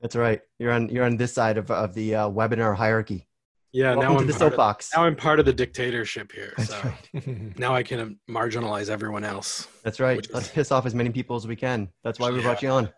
that's 0.00 0.16
right. 0.16 0.40
You're 0.58 0.72
on 0.72 0.88
you're 0.88 1.04
on 1.04 1.16
this 1.16 1.32
side 1.32 1.58
of 1.58 1.70
of 1.70 1.94
the 1.94 2.14
uh, 2.14 2.28
webinar 2.30 2.76
hierarchy. 2.76 3.26
Yeah, 3.72 3.94
Welcome 3.94 4.14
now 4.14 4.20
I'm 4.20 4.26
the 4.26 4.32
soapbox. 4.32 4.92
Of, 4.92 4.98
now 4.98 5.04
I'm 5.04 5.16
part 5.16 5.40
of 5.40 5.44
the 5.44 5.52
dictatorship 5.52 6.32
here. 6.32 6.54
That's 6.56 6.70
so 6.70 6.92
right. 7.12 7.58
now 7.58 7.74
I 7.74 7.82
can 7.82 8.18
marginalize 8.28 8.88
everyone 8.88 9.24
else. 9.24 9.68
That's 9.82 10.00
right. 10.00 10.26
Let's 10.32 10.48
piss 10.48 10.72
off 10.72 10.86
as 10.86 10.94
many 10.94 11.10
people 11.10 11.36
as 11.36 11.46
we 11.46 11.54
can. 11.54 11.88
That's 12.02 12.18
why 12.18 12.30
we 12.30 12.38
yeah. 12.38 12.42
brought 12.42 12.62
you 12.62 12.70
on. 12.70 12.90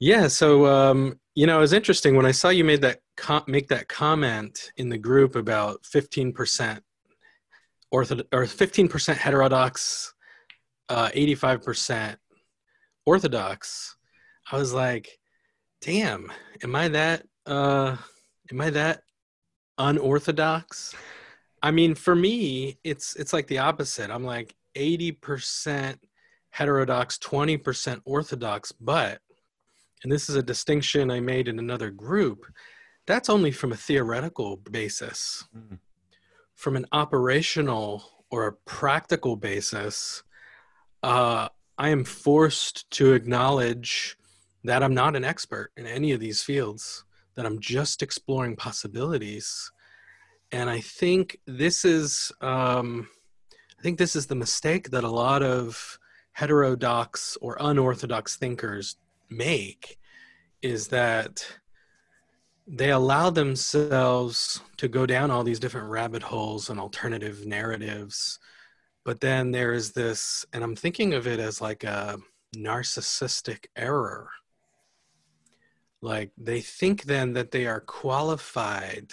Yeah. 0.00 0.26
So 0.26 0.66
um, 0.66 1.20
you 1.34 1.46
know, 1.46 1.58
it 1.58 1.60
was 1.60 1.72
interesting 1.72 2.16
when 2.16 2.26
I 2.26 2.32
saw 2.32 2.48
you 2.48 2.64
made 2.64 2.80
that 2.80 3.00
com- 3.16 3.44
make 3.46 3.68
that 3.68 3.88
comment 3.88 4.72
in 4.76 4.88
the 4.88 4.98
group 4.98 5.36
about 5.36 5.84
15 5.86 6.32
percent 6.32 6.82
ortho 7.92 8.24
or 8.32 8.46
15 8.46 8.88
percent 8.88 9.18
heterodox, 9.18 10.12
uh, 10.88 11.10
85 11.12 11.62
percent 11.62 12.18
orthodox. 13.06 13.96
I 14.50 14.56
was 14.56 14.74
like, 14.74 15.08
damn, 15.84 16.32
am 16.62 16.74
I 16.74 16.88
that 16.88 17.26
uh 17.46 17.96
am 18.50 18.60
I 18.60 18.70
that 18.70 19.02
unorthodox? 19.76 20.94
I 21.62 21.70
mean, 21.70 21.94
for 21.94 22.14
me, 22.14 22.78
it's 22.84 23.14
it's 23.16 23.32
like 23.32 23.46
the 23.48 23.58
opposite. 23.58 24.10
I'm 24.10 24.24
like 24.24 24.54
80% 24.74 25.96
heterodox, 26.50 27.18
20% 27.18 28.00
orthodox, 28.04 28.72
but 28.72 29.20
and 30.02 30.10
this 30.10 30.28
is 30.28 30.36
a 30.36 30.42
distinction 30.42 31.10
I 31.10 31.20
made 31.20 31.48
in 31.48 31.58
another 31.58 31.90
group, 31.90 32.46
that's 33.06 33.28
only 33.28 33.50
from 33.50 33.72
a 33.72 33.76
theoretical 33.76 34.56
basis. 34.56 35.44
Mm. 35.56 35.78
From 36.54 36.76
an 36.76 36.86
operational 36.92 38.04
or 38.30 38.46
a 38.46 38.52
practical 38.52 39.36
basis, 39.36 40.22
uh, 41.02 41.48
I 41.76 41.88
am 41.88 42.04
forced 42.04 42.88
to 42.92 43.12
acknowledge 43.12 44.16
that 44.64 44.82
I'm 44.82 44.94
not 44.94 45.14
an 45.14 45.24
expert 45.24 45.70
in 45.76 45.86
any 45.86 46.12
of 46.12 46.20
these 46.20 46.42
fields, 46.42 47.04
that 47.34 47.46
I'm 47.46 47.60
just 47.60 48.02
exploring 48.02 48.56
possibilities. 48.56 49.70
And 50.52 50.70
I 50.70 50.80
think 50.80 51.38
this 51.46 51.84
is, 51.84 52.32
um, 52.40 53.08
I 53.78 53.82
think 53.82 53.98
this 53.98 54.16
is 54.16 54.26
the 54.26 54.34
mistake 54.34 54.90
that 54.90 55.04
a 55.04 55.10
lot 55.10 55.42
of 55.42 55.98
heterodox 56.32 57.36
or 57.40 57.56
unorthodox 57.60 58.36
thinkers 58.36 58.96
make 59.30 59.98
is 60.62 60.88
that 60.88 61.46
they 62.66 62.90
allow 62.90 63.28
themselves 63.28 64.60
to 64.78 64.88
go 64.88 65.04
down 65.04 65.30
all 65.30 65.44
these 65.44 65.60
different 65.60 65.88
rabbit 65.90 66.22
holes 66.22 66.70
and 66.70 66.80
alternative 66.80 67.44
narratives 67.46 68.38
but 69.04 69.20
then 69.20 69.50
there 69.50 69.72
is 69.72 69.92
this 69.92 70.46
and 70.52 70.64
i'm 70.64 70.74
thinking 70.74 71.12
of 71.12 71.26
it 71.26 71.38
as 71.38 71.60
like 71.60 71.84
a 71.84 72.18
narcissistic 72.56 73.66
error 73.76 74.30
like 76.04 76.32
they 76.36 76.60
think 76.60 77.04
then 77.04 77.32
that 77.32 77.50
they 77.50 77.66
are 77.66 77.80
qualified 77.80 79.12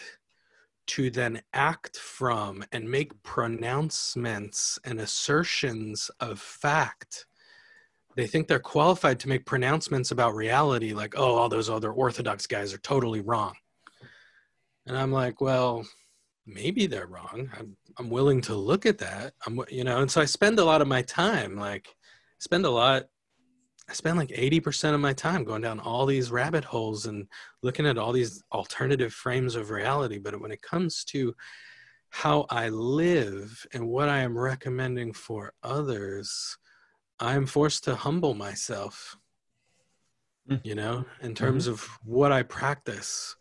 to 0.88 1.10
then 1.10 1.42
act 1.54 1.96
from 1.96 2.66
and 2.74 2.92
make 2.92 3.24
pronouncements 3.24 4.78
and 4.84 5.00
assertions 5.00 6.12
of 6.20 6.38
fact. 6.38 7.28
They 8.18 8.28
think 8.28 8.48
they're 8.50 8.60
qualified 8.60 9.22
to 9.22 9.30
make 9.30 9.46
pronouncements 9.46 10.12
about 10.12 10.36
reality 10.36 10.92
like 10.92 11.14
oh 11.18 11.36
all 11.36 11.48
those 11.48 11.70
other 11.70 11.94
orthodox 11.94 12.46
guys 12.46 12.74
are 12.74 12.80
totally 12.80 13.22
wrong. 13.22 13.54
And 14.86 14.98
i'm 14.98 15.14
like 15.14 15.40
well 15.40 15.86
maybe 16.46 16.88
they're 16.88 17.08
wrong. 17.08 17.50
I'm, 17.58 17.78
I'm 18.00 18.10
willing 18.10 18.42
to 18.42 18.56
look 18.56 18.86
at 18.86 18.98
that. 18.98 19.34
I'm 19.48 19.62
you 19.70 19.86
know 19.86 20.00
and 20.02 20.12
so 20.12 20.20
i 20.20 20.26
spend 20.26 20.60
a 20.60 20.66
lot 20.66 20.82
of 20.82 20.90
my 20.90 21.04
time 21.04 21.56
like 21.56 21.96
spend 22.40 22.66
a 22.66 22.70
lot 22.70 23.06
i 23.92 23.94
spend 23.94 24.18
like 24.18 24.30
80% 24.30 24.96
of 24.96 25.00
my 25.00 25.14
time 25.14 25.44
going 25.44 25.62
down 25.62 25.80
all 25.80 26.06
these 26.06 26.32
rabbit 26.32 26.64
holes 26.64 27.06
and 27.06 27.28
looking 27.62 27.86
at 27.86 27.98
all 27.98 28.12
these 28.12 28.42
alternative 28.52 29.14
frames 29.14 29.56
of 29.56 29.70
reality 29.70 30.18
but 30.18 30.40
when 30.42 30.52
it 30.52 30.62
comes 30.62 31.04
to 31.06 31.36
how 32.10 32.46
i 32.50 32.70
live 32.70 33.68
and 33.74 33.88
what 33.88 34.10
i 34.10 34.20
am 34.20 34.38
recommending 34.38 35.14
for 35.14 35.54
others 35.62 36.58
I'm 37.22 37.46
forced 37.46 37.84
to 37.84 37.96
humble 37.96 38.34
myself, 38.34 39.16
mm. 40.50 40.60
you 40.64 40.74
know, 40.74 41.06
in 41.22 41.36
terms 41.36 41.66
mm-hmm. 41.66 41.74
of 41.74 41.84
what 42.04 42.32
I 42.32 42.42
practice, 42.42 43.36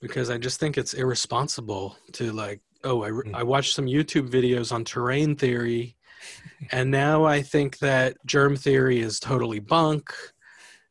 because 0.00 0.28
I 0.28 0.38
just 0.38 0.58
think 0.58 0.76
it's 0.76 0.92
irresponsible 0.92 1.96
to 2.14 2.32
like, 2.32 2.60
oh, 2.82 3.04
I, 3.04 3.10
mm. 3.10 3.32
I 3.32 3.44
watched 3.44 3.74
some 3.74 3.86
YouTube 3.86 4.28
videos 4.28 4.72
on 4.72 4.84
terrain 4.84 5.36
theory, 5.36 5.96
and 6.70 6.90
now 6.90 7.24
I 7.24 7.42
think 7.42 7.78
that 7.78 8.16
germ 8.26 8.56
theory 8.56 9.00
is 9.00 9.18
totally 9.20 9.58
bunk 9.58 10.12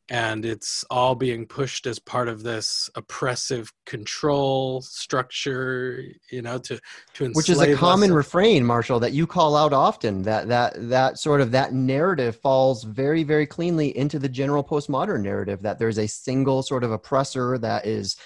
and 0.08 0.44
it's 0.44 0.84
all 0.90 1.14
being 1.14 1.46
pushed 1.46 1.86
as 1.86 1.98
part 1.98 2.28
of 2.28 2.42
this 2.42 2.90
oppressive 2.96 3.72
control 3.86 4.82
structure 4.82 6.04
you 6.30 6.42
know 6.42 6.58
to 6.58 6.78
to 7.14 7.30
which 7.32 7.48
is 7.48 7.60
a 7.60 7.74
common 7.74 8.10
us. 8.10 8.16
refrain 8.16 8.64
marshall 8.64 9.00
that 9.00 9.12
you 9.12 9.26
call 9.26 9.56
out 9.56 9.72
often 9.72 10.22
that 10.22 10.48
that 10.48 10.74
that 10.90 11.18
sort 11.18 11.40
of 11.40 11.50
that 11.50 11.72
narrative 11.72 12.36
falls 12.36 12.84
very 12.84 13.22
very 13.22 13.46
cleanly 13.46 13.96
into 13.96 14.18
the 14.18 14.28
general 14.28 14.62
postmodern 14.62 15.22
narrative 15.22 15.62
that 15.62 15.78
there's 15.78 15.98
a 15.98 16.06
single 16.06 16.62
sort 16.62 16.84
of 16.84 16.92
oppressor 16.92 17.56
that 17.56 17.86
is 17.86 18.16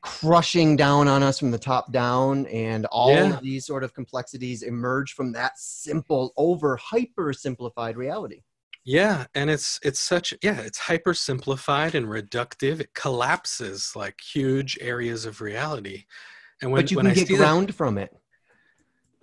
crushing 0.00 0.76
down 0.76 1.08
on 1.08 1.22
us 1.22 1.38
from 1.38 1.50
the 1.50 1.58
top 1.58 1.92
down 1.92 2.46
and 2.46 2.86
all 2.86 3.12
yeah. 3.12 3.34
of 3.34 3.42
these 3.42 3.66
sort 3.66 3.82
of 3.82 3.92
complexities 3.94 4.62
emerge 4.62 5.12
from 5.12 5.32
that 5.32 5.58
simple 5.58 6.32
over 6.36 6.76
hyper 6.76 7.32
simplified 7.32 7.96
reality 7.96 8.42
yeah, 8.88 9.26
and 9.34 9.50
it's 9.50 9.78
it's 9.82 10.00
such 10.00 10.32
yeah, 10.42 10.60
it's 10.60 10.78
hyper 10.78 11.12
simplified 11.12 11.94
and 11.94 12.06
reductive. 12.06 12.80
It 12.80 12.94
collapses 12.94 13.92
like 13.94 14.18
huge 14.18 14.78
areas 14.80 15.26
of 15.26 15.42
reality. 15.42 16.06
And 16.62 16.72
when, 16.72 16.80
but 16.80 16.90
you 16.90 16.96
when 16.96 17.04
can 17.04 17.12
I 17.12 17.14
get 17.14 17.36
ground 17.36 17.68
that, 17.68 17.74
from 17.74 17.98
it. 17.98 18.16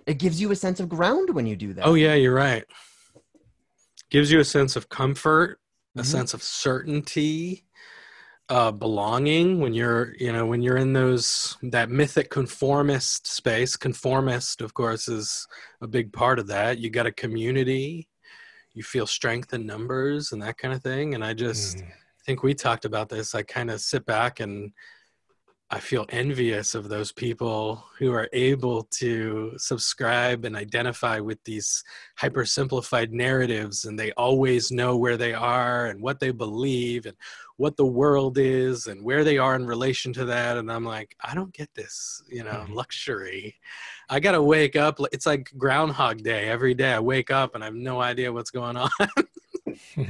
It 0.05 0.19
gives 0.19 0.39
you 0.39 0.51
a 0.51 0.55
sense 0.55 0.79
of 0.79 0.87
ground 0.87 1.31
when 1.31 1.47
you 1.47 1.55
do 1.55 1.73
that. 1.73 1.83
Oh 1.83 1.95
yeah, 1.95 2.13
you're 2.13 2.35
right. 2.35 2.63
Gives 4.11 4.31
you 4.31 4.39
a 4.39 4.45
sense 4.45 4.75
of 4.75 4.87
comfort, 4.89 5.59
a 5.95 6.01
mm-hmm. 6.01 6.05
sense 6.05 6.35
of 6.35 6.43
certainty, 6.43 7.64
uh, 8.49 8.71
belonging 8.71 9.59
when 9.59 9.73
you're 9.73 10.13
you 10.19 10.31
know 10.31 10.45
when 10.45 10.61
you're 10.61 10.77
in 10.77 10.93
those 10.93 11.57
that 11.63 11.89
mythic 11.89 12.29
conformist 12.29 13.27
space. 13.27 13.75
Conformist, 13.75 14.61
of 14.61 14.73
course, 14.73 15.07
is 15.07 15.47
a 15.81 15.87
big 15.87 16.13
part 16.13 16.39
of 16.39 16.47
that. 16.47 16.79
You 16.79 16.89
got 16.89 17.07
a 17.07 17.11
community 17.11 18.07
you 18.75 18.83
feel 18.83 19.07
strength 19.07 19.53
in 19.53 19.65
numbers 19.65 20.31
and 20.31 20.41
that 20.41 20.57
kind 20.57 20.73
of 20.73 20.83
thing. 20.83 21.15
And 21.15 21.23
I 21.23 21.33
just 21.33 21.77
mm. 21.77 21.87
think 22.25 22.43
we 22.43 22.53
talked 22.53 22.85
about 22.85 23.09
this. 23.09 23.33
I 23.33 23.41
kind 23.41 23.71
of 23.71 23.81
sit 23.81 24.05
back 24.05 24.41
and 24.41 24.71
I 25.71 25.79
feel 25.79 26.05
envious 26.09 26.75
of 26.75 26.89
those 26.89 27.11
people 27.11 27.83
who 27.97 28.11
are 28.11 28.29
able 28.33 28.83
to 28.99 29.53
subscribe 29.57 30.45
and 30.45 30.55
identify 30.55 31.19
with 31.19 31.43
these 31.43 31.83
hyper 32.17 32.45
simplified 32.45 33.11
narratives 33.11 33.85
and 33.85 33.97
they 33.97 34.11
always 34.11 34.71
know 34.71 34.95
where 34.95 35.17
they 35.17 35.33
are 35.33 35.87
and 35.87 36.01
what 36.01 36.19
they 36.19 36.31
believe 36.31 37.07
and 37.07 37.15
what 37.57 37.77
the 37.77 37.85
world 37.85 38.37
is 38.37 38.87
and 38.87 39.03
where 39.03 39.23
they 39.23 39.37
are 39.37 39.55
in 39.55 39.65
relation 39.65 40.11
to 40.13 40.25
that 40.25 40.57
and 40.57 40.71
i'm 40.71 40.83
like 40.83 41.15
i 41.21 41.33
don't 41.33 41.53
get 41.53 41.73
this 41.73 42.21
you 42.29 42.43
know 42.43 42.51
mm-hmm. 42.51 42.73
luxury. 42.73 43.55
I 44.09 44.19
gotta 44.19 44.41
wake 44.41 44.75
up 44.75 44.99
it's 45.11 45.25
like 45.25 45.51
groundhog 45.57 46.21
day 46.21 46.47
every 46.49 46.73
day 46.73 46.93
i 46.93 46.99
wake 46.99 47.31
up 47.31 47.55
and 47.55 47.63
i 47.63 47.67
have 47.67 47.75
no 47.75 48.01
idea 48.01 48.31
what's 48.31 48.51
going 48.51 48.77
on. 48.77 48.89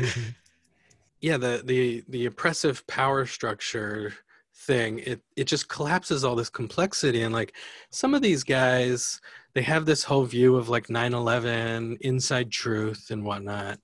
Yeah 1.26 1.38
the 1.38 1.64
the 1.66 2.04
the 2.08 2.28
oppressive 2.28 2.86
power 2.86 3.26
structure 3.26 4.14
thing 4.54 5.00
it 5.00 5.22
it 5.36 5.46
just 5.46 5.68
collapses 5.68 6.24
all 6.24 6.36
this 6.36 6.52
complexity 6.52 7.24
and 7.24 7.34
like 7.34 7.56
some 7.90 8.14
of 8.14 8.22
these 8.22 8.44
guys 8.44 9.20
they 9.56 9.64
have 9.64 9.88
this 9.88 10.04
whole 10.04 10.26
view 10.26 10.56
of 10.56 10.70
like 10.70 10.86
9-11 10.86 11.98
inside 12.02 12.52
truth 12.52 13.08
and 13.10 13.24
whatnot 13.24 13.80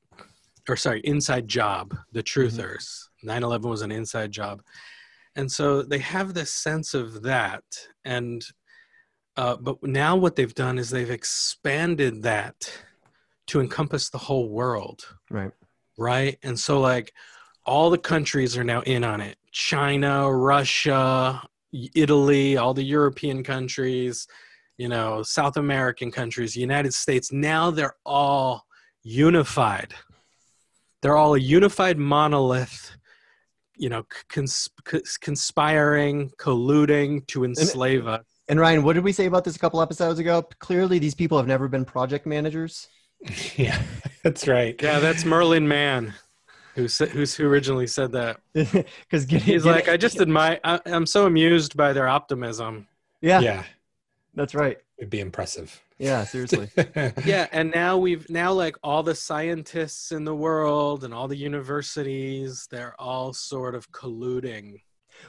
or 0.70 0.76
sorry 0.76 1.02
inside 1.02 1.48
job 1.48 1.98
the 2.12 2.22
mm-hmm. 3.26 3.44
9-11 3.44 3.62
was 3.70 3.82
an 3.82 3.92
inside 3.92 4.32
job. 4.32 4.62
And 5.36 5.52
so 5.52 5.82
they 5.82 6.00
have 6.00 6.34
this 6.34 6.54
sense 6.54 6.94
of 6.94 7.24
that. 7.24 7.64
And 8.04 8.44
uh, 9.38 9.56
but 9.56 9.82
now 9.82 10.18
what 10.18 10.36
they've 10.36 10.54
done 10.54 10.78
is 10.78 10.90
they've 10.90 11.10
expanded 11.10 12.24
that 12.24 12.70
to 13.48 13.62
encompass 13.62 14.10
the 14.10 14.18
whole 14.18 14.50
world. 14.50 15.02
Right. 15.30 15.52
Right? 15.98 16.38
And 16.44 16.60
so 16.60 16.82
like 16.82 17.14
all 17.66 17.90
the 17.90 17.98
countries 17.98 18.58
are 18.58 18.64
now 18.64 18.82
in 18.82 19.04
on 19.04 19.22
it. 19.22 19.38
China 19.52 20.32
russia 20.32 21.42
italy 21.96 22.58
all 22.58 22.74
the 22.74 22.84
european 22.84 23.44
countries 23.44 24.28
you 24.78 24.90
know 24.90 25.24
south 25.24 25.56
american 25.56 26.12
countries 26.12 26.56
united 26.56 26.94
states. 26.94 27.32
Now 27.32 27.72
they're 27.72 27.96
all 28.06 28.66
unified. 29.04 29.94
They're 31.02 31.18
all 31.18 31.36
a 31.36 31.40
unified 31.40 31.98
monolith 31.98 32.92
you 33.82 33.90
know 33.90 34.06
cons- 34.30 34.70
conspiring 35.20 36.30
colluding 36.38 37.26
to 37.28 37.44
enslave 37.44 38.02
and, 38.02 38.10
us. 38.10 38.26
and 38.48 38.60
ryan 38.60 38.84
what 38.84 38.94
did 38.94 39.04
we 39.04 39.12
say 39.12 39.26
about 39.26 39.44
this 39.44 39.56
a 39.56 39.60
couple 39.60 39.82
episodes 39.82 40.20
ago? 40.20 40.44
Clearly 40.60 41.00
these 41.00 41.16
people 41.16 41.38
have 41.38 41.48
never 41.48 41.68
been 41.68 41.84
project 41.84 42.26
managers. 42.26 42.88
Yeah 43.56 43.82
that's 44.24 44.48
right. 44.48 44.80
Yeah 44.82 45.00
that's 45.00 45.26
merlin 45.26 45.68
mann 45.68 46.14
who 46.76 46.84
who's 46.84 47.36
who 47.36 47.46
originally 47.48 47.88
said 47.88 48.12
that. 48.14 48.40
Because 48.54 49.26
he's 49.26 49.66
like 49.66 49.90
i 49.90 49.98
just 49.98 50.22
admire 50.22 50.60
I, 50.64 50.80
i'm 50.86 51.08
so 51.08 51.26
amused 51.26 51.76
by 51.76 51.92
their 51.92 52.08
optimism. 52.08 52.88
Yeah. 53.20 53.40
Yeah. 53.42 53.64
That's 54.36 54.56
right. 54.56 54.78
It'd 54.98 55.10
be 55.10 55.20
impressive 55.20 55.82
yeah, 56.02 56.24
seriously. 56.26 56.70
yeah, 57.26 57.48
and 57.52 57.72
now 57.72 57.98
we've 57.98 58.30
now 58.30 58.52
like 58.52 58.76
all 58.84 59.04
the 59.04 59.16
scientists 59.16 60.12
in 60.12 60.24
the 60.24 60.36
world 60.36 61.04
and 61.04 61.14
all 61.14 61.28
the 61.28 61.38
universities, 61.38 62.68
they're 62.70 63.00
all 63.00 63.34
sort 63.34 63.76
of 63.76 63.92
colluding. 63.92 64.82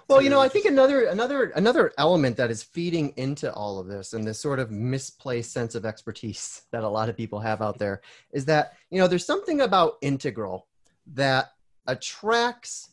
Well, 0.08 0.22
you 0.22 0.30
know, 0.30 0.40
I 0.40 0.48
think 0.48 0.64
another 0.64 1.06
another 1.06 1.50
another 1.50 1.92
element 1.98 2.36
that 2.38 2.50
is 2.50 2.62
feeding 2.62 3.12
into 3.16 3.52
all 3.52 3.78
of 3.78 3.86
this 3.86 4.14
and 4.14 4.26
this 4.26 4.40
sort 4.40 4.58
of 4.58 4.70
misplaced 4.70 5.52
sense 5.52 5.74
of 5.74 5.84
expertise 5.84 6.62
that 6.70 6.84
a 6.84 6.88
lot 6.88 7.08
of 7.08 7.16
people 7.16 7.40
have 7.40 7.60
out 7.60 7.78
there 7.78 8.00
is 8.32 8.44
that, 8.46 8.72
you 8.90 8.98
know, 8.98 9.06
there's 9.06 9.26
something 9.26 9.60
about 9.60 9.94
integral 10.00 10.66
that 11.14 11.52
attracts 11.86 12.90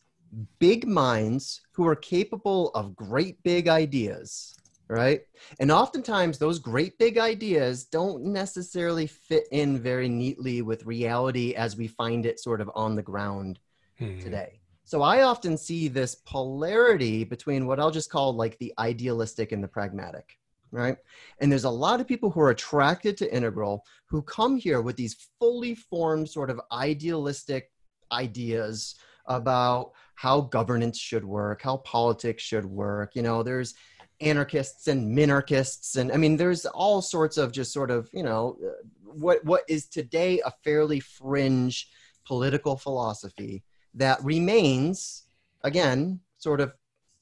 big 0.59 0.85
minds 0.87 1.61
who 1.71 1.87
are 1.87 1.95
capable 1.95 2.69
of 2.69 2.95
great 2.95 3.41
big 3.43 3.67
ideas 3.67 4.58
right? 4.89 5.21
And 5.59 5.71
oftentimes 5.71 6.37
those 6.37 6.59
great 6.59 6.97
big 6.97 7.17
ideas 7.17 7.85
don't 7.85 8.23
necessarily 8.25 9.07
fit 9.07 9.45
in 9.51 9.79
very 9.79 10.09
neatly 10.09 10.61
with 10.61 10.85
reality 10.85 11.53
as 11.53 11.77
we 11.77 11.87
find 11.87 12.25
it 12.25 12.39
sort 12.39 12.61
of 12.61 12.71
on 12.75 12.95
the 12.95 13.03
ground 13.03 13.59
Hmm. 13.99 14.19
today. 14.19 14.61
So 14.85 15.01
I 15.01 15.21
often 15.21 15.57
see 15.57 15.87
this 15.87 16.15
polarity 16.15 17.23
between 17.23 17.67
what 17.67 17.79
I'll 17.79 17.91
just 17.91 18.09
call 18.09 18.33
like 18.33 18.57
the 18.57 18.73
idealistic 18.79 19.51
and 19.51 19.63
the 19.63 19.67
pragmatic, 19.67 20.37
right? 20.71 20.97
And 21.39 21.51
there's 21.51 21.65
a 21.65 21.69
lot 21.69 22.01
of 22.01 22.07
people 22.07 22.31
who 22.31 22.41
are 22.41 22.49
attracted 22.49 23.15
to 23.17 23.33
Integral 23.35 23.83
who 24.07 24.21
come 24.23 24.57
here 24.57 24.81
with 24.81 24.95
these 24.95 25.29
fully 25.39 25.75
formed 25.75 26.29
sort 26.29 26.49
of 26.49 26.59
idealistic 26.71 27.71
ideas 28.11 28.95
about 29.27 29.91
how 30.15 30.41
governance 30.41 30.97
should 30.97 31.23
work, 31.23 31.61
how 31.61 31.77
politics 31.77 32.41
should 32.43 32.65
work. 32.65 33.15
You 33.15 33.21
know, 33.21 33.43
there's 33.43 33.75
anarchists 34.21 34.87
and 34.87 35.15
minarchists 35.17 35.95
and 35.97 36.11
I 36.11 36.17
mean 36.17 36.35
there's 36.37 36.65
all 36.65 37.01
sorts 37.01 37.37
of 37.37 37.51
just 37.51 37.71
sort 37.71 37.89
of, 37.91 38.09
you 38.13 38.23
know, 38.23 38.57
what 39.03 39.43
what 39.45 39.63
is 39.67 39.87
today 39.87 40.41
a 40.45 40.51
fairly 40.63 40.99
fringe 40.99 41.89
political 42.25 42.75
philosophy 42.77 43.63
that 43.95 44.23
remains 44.23 45.23
again 45.63 46.19
sort 46.37 46.61
of 46.61 46.73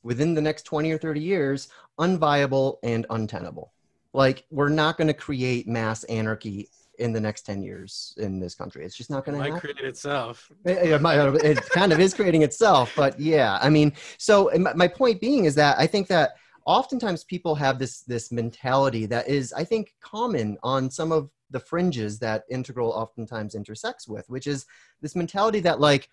within 0.04 0.34
the 0.34 0.42
next 0.42 0.64
20 0.64 0.92
or 0.92 0.98
30 0.98 1.20
years 1.22 1.70
unviable 2.00 2.78
and 2.84 3.06
untenable. 3.10 3.74
Like 4.14 4.46
we're 4.52 4.70
not 4.70 4.98
going 4.98 5.08
to 5.08 5.14
create 5.14 5.68
mass 5.68 6.04
anarchy 6.06 6.70
in 7.00 7.14
the 7.14 7.20
next 7.22 7.44
10 7.44 7.62
years 7.62 8.16
in 8.18 8.40
this 8.40 8.56
country. 8.56 8.84
It's 8.84 8.96
just 8.96 9.10
not 9.12 9.24
going 9.24 9.38
to 9.38 9.44
happen. 9.44 9.60
create 9.60 9.78
itself. 9.88 10.52
it, 10.66 10.78
it 10.94 11.02
might- 11.02 11.20
it 11.44 11.58
kind 11.70 11.94
of 11.94 12.00
is 12.00 12.14
creating 12.14 12.42
itself 12.42 12.92
but 12.96 13.20
yeah 13.20 13.60
i 13.62 13.70
mean 13.70 13.94
so 14.18 14.50
my, 14.58 14.74
my 14.74 14.88
point 14.88 15.22
being 15.22 15.46
is 15.46 15.54
that 15.56 15.78
i 15.78 15.86
think 15.86 16.08
that 16.08 16.36
oftentimes 16.68 17.24
people 17.24 17.56
have 17.56 17.80
this 17.80 18.02
this 18.02 18.32
mentality 18.32 19.06
that 19.08 19.28
is 19.28 19.54
i 19.54 19.64
think 19.64 19.96
common 20.02 20.58
on 20.62 20.92
some 20.92 21.12
of 21.12 21.30
the 21.50 21.60
fringes 21.60 22.20
that 22.20 22.44
integral 22.52 22.92
oftentimes 22.92 23.56
intersects 23.56 24.08
with 24.08 24.30
which 24.30 24.46
is 24.46 24.66
this 25.02 25.16
mentality 25.16 25.62
that 25.62 25.80
like 25.80 26.10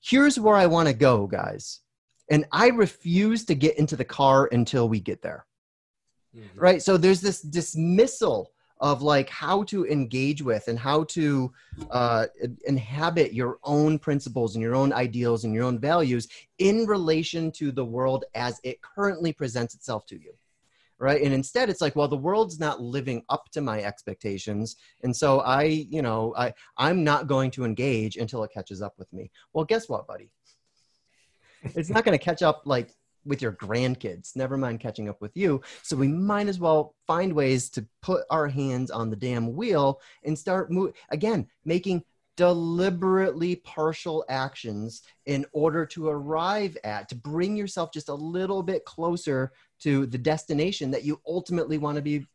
here's 0.00 0.40
where 0.40 0.56
i 0.56 0.66
want 0.66 0.88
to 0.88 0.94
go 0.94 1.26
guys 1.26 1.80
and 2.30 2.46
i 2.52 2.68
refuse 2.68 3.44
to 3.44 3.54
get 3.54 3.78
into 3.78 3.96
the 3.96 4.04
car 4.04 4.48
until 4.50 4.88
we 4.88 4.98
get 4.98 5.22
there 5.22 5.44
Mhm. 6.34 6.50
right 6.56 6.82
so 6.82 6.96
there's 6.96 7.20
this 7.20 7.40
dismissal 7.40 8.52
of 8.80 9.02
like 9.02 9.28
how 9.28 9.62
to 9.64 9.86
engage 9.86 10.42
with 10.42 10.68
and 10.68 10.78
how 10.78 11.04
to 11.04 11.52
uh, 11.90 12.26
inhabit 12.66 13.32
your 13.32 13.58
own 13.64 13.98
principles 13.98 14.54
and 14.54 14.62
your 14.62 14.74
own 14.74 14.92
ideals 14.92 15.44
and 15.44 15.52
your 15.54 15.64
own 15.64 15.78
values 15.78 16.28
in 16.58 16.86
relation 16.86 17.50
to 17.52 17.72
the 17.72 17.84
world 17.84 18.24
as 18.34 18.60
it 18.62 18.80
currently 18.82 19.32
presents 19.32 19.74
itself 19.74 20.06
to 20.06 20.16
you 20.16 20.32
right? 21.00 21.22
And 21.22 21.32
instead 21.32 21.70
it's 21.70 21.80
like 21.80 21.96
well 21.96 22.08
the 22.08 22.16
world's 22.16 22.58
not 22.58 22.80
living 22.80 23.22
up 23.28 23.50
to 23.52 23.60
my 23.60 23.82
expectations 23.82 24.76
and 25.02 25.14
so 25.14 25.40
i 25.40 25.62
you 25.62 26.02
know 26.02 26.34
i 26.36 26.52
i'm 26.76 27.04
not 27.04 27.26
going 27.26 27.50
to 27.52 27.64
engage 27.64 28.16
until 28.16 28.42
it 28.44 28.50
catches 28.52 28.82
up 28.82 28.94
with 28.98 29.12
me. 29.12 29.30
Well 29.52 29.64
guess 29.64 29.88
what 29.88 30.06
buddy? 30.06 30.30
It's 31.62 31.90
not 31.90 32.04
going 32.04 32.18
to 32.18 32.24
catch 32.24 32.42
up 32.42 32.62
like 32.64 32.94
with 33.24 33.42
your 33.42 33.52
grandkids. 33.52 34.34
Never 34.36 34.56
mind 34.56 34.80
catching 34.80 35.08
up 35.08 35.20
with 35.20 35.36
you. 35.36 35.60
So 35.82 35.96
we 35.96 36.08
might 36.08 36.48
as 36.48 36.58
well 36.58 36.94
find 37.06 37.32
ways 37.32 37.68
to 37.70 37.86
put 38.02 38.24
our 38.30 38.48
hands 38.48 38.90
on 38.90 39.10
the 39.10 39.16
damn 39.16 39.54
wheel 39.54 40.00
and 40.24 40.38
start 40.38 40.70
mo- 40.70 40.92
again 41.10 41.46
making 41.64 42.02
deliberately 42.36 43.56
partial 43.56 44.24
actions 44.28 45.02
in 45.26 45.44
order 45.52 45.84
to 45.84 46.08
arrive 46.08 46.76
at 46.84 47.08
to 47.08 47.16
bring 47.16 47.56
yourself 47.56 47.92
just 47.92 48.08
a 48.08 48.14
little 48.14 48.62
bit 48.62 48.84
closer 48.84 49.52
to 49.80 50.06
the 50.06 50.18
destination 50.18 50.90
that 50.90 51.04
you 51.04 51.20
ultimately 51.26 51.78
want 51.78 51.96
to 51.96 52.02
be 52.02 52.26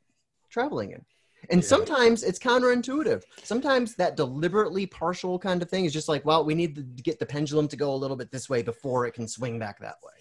traveling 0.49 0.91
in. 0.91 1.03
And 1.49 1.61
Yeah. 1.61 1.67
sometimes 1.67 2.23
it's 2.23 2.39
counterintuitive. 2.39 3.23
Sometimes 3.43 3.95
that 3.95 4.15
deliberately 4.17 4.86
partial 4.86 5.39
kind 5.39 5.61
of 5.61 5.69
thing 5.69 5.86
is 5.86 5.93
just 5.93 6.07
like 6.09 6.25
well 6.25 6.43
we 6.45 6.53
need 6.55 6.75
to 6.75 6.84
get 7.01 7.19
the 7.19 7.25
pendulum 7.25 7.67
to 7.69 7.77
go 7.77 7.93
a 7.93 7.95
little 7.95 8.17
bit 8.17 8.31
this 8.31 8.49
way 8.49 8.61
before 8.61 9.05
it 9.05 9.13
can 9.13 9.27
swing 9.27 9.57
back 9.57 9.79
that 9.79 9.95
way 10.03 10.11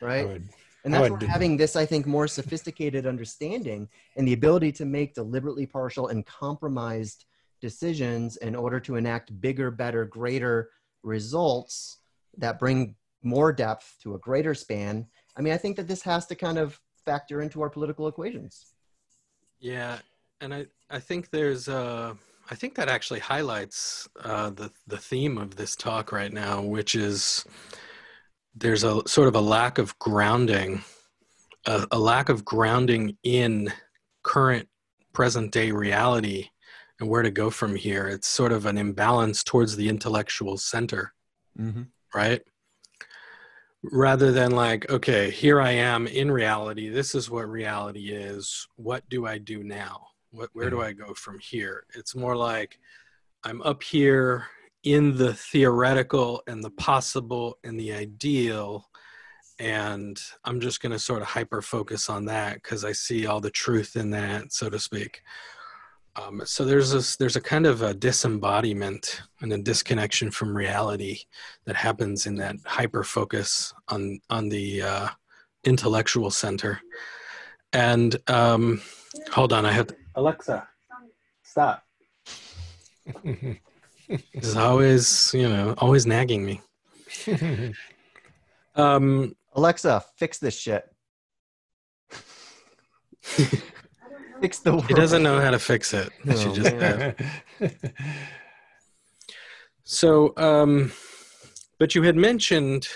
right 0.00 0.26
would- 0.26 0.48
and 0.84 0.94
I 0.94 1.00
that's 1.00 1.10
would 1.10 1.22
where 1.22 1.30
having 1.30 1.56
this, 1.56 1.74
I 1.74 1.84
think, 1.84 2.06
more 2.06 2.28
sophisticated 2.28 3.04
understanding 3.04 3.88
and 4.16 4.26
the 4.26 4.32
ability 4.32 4.70
to 4.72 4.84
make 4.84 5.12
deliberately 5.12 5.66
partial 5.66 6.08
and 6.08 6.24
compromised 6.24 7.24
decisions 7.60 8.36
in 8.36 8.54
order 8.54 8.78
to 8.80 8.94
enact 8.94 9.38
bigger, 9.40 9.70
better, 9.72 10.04
greater 10.04 10.70
results 11.02 11.98
that 12.36 12.58
bring 12.60 12.94
more 13.22 13.52
depth 13.52 13.96
to 14.02 14.14
a 14.14 14.18
greater 14.18 14.54
span. 14.54 15.06
I 15.36 15.40
mean, 15.42 15.52
I 15.52 15.56
think 15.56 15.76
that 15.76 15.88
this 15.88 16.02
has 16.02 16.26
to 16.26 16.36
kind 16.36 16.58
of 16.58 16.80
factor 17.04 17.42
into 17.42 17.60
our 17.60 17.70
political 17.70 18.06
equations. 18.06 18.66
Yeah, 19.58 19.98
and 20.40 20.54
I 20.54 20.66
I 20.88 21.00
think 21.00 21.30
there's 21.30 21.68
uh 21.68 22.14
I 22.50 22.54
think 22.54 22.76
that 22.76 22.88
actually 22.88 23.20
highlights 23.20 24.08
uh, 24.24 24.50
the 24.50 24.70
the 24.86 24.96
theme 24.96 25.36
of 25.36 25.56
this 25.56 25.74
talk 25.76 26.12
right 26.12 26.32
now, 26.32 26.62
which 26.62 26.94
is 26.94 27.44
there's 28.54 28.84
a 28.84 29.06
sort 29.06 29.28
of 29.28 29.34
a 29.34 29.40
lack 29.40 29.78
of 29.78 29.98
grounding, 29.98 30.82
a, 31.66 31.86
a 31.92 31.98
lack 31.98 32.28
of 32.28 32.44
grounding 32.44 33.16
in 33.22 33.72
current 34.22 34.68
present 35.12 35.52
day 35.52 35.70
reality 35.70 36.48
and 37.00 37.08
where 37.08 37.22
to 37.22 37.30
go 37.30 37.50
from 37.50 37.76
here. 37.76 38.08
It's 38.08 38.28
sort 38.28 38.52
of 38.52 38.66
an 38.66 38.76
imbalance 38.78 39.44
towards 39.44 39.76
the 39.76 39.88
intellectual 39.88 40.56
center 40.56 41.12
mm-hmm. 41.58 41.82
right? 42.14 42.42
Rather 43.82 44.32
than 44.32 44.52
like, 44.52 44.90
okay, 44.90 45.30
here 45.30 45.60
I 45.60 45.70
am 45.70 46.06
in 46.06 46.30
reality. 46.30 46.88
This 46.88 47.14
is 47.14 47.30
what 47.30 47.48
reality 47.48 48.10
is. 48.10 48.66
What 48.76 49.08
do 49.08 49.26
I 49.26 49.38
do 49.38 49.62
now? 49.62 50.08
What, 50.30 50.50
where 50.52 50.70
do 50.70 50.76
mm-hmm. 50.76 51.02
I 51.02 51.06
go 51.06 51.14
from 51.14 51.38
here? 51.38 51.84
It's 51.94 52.14
more 52.14 52.36
like 52.36 52.78
I'm 53.44 53.62
up 53.62 53.82
here 53.82 54.46
in 54.94 55.16
the 55.16 55.34
theoretical 55.34 56.42
and 56.46 56.64
the 56.64 56.70
possible 56.70 57.58
and 57.62 57.78
the 57.78 57.92
ideal. 57.92 58.88
And 59.58 60.18
I'm 60.44 60.60
just 60.60 60.80
going 60.80 60.92
to 60.92 60.98
sort 60.98 61.20
of 61.20 61.28
hyper 61.28 61.60
focus 61.60 62.08
on 62.08 62.24
that 62.26 62.54
because 62.54 62.84
I 62.84 62.92
see 62.92 63.26
all 63.26 63.40
the 63.40 63.50
truth 63.50 63.96
in 63.96 64.10
that, 64.10 64.52
so 64.52 64.70
to 64.70 64.78
speak. 64.78 65.20
Um, 66.16 66.42
so 66.44 66.64
there's 66.64 66.90
this, 66.90 67.16
there's 67.16 67.36
a 67.36 67.40
kind 67.40 67.66
of 67.66 67.82
a 67.82 67.94
disembodiment 67.94 69.20
and 69.40 69.52
a 69.52 69.58
disconnection 69.58 70.30
from 70.30 70.56
reality 70.56 71.20
that 71.64 71.76
happens 71.76 72.26
in 72.26 72.36
that 72.36 72.56
hyper 72.64 73.04
focus 73.04 73.72
on 73.88 74.20
on 74.30 74.48
the 74.48 74.82
uh, 74.82 75.08
intellectual 75.64 76.30
center. 76.30 76.80
And 77.72 78.16
um, 78.28 78.80
hold 79.30 79.52
on, 79.52 79.66
I 79.66 79.72
have 79.72 79.88
to, 79.88 79.96
Alexa, 80.16 80.66
stop. 81.42 81.84
Is 84.32 84.56
always 84.56 85.32
you 85.34 85.48
know 85.48 85.74
always 85.78 86.06
nagging 86.06 86.44
me. 86.44 86.60
Um, 88.78 89.34
Alexa, 89.54 90.04
fix 90.16 90.38
this 90.38 90.56
shit. 90.56 90.84
fix 94.40 94.60
the 94.60 94.70
world. 94.70 94.86
he 94.86 94.94
doesn't 94.94 95.24
know 95.24 95.40
how 95.40 95.50
to 95.50 95.58
fix 95.58 95.92
it. 95.92 96.10
Oh, 96.28 96.54
just 96.54 96.76
man. 96.76 97.16
add. 97.60 97.74
So, 99.82 100.32
um, 100.36 100.92
but 101.78 101.94
you 101.96 102.02
had 102.04 102.14
mentioned 102.14 102.88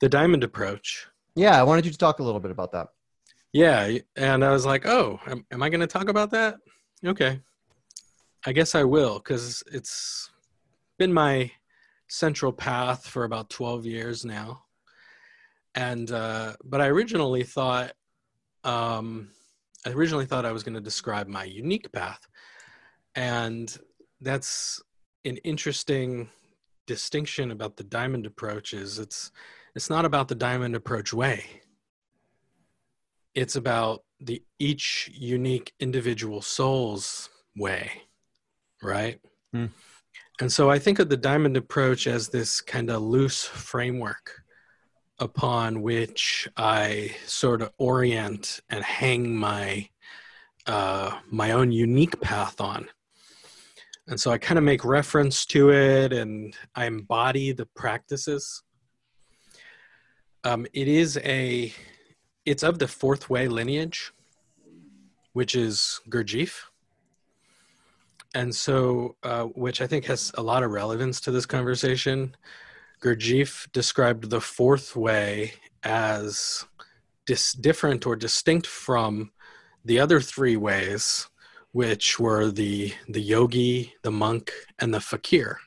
the 0.00 0.08
diamond 0.08 0.44
approach. 0.44 1.08
Yeah, 1.34 1.60
I 1.60 1.62
wanted 1.64 1.84
you 1.84 1.92
to 1.92 1.98
talk 1.98 2.20
a 2.20 2.22
little 2.22 2.40
bit 2.40 2.50
about 2.52 2.72
that. 2.72 2.88
Yeah, 3.52 3.98
and 4.16 4.44
I 4.44 4.50
was 4.50 4.64
like, 4.64 4.86
"Oh, 4.86 5.20
am, 5.26 5.44
am 5.50 5.62
I 5.62 5.68
going 5.68 5.80
to 5.80 5.86
talk 5.86 6.08
about 6.08 6.30
that?" 6.30 6.56
Okay, 7.04 7.40
I 8.46 8.52
guess 8.52 8.74
I 8.74 8.84
will 8.84 9.18
because 9.18 9.62
it's 9.72 10.30
been 10.98 11.12
my 11.12 11.50
central 12.08 12.52
path 12.52 13.06
for 13.06 13.24
about 13.24 13.50
twelve 13.50 13.86
years 13.86 14.24
now. 14.24 14.64
And 15.74 16.10
uh, 16.10 16.54
but 16.64 16.80
I 16.80 16.86
originally 16.86 17.42
thought, 17.42 17.92
um, 18.62 19.30
I 19.86 19.90
originally 19.90 20.26
thought 20.26 20.44
I 20.44 20.52
was 20.52 20.62
going 20.62 20.74
to 20.74 20.80
describe 20.80 21.26
my 21.26 21.44
unique 21.44 21.90
path, 21.92 22.20
and 23.14 23.76
that's 24.20 24.82
an 25.24 25.38
interesting 25.38 26.28
distinction 26.86 27.50
about 27.50 27.76
the 27.76 27.84
diamond 27.84 28.26
approach. 28.26 28.74
Is 28.74 28.98
it's 28.98 29.32
it's 29.74 29.90
not 29.90 30.04
about 30.04 30.28
the 30.28 30.34
diamond 30.34 30.76
approach 30.76 31.12
way 31.12 31.44
it's 33.34 33.56
about 33.56 34.04
the 34.20 34.42
each 34.58 35.10
unique 35.12 35.72
individual 35.80 36.40
soul's 36.40 37.28
way 37.56 37.90
right 38.84 39.18
Hmm. 39.52 39.66
and 40.40 40.52
so 40.52 40.70
i 40.70 40.78
think 40.78 40.98
of 40.98 41.08
the 41.08 41.16
diamond 41.16 41.56
approach 41.56 42.06
as 42.06 42.28
this 42.28 42.60
kind 42.60 42.90
of 42.90 43.02
loose 43.02 43.44
framework 43.44 44.42
upon 45.18 45.82
which 45.82 46.48
i 46.56 47.14
sort 47.26 47.62
of 47.62 47.70
orient 47.78 48.60
and 48.70 48.84
hang 48.84 49.36
my 49.36 49.88
uh, 50.66 51.18
my 51.30 51.52
own 51.52 51.70
unique 51.70 52.18
path 52.20 52.60
on 52.60 52.88
and 54.08 54.18
so 54.18 54.30
i 54.30 54.38
kind 54.38 54.58
of 54.58 54.64
make 54.64 54.84
reference 54.84 55.46
to 55.46 55.70
it 55.70 56.12
and 56.12 56.56
i 56.74 56.86
embody 56.86 57.52
the 57.52 57.66
practices 57.76 58.62
um, 60.44 60.66
it 60.74 60.88
is 60.88 61.16
a 61.24 61.72
it's 62.44 62.62
of 62.62 62.78
the 62.78 62.88
fourth 62.88 63.30
way 63.30 63.48
lineage, 63.48 64.12
which 65.32 65.54
is 65.54 66.00
Gurdjieff. 66.10 66.54
And 68.34 68.54
so, 68.54 69.16
uh, 69.22 69.44
which 69.44 69.80
I 69.80 69.86
think 69.86 70.04
has 70.06 70.32
a 70.36 70.42
lot 70.42 70.64
of 70.64 70.72
relevance 70.72 71.20
to 71.22 71.30
this 71.30 71.46
conversation. 71.46 72.34
Gurdjieff 73.00 73.70
described 73.72 74.28
the 74.28 74.40
fourth 74.40 74.96
way 74.96 75.54
as 75.84 76.64
dis- 77.26 77.52
different 77.52 78.06
or 78.06 78.16
distinct 78.16 78.66
from 78.66 79.30
the 79.84 80.00
other 80.00 80.20
three 80.20 80.56
ways, 80.56 81.28
which 81.72 82.18
were 82.18 82.50
the 82.50 82.92
the 83.08 83.20
yogi, 83.20 83.94
the 84.02 84.10
monk, 84.10 84.52
and 84.78 84.92
the 84.92 85.00
fakir. 85.00 85.58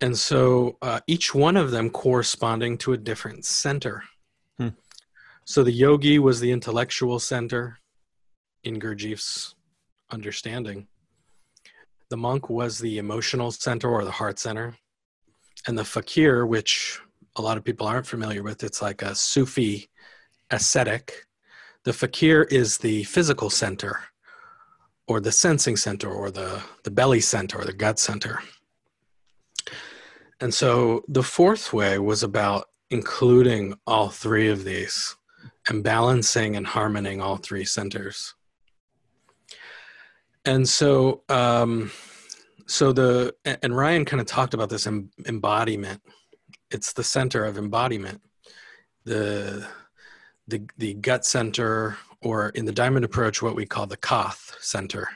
And 0.00 0.18
so 0.18 0.78
uh, 0.82 1.00
each 1.06 1.34
one 1.34 1.56
of 1.56 1.70
them 1.70 1.88
corresponding 1.88 2.76
to 2.78 2.92
a 2.92 2.98
different 2.98 3.44
center. 3.44 4.02
Hmm. 4.58 4.70
So 5.44 5.62
the 5.62 5.72
yogi 5.72 6.18
was 6.18 6.40
the 6.40 6.50
intellectual 6.50 7.18
center 7.18 7.78
in 8.64 8.80
Gurdjieff's 8.80 9.54
understanding. 10.10 10.88
The 12.12 12.18
monk 12.18 12.50
was 12.50 12.78
the 12.78 12.98
emotional 12.98 13.50
center 13.50 13.88
or 13.88 14.04
the 14.04 14.10
heart 14.10 14.38
center. 14.38 14.76
And 15.66 15.78
the 15.78 15.84
fakir, 15.86 16.44
which 16.44 17.00
a 17.36 17.40
lot 17.40 17.56
of 17.56 17.64
people 17.64 17.86
aren't 17.86 18.06
familiar 18.06 18.42
with, 18.42 18.62
it's 18.62 18.82
like 18.82 19.00
a 19.00 19.14
Sufi 19.14 19.88
ascetic. 20.50 21.24
The 21.84 21.94
fakir 21.94 22.42
is 22.42 22.76
the 22.76 23.04
physical 23.04 23.48
center 23.48 23.98
or 25.08 25.20
the 25.20 25.32
sensing 25.32 25.74
center 25.74 26.10
or 26.10 26.30
the, 26.30 26.62
the 26.84 26.90
belly 26.90 27.20
center 27.20 27.62
or 27.62 27.64
the 27.64 27.72
gut 27.72 27.98
center. 27.98 28.40
And 30.38 30.52
so 30.52 31.04
the 31.08 31.22
fourth 31.22 31.72
way 31.72 31.98
was 31.98 32.22
about 32.22 32.66
including 32.90 33.72
all 33.86 34.10
three 34.10 34.50
of 34.50 34.64
these 34.64 35.16
and 35.66 35.82
balancing 35.82 36.56
and 36.56 36.66
harmoning 36.66 37.22
all 37.22 37.38
three 37.38 37.64
centers. 37.64 38.34
And 40.44 40.68
so, 40.68 41.22
um, 41.28 41.90
so 42.66 42.92
the 42.92 43.34
and 43.44 43.76
Ryan 43.76 44.04
kind 44.04 44.20
of 44.20 44.26
talked 44.26 44.54
about 44.54 44.70
this 44.70 44.86
embodiment. 44.86 46.00
It's 46.70 46.92
the 46.92 47.04
center 47.04 47.44
of 47.44 47.58
embodiment. 47.58 48.20
The 49.04 49.66
the 50.48 50.66
the 50.78 50.94
gut 50.94 51.24
center, 51.24 51.96
or 52.20 52.48
in 52.50 52.64
the 52.64 52.72
diamond 52.72 53.04
approach, 53.04 53.42
what 53.42 53.54
we 53.54 53.66
call 53.66 53.86
the 53.86 53.96
Kath 53.96 54.56
center, 54.60 55.08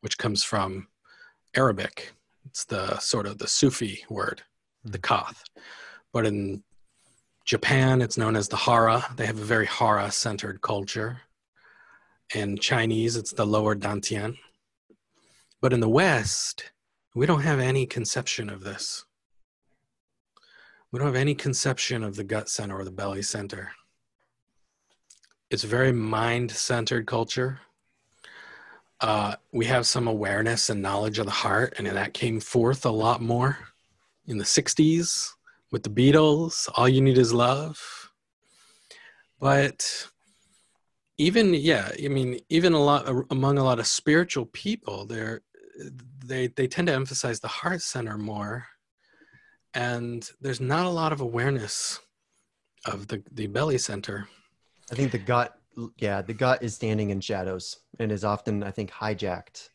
which 0.00 0.18
comes 0.18 0.42
from 0.42 0.88
Arabic. 1.54 2.12
It's 2.46 2.64
the 2.64 2.98
sort 2.98 3.26
of 3.26 3.38
the 3.38 3.48
Sufi 3.48 4.04
word, 4.08 4.42
the 4.84 4.98
Kath. 4.98 5.44
But 6.12 6.26
in 6.26 6.62
Japan, 7.44 8.02
it's 8.02 8.18
known 8.18 8.36
as 8.36 8.48
the 8.48 8.56
Hara. 8.56 9.04
They 9.16 9.26
have 9.26 9.38
a 9.38 9.44
very 9.44 9.66
Hara 9.66 10.10
centered 10.10 10.60
culture. 10.62 11.20
In 12.34 12.56
Chinese, 12.56 13.16
it's 13.16 13.32
the 13.32 13.46
lower 13.46 13.76
Dantian. 13.76 14.36
But 15.64 15.72
in 15.72 15.80
the 15.80 15.88
West, 15.88 16.72
we 17.14 17.24
don't 17.24 17.40
have 17.40 17.58
any 17.58 17.86
conception 17.86 18.50
of 18.50 18.64
this. 18.64 19.06
We 20.92 20.98
don't 20.98 21.08
have 21.08 21.14
any 21.14 21.34
conception 21.34 22.04
of 22.04 22.16
the 22.16 22.22
gut 22.22 22.50
center 22.50 22.76
or 22.76 22.84
the 22.84 22.90
belly 22.90 23.22
center. 23.22 23.72
It's 25.48 25.64
very 25.64 25.90
mind 25.90 26.50
centered 26.50 27.06
culture. 27.06 27.60
Uh, 29.00 29.36
we 29.52 29.64
have 29.64 29.86
some 29.86 30.06
awareness 30.06 30.68
and 30.68 30.82
knowledge 30.82 31.18
of 31.18 31.24
the 31.24 31.32
heart, 31.32 31.72
and 31.78 31.86
that 31.86 32.12
came 32.12 32.40
forth 32.40 32.84
a 32.84 32.90
lot 32.90 33.22
more 33.22 33.56
in 34.26 34.36
the 34.36 34.44
60s 34.44 35.30
with 35.72 35.82
the 35.82 35.88
Beatles, 35.88 36.68
All 36.74 36.90
You 36.90 37.00
Need 37.00 37.16
Is 37.16 37.32
Love. 37.32 38.10
But 39.40 40.08
even, 41.16 41.54
yeah, 41.54 41.90
I 42.04 42.08
mean, 42.08 42.40
even 42.50 42.74
a 42.74 42.84
lot 42.84 43.08
among 43.30 43.56
a 43.56 43.64
lot 43.64 43.78
of 43.78 43.86
spiritual 43.86 44.44
people, 44.44 45.06
they're, 45.06 45.40
they, 46.24 46.48
they 46.48 46.66
tend 46.66 46.88
to 46.88 46.94
emphasize 46.94 47.40
the 47.40 47.48
heart 47.48 47.82
center 47.82 48.18
more. 48.18 48.66
And 49.74 50.28
there's 50.40 50.60
not 50.60 50.86
a 50.86 50.90
lot 50.90 51.12
of 51.12 51.20
awareness 51.20 52.00
of 52.86 53.08
the, 53.08 53.22
the 53.32 53.46
belly 53.48 53.78
center. 53.78 54.28
I 54.92 54.94
think 54.94 55.10
the 55.10 55.18
gut, 55.18 55.58
yeah, 55.96 56.22
the 56.22 56.34
gut 56.34 56.62
is 56.62 56.74
standing 56.74 57.10
in 57.10 57.20
shadows 57.20 57.78
and 57.98 58.12
is 58.12 58.24
often, 58.24 58.62
I 58.62 58.70
think, 58.70 58.90
hijacked 58.90 59.68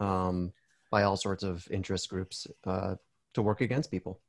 um, 0.00 0.52
by 0.90 1.04
all 1.04 1.16
sorts 1.16 1.44
of 1.44 1.66
interest 1.70 2.08
groups. 2.08 2.46
Uh, 2.66 2.96
to 3.34 3.42
work 3.42 3.60
against 3.60 3.90
people. 3.90 4.20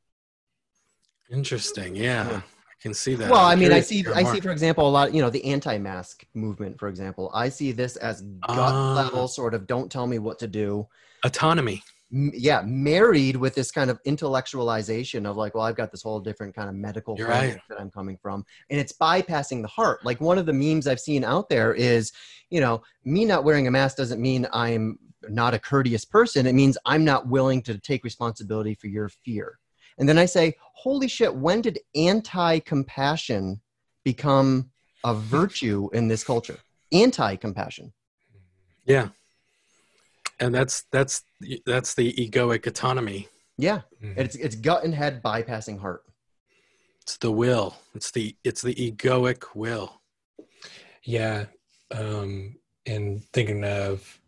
Interesting. 1.32 1.96
Yeah. 1.96 2.30
yeah. 2.30 2.42
Can 2.82 2.96
see 2.96 3.14
that. 3.14 3.30
Well, 3.30 3.46
I'm 3.46 3.60
i 3.60 3.62
mean, 3.62 3.72
I 3.72 3.80
see, 3.80 4.04
I 4.14 4.24
see, 4.24 4.40
for 4.40 4.50
example, 4.50 4.88
a 4.88 4.90
lot, 4.90 5.14
you 5.14 5.22
know, 5.22 5.30
the 5.30 5.46
anti-mask 5.46 6.26
movement, 6.34 6.80
for 6.80 6.88
example, 6.88 7.30
I 7.32 7.48
see 7.50 7.72
this 7.72 7.96
as 7.98 8.22
gut 8.22 8.58
uh, 8.58 8.94
level 8.96 9.28
sort 9.28 9.54
of, 9.54 9.68
don't 9.68 9.92
tell 9.92 10.08
me 10.08 10.18
what 10.18 10.40
to 10.40 10.48
do. 10.48 10.88
Autonomy. 11.24 11.84
M- 12.12 12.32
yeah. 12.34 12.64
Married 12.66 13.36
with 13.36 13.54
this 13.54 13.72
kind 13.72 13.92
of 13.92 14.02
intellectualization 14.08 15.30
of 15.30 15.38
like, 15.38 15.54
well, 15.54 15.64
I've 15.64 15.76
got 15.76 15.92
this 15.92 16.02
whole 16.02 16.20
different 16.20 16.56
kind 16.56 16.70
of 16.70 16.76
medical 16.76 17.16
right. 17.18 17.60
that 17.70 17.80
I'm 17.80 17.92
coming 17.92 18.18
from. 18.20 18.44
And 18.72 18.80
it's 18.80 18.94
bypassing 18.94 19.62
the 19.62 19.68
heart. 19.68 20.04
Like 20.04 20.20
one 20.20 20.40
of 20.40 20.48
the 20.48 20.54
memes 20.54 20.88
I've 20.88 21.00
seen 21.00 21.24
out 21.24 21.50
there 21.50 21.76
is, 21.76 22.12
you 22.50 22.62
know, 22.62 22.82
me 23.06 23.26
not 23.26 23.44
wearing 23.44 23.68
a 23.68 23.72
mask 23.72 23.98
doesn't 23.98 24.20
mean 24.20 24.48
I'm 24.52 24.98
not 25.30 25.54
a 25.54 25.60
courteous 25.60 26.04
person, 26.04 26.48
it 26.48 26.56
means 26.56 26.80
I'm 26.86 27.06
not 27.06 27.28
willing 27.28 27.62
to 27.64 27.78
take 27.78 28.04
responsibility 28.04 28.74
for 28.74 28.88
your 28.88 29.10
fear. 29.10 29.60
And 30.02 30.10
then 30.10 30.18
I 30.18 30.26
say, 30.26 30.56
holy 30.74 31.08
shit, 31.08 31.34
when 31.34 31.62
did 31.62 31.78
anti 31.94 32.58
compassion 32.60 33.62
become 34.04 34.72
a 35.06 35.14
virtue 35.14 35.90
in 35.94 36.08
this 36.08 36.24
culture? 36.24 36.58
Anti 36.92 37.36
compassion. 37.36 37.94
Yeah. 38.84 39.10
And 40.40 40.56
that's 40.56 40.86
that's 40.92 41.22
that's 41.68 41.94
the 41.94 42.14
egoic 42.14 42.66
autonomy. 42.66 43.28
Yeah. 43.60 43.82
Mm-hmm. 44.04 44.20
It's 44.20 44.36
it's 44.36 44.56
gut 44.56 44.84
and 44.84 44.96
head 44.96 45.22
bypassing 45.22 45.80
heart. 45.80 46.04
It's 47.04 47.18
the 47.18 47.32
will. 47.32 47.76
It's 47.94 48.10
the 48.10 48.36
it's 48.44 48.64
the 48.64 48.74
egoic 48.74 49.54
will. 49.54 50.02
Yeah. 51.04 51.46
Um 51.92 52.56
and 52.88 53.24
thinking 53.34 53.64
of 53.64 54.20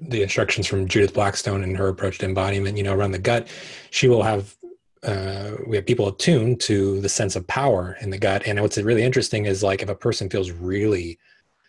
the 0.00 0.22
instructions 0.22 0.66
from 0.66 0.88
Judith 0.88 1.12
Blackstone 1.12 1.62
and 1.62 1.76
her 1.76 1.88
approach 1.88 2.18
to 2.18 2.24
embodiment, 2.24 2.78
you 2.78 2.82
know, 2.82 2.94
around 2.94 3.12
the 3.12 3.18
gut, 3.18 3.48
she 3.90 4.08
will 4.08 4.22
have 4.22 4.56
uh, 5.04 5.56
we 5.66 5.76
have 5.76 5.86
people 5.86 6.08
attuned 6.08 6.60
to 6.60 7.00
the 7.00 7.08
sense 7.08 7.36
of 7.36 7.46
power 7.46 7.96
in 8.00 8.10
the 8.10 8.18
gut. 8.18 8.46
And 8.46 8.60
what's 8.60 8.78
really 8.78 9.02
interesting 9.02 9.44
is 9.44 9.62
like 9.62 9.82
if 9.82 9.88
a 9.88 9.94
person 9.94 10.30
feels 10.30 10.50
really 10.50 11.18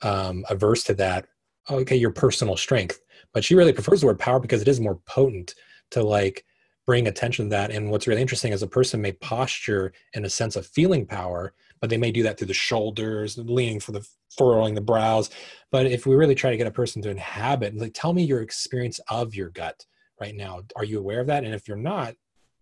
um, 0.02 0.46
averse 0.50 0.84
to 0.86 0.94
that, 0.96 1.28
okay, 1.70 1.96
your 1.96 2.12
personal 2.12 2.58
strength. 2.58 3.00
But 3.34 3.44
she 3.44 3.56
really 3.56 3.74
prefers 3.74 4.02
the 4.02 4.08
word 4.08 4.20
power 4.20 4.40
because 4.40 4.62
it 4.62 4.68
is 4.68 4.80
more 4.80 5.00
potent 5.06 5.56
to 5.92 6.04
like 6.04 6.46
bring 6.86 7.08
attention 7.08 7.46
to 7.46 7.50
that. 7.50 7.72
And 7.72 7.90
what's 7.90 8.08
really 8.08 8.22
interesting 8.22 8.54
is 8.54 8.64
a 8.64 8.68
person 8.68 9.02
may 9.02 9.12
posture 9.14 9.92
in 10.14 10.26
a 10.26 10.30
sense 10.30 10.56
of 10.56 10.68
feeling 10.68 11.06
power, 11.06 11.54
but 11.82 11.90
they 11.90 11.98
may 11.98 12.12
do 12.12 12.24
that 12.24 12.38
through 12.38 12.48
the 12.48 12.54
shoulders, 12.54 13.38
leaning 13.38 13.80
for 13.80 13.92
the 13.92 14.08
furrowing 14.38 14.76
the 14.76 14.82
brows. 14.82 15.30
But 15.72 15.88
if 15.88 16.06
we 16.06 16.16
really 16.16 16.36
try 16.36 16.52
to 16.52 16.58
get 16.58 16.68
a 16.68 16.72
person 16.72 17.02
to 17.02 17.10
inhabit, 17.10 17.76
like, 17.76 17.94
tell 17.94 18.14
me 18.14 18.24
your 18.24 18.42
experience 18.42 19.00
of 19.10 19.36
your 19.36 19.50
gut 19.50 19.86
right 20.22 20.36
now. 20.36 20.62
Are 20.76 20.86
you 20.86 21.00
aware 21.00 21.20
of 21.20 21.28
that? 21.28 21.44
And 21.44 21.54
if 21.54 21.68
you're 21.68 21.78
not, 21.78 22.16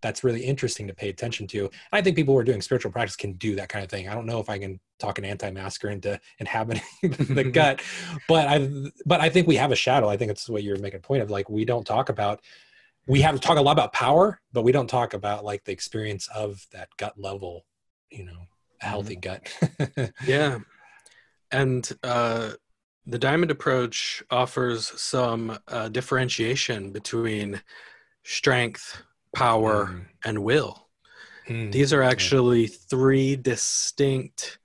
that's 0.03 0.23
really 0.23 0.41
interesting 0.41 0.85
to 0.88 0.93
pay 0.93 1.09
attention 1.09 1.47
to. 1.47 1.61
And 1.61 1.71
I 1.91 2.01
think 2.03 2.15
people 2.15 2.35
who 2.35 2.39
are 2.39 2.43
doing 2.43 2.61
spiritual 2.61 2.91
practice 2.91 3.15
can 3.15 3.34
do 3.34 3.55
that 3.55 3.69
kind 3.69 3.84
of 3.84 3.89
thing. 3.89 4.07
I 4.07 4.13
don't 4.13 4.27
know 4.27 4.39
if 4.39 4.49
I 4.49 4.59
can 4.59 4.80
talk 4.99 5.17
an 5.17 5.25
anti-masker 5.25 5.89
into 5.89 6.19
inhabiting 6.38 6.84
the 7.01 7.43
gut, 7.53 7.81
but 8.27 8.47
I 8.47 8.69
but 9.05 9.21
I 9.21 9.30
think 9.30 9.47
we 9.47 9.55
have 9.55 9.71
a 9.71 9.75
shadow. 9.75 10.07
I 10.07 10.17
think 10.17 10.30
it's 10.30 10.47
what 10.47 10.61
you're 10.61 10.77
making 10.77 10.99
a 10.99 11.01
point 11.01 11.23
of. 11.23 11.31
Like 11.31 11.49
we 11.49 11.65
don't 11.65 11.88
talk 11.88 12.09
about 12.09 12.41
we 13.07 13.21
have 13.21 13.35
to 13.35 13.41
talk 13.41 13.57
a 13.57 13.61
lot 13.61 13.73
about 13.73 13.93
power, 13.93 14.39
but 14.51 14.63
we 14.63 14.71
don't 14.71 14.89
talk 14.89 15.13
about 15.13 15.43
like 15.43 15.63
the 15.63 15.71
experience 15.71 16.27
of 16.34 16.65
that 16.71 16.89
gut 16.97 17.19
level, 17.19 17.65
you 18.09 18.25
know, 18.25 18.47
a 18.81 18.85
healthy 18.85 19.17
mm-hmm. 19.17 20.01
gut. 20.01 20.13
yeah. 20.25 20.59
And 21.51 21.89
uh, 22.03 22.51
the 23.05 23.19
diamond 23.19 23.51
approach 23.51 24.23
offers 24.31 24.99
some 24.99 25.57
uh, 25.67 25.89
differentiation 25.89 26.91
between 26.91 27.61
strength, 28.23 29.03
power, 29.34 29.88
mm. 29.88 30.05
and 30.26 30.43
will. 30.43 30.88
Mm. 31.47 31.72
These 31.72 31.91
are 31.93 32.03
actually 32.03 32.68
three 32.68 33.35
distinct 33.35 34.60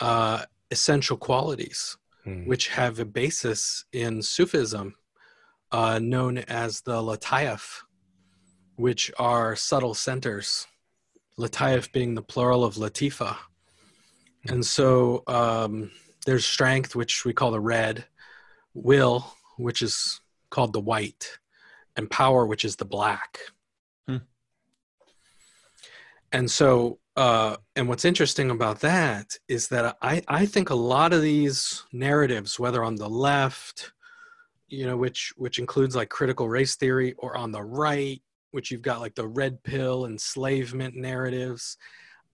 uh, 0.00 0.44
essential 0.70 1.16
qualities, 1.16 1.96
mm. 2.26 2.46
which 2.46 2.68
have 2.68 2.98
a 3.00 3.04
basis 3.04 3.84
in 3.92 4.22
Sufism, 4.22 4.94
uh, 5.72 5.98
known 5.98 6.38
as 6.38 6.82
the 6.82 7.00
Lataif, 7.02 7.80
which 8.76 9.10
are 9.18 9.56
subtle 9.56 9.94
centers. 9.94 10.66
Lataif 11.38 11.90
being 11.92 12.14
the 12.14 12.22
plural 12.22 12.64
of 12.64 12.76
Latifa. 12.76 13.36
Hmm. 14.46 14.52
And 14.52 14.64
so, 14.64 15.24
um, 15.26 15.90
there's 16.26 16.44
strength, 16.44 16.94
which 16.94 17.24
we 17.24 17.32
call 17.32 17.50
the 17.50 17.60
red, 17.60 18.04
will, 18.72 19.34
which 19.56 19.82
is 19.82 20.20
called 20.50 20.72
the 20.72 20.80
white, 20.80 21.38
and 21.96 22.10
power, 22.10 22.46
which 22.46 22.64
is 22.64 22.76
the 22.76 22.84
black. 22.84 23.38
And 26.34 26.50
so 26.50 26.98
uh, 27.16 27.56
and 27.76 27.88
what's 27.88 28.04
interesting 28.04 28.50
about 28.50 28.80
that 28.80 29.38
is 29.48 29.68
that 29.68 29.96
I, 30.02 30.20
I 30.26 30.46
think 30.46 30.70
a 30.70 30.74
lot 30.74 31.12
of 31.12 31.22
these 31.22 31.84
narratives, 31.92 32.58
whether 32.58 32.82
on 32.82 32.96
the 32.96 33.08
left, 33.08 33.92
you 34.68 34.84
know, 34.84 34.96
which 34.96 35.32
which 35.36 35.60
includes 35.60 35.94
like 35.94 36.08
critical 36.08 36.48
race 36.48 36.74
theory, 36.74 37.14
or 37.18 37.36
on 37.36 37.52
the 37.52 37.62
right, 37.62 38.20
which 38.50 38.70
you've 38.70 38.82
got 38.82 39.00
like 39.00 39.14
the 39.14 39.28
red 39.28 39.62
pill 39.62 40.06
enslavement 40.06 40.96
narratives, 40.96 41.76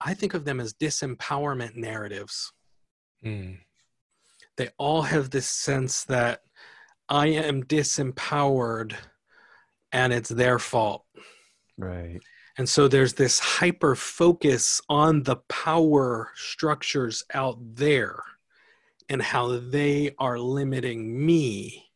I 0.00 0.14
think 0.14 0.32
of 0.32 0.46
them 0.46 0.60
as 0.60 0.72
disempowerment 0.72 1.76
narratives. 1.76 2.52
Mm. 3.22 3.58
They 4.56 4.70
all 4.78 5.02
have 5.02 5.28
this 5.28 5.48
sense 5.48 6.04
that 6.04 6.40
I 7.10 7.26
am 7.28 7.64
disempowered 7.64 8.94
and 9.92 10.12
it's 10.12 10.30
their 10.30 10.58
fault. 10.58 11.04
Right. 11.76 12.20
And 12.60 12.68
so 12.68 12.88
there's 12.88 13.14
this 13.14 13.38
hyper 13.38 13.94
focus 13.94 14.82
on 14.90 15.22
the 15.22 15.36
power 15.48 16.30
structures 16.34 17.24
out 17.32 17.56
there 17.58 18.22
and 19.08 19.22
how 19.22 19.58
they 19.58 20.14
are 20.18 20.38
limiting 20.38 21.24
me. 21.24 21.90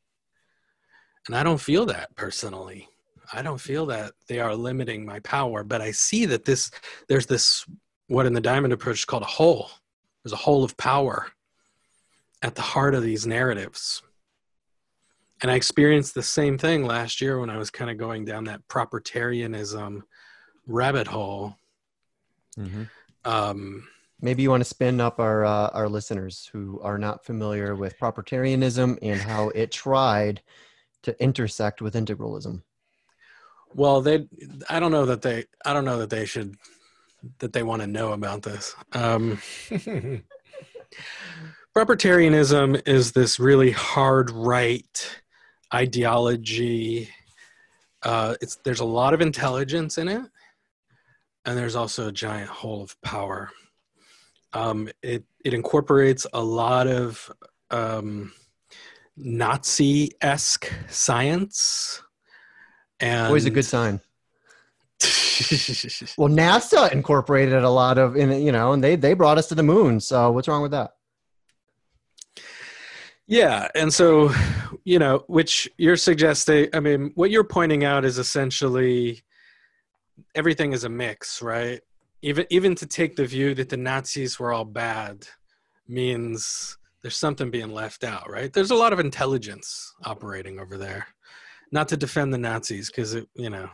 And 1.27 1.37
I 1.37 1.43
don't 1.43 1.61
feel 1.61 1.85
that 1.85 2.17
personally. 2.17 2.89
I 3.31 3.43
don't 3.43 3.61
feel 3.61 3.85
that 3.87 4.13
they 4.27 4.39
are 4.39 4.55
limiting 4.55 5.05
my 5.05 5.21
power, 5.21 5.65
but 5.65 5.83
I 5.83 5.91
see 5.91 6.25
that 6.25 6.47
this 6.47 6.71
there's 7.09 7.27
this 7.27 7.67
what 8.07 8.25
in 8.25 8.33
the 8.33 8.41
diamond 8.41 8.73
approach 8.73 9.01
is 9.01 9.05
called 9.05 9.23
a 9.23 9.27
hole. 9.27 9.69
There's 10.23 10.33
a 10.33 10.37
hole 10.37 10.65
of 10.65 10.79
power 10.79 11.27
at 12.41 12.55
the 12.55 12.63
heart 12.63 12.95
of 12.95 13.03
these 13.03 13.27
narratives. 13.27 14.01
And 15.43 15.51
I 15.51 15.57
experienced 15.57 16.15
the 16.15 16.23
same 16.23 16.57
thing 16.57 16.87
last 16.87 17.21
year 17.21 17.39
when 17.39 17.51
I 17.51 17.59
was 17.59 17.69
kind 17.69 17.91
of 17.91 17.99
going 17.99 18.25
down 18.25 18.45
that 18.45 18.67
propertarianism 18.67 20.05
rabbit 20.67 21.07
hole. 21.07 21.57
Mm-hmm. 22.59 22.85
Um, 23.25 23.89
Maybe 24.21 24.43
you 24.43 24.49
want 24.49 24.63
to 24.63 24.69
spin 24.69 25.03
up 25.03 25.21
our 25.21 25.45
uh, 25.45 25.69
our 25.75 25.87
listeners 25.87 26.49
who 26.51 26.81
are 26.81 26.97
not 26.97 27.27
familiar 27.27 27.75
with 27.75 27.99
propertarianism 27.99 28.99
and 29.03 29.21
how 29.21 29.51
it 29.51 29.71
tried 29.71 30.41
to 31.03 31.23
intersect 31.23 31.83
with 31.83 31.95
integralism. 31.95 32.63
well, 33.75 34.01
they, 34.01 34.27
I 34.71 34.81
don't 34.81 34.93
know 34.93 35.05
that 35.07 35.21
they, 35.23 35.45
I 35.65 35.73
don't 35.75 35.85
know 35.85 35.99
that 35.99 36.11
they 36.11 36.25
should, 36.25 36.57
that 37.41 37.53
they 37.53 37.63
want 37.63 37.83
to 37.83 37.87
know 37.87 38.13
about 38.13 38.43
this. 38.43 38.75
Um, 38.93 39.39
propertarianism 41.77 42.81
is 42.89 43.13
this 43.13 43.39
really 43.39 43.73
hard 43.73 44.31
right 44.31 45.21
ideology. 45.75 47.11
Uh, 48.03 48.37
it's 48.41 48.57
there's 48.65 48.81
a 48.81 48.85
lot 48.85 49.13
of 49.13 49.21
intelligence 49.21 49.99
in 49.99 50.09
it, 50.09 50.23
and 51.45 51.57
there's 51.57 51.77
also 51.77 52.09
a 52.09 52.13
giant 52.13 52.49
hole 52.49 52.83
of 52.83 53.01
power. 53.03 53.51
Um, 54.53 54.89
it 55.03 55.25
it 55.45 55.55
incorporates 55.55 56.27
a 56.33 56.43
lot 56.43 56.87
of 56.87 57.31
um, 57.71 58.33
Nazi 59.17 60.13
esque 60.21 60.73
science. 60.89 62.03
And 63.01 63.27
Always 63.27 63.47
a 63.47 63.51
good 63.51 63.65
sign. 63.65 64.01
Well, 66.17 66.29
NASA 66.29 66.93
incorporated 66.93 67.65
a 67.65 67.69
lot 67.69 67.99
of, 67.99 68.17
in 68.17 68.31
you 68.41 68.53
know, 68.53 68.73
and 68.73 68.85
they 68.85 68.95
they 68.95 69.15
brought 69.15 69.37
us 69.37 69.49
to 69.49 69.57
the 69.57 69.65
moon. 69.65 69.99
So 69.99 70.31
what's 70.31 70.47
wrong 70.47 70.63
with 70.63 70.71
that? 70.71 70.93
Yeah, 73.27 73.67
and 73.75 73.93
so 73.93 74.33
you 74.85 75.01
know, 75.01 75.25
which 75.27 75.69
you're 75.77 75.97
suggesting. 75.97 76.69
I 76.73 76.79
mean, 76.79 77.11
what 77.17 77.33
you're 77.33 77.43
pointing 77.43 77.83
out 77.85 78.05
is 78.05 78.17
essentially 78.17 79.25
everything 80.35 80.73
is 80.73 80.85
a 80.85 80.89
mix, 80.89 81.43
right? 81.43 81.81
Even 82.23 82.47
even 82.51 82.75
to 82.77 82.87
take 82.87 83.17
the 83.17 83.27
view 83.27 83.55
that 83.55 83.69
the 83.69 83.77
Nazis 83.77 84.39
were 84.39 84.53
all 84.53 84.65
bad 84.65 85.27
means 85.87 86.79
there's 87.03 87.17
something 87.17 87.51
being 87.51 87.73
left 87.73 88.03
out, 88.03 88.31
right? 88.31 88.53
There's 88.53 88.71
a 88.71 88.75
lot 88.75 88.93
of 88.93 88.99
intelligence 88.99 89.95
operating 90.05 90.59
over 90.59 90.79
there. 90.79 91.07
Not 91.71 91.89
to 91.89 91.97
defend 91.97 92.33
the 92.33 92.39
Nazis, 92.39 92.89
because 92.91 93.15
it, 93.15 93.29
you 93.35 93.51
know. 93.51 93.69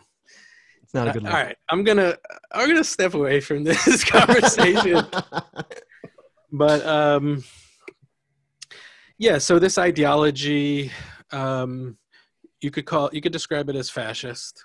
It's 0.82 0.94
not 0.94 1.06
a 1.06 1.12
good 1.12 1.22
all 1.24 1.32
look. 1.32 1.40
right, 1.40 1.56
I'm 1.68 1.84
gonna 1.84 2.16
I'm 2.50 2.68
gonna 2.68 2.82
step 2.82 3.14
away 3.14 3.40
from 3.40 3.62
this 3.64 4.02
conversation. 4.04 5.06
but 6.52 6.84
um 6.86 7.44
yeah 9.18 9.38
so 9.38 9.58
this 9.58 9.78
ideology 9.78 10.90
um 11.32 11.96
you 12.60 12.70
could 12.70 12.86
call 12.86 13.10
you 13.12 13.20
could 13.20 13.32
describe 13.32 13.68
it 13.68 13.76
as 13.76 13.90
fascist 13.90 14.64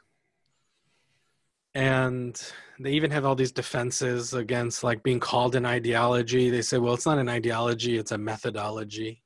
and 1.75 2.41
they 2.79 2.93
even 2.93 3.11
have 3.11 3.25
all 3.25 3.35
these 3.35 3.51
defenses 3.51 4.33
against 4.33 4.83
like 4.83 5.03
being 5.03 5.19
called 5.19 5.55
an 5.55 5.65
ideology. 5.65 6.49
They 6.49 6.61
say 6.61 6.77
well 6.77 6.93
it's 6.93 7.05
not 7.05 7.19
an 7.19 7.29
ideology 7.29 7.97
it's 7.97 8.11
a 8.11 8.17
methodology. 8.17 9.21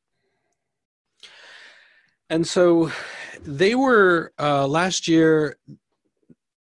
And 2.32 2.46
so 2.46 2.92
they 3.42 3.74
were 3.74 4.34
uh, 4.40 4.68
last 4.68 5.08
year 5.08 5.58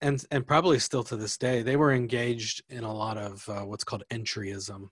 and 0.01 0.25
and 0.31 0.47
probably 0.47 0.79
still 0.79 1.05
to 1.05 1.17
this 1.17 1.37
day 1.37 1.63
they 1.63 1.77
were 1.77 1.93
engaged 1.93 2.63
in 2.71 2.85
a 2.85 2.95
lot 2.95 3.19
of 3.19 3.47
uh, 3.49 3.61
what's 3.63 3.85
called 3.85 4.05
entryism 4.11 4.89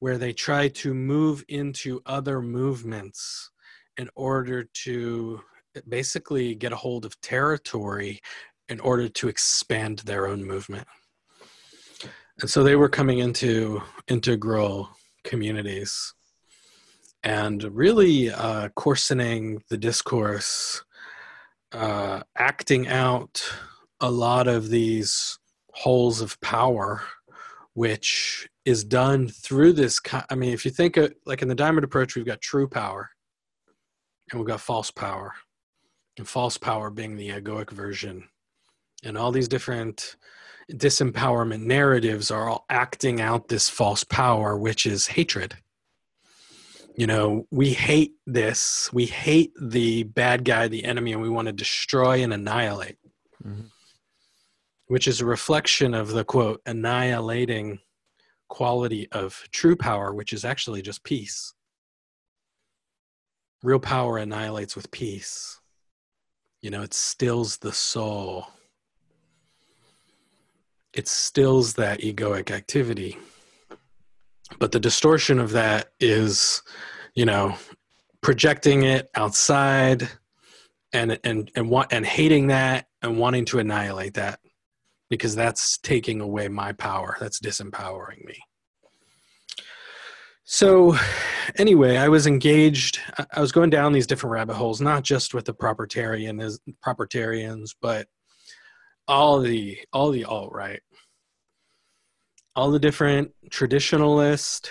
where 0.00 0.16
they 0.16 0.32
try 0.32 0.68
to 0.68 0.94
move 0.94 1.44
into 1.48 2.00
other 2.06 2.40
movements 2.40 3.50
in 3.98 4.08
order 4.14 4.64
to 4.72 5.40
basically 5.88 6.54
get 6.54 6.72
a 6.72 6.76
hold 6.76 7.04
of 7.04 7.20
territory 7.20 8.20
in 8.70 8.80
order 8.80 9.08
to 9.08 9.28
expand 9.28 9.98
their 10.00 10.26
own 10.26 10.44
movement. 10.44 10.86
And 12.40 12.48
so 12.48 12.62
they 12.62 12.76
were 12.76 12.88
coming 12.88 13.18
into 13.18 13.82
integral 14.08 14.88
communities 15.24 16.14
and 17.22 17.62
really 17.64 18.30
uh, 18.30 18.70
coarsening 18.70 19.62
the 19.68 19.76
discourse, 19.76 20.82
uh, 21.72 22.22
acting 22.36 22.88
out 22.88 23.42
a 24.00 24.10
lot 24.10 24.48
of 24.48 24.70
these 24.70 25.38
holes 25.72 26.22
of 26.22 26.40
power, 26.40 27.02
which 27.74 28.48
is 28.64 28.84
done 28.84 29.28
through 29.28 29.74
this. 29.74 30.00
I 30.30 30.34
mean, 30.34 30.52
if 30.52 30.64
you 30.64 30.70
think 30.70 30.96
of 30.96 31.12
like 31.26 31.42
in 31.42 31.48
the 31.48 31.54
diamond 31.54 31.84
approach, 31.84 32.16
we've 32.16 32.24
got 32.24 32.40
true 32.40 32.68
power 32.68 33.10
and 34.30 34.40
we've 34.40 34.48
got 34.48 34.60
false 34.60 34.90
power, 34.90 35.34
and 36.16 36.26
false 36.26 36.56
power 36.56 36.88
being 36.88 37.16
the 37.16 37.30
egoic 37.30 37.70
version. 37.70 38.28
And 39.02 39.16
all 39.16 39.32
these 39.32 39.48
different 39.48 40.16
disempowerment 40.70 41.62
narratives 41.62 42.30
are 42.30 42.48
all 42.48 42.64
acting 42.68 43.20
out 43.20 43.48
this 43.48 43.68
false 43.68 44.04
power, 44.04 44.56
which 44.56 44.86
is 44.86 45.08
hatred. 45.08 45.56
You 46.96 47.06
know, 47.06 47.46
we 47.50 47.72
hate 47.72 48.12
this, 48.26 48.90
we 48.92 49.06
hate 49.06 49.52
the 49.60 50.02
bad 50.02 50.44
guy, 50.44 50.68
the 50.68 50.84
enemy, 50.84 51.12
and 51.12 51.22
we 51.22 51.30
want 51.30 51.46
to 51.46 51.52
destroy 51.52 52.22
and 52.22 52.32
annihilate, 52.32 52.98
Mhm. 53.42 53.70
which 54.86 55.08
is 55.08 55.20
a 55.20 55.26
reflection 55.26 55.94
of 55.94 56.08
the 56.08 56.24
quote, 56.24 56.60
annihilating 56.66 57.80
quality 58.48 59.10
of 59.12 59.48
true 59.50 59.76
power, 59.76 60.12
which 60.12 60.32
is 60.32 60.44
actually 60.44 60.82
just 60.82 61.02
peace. 61.04 61.54
Real 63.62 63.80
power 63.80 64.18
annihilates 64.18 64.76
with 64.76 64.90
peace. 64.90 65.60
You 66.60 66.70
know, 66.70 66.82
it 66.82 66.92
stills 66.92 67.58
the 67.58 67.72
soul. 67.72 68.48
It 70.94 71.08
stills 71.08 71.74
that 71.74 72.00
egoic 72.00 72.50
activity. 72.50 73.18
But 74.58 74.72
the 74.72 74.80
distortion 74.80 75.38
of 75.38 75.52
that 75.52 75.92
is, 76.00 76.62
you 77.14 77.24
know, 77.24 77.54
projecting 78.20 78.82
it 78.82 79.08
outside 79.14 80.08
and 80.92 81.18
and 81.22 81.50
and 81.54 81.70
want 81.70 81.92
and 81.92 82.04
hating 82.04 82.48
that 82.48 82.88
and 83.02 83.18
wanting 83.18 83.44
to 83.46 83.60
annihilate 83.60 84.14
that 84.14 84.40
because 85.08 85.34
that's 85.34 85.78
taking 85.78 86.20
away 86.20 86.48
my 86.48 86.72
power. 86.72 87.16
That's 87.20 87.40
disempowering 87.40 88.24
me. 88.24 88.38
So, 90.44 90.96
anyway, 91.56 91.96
I 91.96 92.08
was 92.08 92.26
engaged. 92.26 92.98
I- 93.34 93.40
was 93.40 93.52
going 93.52 93.70
down 93.70 93.92
these 93.92 94.06
different 94.06 94.32
rabbit 94.32 94.54
holes, 94.54 94.80
not 94.80 95.04
just 95.04 95.32
with 95.32 95.44
the 95.44 95.54
propertarian 95.54 96.58
propertarians, 96.84 97.70
but 97.80 98.08
all 99.10 99.40
the 99.40 99.76
all 99.92 100.12
the 100.12 100.24
alt 100.24 100.52
right, 100.52 100.80
all 102.54 102.70
the 102.70 102.78
different 102.78 103.32
traditionalist 103.50 104.68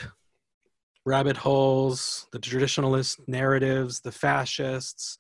rabbit 1.06 1.36
holes, 1.36 2.26
the 2.32 2.40
traditionalist 2.40 3.20
narratives, 3.28 4.00
the 4.00 4.12
fascists, 4.12 5.18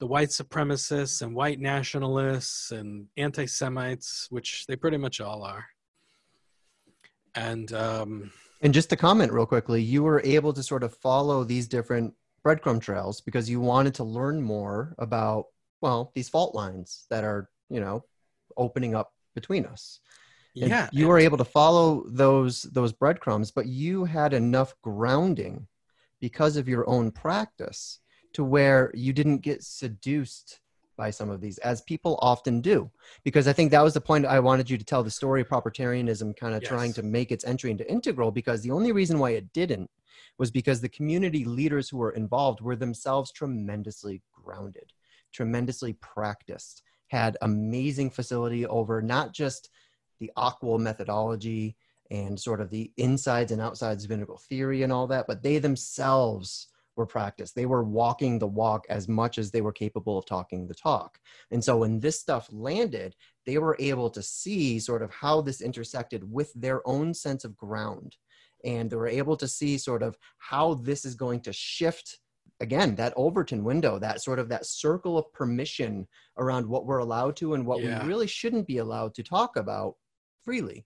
the 0.00 0.06
white 0.06 0.28
supremacists 0.28 1.22
and 1.22 1.34
white 1.34 1.58
nationalists 1.58 2.70
and 2.70 3.06
anti-Semites, 3.16 4.26
which 4.30 4.66
they 4.66 4.76
pretty 4.76 4.98
much 4.98 5.20
all 5.20 5.42
are. 5.44 5.64
And 7.34 7.72
um, 7.72 8.32
And 8.60 8.74
just 8.74 8.90
to 8.90 8.96
comment 8.96 9.32
real 9.32 9.46
quickly, 9.46 9.80
you 9.80 10.02
were 10.02 10.20
able 10.24 10.52
to 10.52 10.62
sort 10.62 10.82
of 10.82 10.94
follow 10.94 11.42
these 11.42 11.68
different 11.68 12.12
breadcrumb 12.44 12.80
trails 12.80 13.20
because 13.20 13.48
you 13.48 13.60
wanted 13.60 13.94
to 13.94 14.04
learn 14.04 14.42
more 14.42 14.94
about, 14.98 15.46
well, 15.80 16.12
these 16.14 16.28
fault 16.28 16.54
lines 16.54 17.06
that 17.10 17.24
are, 17.24 17.48
you 17.70 17.80
know, 17.80 18.04
opening 18.58 18.94
up 18.94 19.12
between 19.34 19.64
us. 19.64 20.00
And 20.60 20.70
yeah 20.70 20.88
you 20.92 21.06
were 21.06 21.20
able 21.20 21.38
to 21.38 21.44
follow 21.44 22.04
those 22.08 22.62
those 22.62 22.92
breadcrumbs, 22.92 23.50
but 23.50 23.66
you 23.66 24.04
had 24.04 24.32
enough 24.34 24.74
grounding 24.82 25.68
because 26.20 26.56
of 26.56 26.68
your 26.68 26.88
own 26.88 27.12
practice 27.12 28.00
to 28.32 28.42
where 28.44 28.90
you 28.94 29.12
didn't 29.12 29.38
get 29.38 29.62
seduced 29.62 30.60
by 30.96 31.10
some 31.10 31.30
of 31.30 31.40
these, 31.40 31.58
as 31.58 31.80
people 31.82 32.18
often 32.20 32.60
do. 32.60 32.90
Because 33.22 33.46
I 33.46 33.52
think 33.52 33.70
that 33.70 33.84
was 33.84 33.94
the 33.94 34.00
point 34.00 34.26
I 34.26 34.40
wanted 34.40 34.68
you 34.68 34.76
to 34.76 34.84
tell 34.84 35.04
the 35.04 35.10
story 35.10 35.42
of 35.42 35.48
propertarianism 35.48 36.36
kind 36.36 36.54
of 36.54 36.62
trying 36.62 36.92
to 36.94 37.04
make 37.04 37.30
its 37.30 37.44
entry 37.44 37.70
into 37.70 37.88
integral, 37.88 38.32
because 38.32 38.62
the 38.62 38.72
only 38.72 38.90
reason 38.90 39.18
why 39.20 39.30
it 39.30 39.52
didn't 39.52 39.88
was 40.38 40.50
because 40.50 40.80
the 40.80 40.88
community 40.88 41.44
leaders 41.44 41.88
who 41.88 41.98
were 41.98 42.10
involved 42.10 42.60
were 42.60 42.76
themselves 42.76 43.30
tremendously 43.30 44.20
grounded, 44.32 44.92
tremendously 45.32 45.92
practiced, 45.94 46.82
had 47.08 47.36
amazing 47.42 48.10
facility 48.10 48.66
over 48.66 49.02
not 49.02 49.32
just 49.32 49.70
the 50.20 50.30
AQAL 50.36 50.78
methodology 50.78 51.76
and 52.10 52.38
sort 52.38 52.60
of 52.60 52.70
the 52.70 52.90
insides 52.96 53.52
and 53.52 53.60
outsides 53.60 54.04
of 54.04 54.10
integral 54.10 54.38
theory 54.38 54.82
and 54.82 54.92
all 54.92 55.06
that, 55.06 55.26
but 55.26 55.42
they 55.42 55.58
themselves 55.58 56.68
were 56.96 57.06
practiced. 57.06 57.54
They 57.54 57.66
were 57.66 57.84
walking 57.84 58.38
the 58.38 58.46
walk 58.46 58.84
as 58.90 59.08
much 59.08 59.38
as 59.38 59.50
they 59.50 59.60
were 59.60 59.72
capable 59.72 60.18
of 60.18 60.26
talking 60.26 60.66
the 60.66 60.74
talk. 60.74 61.18
And 61.50 61.62
so 61.62 61.78
when 61.78 62.00
this 62.00 62.20
stuff 62.20 62.48
landed, 62.50 63.14
they 63.46 63.58
were 63.58 63.76
able 63.78 64.10
to 64.10 64.22
see 64.22 64.80
sort 64.80 65.02
of 65.02 65.10
how 65.10 65.40
this 65.40 65.60
intersected 65.60 66.30
with 66.30 66.52
their 66.54 66.86
own 66.86 67.14
sense 67.14 67.44
of 67.44 67.56
ground. 67.56 68.16
And 68.64 68.90
they 68.90 68.96
were 68.96 69.08
able 69.08 69.36
to 69.36 69.46
see 69.46 69.78
sort 69.78 70.02
of 70.02 70.18
how 70.38 70.74
this 70.74 71.04
is 71.04 71.14
going 71.14 71.40
to 71.42 71.52
shift 71.52 72.18
again 72.60 72.94
that 72.96 73.12
overton 73.16 73.62
window 73.64 73.98
that 73.98 74.20
sort 74.22 74.38
of 74.38 74.48
that 74.48 74.66
circle 74.66 75.16
of 75.18 75.32
permission 75.32 76.06
around 76.38 76.66
what 76.66 76.86
we're 76.86 76.98
allowed 76.98 77.36
to 77.36 77.54
and 77.54 77.64
what 77.66 77.80
Yeah. 77.80 78.02
we 78.02 78.08
really 78.08 78.26
shouldn't 78.26 78.66
be 78.66 78.78
allowed 78.78 79.14
to 79.14 79.22
talk 79.22 79.56
about 79.56 79.94
freely 80.44 80.84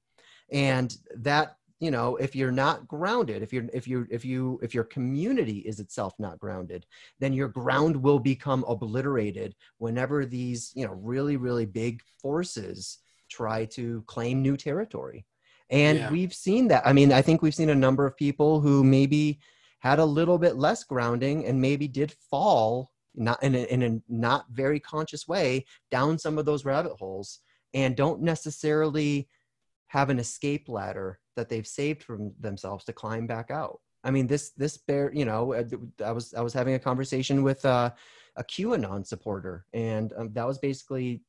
and 0.51 0.95
that 1.17 1.57
you 1.81 1.91
know 1.91 2.17
if 2.17 2.37
you're 2.37 2.53
not 2.53 2.87
grounded 2.87 3.43
if 3.43 3.53
you're 3.53 3.69
if 3.73 3.89
you 3.89 4.07
if 4.11 4.25
you 4.25 4.59
if 4.63 4.75
your 4.75 4.85
community 4.85 5.59
is 5.61 5.81
itself 5.81 6.15
not 6.19 6.39
grounded 6.39 6.85
then 7.21 7.33
your 7.33 7.49
ground 7.49 7.97
will 7.97 8.19
become 8.19 8.65
obliterated 8.69 9.55
whenever 9.79 10.25
these 10.27 10.73
you 10.75 10.87
know 10.87 10.93
really 10.95 11.37
really 11.37 11.67
big 11.67 12.01
forces 12.21 12.99
try 13.31 13.65
to 13.65 14.03
claim 14.07 14.43
new 14.43 14.57
territory 14.57 15.25
and 15.71 15.99
Yeah. 15.99 16.11
we've 16.11 16.35
seen 16.35 16.69
that 16.69 16.87
i 16.87 16.93
mean 16.93 17.13
i 17.13 17.23
think 17.23 17.41
we've 17.43 17.55
seen 17.55 17.71
a 17.71 17.75
number 17.75 18.05
of 18.07 18.17
people 18.17 18.61
who 18.61 18.85
maybe 18.85 19.41
had 19.83 19.99
a 19.99 20.05
little 20.05 20.39
bit 20.39 20.57
less 20.57 20.85
grounding 20.85 21.45
and 21.45 21.61
maybe 21.61 21.89
did 21.89 22.15
fall 22.31 22.93
not 23.15 23.43
in 23.43 23.55
a, 23.55 23.65
in 23.65 23.83
a 23.83 24.01
not 24.09 24.47
very 24.51 24.81
conscious 24.81 25.29
way 25.29 25.67
down 25.91 26.17
some 26.19 26.39
of 26.39 26.45
those 26.45 26.65
rabbit 26.65 26.93
holes 26.99 27.41
and 27.75 27.97
don't 27.97 28.23
necessarily 28.23 29.29
have 29.89 30.09
an 30.09 30.19
escape 30.19 30.69
ladder 30.69 31.19
that 31.37 31.49
they've 31.49 31.67
saved 31.67 32.03
from 32.03 32.33
themselves 32.41 32.85
to 32.85 32.93
climb 32.93 33.27
back 33.27 33.51
out. 33.51 33.81
I 34.05 34.11
mean, 34.11 34.27
this 34.27 34.51
this 34.51 34.79
bear, 34.79 35.13
you 35.13 35.25
know, 35.25 35.53
I 36.05 36.13
was 36.13 36.33
I 36.35 36.41
was 36.41 36.53
having 36.55 36.75
a 36.75 36.79
conversation 36.79 37.43
with 37.43 37.65
uh, 37.65 37.91
a 38.37 38.45
QAnon 38.45 39.07
supporter, 39.07 39.67
and 39.73 40.13
um, 40.17 40.33
that 40.33 40.47
was 40.47 40.59
basically 40.59 41.23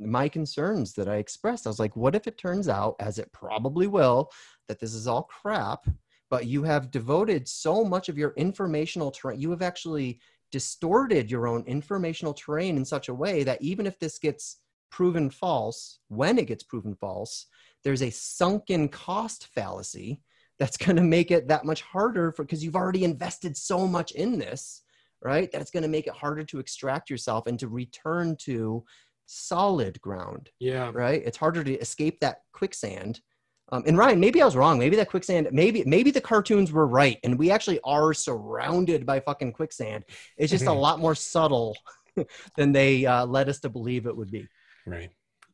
my 0.00 0.28
concerns 0.28 0.94
that 0.94 1.08
I 1.08 1.16
expressed. 1.16 1.66
I 1.66 1.70
was 1.70 1.78
like, 1.78 1.96
what 1.96 2.14
if 2.14 2.26
it 2.26 2.38
turns 2.38 2.68
out, 2.68 2.96
as 3.00 3.18
it 3.18 3.32
probably 3.32 3.86
will, 3.86 4.30
that 4.68 4.80
this 4.80 4.94
is 4.94 5.06
all 5.06 5.24
crap, 5.24 5.86
but 6.30 6.46
you 6.46 6.62
have 6.62 6.90
devoted 6.90 7.48
so 7.48 7.84
much 7.84 8.08
of 8.08 8.18
your 8.18 8.34
informational 8.36 9.10
terrain, 9.10 9.40
you 9.40 9.50
have 9.50 9.62
actually 9.62 10.20
distorted 10.50 11.30
your 11.30 11.46
own 11.46 11.62
informational 11.66 12.34
terrain 12.34 12.76
in 12.76 12.84
such 12.84 13.08
a 13.08 13.14
way 13.14 13.42
that 13.44 13.60
even 13.62 13.86
if 13.86 13.98
this 13.98 14.18
gets 14.18 14.58
proven 14.90 15.30
false, 15.30 15.98
when 16.08 16.38
it 16.38 16.46
gets 16.46 16.62
proven 16.62 16.94
false, 16.94 17.46
there's 17.84 18.02
a 18.02 18.10
sunken 18.10 18.88
cost 18.88 19.48
fallacy 19.54 20.20
that's 20.58 20.76
going 20.76 20.96
to 20.96 21.02
make 21.02 21.30
it 21.30 21.48
that 21.48 21.64
much 21.64 21.82
harder 21.82 22.32
for 22.32 22.44
because 22.44 22.64
you've 22.64 22.76
already 22.76 23.04
invested 23.04 23.56
so 23.56 23.86
much 23.86 24.12
in 24.12 24.38
this, 24.38 24.82
right? 25.22 25.50
That 25.52 25.60
it's 25.60 25.70
going 25.70 25.82
to 25.82 25.88
make 25.88 26.06
it 26.06 26.14
harder 26.14 26.44
to 26.44 26.58
extract 26.58 27.10
yourself 27.10 27.46
and 27.46 27.58
to 27.58 27.68
return 27.68 28.36
to 28.40 28.84
solid 29.26 30.00
ground, 30.00 30.50
yeah 30.58 30.90
right? 30.92 31.22
It's 31.24 31.36
harder 31.36 31.62
to 31.62 31.78
escape 31.78 32.20
that 32.20 32.42
quicksand. 32.52 33.20
Um, 33.70 33.82
and 33.86 33.98
Ryan, 33.98 34.18
maybe 34.18 34.40
I 34.40 34.44
was 34.46 34.56
wrong. 34.56 34.78
Maybe 34.78 34.96
that 34.96 35.10
quicksand, 35.10 35.48
maybe 35.52 35.82
maybe 35.84 36.10
the 36.10 36.20
cartoons 36.20 36.72
were 36.72 36.86
right, 36.86 37.18
and 37.22 37.38
we 37.38 37.50
actually 37.50 37.80
are 37.84 38.14
surrounded 38.14 39.04
by 39.04 39.20
fucking 39.20 39.52
quicksand. 39.52 40.04
It's 40.38 40.50
just 40.50 40.64
a 40.64 40.68
Mhm. 40.68 40.80
lot 40.80 41.00
more 41.00 41.14
subtle 41.14 41.76
than 42.56 42.72
they 42.72 43.04
uh, 43.04 43.26
led 43.26 43.48
us 43.48 43.60
to 43.60 43.68
believe 43.68 44.06
it 44.06 44.16
would 44.16 44.30
be. 44.30 44.48
Right. 44.86 45.10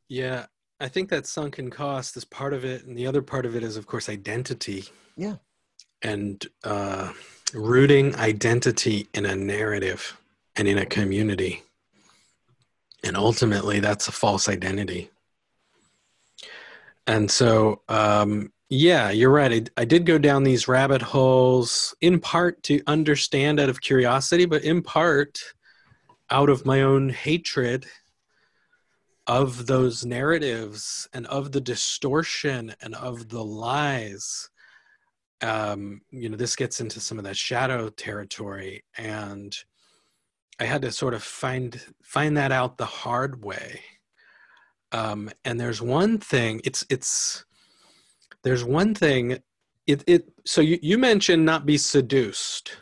Yeah, 0.09 0.47
I 0.78 0.89
think 0.89 1.09
that 1.11 1.27
sunken 1.27 1.70
cost 1.70 2.16
is 2.16 2.24
part 2.24 2.53
of 2.53 2.65
it, 2.65 2.85
and 2.85 2.97
the 2.97 3.07
other 3.07 3.23
part 3.23 3.47
of 3.47 3.57
it 3.57 3.62
is, 3.65 3.77
of 3.77 3.86
course, 3.86 4.09
identity. 4.09 4.85
Yeah. 5.16 5.36
and 6.03 6.47
uh, 6.65 7.12
rooting 7.55 8.15
identity 8.16 9.09
in 9.15 9.24
a 9.27 9.35
narrative 9.35 10.20
and 10.57 10.69
in 10.69 10.77
a 10.78 10.85
community, 10.86 11.62
and 13.03 13.16
ultimately, 13.16 13.81
that's 13.81 14.07
a 14.09 14.12
false 14.12 14.49
identity. 14.49 15.11
And 17.07 17.31
so, 17.31 17.83
um, 17.89 18.53
yeah, 18.71 19.11
you're 19.11 19.31
right. 19.31 19.71
I, 19.77 19.83
I 19.83 19.85
did 19.85 20.07
go 20.07 20.19
down 20.19 20.43
these 20.43 20.69
rabbit 20.69 21.03
holes 21.03 21.95
in 22.01 22.19
part 22.19 22.63
to 22.65 22.81
understand 22.87 23.61
out 23.61 23.69
of 23.69 23.81
curiosity, 23.81 24.47
but 24.47 24.65
in 24.65 24.83
part 24.83 25.39
out 26.31 26.49
of 26.49 26.65
my 26.65 26.83
own 26.83 27.11
hatred 27.11 27.87
of 29.27 29.67
those 29.67 30.05
narratives 30.05 31.09
and 31.13 31.27
of 31.27 31.53
the 31.53 31.61
distortion 31.61 32.75
and 32.83 32.95
of 32.95 33.29
the 33.29 33.43
lies 33.43 34.51
um 35.41 36.01
you 36.11 36.29
know 36.29 36.37
this 36.37 36.57
gets 36.57 36.81
into 36.81 37.01
some 37.01 37.19
of 37.19 37.25
that 37.25 37.37
shadow 37.37 37.89
territory 37.89 38.85
and 38.99 39.57
i 40.61 40.65
had 40.65 40.83
to 40.83 40.93
sort 40.93 41.15
of 41.15 41.23
find 41.23 41.81
find 42.03 42.37
that 42.37 42.53
out 42.53 42.77
the 42.77 42.85
hard 42.85 43.43
way 43.43 43.81
um 44.95 45.31
and 45.45 45.61
there's 45.61 45.83
one 45.83 46.16
thing 46.19 46.61
it's 46.65 46.87
it's 46.89 47.45
there's 48.43 48.65
one 48.65 48.95
thing 48.95 49.39
it 49.87 50.03
it 50.07 50.23
so 50.47 50.61
you 50.61 50.79
you 50.81 50.97
mentioned 50.97 51.45
not 51.45 51.66
be 51.66 51.77
seduced 51.77 52.77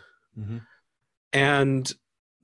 and 1.33 1.93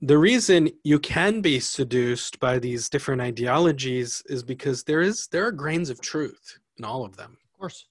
the 0.01 0.17
reason 0.17 0.69
you 0.83 0.99
can 0.99 1.41
be 1.41 1.59
seduced 1.59 2.39
by 2.39 2.57
these 2.57 2.89
different 2.89 3.21
ideologies 3.21 4.23
is 4.27 4.43
because 4.43 4.83
there 4.83 5.01
is 5.01 5.27
there 5.27 5.45
are 5.45 5.51
grains 5.51 5.89
of 5.89 5.99
truth 6.01 6.57
in 6.77 6.85
all 6.85 7.03
of 7.03 7.17
them. 7.17 7.37
Of 7.43 7.59
course. 7.59 7.85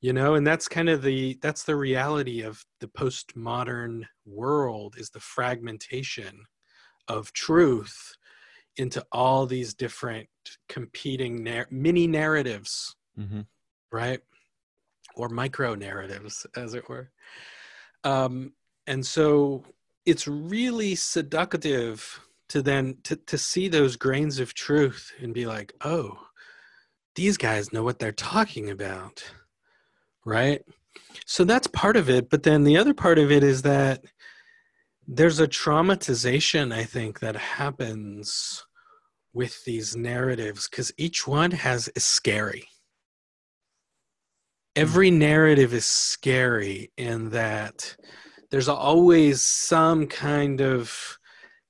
You 0.00 0.12
know, 0.12 0.34
and 0.34 0.46
that's 0.46 0.68
kind 0.68 0.88
of 0.88 1.02
the 1.02 1.38
that's 1.42 1.64
the 1.64 1.74
reality 1.74 2.42
of 2.42 2.64
the 2.80 2.86
postmodern 2.88 4.04
world 4.24 4.94
is 4.98 5.10
the 5.10 5.20
fragmentation 5.20 6.44
of 7.08 7.32
truth 7.32 8.14
into 8.76 9.04
all 9.10 9.46
these 9.46 9.74
different 9.74 10.28
competing 10.68 11.42
nar- 11.42 11.68
mini 11.70 12.06
narratives 12.06 12.94
Mm-hmm. 13.18 13.40
right? 13.90 14.20
Or 15.14 15.30
micro 15.30 15.74
narratives 15.74 16.46
as 16.54 16.74
it 16.74 16.86
were. 16.88 17.10
Um, 18.04 18.52
and 18.86 19.04
so 19.06 19.64
it's 20.04 20.28
really 20.28 20.94
seductive 20.94 22.20
to 22.50 22.60
then 22.62 22.98
to, 23.04 23.16
to 23.16 23.38
see 23.38 23.68
those 23.68 23.96
grains 23.96 24.38
of 24.38 24.52
truth 24.54 25.12
and 25.20 25.32
be 25.34 25.46
like 25.46 25.72
oh 25.82 26.18
these 27.16 27.36
guys 27.36 27.72
know 27.72 27.82
what 27.82 27.98
they're 27.98 28.12
talking 28.12 28.70
about 28.70 29.24
right? 30.24 30.62
So 31.24 31.44
that's 31.44 31.66
part 31.68 31.96
of 31.96 32.10
it 32.10 32.28
but 32.30 32.42
then 32.42 32.64
the 32.64 32.76
other 32.76 32.94
part 32.94 33.18
of 33.18 33.32
it 33.32 33.42
is 33.42 33.62
that 33.62 34.04
there's 35.08 35.40
a 35.40 35.46
traumatization 35.48 36.74
i 36.74 36.82
think 36.84 37.20
that 37.20 37.36
happens 37.36 38.65
with 39.36 39.62
these 39.66 39.94
narratives 39.94 40.66
because 40.66 40.90
each 40.96 41.26
one 41.26 41.50
has 41.50 41.88
is 41.94 42.06
scary. 42.06 42.66
Every 44.74 45.10
mm. 45.10 45.18
narrative 45.18 45.74
is 45.74 45.84
scary 45.84 46.90
in 46.96 47.28
that 47.30 47.96
there's 48.50 48.68
always 48.68 49.42
some 49.42 50.06
kind 50.06 50.62
of 50.62 51.18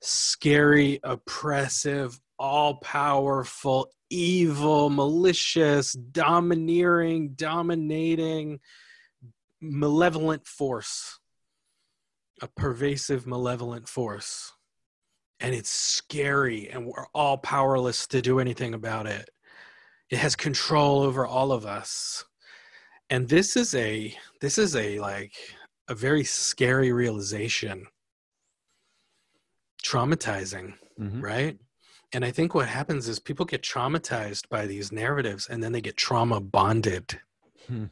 scary, 0.01 1.01
oppressive, 1.03 2.17
all 2.39 2.75
powerful, 2.75 3.89
evil, 4.09 4.89
malicious, 4.89 5.91
domineering, 5.91 7.33
dominating, 7.35 8.61
malevolent 9.59 10.47
force, 10.47 11.19
a 12.41 12.47
pervasive, 12.47 13.27
malevolent 13.27 13.89
force. 13.89 14.53
And 15.39 15.53
it's 15.53 15.69
scary, 15.69 16.69
and 16.69 16.85
we're 16.85 17.07
all 17.13 17.37
powerless 17.37 18.07
to 18.07 18.21
do 18.21 18.39
anything 18.39 18.73
about 18.73 19.05
it. 19.05 19.29
It 20.09 20.17
has 20.17 20.35
control 20.35 21.01
over 21.01 21.27
all 21.27 21.51
of 21.51 21.65
us 21.65 22.23
and 23.09 23.27
this 23.27 23.55
is 23.55 23.73
a 23.75 24.13
this 24.41 24.57
is 24.57 24.75
a 24.75 24.99
like 24.99 25.33
a 25.87 25.95
very 25.95 26.23
scary 26.23 26.91
realization 26.91 27.85
traumatizing 29.83 30.73
Mhm. 30.99 31.21
right 31.21 31.59
And 32.13 32.23
I 32.23 32.31
think 32.31 32.55
what 32.55 32.69
happens 32.69 33.09
is 33.09 33.19
people 33.19 33.45
get 33.45 33.61
traumatized 33.61 34.47
by 34.49 34.65
these 34.65 34.91
narratives 34.93 35.47
and 35.49 35.61
then 35.61 35.73
they 35.73 35.81
get 35.81 35.97
trauma 35.97 36.39
bonded. 36.39 37.19
Hmm. 37.67 37.87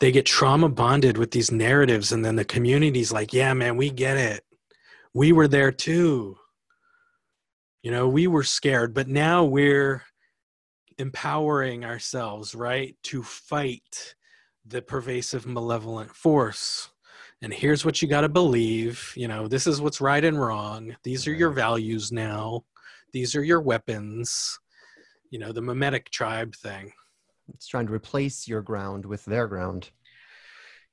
They 0.00 0.10
get 0.12 0.24
trauma 0.24 0.70
bonded 0.70 1.18
with 1.18 1.30
these 1.32 1.52
narratives, 1.52 2.10
and 2.10 2.24
then 2.24 2.36
the 2.36 2.44
community's 2.46 3.12
like, 3.12 3.34
yeah, 3.34 3.52
man, 3.52 3.76
we 3.76 3.90
get 3.90 4.16
it. 4.16 4.44
We 5.14 5.32
were 5.32 5.48
there 5.48 5.72
too. 5.72 6.38
You 7.82 7.90
know, 7.90 8.08
we 8.08 8.26
were 8.26 8.44
scared, 8.44 8.94
but 8.94 9.08
now 9.08 9.44
we're 9.44 10.02
empowering 10.98 11.84
ourselves, 11.84 12.54
right, 12.54 12.96
to 13.04 13.22
fight 13.22 14.14
the 14.64 14.80
pervasive 14.80 15.46
malevolent 15.46 16.14
force. 16.14 16.90
And 17.42 17.52
here's 17.52 17.84
what 17.84 18.00
you 18.00 18.06
got 18.06 18.20
to 18.20 18.28
believe. 18.28 19.12
You 19.16 19.26
know, 19.26 19.48
this 19.48 19.66
is 19.66 19.80
what's 19.80 20.00
right 20.00 20.24
and 20.24 20.40
wrong. 20.40 20.96
These 21.02 21.26
are 21.26 21.34
your 21.34 21.50
values 21.50 22.12
now. 22.12 22.64
These 23.12 23.34
are 23.34 23.42
your 23.42 23.60
weapons. 23.60 24.60
You 25.30 25.40
know, 25.40 25.50
the 25.50 25.60
memetic 25.60 26.10
tribe 26.10 26.54
thing. 26.54 26.92
It's 27.52 27.66
trying 27.66 27.86
to 27.88 27.92
replace 27.92 28.46
your 28.46 28.62
ground 28.62 29.04
with 29.04 29.24
their 29.24 29.48
ground, 29.48 29.90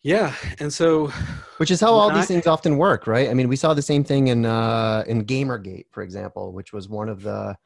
Yeah. 0.01 0.33
And 0.59 0.73
so, 0.73 1.07
which 1.57 1.71
is 1.71 1.81
how 1.81 1.91
all 1.91 2.09
these 2.09 2.23
I- 2.23 2.27
things 2.27 2.47
often 2.47 2.77
work, 2.77 3.05
right? 3.07 3.29
I 3.29 3.33
mean, 3.33 3.49
we 3.49 3.55
saw 3.55 3.73
the 3.73 3.81
same 3.81 4.03
thing 4.03 4.27
in 4.27 4.45
uh, 4.45 5.03
in 5.07 5.25
GamerGate, 5.25 5.85
for 5.91 6.03
example, 6.03 6.53
which 6.53 6.71
was 6.71 6.87
one 6.87 7.09
of 7.09 7.21
the 7.21 7.57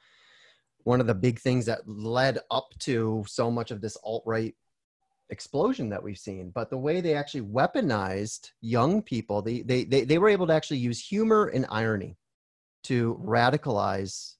one 0.83 0.99
of 0.99 1.07
the 1.07 1.15
big 1.15 1.39
things 1.39 1.65
that 1.65 1.87
led 1.87 2.39
up 2.51 2.69
to 2.79 3.23
so 3.27 3.49
much 3.49 3.71
of 3.71 3.81
this 3.81 3.97
alt 4.03 4.23
right 4.25 4.55
explosion 5.29 5.89
that 5.89 6.01
we've 6.03 6.17
seen. 6.17 6.49
But 6.49 6.69
the 6.69 6.77
way 6.77 7.01
they 7.01 7.15
actually 7.15 7.41
weaponized 7.41 8.51
young 8.61 9.01
people, 9.01 9.41
they 9.41 9.61
they 9.61 9.83
they, 9.83 10.03
they 10.03 10.17
were 10.17 10.29
able 10.29 10.47
to 10.47 10.53
actually 10.53 10.77
use 10.77 10.99
humor 10.99 11.47
and 11.47 11.65
irony 11.69 12.17
to 12.83 13.19
radicalize 13.23 14.35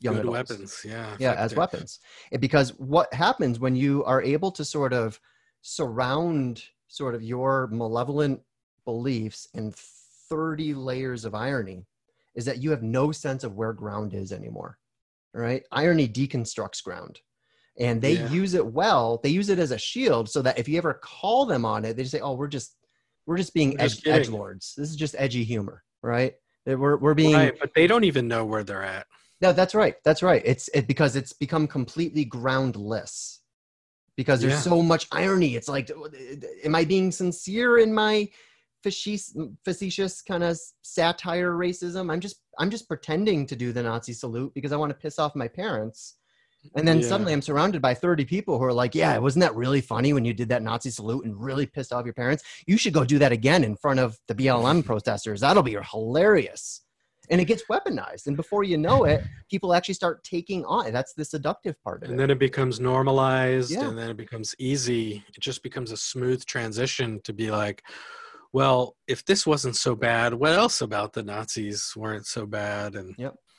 young 0.00 0.16
good 0.16 0.28
adults. 0.28 0.50
weapons. 0.50 0.82
Yeah. 0.84 1.16
yeah 1.18 1.34
as 1.34 1.54
weapons 1.54 2.00
because 2.38 2.70
what 2.78 3.12
happens 3.14 3.58
when 3.58 3.74
you 3.74 4.04
are 4.04 4.20
able 4.20 4.50
to 4.52 4.62
sort 4.62 4.92
of 4.92 5.18
surround 5.62 6.62
sort 6.88 7.14
of 7.14 7.22
your 7.22 7.68
malevolent 7.68 8.40
beliefs 8.84 9.48
in 9.54 9.72
30 10.30 10.74
layers 10.74 11.24
of 11.24 11.34
irony 11.34 11.86
is 12.34 12.44
that 12.44 12.62
you 12.62 12.70
have 12.70 12.82
no 12.82 13.12
sense 13.12 13.44
of 13.44 13.56
where 13.56 13.72
ground 13.72 14.14
is 14.14 14.32
anymore 14.32 14.78
Right? 15.34 15.64
irony 15.70 16.08
deconstructs 16.08 16.82
ground 16.82 17.20
and 17.78 18.00
they 18.00 18.12
Yeah. 18.14 18.30
use 18.30 18.54
it 18.54 18.66
well 18.66 19.20
they 19.22 19.28
use 19.28 19.48
it 19.50 19.58
as 19.58 19.70
a 19.70 19.78
shield 19.78 20.28
so 20.30 20.40
that 20.42 20.58
if 20.58 20.68
you 20.68 20.78
ever 20.78 20.94
call 20.94 21.44
them 21.46 21.64
on 21.64 21.84
it 21.84 21.96
they 21.96 22.02
just 22.02 22.12
say 22.12 22.20
oh 22.20 22.34
we're 22.34 22.48
just 22.48 22.76
we're 23.26 23.36
just 23.36 23.52
being 23.52 23.78
edge, 23.80 24.02
edge 24.06 24.28
lords 24.28 24.74
this 24.76 24.88
is 24.88 24.96
just 24.96 25.14
edgy 25.18 25.44
humor 25.44 25.82
right 26.02 26.34
we're, 26.64 26.96
we're 26.96 27.14
being 27.14 27.34
Right. 27.34 27.54
But 27.60 27.72
they 27.74 27.86
don't 27.86 28.04
even 28.04 28.26
know 28.26 28.44
where 28.44 28.64
they're 28.64 28.82
at. 28.82 29.06
no, 29.40 29.52
that's 29.52 29.74
right. 29.74 29.94
That's 30.04 30.22
right. 30.22 30.42
It's 30.44 30.68
it 30.74 30.86
because 30.88 31.14
it's 31.14 31.32
become 31.32 31.66
completely 31.68 32.24
groundless 32.24 33.40
because 34.16 34.40
there's 34.40 34.54
Yeah. 34.54 34.60
so 34.60 34.82
much 34.82 35.06
irony. 35.12 35.56
It's 35.56 35.68
like, 35.68 35.90
am 36.64 36.74
I 36.74 36.84
being 36.84 37.12
sincere 37.12 37.78
in 37.78 37.92
my 37.92 38.28
facetious, 38.82 39.36
facetious 39.64 40.22
kind 40.22 40.42
of 40.44 40.58
satire 40.82 41.52
racism? 41.52 42.10
I'm 42.10 42.20
just 42.20 42.36
I'm 42.58 42.70
just 42.70 42.88
pretending 42.88 43.46
to 43.48 43.56
do 43.56 43.72
the 43.72 43.82
Nazi 43.82 44.14
salute 44.14 44.52
because 44.54 44.72
I 44.72 44.76
want 44.76 44.90
to 44.90 44.96
piss 44.96 45.18
off 45.18 45.34
my 45.36 45.48
parents. 45.48 46.14
And 46.74 46.88
then 46.88 47.00
Yeah. 47.00 47.08
suddenly 47.08 47.32
I'm 47.34 47.42
surrounded 47.42 47.82
by 47.82 47.92
30 47.94 48.24
people 48.24 48.58
who 48.58 48.64
are 48.64 48.72
like, 48.72 48.94
yeah, 48.94 49.16
wasn't 49.18 49.42
that 49.42 49.54
really 49.54 49.80
funny 49.82 50.12
when 50.14 50.24
you 50.24 50.32
did 50.32 50.48
that 50.48 50.62
Nazi 50.62 50.90
salute 50.90 51.24
and 51.26 51.38
really 51.38 51.66
pissed 51.66 51.92
off 51.92 52.06
your 52.06 52.14
parents? 52.14 52.42
You 52.66 52.76
should 52.78 52.94
go 52.94 53.04
do 53.04 53.18
that 53.18 53.30
again 53.30 53.62
in 53.62 53.76
front 53.76 54.00
of 54.00 54.18
the 54.26 54.34
BLM 54.34 54.82
protesters. 54.84 55.40
That'll 55.40 55.62
be 55.62 55.76
hilarious. 55.92 56.80
And 57.30 57.40
it 57.40 57.44
gets 57.46 57.64
weaponized. 57.70 58.26
And 58.26 58.36
before 58.36 58.62
you 58.64 58.78
know 58.78 59.04
it, 59.04 59.22
people 59.50 59.74
actually 59.74 59.94
start 59.94 60.22
taking 60.24 60.64
on. 60.64 60.92
That's 60.92 61.12
the 61.14 61.24
seductive 61.24 61.80
part 61.82 62.02
of 62.02 62.10
and 62.10 62.18
it. 62.18 62.22
then 62.22 62.30
it 62.30 62.38
becomes 62.38 62.80
normalized 62.80 63.70
Yeah. 63.70 63.88
and 63.88 63.98
then 63.98 64.10
it 64.10 64.16
becomes 64.16 64.54
easy 64.58 65.24
it 65.34 65.40
just 65.40 65.62
becomes 65.62 65.90
a 65.92 65.96
smooth 65.96 66.44
transition 66.44 67.20
to 67.24 67.32
be 67.32 67.50
like 67.50 67.82
well 68.52 68.96
if 69.06 69.24
this 69.24 69.46
wasn't 69.46 69.76
so 69.76 69.94
bad 69.94 70.34
what 70.34 70.52
else 70.52 70.80
about 70.80 71.12
the 71.12 71.22
nazis 71.22 71.92
weren't 71.96 72.26
so 72.26 72.46
bad 72.46 72.94
and 72.94 73.14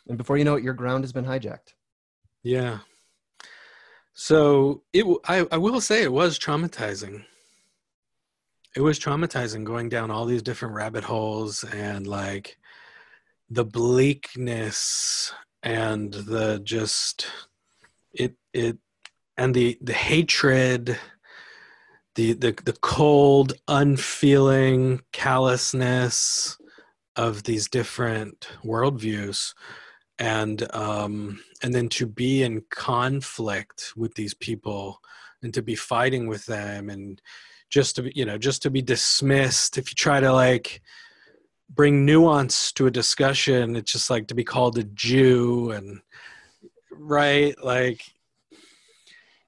And 0.08 0.18
before 0.18 0.38
you 0.38 0.46
know 0.46 0.56
it, 0.56 0.64
your 0.64 0.74
ground 0.74 1.04
has 1.04 1.12
been 1.14 1.26
hijacked. 1.26 1.74
yeah 2.44 2.80
so 4.14 4.84
it 4.94 5.06
I, 5.28 5.46
I 5.52 5.58
will 5.58 5.82
say 5.82 6.04
it 6.04 6.12
was 6.12 6.40
traumatizing 6.40 7.24
it 8.76 8.82
was 8.82 9.00
traumatizing 9.00 9.64
going 9.64 9.90
down 9.90 10.12
all 10.12 10.26
these 10.26 10.42
different 10.44 10.76
rabbit 10.76 11.04
holes 11.04 11.64
and 11.64 12.06
like 12.08 12.58
the 13.50 13.66
bleakness 13.66 15.34
and 15.64 16.14
the 16.14 16.60
just 16.64 17.28
it 18.14 18.36
it 18.54 18.78
and 19.38 19.54
the 19.56 19.78
the 19.82 19.94
hatred 19.94 20.98
the 22.16 22.34
the 22.34 22.52
the 22.66 22.78
cold 22.82 23.54
unfeeling 23.68 25.02
callousness 25.14 26.58
of 27.16 27.44
these 27.44 27.68
different 27.70 28.48
worldviews. 28.64 29.54
And 30.20 30.68
um 30.76 31.40
and 31.62 31.74
then 31.74 31.90
to 31.90 32.08
be 32.08 32.44
in 32.44 32.64
conflict 32.72 33.94
with 33.96 34.16
these 34.16 34.34
people 34.34 35.00
and 35.44 35.54
to 35.54 35.62
be 35.62 35.76
fighting 35.76 36.28
with 36.28 36.46
them 36.48 36.90
and 36.90 37.22
just 37.70 37.96
to 37.98 38.04
be 38.04 38.14
you 38.16 38.26
know 38.26 38.38
just 38.40 38.64
to 38.64 38.72
be 38.72 38.82
dismissed. 38.82 39.78
If 39.78 39.92
you 39.92 39.96
try 39.96 40.20
to 40.20 40.34
like 40.34 40.82
bring 41.70 42.06
nuance 42.06 42.72
to 42.74 42.88
a 42.88 42.92
discussion. 42.92 43.76
It's 43.76 43.92
just 43.92 44.10
like 44.10 44.28
to 44.28 44.36
be 44.36 44.44
called 44.44 44.78
a 44.78 44.84
jew 44.84 45.72
and 45.72 46.02
right? 46.92 47.56
Like 47.64 48.02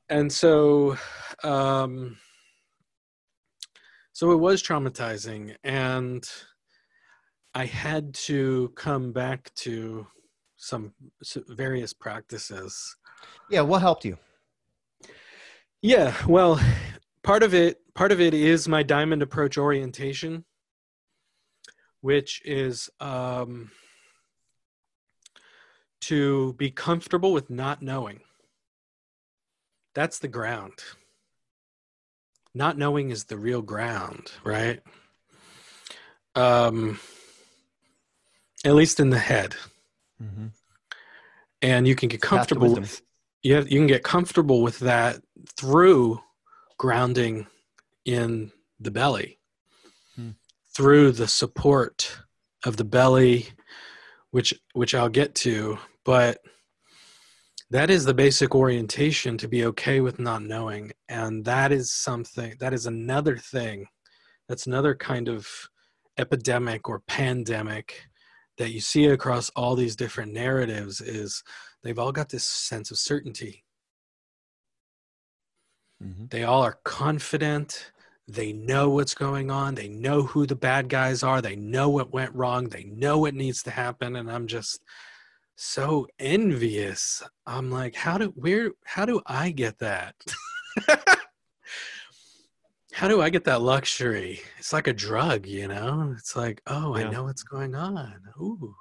and 0.10 0.32
so 0.32 0.98
um 1.44 2.18
so 4.14 4.32
it 4.32 4.38
was 4.38 4.62
traumatizing. 4.62 5.56
And 5.64 6.28
i 7.56 7.66
had 7.66 8.14
to 8.14 8.72
come 8.76 9.12
back 9.12 9.52
to 9.56 10.06
some 10.58 10.94
various 11.48 11.94
practices. 11.94 12.96
Yeah, 13.50 13.62
what 13.62 13.82
helped 13.82 14.06
you? 14.06 14.18
yeah 15.82 16.14
well 16.28 16.60
part 17.24 17.41
of 17.41 17.54
it 17.54 17.80
part 17.96 18.12
of 18.12 18.20
it 18.20 18.34
is 18.34 18.68
my 18.68 18.84
diamond 18.84 19.22
approach 19.22 19.58
orientation 19.58 20.44
which 22.01 22.41
is 22.45 22.89
um 22.99 23.71
to 26.01 26.53
be 26.53 26.71
comfortable 26.71 27.34
with 27.34 27.49
not 27.49 27.81
knowing. 27.81 28.21
That's 29.93 30.19
the 30.19 30.27
ground. 30.30 30.73
Not 32.55 32.77
knowing 32.77 33.09
is 33.09 33.26
the 33.26 33.38
real 33.38 33.61
ground 33.61 34.31
right? 34.43 34.81
Um 36.35 36.99
at 38.65 38.76
least 38.76 38.99
in 38.99 39.09
the 39.09 39.19
head. 39.19 39.55
And 41.61 41.88
you 41.88 41.95
can 41.95 42.09
get 42.09 42.21
comfortable 42.21 42.73
with 42.76 43.01
you 43.41 43.55
have, 43.55 43.71
you 43.71 43.80
can 43.80 43.88
get 43.88 44.03
comfortable 44.03 44.61
with 44.61 44.80
that 44.80 45.21
through 45.57 46.19
grounding 46.77 47.47
in 48.05 48.51
the 48.80 48.91
belly. 48.91 49.39
Through 50.80 51.11
the 51.11 51.27
support 51.27 52.19
of 52.64 52.77
the 52.77 52.85
belly 52.85 53.47
which 54.31 54.53
which 54.73 54.95
I'll 54.95 55.10
get 55.10 55.35
to 55.35 55.77
but 56.06 56.39
that 57.72 57.89
is 57.89 58.06
the 58.06 58.14
basic 58.14 58.56
orientation 58.56 59.38
to 59.38 59.47
be 59.47 59.65
okay 59.65 59.99
with 59.99 60.19
not 60.19 60.41
knowing. 60.41 60.91
And 61.07 61.45
that 61.45 61.72
is 61.72 61.91
something 61.91 62.56
that 62.60 62.73
is 62.73 62.85
another 62.85 63.38
thing 63.38 63.85
that's 64.47 64.65
another 64.65 64.95
kind 64.95 65.27
of 65.27 65.47
epidemic 66.18 66.89
or 66.89 67.01
pandemic 67.01 68.07
that 68.57 68.72
you 68.72 68.81
see 68.81 69.06
across 69.06 69.51
all 69.51 69.76
these 69.76 69.95
different 69.95 70.34
narratives 70.34 70.99
is 70.99 71.43
they've 71.84 71.99
all 71.99 72.11
got 72.11 72.30
this 72.30 72.43
sense 72.43 72.89
of 72.89 72.97
certainty. 72.97 73.64
Mm-hmm. 76.03 76.26
They 76.31 76.43
all 76.43 76.64
are 76.64 76.80
confident 76.84 77.91
they 78.31 78.53
know 78.53 78.89
what's 78.89 79.14
going 79.14 79.49
on 79.51 79.76
they 79.76 79.88
know 79.88 80.23
who 80.23 80.45
the 80.45 80.56
bad 80.56 80.88
guys 80.89 81.23
are 81.23 81.41
they 81.41 81.56
know 81.56 81.89
what 81.89 82.11
went 82.14 82.34
wrong 82.35 82.68
they 82.69 82.84
know 82.85 83.18
what 83.18 83.34
needs 83.34 83.64
to 83.64 83.72
happen 83.72 84.15
and 84.15 84.31
i'm 84.31 84.47
just 84.47 84.81
so 85.56 86.07
envious 86.19 87.22
i'm 87.45 87.69
like 87.72 87.95
how 87.95 88.18
do 88.18 88.27
where 88.35 88.72
how 88.85 89.06
do 89.06 89.19
i 89.26 89.49
get 89.51 89.77
that 89.80 90.15
how 92.93 93.07
do 93.07 93.22
i 93.22 93.30
get 93.30 93.43
that 93.43 93.61
luxury 93.61 94.39
it's 94.57 94.73
like 94.73 94.88
a 94.88 94.93
drug 94.93 95.45
you 95.45 95.68
know 95.68 96.14
it's 96.18 96.35
like 96.35 96.61
oh 96.68 96.97
Yeah. 96.97 97.07
i 97.07 97.11
know 97.11 97.23
what's 97.23 97.43
going 97.43 97.76
on 97.76 98.19
ooh 98.39 98.76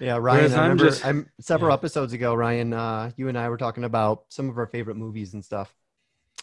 Yeah, 0.00 0.16
Ryan. 0.16 0.38
Whereas 0.38 0.52
I 0.54 0.56
I'm 0.56 0.62
remember 0.62 0.84
just- 0.86 1.04
I'm 1.06 1.26
several 1.40 1.70
yeah. 1.70 1.74
episodes 1.74 2.12
ago, 2.14 2.32
Ryan. 2.34 2.72
Uh, 2.72 3.10
you 3.16 3.28
and 3.28 3.36
I 3.36 3.48
were 3.50 3.58
talking 3.58 3.84
about 3.84 4.22
some 4.28 4.48
of 4.48 4.56
our 4.56 4.66
favorite 4.66 4.96
movies 4.96 5.34
and 5.34 5.44
stuff, 5.44 5.74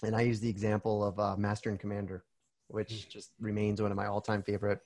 and 0.04 0.14
I 0.16 0.22
used 0.22 0.42
the 0.44 0.50
example 0.50 1.04
of 1.04 1.18
uh, 1.18 1.36
Master 1.38 1.70
and 1.72 1.80
Commander, 1.80 2.24
which 2.68 2.90
Mm. 2.90 3.10
just 3.10 3.32
remains 3.40 3.82
one 3.82 3.92
of 3.92 3.98
my 3.98 4.08
all-time 4.08 4.44
favorite 4.44 4.80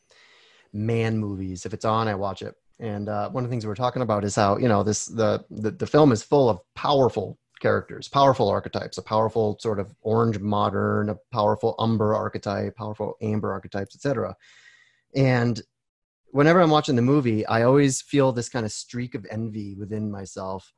man 0.73 1.17
movies. 1.17 1.65
If 1.65 1.73
it's 1.73 1.85
on, 1.85 2.07
I 2.07 2.15
watch 2.15 2.41
it. 2.41 2.55
And 2.79 3.09
uh, 3.09 3.29
one 3.29 3.43
of 3.43 3.49
the 3.49 3.53
things 3.53 3.65
we're 3.65 3.75
talking 3.75 4.01
about 4.01 4.23
is 4.23 4.35
how 4.35 4.57
you 4.57 4.67
know 4.67 4.83
this 4.83 5.05
the, 5.05 5.45
the 5.51 5.71
the 5.71 5.85
film 5.87 6.11
is 6.11 6.23
full 6.23 6.49
of 6.49 6.59
powerful 6.73 7.37
characters, 7.59 8.07
powerful 8.07 8.49
archetypes, 8.49 8.97
a 8.97 9.03
powerful 9.03 9.57
sort 9.59 9.79
of 9.79 9.93
orange 10.01 10.39
modern, 10.39 11.09
a 11.09 11.17
powerful 11.31 11.75
umber 11.77 12.15
archetype, 12.15 12.75
powerful 12.75 13.17
amber 13.21 13.51
archetypes, 13.51 13.95
etc. 13.95 14.35
And 15.15 15.61
whenever 16.31 16.59
I'm 16.59 16.71
watching 16.71 16.95
the 16.95 17.01
movie, 17.03 17.45
I 17.45 17.63
always 17.63 18.01
feel 18.01 18.31
this 18.31 18.49
kind 18.49 18.65
of 18.65 18.71
streak 18.71 19.13
of 19.13 19.27
envy 19.29 19.75
within 19.75 20.09
myself 20.09 20.73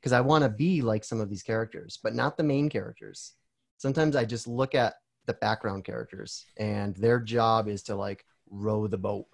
because 0.00 0.12
I 0.12 0.22
want 0.22 0.42
to 0.42 0.50
be 0.50 0.82
like 0.82 1.04
some 1.04 1.20
of 1.20 1.30
these 1.30 1.42
characters, 1.42 1.98
but 2.02 2.14
not 2.14 2.36
the 2.36 2.42
main 2.42 2.68
characters. 2.68 3.34
Sometimes 3.76 4.16
I 4.16 4.24
just 4.24 4.48
look 4.48 4.74
at 4.74 4.94
the 5.26 5.34
background 5.34 5.84
characters 5.84 6.46
and 6.56 6.94
their 6.96 7.20
job 7.20 7.68
is 7.68 7.82
to 7.84 7.94
like 7.94 8.24
row 8.50 8.86
the 8.86 8.98
boat. 8.98 9.26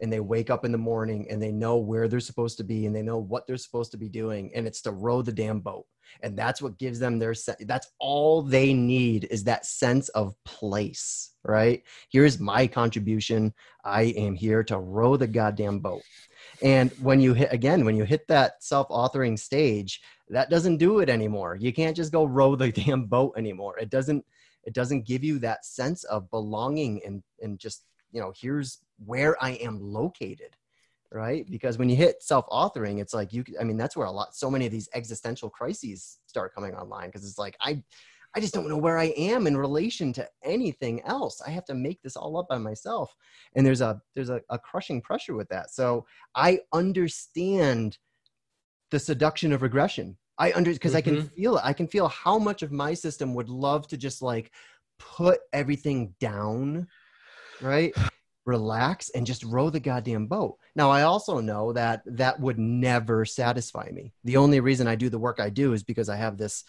And 0.00 0.12
they 0.12 0.20
wake 0.20 0.48
up 0.48 0.64
in 0.64 0.70
the 0.70 0.78
morning 0.78 1.26
and 1.28 1.42
they 1.42 1.50
know 1.50 1.76
where 1.78 2.06
they're 2.06 2.20
supposed 2.20 2.56
to 2.58 2.64
be 2.64 2.86
and 2.86 2.94
they 2.94 3.02
know 3.02 3.18
what 3.18 3.48
they're 3.48 3.56
supposed 3.56 3.90
to 3.92 3.96
be 3.96 4.08
doing 4.08 4.52
and 4.54 4.64
it's 4.64 4.80
to 4.82 4.92
row 4.92 5.22
the 5.22 5.32
damn 5.32 5.58
boat. 5.58 5.86
And 6.22 6.38
that's 6.38 6.62
what 6.62 6.78
gives 6.78 7.00
them 7.00 7.18
their 7.18 7.34
se- 7.34 7.64
that's 7.66 7.90
all 7.98 8.42
they 8.42 8.72
need 8.72 9.26
is 9.30 9.42
that 9.44 9.66
sense 9.66 10.08
of 10.10 10.34
place 10.44 11.32
right? 11.44 11.82
Here's 12.10 12.38
my 12.38 12.66
contribution. 12.66 13.54
I 13.84 14.02
am 14.16 14.34
here 14.34 14.62
to 14.64 14.78
row 14.78 15.16
the 15.16 15.26
goddamn 15.26 15.78
boat. 15.80 16.02
And 16.62 16.90
when 17.00 17.20
you 17.20 17.34
hit 17.34 17.52
again 17.52 17.84
when 17.84 17.96
you 17.96 18.04
hit 18.04 18.28
that 18.28 18.62
self-authoring 18.62 19.38
stage 19.38 20.00
that 20.30 20.50
doesn't 20.50 20.76
do 20.76 21.00
it 21.00 21.08
anymore. 21.08 21.56
You 21.58 21.72
can't 21.72 21.96
just 21.96 22.12
go 22.12 22.24
row 22.24 22.54
the 22.56 22.72
damn 22.84 23.06
boat 23.06 23.34
anymore. 23.36 23.78
It 23.78 23.90
doesn't 23.90 24.24
it 24.64 24.74
doesn't 24.74 25.06
give 25.06 25.24
you 25.24 25.38
that 25.38 25.64
sense 25.64 26.04
of 26.04 26.30
belonging 26.30 27.00
and 27.04 27.22
and 27.40 27.58
just 27.58 27.84
you 28.12 28.20
know 28.20 28.32
here's 28.38 28.78
where 29.04 29.42
i 29.42 29.50
am 29.52 29.80
located 29.80 30.56
right? 31.10 31.46
Because 31.50 31.78
when 31.78 31.88
you 31.88 31.96
hit 31.96 32.22
self-authoring 32.22 33.00
it's 33.00 33.14
like 33.14 33.32
you 33.32 33.44
i 33.60 33.64
mean 33.64 33.76
that's 33.76 33.96
where 33.96 34.06
a 34.06 34.10
lot 34.10 34.34
so 34.34 34.50
many 34.50 34.66
of 34.66 34.72
these 34.72 34.88
existential 34.94 35.48
crises 35.48 36.18
start 36.26 36.54
coming 36.54 36.74
online 36.74 37.06
because 37.06 37.26
it's 37.26 37.38
like 37.38 37.56
i 37.62 37.82
i 38.36 38.40
just 38.40 38.52
don't 38.52 38.68
know 38.68 38.76
where 38.76 38.98
i 38.98 39.06
am 39.16 39.46
in 39.46 39.56
relation 39.56 40.12
to 40.12 40.28
anything 40.42 41.00
else. 41.02 41.40
I 41.46 41.50
have 41.50 41.64
to 41.66 41.74
make 41.74 42.02
this 42.02 42.16
all 42.16 42.36
up 42.36 42.48
by 42.48 42.58
myself. 42.58 43.14
And 43.54 43.64
there's 43.64 43.80
a 43.80 44.00
there's 44.14 44.30
a, 44.30 44.42
a 44.50 44.58
crushing 44.58 45.00
pressure 45.00 45.34
with 45.34 45.48
that. 45.48 45.70
So 45.70 46.06
i 46.34 46.60
understand 46.72 47.98
the 48.90 48.98
seduction 48.98 49.52
of 49.52 49.62
regression 49.62 50.16
i 50.38 50.52
under 50.52 50.72
because 50.72 50.92
mm-hmm. 50.92 50.98
i 50.98 51.02
can 51.02 51.16
mm-hmm. 51.16 51.34
feel 51.34 51.56
it 51.56 51.62
i 51.64 51.72
can 51.72 51.86
feel 51.86 52.08
how 52.08 52.38
much 52.38 52.62
of 52.62 52.72
my 52.72 52.94
system 52.94 53.34
would 53.34 53.48
love 53.48 53.86
to 53.86 53.96
just 53.96 54.22
like 54.22 54.52
put 54.98 55.40
everything 55.52 56.14
down 56.20 56.86
right 57.60 57.94
relax 58.48 59.10
and 59.10 59.26
just 59.26 59.44
row 59.44 59.68
the 59.68 59.78
goddamn 59.78 60.26
boat. 60.26 60.56
Now, 60.74 60.90
I 60.90 61.02
also 61.02 61.38
know 61.38 61.74
that 61.74 62.00
that 62.06 62.40
would 62.40 62.58
never 62.58 63.26
satisfy 63.26 63.90
me. 63.92 64.14
The 64.24 64.38
only 64.38 64.60
reason 64.60 64.88
I 64.88 64.96
do 64.96 65.10
the 65.10 65.18
work 65.18 65.38
I 65.38 65.50
do 65.50 65.74
is 65.74 65.82
because 65.84 66.08
I 66.08 66.16
have 66.16 66.38
this 66.38 66.64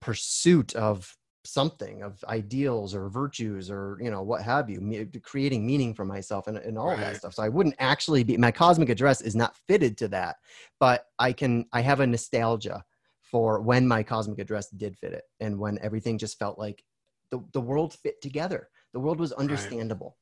pursuit 0.00 0.74
of 0.74 1.14
something 1.46 2.02
of 2.02 2.24
ideals 2.28 2.94
or 2.94 3.08
virtues 3.08 3.70
or 3.70 3.98
you 4.00 4.10
know 4.10 4.22
what 4.22 4.42
have 4.42 4.70
you 4.70 5.06
creating 5.22 5.66
meaning 5.66 5.92
for 5.92 6.04
myself 6.04 6.46
and, 6.46 6.56
and 6.56 6.78
all 6.78 6.88
right. 6.88 7.00
that 7.00 7.16
stuff. 7.16 7.34
So 7.34 7.42
i 7.42 7.50
wouldn't 7.50 7.74
actually 7.78 8.24
be 8.24 8.38
my 8.38 8.50
cosmic 8.50 8.88
address 8.88 9.20
is 9.20 9.36
not 9.36 9.54
fitted 9.68 9.98
to 9.98 10.08
that 10.08 10.36
but 10.80 11.08
i 11.18 11.34
can 11.34 11.66
i 11.74 11.82
have 11.82 12.00
a 12.00 12.06
nostalgia 12.06 12.82
for 13.20 13.60
when 13.60 13.86
my 13.86 14.02
cosmic 14.02 14.38
address 14.38 14.70
did 14.70 14.96
fit 14.96 15.12
it 15.12 15.24
and 15.40 15.58
when 15.58 15.78
everything 15.82 16.16
just 16.16 16.38
felt 16.38 16.58
like 16.58 16.82
the, 17.30 17.42
the 17.52 17.60
world 17.60 17.94
fit 17.94 18.20
together. 18.22 18.68
The 18.92 19.00
world 19.00 19.18
was 19.18 19.32
understandable. 19.32 20.16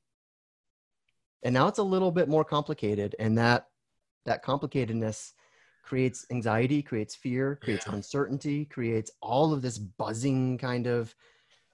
And 1.43 1.53
now 1.53 1.69
it's 1.69 1.79
a 1.79 1.83
little 1.83 2.11
bit 2.11 2.29
more 2.29 2.45
complicated 2.45 3.15
and 3.19 3.37
that 3.37 3.67
that 4.25 4.45
complicatedness 4.45 5.33
creates 5.83 6.25
anxiety 6.31 6.83
creates 6.83 7.15
fear 7.15 7.59
creates 7.63 7.87
yeah. 7.87 7.95
uncertainty 7.95 8.65
creates 8.65 9.11
all 9.21 9.53
of 9.53 9.63
this 9.63 9.79
buzzing 9.79 10.57
kind 10.57 10.87
of 10.87 11.15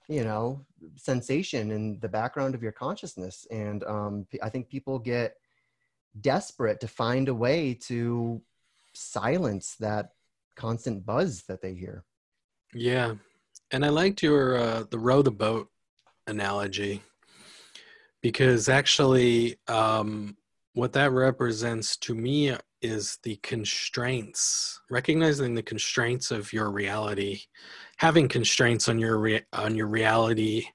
you 0.09 0.23
know 0.23 0.65
sensation 0.95 1.71
in 1.71 1.99
the 1.99 2.09
background 2.09 2.55
of 2.55 2.63
your 2.63 2.71
consciousness. 2.71 3.47
And 3.51 3.83
um, 3.85 4.27
i 4.43 4.49
think 4.49 4.67
people 4.69 4.99
get 4.99 5.35
desperate 6.19 6.79
to 6.81 6.87
find 6.87 7.29
a 7.29 7.33
way 7.33 7.75
to 7.87 8.41
silence 8.93 9.75
that 9.79 10.09
constant 10.55 11.05
buzz 11.05 11.43
that 11.43 11.61
they 11.61 11.73
hear. 11.73 12.03
Yeah. 12.73 13.15
And 13.71 13.85
i 13.85 13.89
liked 13.89 14.23
your 14.23 14.57
uh, 14.57 14.83
the 14.89 14.99
row 14.99 15.21
the 15.21 15.31
boat 15.31 15.69
analogy 16.27 17.03
because 18.21 18.67
actually 18.67 19.57
um, 19.67 20.35
what 20.73 20.93
that 20.93 21.11
represents 21.11 21.97
to 21.97 22.15
me 22.15 22.55
is 22.81 23.17
the 23.23 23.35
constraints 23.43 24.79
recognizing 24.89 25.53
the 25.53 25.61
constraints 25.61 26.31
of 26.31 26.53
your 26.53 26.71
reality 26.71 27.41
having 27.99 28.29
constraints 28.29 28.87
on 28.87 28.97
your 28.97 29.19
rea- 29.19 29.45
on 29.53 29.75
your 29.75 29.87
reality. 29.87 30.65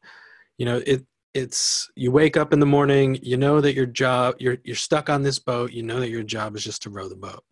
You 0.59 0.67
know 0.67 0.83
it 0.87 1.05
it's 1.33 1.91
you 1.97 2.13
wake 2.13 2.37
up 2.37 2.53
in 2.53 2.61
the 2.61 2.67
morning 2.67 3.19
you 3.23 3.37
know 3.37 3.61
that 3.61 3.75
your 3.75 3.87
job 3.87 4.37
you're 4.39 4.59
you're 4.63 4.77
stuck 4.77 5.11
on 5.11 5.23
this 5.23 5.41
boat 5.41 5.73
you 5.73 5.83
know 5.83 5.99
that 5.99 6.11
your 6.11 6.23
job 6.23 6.55
is 6.55 6.63
just 6.63 6.83
to 6.83 6.91
row 6.91 7.09
the 7.09 7.17
boat. 7.17 7.43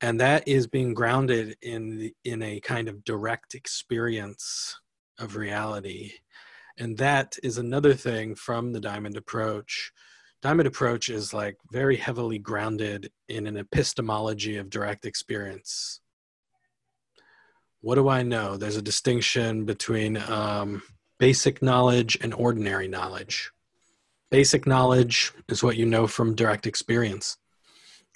And 0.00 0.20
that 0.20 0.46
is 0.46 0.66
being 0.66 0.94
grounded 0.94 1.56
in 1.60 1.98
the, 1.98 2.14
in 2.24 2.42
a 2.42 2.60
kind 2.60 2.88
of 2.88 3.04
direct 3.04 3.54
experience 3.54 4.78
of 5.18 5.36
reality. 5.36 6.12
And 6.78 6.96
that 6.98 7.36
is 7.42 7.58
another 7.58 7.94
thing 7.94 8.36
from 8.36 8.72
the 8.72 8.80
diamond 8.80 9.16
approach 9.16 9.92
diamond 10.42 10.68
approach 10.68 11.08
is 11.08 11.34
like 11.34 11.56
very 11.72 11.96
heavily 11.96 12.38
grounded 12.38 13.10
in 13.28 13.46
an 13.46 13.56
epistemology 13.56 14.56
of 14.56 14.70
direct 14.70 15.04
experience. 15.04 16.00
What 17.80 17.96
do 17.96 18.08
i 18.08 18.22
know? 18.22 18.56
There's 18.56 18.76
a 18.76 18.82
distinction 18.82 19.64
between 19.64 20.16
um, 20.16 20.82
basic 21.18 21.62
knowledge 21.62 22.18
and 22.20 22.34
ordinary 22.34 22.88
knowledge. 22.88 23.50
Basic 24.30 24.66
knowledge 24.66 25.32
is 25.48 25.62
what 25.62 25.76
you 25.76 25.86
know 25.86 26.06
from 26.06 26.34
direct 26.34 26.66
experience. 26.66 27.36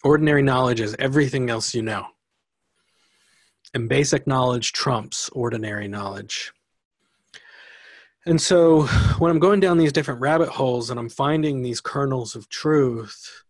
Ordinary 0.04 0.42
knowledge 0.42 0.80
is 0.80 0.96
everything 0.98 1.48
else 1.48 1.74
you 1.74 1.82
know. 1.82 2.06
And 3.74 3.88
basic 3.88 4.26
knowledge 4.26 4.72
trumps 4.72 5.30
ordinary 5.30 5.88
knowledge 5.88 6.52
and 8.26 8.40
so 8.40 8.82
when 9.18 9.30
I'm 9.30 9.38
going 9.38 9.60
down 9.60 9.78
these 9.78 9.92
different 9.92 10.20
rabbit 10.20 10.48
holes 10.48 10.90
and 10.90 10.98
I'm 10.98 11.08
finding 11.08 11.62
these 11.62 11.80
kernels 11.80 12.36
of 12.36 12.48
truth, 12.48 13.44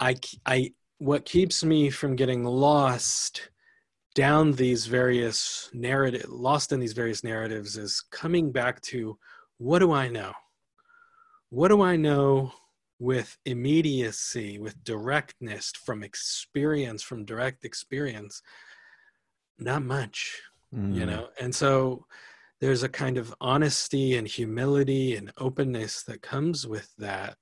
I, 0.00 0.16
I, 0.44 0.72
what 0.98 1.24
keeps 1.24 1.62
me 1.64 1.90
from 1.90 2.16
getting 2.16 2.44
lost 2.44 3.50
down 4.14 4.52
these 4.52 4.86
various 4.86 5.70
narrative, 5.72 6.26
lost 6.28 6.72
in 6.72 6.80
these 6.80 6.94
various 6.94 7.22
narratives 7.22 7.76
is 7.76 8.02
coming 8.10 8.50
back 8.50 8.80
to 8.80 9.18
what 9.58 9.78
do 9.78 9.92
I 9.92 10.08
know? 10.08 10.32
What 11.50 11.68
do 11.68 11.82
I 11.82 11.96
know 11.96 12.52
with 12.98 13.36
immediacy, 13.44 14.58
with 14.58 14.82
directness, 14.84 15.70
from 15.84 16.02
experience, 16.02 17.02
from 17.02 17.24
direct 17.24 17.64
experience? 17.64 18.42
Not 19.58 19.82
much, 19.82 20.40
mm. 20.74 20.94
you 20.94 21.06
know? 21.06 21.28
And 21.40 21.54
so, 21.54 22.06
there's 22.60 22.82
a 22.82 22.88
kind 22.88 23.18
of 23.18 23.34
honesty 23.40 24.16
and 24.16 24.26
humility 24.26 25.16
and 25.16 25.32
openness 25.38 26.02
that 26.04 26.22
comes 26.22 26.66
with 26.66 26.90
that. 26.98 27.36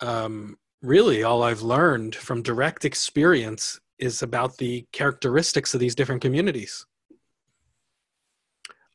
Um, 0.00 0.56
really, 0.82 1.22
all 1.22 1.42
I've 1.42 1.62
learned 1.62 2.14
from 2.14 2.42
direct 2.42 2.84
experience 2.84 3.80
is 3.98 4.22
about 4.22 4.56
the 4.56 4.86
characteristics 4.92 5.74
of 5.74 5.80
these 5.80 5.94
different 5.94 6.22
communities. 6.22 6.86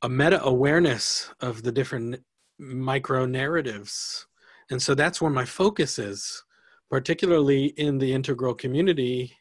A 0.01 0.09
meta 0.09 0.43
awareness 0.43 1.31
of 1.39 1.63
the 1.63 1.71
different 1.71 2.21
micro 2.57 3.25
narratives. 3.25 4.27
And 4.69 4.81
so 4.81 4.95
that's 4.95 5.21
where 5.21 5.31
my 5.31 5.45
focus 5.45 5.99
is, 5.99 6.43
particularly 6.89 7.65
in 7.65 7.97
the 7.99 8.11
integral 8.11 8.53
community. 8.53 9.37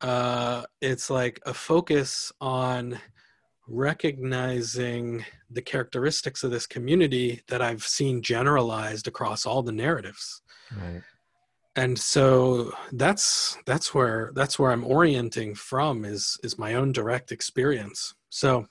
Uh, 0.00 0.64
it's 0.80 1.10
like 1.10 1.40
a 1.46 1.54
focus 1.54 2.32
on 2.40 2.98
recognizing 3.68 5.24
the 5.50 5.62
characteristics 5.62 6.42
of 6.42 6.50
this 6.50 6.66
community 6.66 7.42
that 7.48 7.62
I've 7.62 7.82
seen 7.82 8.22
generalized 8.22 9.06
across 9.06 9.46
all 9.46 9.62
the 9.62 9.72
narratives. 9.72 10.42
Right. 10.76 11.02
And 11.74 11.98
so 11.98 12.72
that's 12.92 13.56
that's 13.64 13.94
where 13.94 14.32
that's 14.34 14.58
where 14.58 14.72
I'm 14.72 14.84
orienting 14.84 15.54
from 15.54 16.04
is 16.04 16.38
is 16.42 16.58
my 16.58 16.74
own 16.74 16.92
direct 16.92 17.32
experience. 17.32 18.14
So 18.28 18.66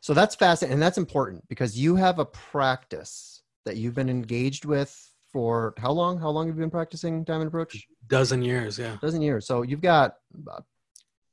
so 0.00 0.12
that's 0.12 0.34
fascinating 0.34 0.74
and 0.74 0.82
that's 0.82 0.98
important 0.98 1.46
because 1.48 1.78
you 1.78 1.94
have 1.96 2.18
a 2.18 2.24
practice 2.24 3.42
that 3.64 3.76
you've 3.76 3.94
been 3.94 4.10
engaged 4.10 4.64
with 4.64 5.12
for 5.32 5.72
how 5.78 5.92
long? 5.92 6.18
How 6.18 6.30
long 6.30 6.48
have 6.48 6.56
you 6.56 6.60
been 6.60 6.70
practicing 6.70 7.22
diamond 7.24 7.48
approach? 7.48 7.86
Dozen 8.08 8.42
years, 8.42 8.78
yeah. 8.78 8.96
Dozen 9.00 9.22
years. 9.22 9.46
So 9.46 9.62
you've 9.62 9.80
got 9.80 10.16
uh, 10.50 10.60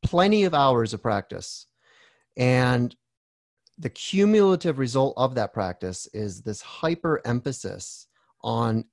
plenty 0.04 0.44
of 0.44 0.54
hours 0.54 0.94
of 0.94 1.02
practice 1.02 1.66
and 2.40 2.96
the 3.78 3.90
cumulative 3.90 4.80
result 4.80 5.14
of 5.18 5.36
that 5.36 5.54
practice 5.54 6.08
is 6.14 6.42
this 6.42 6.62
hyper 6.62 7.22
emphasis 7.26 8.08
on 8.44 8.86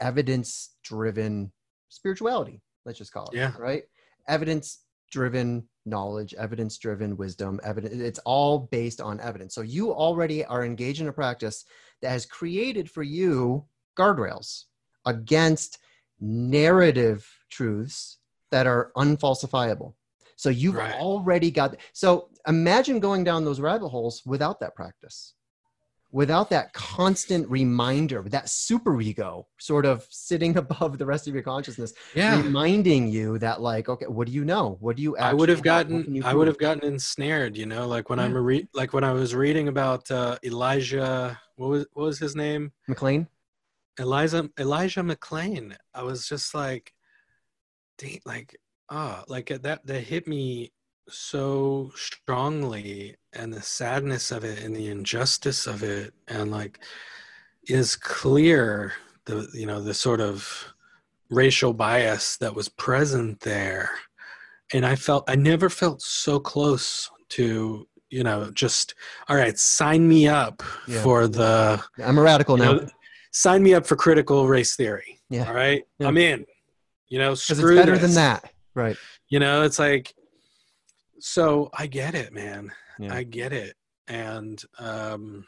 evidence 0.00 0.76
driven 0.82 1.52
spirituality. 1.88 2.62
Let's 2.84 2.98
just 2.98 3.12
call 3.12 3.28
it. 3.28 3.36
Yeah. 3.36 3.52
Right. 3.58 3.84
Evidence 4.28 4.84
driven 5.10 5.68
knowledge, 5.86 6.34
evidence 6.34 6.78
driven 6.78 7.16
wisdom, 7.16 7.60
evidence. 7.62 7.94
It's 7.94 8.20
all 8.20 8.68
based 8.70 9.00
on 9.00 9.20
evidence. 9.20 9.54
So 9.54 9.62
you 9.62 9.92
already 9.92 10.44
are 10.44 10.64
engaged 10.64 11.00
in 11.00 11.08
a 11.08 11.12
practice 11.12 11.64
that 12.00 12.10
has 12.10 12.26
created 12.26 12.90
for 12.90 13.02
you 13.02 13.64
guardrails 13.98 14.64
against 15.06 15.78
narrative 16.20 17.28
truths 17.50 18.18
that 18.50 18.66
are 18.66 18.92
unfalsifiable. 18.96 19.94
So 20.40 20.48
you've 20.48 20.76
Right. 20.76 20.94
already 20.94 21.50
got. 21.50 21.76
So 21.92 22.30
imagine 22.48 22.98
going 22.98 23.24
down 23.24 23.44
those 23.44 23.60
rabbit 23.60 23.90
holes 23.90 24.22
without 24.24 24.58
that 24.60 24.74
practice, 24.74 25.34
without 26.12 26.48
that 26.48 26.72
constant 26.72 27.46
reminder, 27.50 28.22
that 28.22 28.48
super 28.48 29.02
ego 29.02 29.46
sort 29.58 29.84
of 29.84 30.06
sitting 30.08 30.56
above 30.64 30.96
the 30.96 31.04
rest 31.04 31.28
of 31.28 31.34
your 31.34 31.42
consciousness, 31.42 31.92
Yeah. 32.14 32.40
reminding 32.42 33.08
you 33.08 33.38
that, 33.40 33.60
like, 33.60 33.90
okay, 33.90 34.06
what 34.06 34.28
do 34.28 34.32
you 34.32 34.46
know? 34.46 34.78
What 34.80 34.96
do 34.96 35.02
you? 35.02 35.14
I 35.18 35.34
would 35.34 35.50
have 35.50 35.58
actually 35.58 35.68
have? 35.76 35.90
What 35.90 36.04
can 36.04 36.14
gotten 36.14 36.24
I 36.24 36.34
would 36.34 36.46
have 36.46 36.56
gotten 36.58 36.84
ensnared, 36.84 37.54
you 37.58 37.66
know, 37.66 37.86
like 37.86 38.08
when 38.08 38.18
Yeah. 38.18 38.24
I'm 38.24 38.34
re- 38.34 38.68
like 38.72 38.94
when 38.94 39.04
I 39.04 39.12
was 39.12 39.34
reading 39.34 39.68
about 39.68 40.10
uh, 40.10 40.38
Elijah 40.42 41.38
what 41.56 41.68
was 41.68 41.86
what 41.92 42.04
was 42.04 42.18
his 42.18 42.34
name? 42.34 42.72
McClain. 42.88 43.26
Eliza 43.98 44.48
Elijah 44.58 45.02
McClain. 45.02 45.76
I 45.92 46.02
was 46.02 46.26
just 46.26 46.54
like 46.54 46.94
like 48.24 48.56
ah 48.90 49.22
like 49.28 49.46
that 49.62 49.86
that 49.86 50.00
hit 50.00 50.26
me 50.26 50.72
so 51.08 51.90
strongly 51.96 53.16
and 53.32 53.52
the 53.52 53.62
sadness 53.62 54.30
of 54.30 54.44
it 54.44 54.62
and 54.62 54.74
the 54.74 54.88
injustice 54.88 55.66
of 55.66 55.82
it 55.82 56.12
and 56.28 56.50
like 56.50 56.78
is 57.68 57.96
clear 57.96 58.92
the 59.26 59.48
you 59.54 59.66
know 59.66 59.80
the 59.82 59.94
sort 59.94 60.20
of 60.20 60.72
racial 61.30 61.72
bias 61.72 62.36
that 62.38 62.54
was 62.54 62.68
present 62.68 63.40
there 63.40 63.90
and 64.72 64.84
i 64.86 64.94
felt 64.96 65.28
i 65.28 65.34
never 65.34 65.68
felt 65.68 66.00
so 66.02 66.38
close 66.40 67.10
to 67.28 67.86
you 68.08 68.24
know 68.24 68.50
just 68.52 68.94
all 69.28 69.36
right 69.36 69.58
sign 69.58 70.08
me 70.08 70.26
up 70.26 70.62
Yeah. 70.88 71.02
for 71.02 71.28
the 71.28 71.82
I'm 72.04 72.18
a 72.18 72.22
radical 72.22 72.56
now 72.56 72.72
know, 72.74 72.88
sign 73.32 73.62
me 73.62 73.74
up 73.74 73.86
for 73.86 73.94
critical 73.96 74.48
race 74.48 74.74
theory 74.74 75.20
Yeah. 75.28 75.46
all 75.48 75.54
right 75.54 75.84
Yeah. 75.98 76.08
i'm 76.08 76.18
in 76.18 76.46
you 77.08 77.18
know 77.18 77.32
it's 77.32 77.46
better 77.48 77.92
this. 77.98 78.02
than 78.02 78.14
that, 78.14 78.50
right? 78.74 78.96
you 79.28 79.38
know 79.38 79.62
it's 79.62 79.78
like 79.78 80.14
so 81.18 81.70
i 81.74 81.86
get 81.86 82.14
it 82.14 82.32
man 82.32 82.70
Yeah. 82.98 83.14
i 83.14 83.22
get 83.22 83.52
it 83.52 83.76
and 84.08 84.62
um 84.78 85.44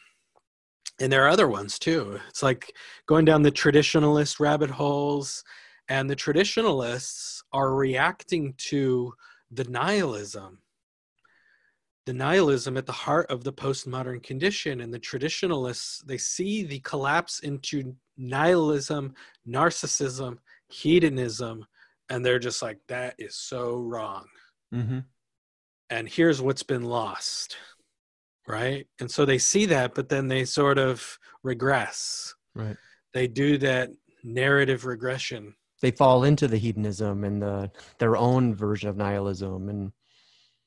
and 1.00 1.12
there 1.12 1.24
are 1.24 1.28
other 1.30 1.48
ones 1.48 1.78
too 1.78 2.18
it's 2.28 2.42
like 2.42 2.72
going 3.06 3.24
down 3.24 3.42
the 3.42 3.50
traditionalist 3.50 4.38
rabbit 4.40 4.70
holes 4.70 5.42
and 5.88 6.08
the 6.08 6.16
traditionalists 6.16 7.42
are 7.52 7.74
reacting 7.74 8.54
to 8.56 9.12
the 9.50 9.64
nihilism 9.64 10.58
the 12.06 12.12
nihilism 12.12 12.76
at 12.76 12.86
the 12.86 12.92
heart 12.92 13.30
of 13.30 13.44
the 13.44 13.52
postmodern 13.52 14.22
condition 14.22 14.80
and 14.80 14.92
the 14.92 14.98
traditionalists 14.98 16.02
they 16.06 16.18
see 16.18 16.64
the 16.64 16.80
collapse 16.80 17.40
into 17.40 17.94
nihilism 18.16 19.14
narcissism 19.48 20.36
hedonism 20.68 21.64
and 22.08 22.24
they're 22.24 22.38
just 22.38 22.62
like 22.62 22.78
that 22.88 23.14
is 23.18 23.36
so 23.36 23.76
wrong. 23.76 24.26
Mm-hmm. 24.74 25.00
and 25.90 26.08
here's 26.08 26.40
what's 26.40 26.62
been 26.62 26.84
lost 26.84 27.56
right? 28.46 28.86
And 29.00 29.10
so 29.10 29.24
they 29.24 29.38
see 29.38 29.66
that 29.66 29.94
but 29.94 30.08
then 30.08 30.28
they 30.28 30.44
sort 30.44 30.78
of 30.78 31.18
regress. 31.42 32.34
Right. 32.54 32.76
they 33.14 33.28
do 33.28 33.56
that 33.58 33.90
narrative 34.22 34.84
regression. 34.84 35.54
They 35.80 35.90
fall 35.90 36.24
into 36.24 36.46
the 36.46 36.58
hedonism 36.58 37.24
and 37.24 37.42
the 37.42 37.70
their 37.98 38.16
own 38.16 38.54
version 38.54 38.88
of 38.88 38.96
nihilism, 38.96 39.68
and 39.68 39.92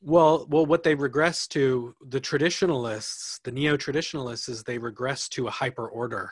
well 0.01 0.45
well 0.49 0.65
what 0.65 0.83
they 0.83 0.95
regress 0.95 1.47
to 1.47 1.95
the 2.09 2.19
traditionalists 2.19 3.39
the 3.43 3.51
neo-traditionalists 3.51 4.49
is 4.49 4.63
they 4.63 4.77
regress 4.77 5.29
to 5.29 5.47
a 5.47 5.51
hyper 5.51 5.87
order 5.87 6.31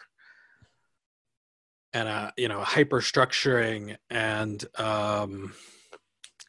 and 1.93 2.07
a 2.07 2.33
you 2.37 2.47
know 2.47 2.61
a 2.61 2.65
hyper 2.65 3.01
structuring 3.01 3.95
and 4.09 4.65
um 4.79 5.53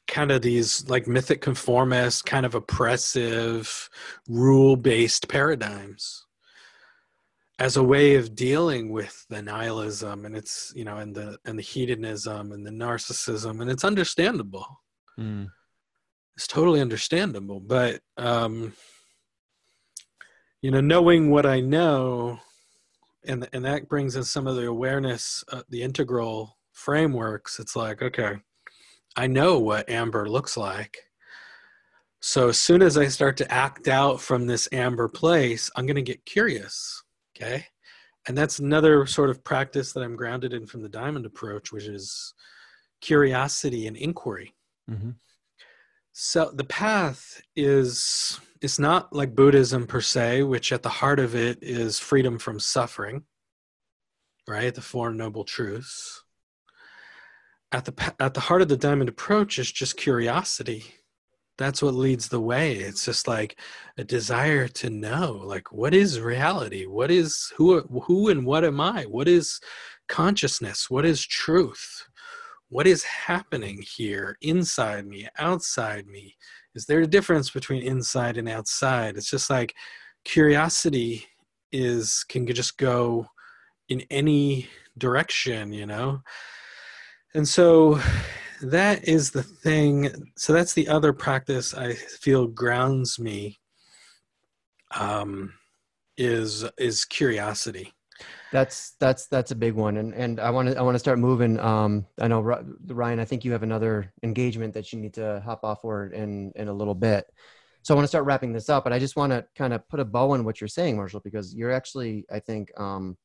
kind 0.07 0.31
of 0.31 0.43
these 0.43 0.89
like 0.89 1.07
mythic 1.07 1.41
conformist 1.41 2.25
kind 2.27 2.45
of 2.45 2.55
oppressive 2.55 3.89
rule 4.29 4.77
based 4.77 5.29
paradigms 5.29 6.27
as 7.59 7.77
a 7.77 7.85
way 7.85 8.17
of 8.17 8.35
dealing 8.35 8.91
with 8.91 9.25
the 9.31 9.41
nihilism 9.41 10.25
and 10.25 10.37
it's 10.37 10.73
you 10.75 10.85
know 10.85 10.99
and 10.99 11.15
the 11.15 11.39
and 11.45 11.59
the 11.59 11.63
hedonism 11.63 12.53
and 12.53 12.67
the 12.67 12.71
narcissism 12.71 13.61
and 13.61 13.71
it's 13.71 13.85
understandable. 13.85 14.81
It's 16.37 16.49
totally 16.49 16.81
understandable 16.81 17.61
but 17.61 18.01
um 18.17 18.73
you 20.63 20.71
know 20.73 20.81
knowing 20.81 21.31
what 21.31 21.47
i 21.47 21.61
know 21.61 22.41
and 23.27 23.49
and 23.53 23.65
that 23.65 23.89
brings 23.89 24.17
in 24.17 24.25
some 24.25 24.47
of 24.47 24.57
the 24.57 24.67
awareness 24.67 25.45
uh, 25.53 25.63
the 25.69 25.83
integral 25.83 26.59
frameworks. 26.73 27.59
It's 27.59 27.77
like 27.77 28.03
okay 28.03 28.37
i 29.17 29.27
know 29.27 29.59
what 29.59 29.89
amber 29.89 30.29
looks 30.29 30.57
like. 30.57 30.99
So 32.21 32.49
as 32.49 32.59
soon 32.59 32.83
as 32.83 32.97
i 32.97 33.07
start 33.09 33.37
to 33.39 33.53
act 33.53 33.87
out 33.89 34.21
from 34.21 34.47
this 34.47 34.69
amber 34.73 35.09
place 35.09 35.71
i'm 35.77 35.87
going 35.87 35.97
to 35.97 36.03
get 36.03 36.25
curious 36.27 37.03
okay? 37.37 37.67
And 38.27 38.39
that's 38.39 38.59
another 38.59 39.05
sort 39.07 39.31
of 39.31 39.45
practice 39.45 39.93
that 39.93 40.03
i'm 40.03 40.17
grounded 40.17 40.53
in 40.53 40.67
from 40.67 40.83
the 40.83 40.89
diamond 40.89 41.27
approach 41.27 41.73
which 41.73 41.85
is 41.87 42.35
curiosity 43.05 43.87
and 43.87 43.97
inquiry. 43.97 44.55
Mm-hmm. 44.91 45.11
So 46.17 46.53
the 46.55 46.65
path 46.65 47.43
is 47.57 48.39
it's 48.63 48.79
not 48.79 49.13
like 49.13 49.35
Buddhism 49.35 49.85
per 49.85 50.01
se, 50.01 50.45
which 50.45 50.73
at 50.73 50.85
the 50.85 50.89
heart 50.89 51.19
of 51.19 51.35
it 51.35 51.59
is 51.61 51.99
freedom 51.99 52.39
from 52.39 52.61
suffering, 52.61 53.25
right? 54.47 54.73
The 54.73 54.81
Four 54.81 55.13
Noble 55.13 55.43
Truths. 55.43 56.23
At 57.73 57.85
the 57.85 58.15
at 58.21 58.33
the 58.35 58.41
heart 58.41 58.63
of 58.63 58.69
the 58.69 58.77
Diamond 58.77 59.09
Approach 59.09 59.59
is 59.59 59.73
just 59.73 59.97
curiosity. 59.97 60.85
That's 61.59 61.83
what 61.83 61.95
leads 61.95 62.29
the 62.29 62.41
way. 62.41 62.77
It's 62.77 63.05
just 63.05 63.27
like 63.27 63.59
a 63.99 64.05
desire 64.05 64.69
to 64.69 64.91
know, 64.91 65.43
like 65.45 65.73
what 65.73 65.95
is 65.95 66.21
reality? 66.21 66.87
What 66.87 67.11
is 67.11 67.53
who 67.57 67.81
who 67.81 68.29
and 68.29 68.47
what 68.47 68.65
am 68.65 68.81
I? 68.81 69.03
What 69.03 69.27
is 69.27 69.61
consciousness? 70.09 70.89
What 70.89 71.05
is 71.05 71.27
truth? 71.27 72.07
What 72.69 72.87
is 72.87 73.05
happening 73.05 73.83
here 73.83 74.37
inside 74.41 75.07
me, 75.07 75.29
outside 75.39 76.07
me? 76.07 76.37
is 76.75 76.87
there 76.87 77.03
a 77.03 77.07
difference 77.07 77.51
between 77.51 77.85
inside 77.85 78.37
and 78.37 78.49
outside? 78.49 79.17
It's 79.17 79.31
just 79.31 79.49
like 79.49 79.75
curiosity 80.25 81.25
is 81.71 82.25
can 82.29 82.47
just 82.47 82.79
go 82.79 83.27
in 83.89 84.03
any 84.11 84.69
direction 84.99 85.73
you 85.73 85.87
know? 85.87 86.21
And 87.35 87.47
so 87.49 88.01
that 88.61 89.07
is 89.07 89.31
the 89.31 89.43
thing 89.43 90.11
so 90.37 90.53
that's 90.53 90.73
the 90.75 90.89
other 90.89 91.13
practice 91.13 91.75
i 91.75 91.93
feel 91.93 92.47
grounds 92.47 93.19
me 93.19 93.59
um 94.93 95.53
is 96.17 96.65
is 96.79 97.05
curiosity 97.05 97.93
That's 98.55 98.93
that's 99.01 99.27
that's 99.27 99.51
a 99.51 99.57
big 99.57 99.75
one, 99.75 99.97
and 99.97 100.15
and 100.15 100.39
I 100.39 100.49
want 100.51 100.69
to 100.69 100.79
I 100.79 100.83
want 100.83 100.95
to 100.95 101.01
start 101.01 101.19
moving. 101.19 101.59
Um, 101.59 102.07
I 102.21 102.29
know 102.29 102.41
Ryan, 102.41 103.19
I 103.19 103.25
think 103.25 103.45
you 103.45 103.51
have 103.51 103.65
another 103.65 104.13
engagement 104.23 104.75
that 104.75 104.93
you 104.93 105.01
need 105.01 105.15
to 105.15 105.43
hop 105.45 105.65
off 105.65 105.81
for 105.81 106.07
in 106.07 106.53
in 106.55 106.69
a 106.69 106.73
little 106.73 106.95
bit. 106.95 107.27
So 107.83 107.93
I 107.93 107.97
want 107.97 108.05
to 108.05 108.09
start 108.09 108.27
wrapping 108.27 108.53
this 108.53 108.69
up, 108.69 108.85
but 108.85 108.93
I 108.93 109.01
just 109.01 109.17
want 109.17 109.33
to 109.33 109.45
kind 109.57 109.73
of 109.73 109.89
put 109.89 109.99
a 109.99 110.05
bow 110.05 110.31
on 110.31 110.45
what 110.45 110.61
you're 110.61 110.69
saying, 110.69 110.97
Marshall, 110.97 111.19
because 111.25 111.53
you're 111.53 111.73
actually 111.73 112.27
I 112.31 112.39
think 112.39 112.71
um, 112.79 113.17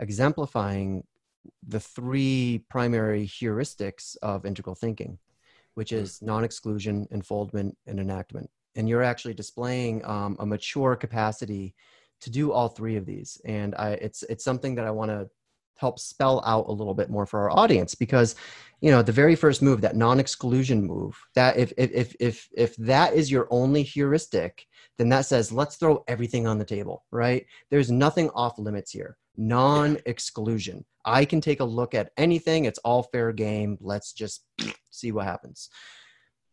exemplifying 0.00 1.04
the 1.68 1.78
three 1.78 2.64
primary 2.68 3.28
heuristics 3.28 4.16
of 4.22 4.44
integral 4.44 4.74
thinking, 4.74 5.18
which 5.74 5.92
is 5.92 6.20
non-exclusion, 6.20 7.06
enfoldment, 7.12 7.76
and 7.86 8.00
enactment. 8.00 8.50
And 8.74 8.88
you're 8.88 9.04
actually 9.04 9.34
displaying 9.34 10.04
um, 10.04 10.36
a 10.40 10.44
mature 10.44 10.96
capacity 10.96 11.76
to 12.20 12.30
do 12.30 12.52
all 12.52 12.68
three 12.68 12.96
of 12.96 13.06
these. 13.06 13.40
And 13.44 13.74
i 13.76 13.90
it's 13.92 14.22
it's 14.24 14.44
something 14.44 14.74
that 14.74 14.86
i 14.86 14.90
want 14.90 15.10
to 15.10 15.28
help 15.76 15.98
spell 15.98 16.42
out 16.44 16.66
a 16.66 16.72
little 16.72 16.94
bit 16.94 17.08
more 17.08 17.24
for 17.24 17.40
our 17.40 17.56
audience 17.56 17.94
because 17.94 18.34
you 18.80 18.90
know 18.90 19.00
the 19.00 19.12
very 19.12 19.36
first 19.36 19.62
move 19.62 19.80
that 19.80 19.94
non-exclusion 19.94 20.84
move 20.84 21.16
that 21.36 21.56
if 21.56 21.72
if 21.76 21.92
if 21.92 22.16
if, 22.18 22.48
if 22.56 22.76
that 22.76 23.14
is 23.14 23.30
your 23.30 23.46
only 23.50 23.82
heuristic 23.82 24.66
then 24.96 25.08
that 25.08 25.24
says 25.24 25.52
let's 25.52 25.76
throw 25.76 26.02
everything 26.08 26.46
on 26.46 26.58
the 26.58 26.64
table 26.64 27.04
right? 27.12 27.46
There's 27.70 27.90
nothing 27.90 28.30
off 28.30 28.58
limits 28.58 28.90
here. 28.90 29.16
Non-exclusion. 29.36 30.84
I 31.04 31.24
can 31.24 31.40
take 31.40 31.60
a 31.60 31.64
look 31.64 31.94
at 31.94 32.10
anything. 32.16 32.64
It's 32.64 32.80
all 32.80 33.04
fair 33.04 33.32
game. 33.32 33.78
Let's 33.80 34.12
just 34.12 34.44
see 34.90 35.12
what 35.12 35.26
happens 35.26 35.70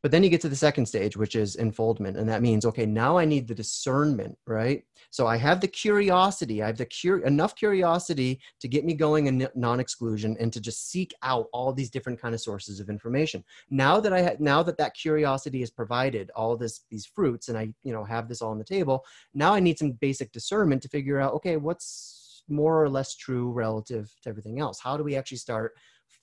But 0.05 0.11
then 0.11 0.23
you 0.23 0.29
get 0.29 0.41
to 0.41 0.49
the 0.49 0.55
second 0.55 0.85
stage, 0.85 1.17
which 1.17 1.35
is 1.35 1.55
enfoldment. 1.55 2.15
And 2.15 2.29
that 2.29 2.43
means, 2.43 2.63
okay, 2.63 2.85
now 2.85 3.17
I 3.17 3.25
need 3.25 3.47
the 3.47 3.55
discernment, 3.55 4.37
right? 4.45 4.83
So 5.09 5.25
I 5.25 5.35
have 5.37 5.59
the 5.59 5.67
curiosity, 5.67 6.61
I 6.61 6.67
have 6.67 6.77
the 6.77 6.85
cur- 6.85 7.23
enough 7.25 7.55
curiosity 7.55 8.39
to 8.59 8.67
get 8.67 8.85
me 8.85 8.93
going 8.93 9.25
in 9.25 9.47
non-exclusion 9.55 10.37
and 10.39 10.53
to 10.53 10.61
just 10.61 10.91
seek 10.91 11.11
out 11.23 11.47
all 11.53 11.73
these 11.73 11.89
different 11.89 12.21
kind 12.21 12.35
of 12.35 12.41
sources 12.41 12.79
of 12.79 12.87
information. 12.87 13.43
Now 13.71 13.99
that 13.99 14.13
I 14.13 14.21
ha- 14.21 14.35
now 14.37 14.61
that 14.61 14.77
that 14.77 14.93
curiosity 14.93 15.63
is 15.63 15.71
provided 15.71 16.29
all 16.35 16.55
this 16.55 16.81
these 16.91 17.07
fruits 17.07 17.49
and 17.49 17.57
I, 17.57 17.73
you 17.81 17.91
know, 17.91 18.03
have 18.03 18.27
this 18.27 18.43
all 18.43 18.51
on 18.51 18.59
the 18.59 18.63
table, 18.63 19.03
now 19.33 19.55
I 19.55 19.59
need 19.59 19.79
some 19.79 19.93
basic 19.93 20.31
discernment 20.31 20.83
to 20.83 20.87
figure 20.87 21.19
out, 21.19 21.33
okay, 21.33 21.57
what's 21.57 22.43
more 22.47 22.79
or 22.83 22.89
less 22.89 23.15
true 23.15 23.51
relative 23.51 24.13
to 24.21 24.29
everything 24.29 24.59
else? 24.59 24.79
How 24.79 24.97
do 24.97 25.03
we 25.03 25.15
actually 25.15 25.37
start 25.37 25.73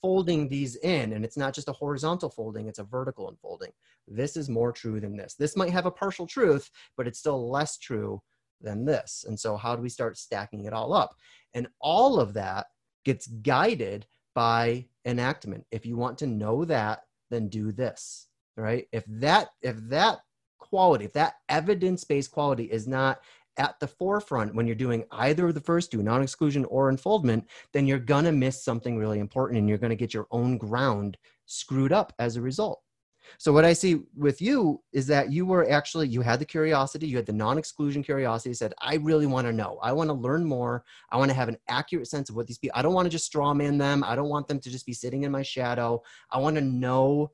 folding 0.03 0.49
these 0.49 0.75
in 0.77 1.13
and 1.13 1.23
it's 1.23 1.37
not 1.37 1.53
just 1.53 1.69
a 1.69 1.73
horizontal 1.73 2.29
folding 2.29 2.67
it's 2.67 2.79
a 2.79 2.83
vertical 2.83 3.29
unfolding. 3.29 3.71
This 4.07 4.35
is 4.35 4.49
more 4.49 4.73
true 4.73 4.99
than 4.99 5.15
this. 5.17 5.33
This 5.33 5.55
might 5.55 5.71
have 5.71 5.85
a 5.85 5.91
partial 5.91 6.27
truth 6.27 6.69
but 6.97 7.07
it's 7.07 7.19
still 7.19 7.49
less 7.49 7.77
true 7.77 8.21
than 8.61 8.85
this. 8.85 9.25
And 9.27 9.39
so 9.39 9.57
how 9.57 9.75
do 9.75 9.81
we 9.81 9.89
start 9.89 10.17
stacking 10.17 10.65
it 10.65 10.73
all 10.73 10.93
up? 10.93 11.15
And 11.53 11.67
all 11.79 12.19
of 12.19 12.33
that 12.33 12.67
gets 13.05 13.27
guided 13.27 14.05
by 14.35 14.85
enactment. 15.05 15.65
If 15.71 15.85
you 15.85 15.97
want 15.97 16.17
to 16.19 16.27
know 16.27 16.65
that 16.65 17.03
then 17.31 17.47
do 17.47 17.71
this 17.71 18.27
right? 18.55 18.87
If 18.91 19.03
that 19.07 19.49
if 19.61 19.77
that 19.89 20.19
quality 20.59 21.05
if 21.05 21.13
that 21.13 21.35
evidence-based 21.49 22.31
quality 22.31 22.65
is 22.65 22.87
not 22.87 23.21
at 23.57 23.79
the 23.79 23.87
forefront 23.87 24.55
when 24.55 24.65
you're 24.65 24.75
doing 24.75 25.03
either 25.11 25.47
of 25.47 25.53
the 25.53 25.61
first 25.61 25.91
two, 25.91 26.03
non 26.03 26.21
exclusion 26.21 26.65
or 26.65 26.91
enfoldment, 26.91 27.45
then 27.71 27.85
you're 27.87 27.99
going 27.99 28.25
to 28.25 28.31
miss 28.31 28.63
something 28.63 28.97
really 28.97 29.19
important 29.19 29.59
and 29.59 29.69
you're 29.69 29.77
going 29.77 29.89
to 29.89 29.95
get 29.95 30.13
your 30.13 30.27
own 30.31 30.57
ground 30.57 31.17
screwed 31.45 31.91
up 31.91 32.13
as 32.19 32.35
a 32.35 32.41
result. 32.41 32.81
So 33.37 33.51
what 33.53 33.65
I 33.65 33.73
see 33.73 34.01
with 34.15 34.41
you 34.41 34.81
is 34.91 35.07
that 35.07 35.31
you 35.31 35.45
were 35.45 35.69
actually 35.69 36.07
you 36.07 36.21
had 36.21 36.39
the 36.39 36.45
curiosity, 36.45 37.07
you 37.07 37.17
had 37.17 37.25
the 37.25 37.33
non-exclusion 37.33 38.03
curiosity. 38.03 38.53
Said, 38.53 38.73
I 38.79 38.95
really 38.95 39.25
want 39.25 39.47
to 39.47 39.53
know. 39.53 39.79
I 39.81 39.91
want 39.93 40.09
to 40.09 40.13
learn 40.13 40.45
more. 40.45 40.83
I 41.09 41.17
want 41.17 41.29
to 41.29 41.35
have 41.35 41.49
an 41.49 41.57
accurate 41.67 42.07
sense 42.07 42.29
of 42.29 42.35
what 42.35 42.47
these 42.47 42.57
people. 42.57 42.77
I 42.77 42.81
don't 42.81 42.93
want 42.93 43.05
to 43.05 43.09
just 43.09 43.25
straw 43.25 43.53
man 43.53 43.77
them. 43.77 44.03
I 44.03 44.15
don't 44.15 44.29
want 44.29 44.47
them 44.47 44.59
to 44.59 44.69
just 44.69 44.85
be 44.85 44.93
sitting 44.93 45.23
in 45.23 45.31
my 45.31 45.41
shadow. 45.41 46.01
I 46.31 46.37
want 46.39 46.55
to 46.55 46.61
know 46.61 47.31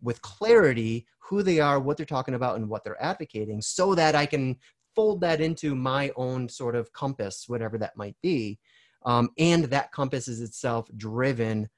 with 0.00 0.22
clarity 0.22 1.06
who 1.18 1.42
they 1.42 1.60
are, 1.60 1.80
what 1.80 1.96
they're 1.96 2.06
talking 2.06 2.34
about, 2.34 2.56
and 2.56 2.68
what 2.68 2.84
they're 2.84 3.02
advocating, 3.02 3.60
so 3.60 3.94
that 3.94 4.14
I 4.14 4.26
can 4.26 4.56
fold 4.96 5.20
that 5.20 5.40
into 5.40 5.74
my 5.74 6.10
own 6.16 6.48
sort 6.48 6.74
of 6.74 6.92
compass, 6.92 7.44
whatever 7.46 7.78
that 7.78 7.96
might 7.96 8.16
be. 8.22 8.58
Um, 9.04 9.28
and 9.38 9.64
that 9.66 9.92
compass 9.92 10.26
is 10.26 10.40
itself 10.40 10.88
driven 10.96 11.68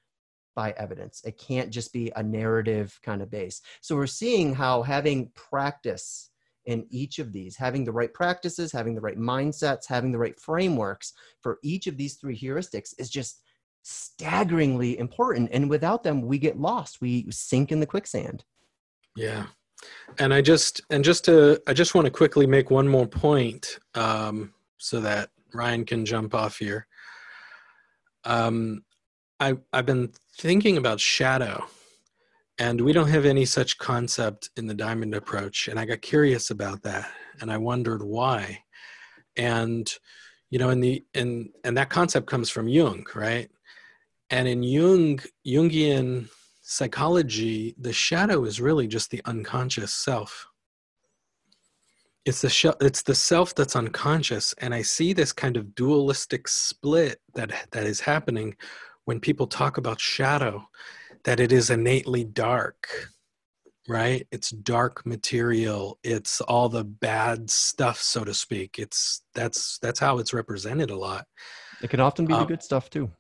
by 0.54 0.72
evidence. 0.78 1.20
It 1.24 1.38
can't 1.38 1.70
just 1.70 1.92
be 1.92 2.10
a 2.16 2.22
narrative 2.22 2.98
kind 3.02 3.20
of 3.20 3.30
base. 3.30 3.60
So 3.82 3.96
we're 3.96 4.06
seeing 4.06 4.54
how 4.54 4.82
having 4.82 5.30
practice 5.34 6.30
in 6.64 6.86
each 6.90 7.18
of 7.18 7.32
these, 7.32 7.56
having 7.56 7.84
the 7.84 7.92
right 7.92 8.12
practices, 8.12 8.72
having 8.72 8.94
the 8.94 9.00
right 9.00 9.18
mindsets, 9.18 9.86
having 9.88 10.12
the 10.12 10.18
right 10.18 10.38
frameworks 10.38 11.12
for 11.42 11.58
each 11.62 11.86
of 11.86 11.96
these 11.96 12.14
three 12.14 12.38
heuristics 12.38 12.94
is 12.98 13.10
just 13.10 13.42
staggeringly 13.82 14.98
important. 14.98 15.50
And 15.52 15.70
without 15.70 16.02
them, 16.02 16.22
we 16.22 16.38
get 16.38 16.58
lost. 16.58 17.00
We 17.00 17.26
sink 17.30 17.72
in 17.72 17.80
the 17.80 17.86
quicksand. 17.86 18.44
Yeah 19.16 19.46
and 20.18 20.32
i 20.32 20.40
just 20.40 20.80
and 20.90 21.04
just 21.04 21.24
to 21.24 21.60
i 21.66 21.72
just 21.72 21.94
want 21.94 22.04
to 22.04 22.10
quickly 22.10 22.46
make 22.46 22.70
one 22.70 22.88
more 22.88 23.06
point 23.06 23.78
um, 23.94 24.52
so 24.78 25.00
that 25.00 25.30
ryan 25.54 25.84
can 25.84 26.04
jump 26.04 26.34
off 26.34 26.58
here. 26.58 26.86
Um, 28.24 28.84
I, 29.40 29.54
i've 29.72 29.86
been 29.86 30.12
thinking 30.38 30.76
about 30.76 31.00
shadow 31.00 31.64
and 32.58 32.80
we 32.80 32.92
don't 32.92 33.08
have 33.08 33.24
any 33.24 33.44
such 33.44 33.78
concept 33.78 34.50
in 34.56 34.66
the 34.66 34.74
diamond 34.74 35.14
approach 35.14 35.68
and 35.68 35.78
i 35.78 35.84
got 35.84 36.02
curious 36.02 36.50
about 36.50 36.82
that 36.82 37.10
and 37.40 37.50
i 37.50 37.56
wondered 37.56 38.02
why. 38.02 38.62
And 39.36 39.88
you 40.50 40.58
know 40.58 40.70
in 40.70 40.80
the 40.80 41.04
and 41.14 41.50
and 41.64 41.76
that 41.76 41.90
concept 41.90 42.26
comes 42.26 42.50
from 42.50 42.68
jung 42.68 43.06
right? 43.14 43.50
And 44.30 44.48
in 44.48 44.62
jung 44.62 45.20
jungian 45.46 46.28
psychology, 46.68 47.74
the 47.78 47.94
shadow 47.94 48.44
is 48.44 48.60
really 48.60 48.86
just 48.86 49.10
the 49.10 49.22
unconscious 49.24 49.92
self. 49.92 50.46
It's 52.26 52.42
the 52.42 52.50
sh- 52.50 52.78
it's 52.82 53.02
the 53.02 53.14
self 53.14 53.54
that's 53.54 53.74
unconscious, 53.74 54.54
and 54.58 54.74
I 54.74 54.82
see 54.82 55.14
this 55.14 55.32
kind 55.32 55.56
of 55.56 55.74
dualistic 55.74 56.46
split 56.46 57.20
that 57.34 57.68
that 57.70 57.86
is 57.86 58.00
happening 58.00 58.54
when 59.06 59.18
people 59.18 59.46
talk 59.46 59.78
about 59.78 59.98
shadow, 59.98 60.68
that 61.24 61.40
it 61.40 61.52
is 61.52 61.70
innately 61.70 62.24
dark, 62.24 62.86
right? 63.88 64.26
It's 64.30 64.50
dark 64.50 65.06
material. 65.06 65.98
It's 66.04 66.42
all 66.42 66.68
the 66.68 66.84
bad 66.84 67.48
stuff, 67.48 67.98
so 67.98 68.24
to 68.24 68.34
speak. 68.34 68.78
It's 68.78 69.22
that's 69.34 69.78
that's 69.78 70.00
how 70.00 70.18
it's 70.18 70.34
represented 70.34 70.90
a 70.90 70.98
lot. 70.98 71.24
It 71.80 71.88
can 71.88 72.00
often 72.00 72.26
be 72.26 72.34
um, 72.34 72.40
the 72.40 72.46
good 72.46 72.62
stuff 72.62 72.90
too 72.90 73.10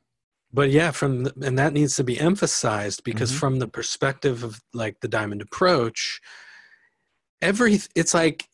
but 0.52 0.70
yeah 0.70 0.90
from 0.90 1.24
the, 1.24 1.34
and 1.42 1.58
that 1.58 1.72
needs 1.72 1.96
to 1.96 2.04
be 2.04 2.18
emphasized 2.18 3.04
because 3.04 3.30
mm-hmm. 3.30 3.38
from 3.38 3.58
the 3.58 3.68
perspective 3.68 4.44
of 4.44 4.60
like 4.72 5.00
the 5.00 5.08
diamond 5.08 5.42
approach 5.42 6.20
every 7.40 7.78
it's 7.94 8.14
like 8.14 8.48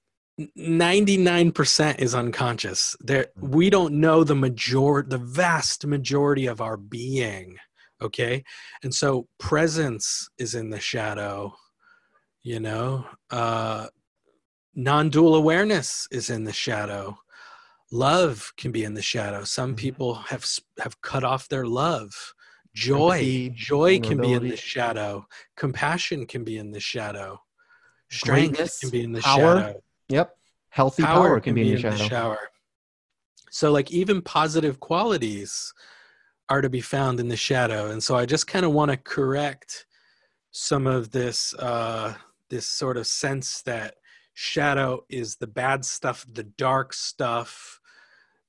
99% 0.58 2.00
is 2.00 2.14
unconscious 2.14 2.96
there 3.00 3.26
mm-hmm. 3.38 3.50
we 3.50 3.70
don't 3.70 3.94
know 3.94 4.24
the 4.24 4.34
major 4.34 5.04
the 5.06 5.18
vast 5.18 5.86
majority 5.86 6.46
of 6.46 6.60
our 6.60 6.76
being 6.76 7.56
okay 8.02 8.42
and 8.82 8.94
so 8.94 9.28
presence 9.38 10.28
is 10.38 10.54
in 10.54 10.70
the 10.70 10.80
shadow 10.80 11.54
you 12.42 12.58
know 12.58 13.06
uh 13.30 13.86
non-dual 14.74 15.36
awareness 15.36 16.08
is 16.10 16.30
in 16.30 16.42
the 16.42 16.52
shadow 16.52 17.16
love 17.94 18.52
can 18.56 18.72
be 18.72 18.84
in 18.84 18.94
the 18.94 19.02
shadow. 19.02 19.44
Some 19.44 19.70
mm-hmm. 19.70 19.76
people 19.76 20.14
have 20.14 20.44
have 20.80 21.00
cut 21.00 21.24
off 21.24 21.48
their 21.48 21.66
love. 21.66 22.34
Joy 22.74 23.10
Empathy, 23.10 23.50
joy 23.50 24.00
can 24.00 24.20
be 24.20 24.32
in 24.32 24.48
the 24.48 24.56
shadow. 24.56 25.26
Compassion 25.56 26.26
can 26.26 26.42
be 26.42 26.58
in 26.58 26.72
the 26.72 26.80
shadow. 26.80 27.40
Strength 28.10 28.56
Greatness, 28.56 28.80
can 28.80 28.90
be 28.90 29.04
in 29.04 29.12
the 29.12 29.20
power. 29.20 29.60
shadow. 29.60 29.82
Yep. 30.08 30.36
Healthy 30.70 31.04
power, 31.04 31.28
power 31.28 31.40
can, 31.40 31.54
can, 31.54 31.54
be, 31.54 31.72
in, 31.72 31.80
the, 31.80 31.88
in 31.88 31.96
the 31.96 32.08
shower. 32.08 32.38
So 33.50 33.70
like 33.70 33.92
even 33.92 34.20
positive 34.22 34.80
qualities 34.80 35.72
are 36.48 36.60
to 36.60 36.68
be 36.68 36.80
found 36.80 37.20
in 37.20 37.28
the 37.28 37.36
shadow. 37.36 37.90
And 37.90 38.02
so 38.02 38.16
i 38.16 38.26
just 38.26 38.48
kind 38.48 38.66
of 38.66 38.72
want 38.72 38.90
to 38.90 38.96
correct 38.96 39.86
some 40.50 40.86
of 40.86 41.10
this 41.10 41.54
uh 41.54 42.14
this 42.50 42.66
sort 42.66 42.96
of 42.96 43.06
sense 43.06 43.62
that 43.62 43.94
shadow 44.34 45.04
is 45.08 45.36
the 45.36 45.46
bad 45.46 45.84
stuff 45.84 46.26
the 46.32 46.42
dark 46.42 46.92
stuff 46.92 47.80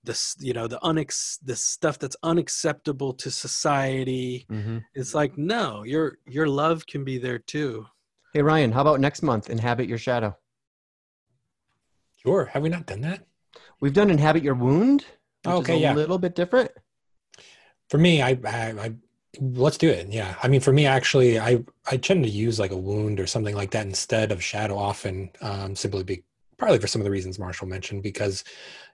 this 0.06 0.36
you 0.40 0.54
know 0.54 0.68
the 0.68 0.80
unex 0.80 1.40
the 1.44 1.56
stuff 1.56 2.00
that's 2.00 2.16
unacceptable 2.24 3.14
to 3.14 3.32
society. 3.32 4.46
Mm-hmm. 4.50 4.80
it's 4.94 5.14
like 5.14 5.38
no 5.38 5.84
your 5.84 6.20
your 6.26 6.48
love 6.48 6.86
can 6.86 7.04
be 7.04 7.18
there 7.18 7.40
too. 7.40 7.86
Hey 8.34 8.42
ryan 8.42 8.72
how 8.72 8.82
about 8.82 9.00
next 9.00 9.22
month 9.22 9.50
inhabit 9.50 9.88
your 9.88 9.98
shadow? 9.98 10.38
Sure. 12.18 12.46
Have 12.46 12.64
we 12.64 12.70
not 12.70 12.88
done 12.88 13.02
that? 13.02 13.26
We've 13.80 13.94
done 13.94 14.10
inhabit 14.10 14.44
your 14.44 14.56
wound 14.56 15.06
oh, 15.46 15.58
okay 15.58 15.76
a 15.76 15.80
yeah. 15.80 15.94
little 15.94 16.18
bit 16.18 16.36
different. 16.36 16.72
For 17.90 17.98
me 17.98 18.22
I, 18.22 18.38
I 18.46 18.74
i 18.80 18.96
let's 19.42 19.78
do 19.78 19.90
it. 19.90 20.08
Yeah. 20.10 20.36
I 20.42 20.48
mean 20.48 20.62
for 20.62 20.72
me 20.72 20.86
actually 20.86 21.40
i 21.40 21.64
i 21.90 21.98
tend 21.98 22.24
to 22.24 22.30
use 22.30 22.60
like 22.60 22.72
a 22.72 22.78
wound 22.78 23.20
or 23.20 23.28
something 23.28 23.56
like 23.56 23.72
that 23.72 23.86
instead 23.86 24.32
of 24.32 24.44
shadow 24.44 24.78
often 24.78 25.32
um 25.42 25.76
simply 25.76 26.04
be 26.04 26.24
probably 26.58 26.80
for 26.80 26.88
some 26.88 27.02
of 27.02 27.06
the 27.06 27.12
reasons 27.12 27.40
marshall 27.40 27.68
mentioned 27.68 28.04
because 28.04 28.44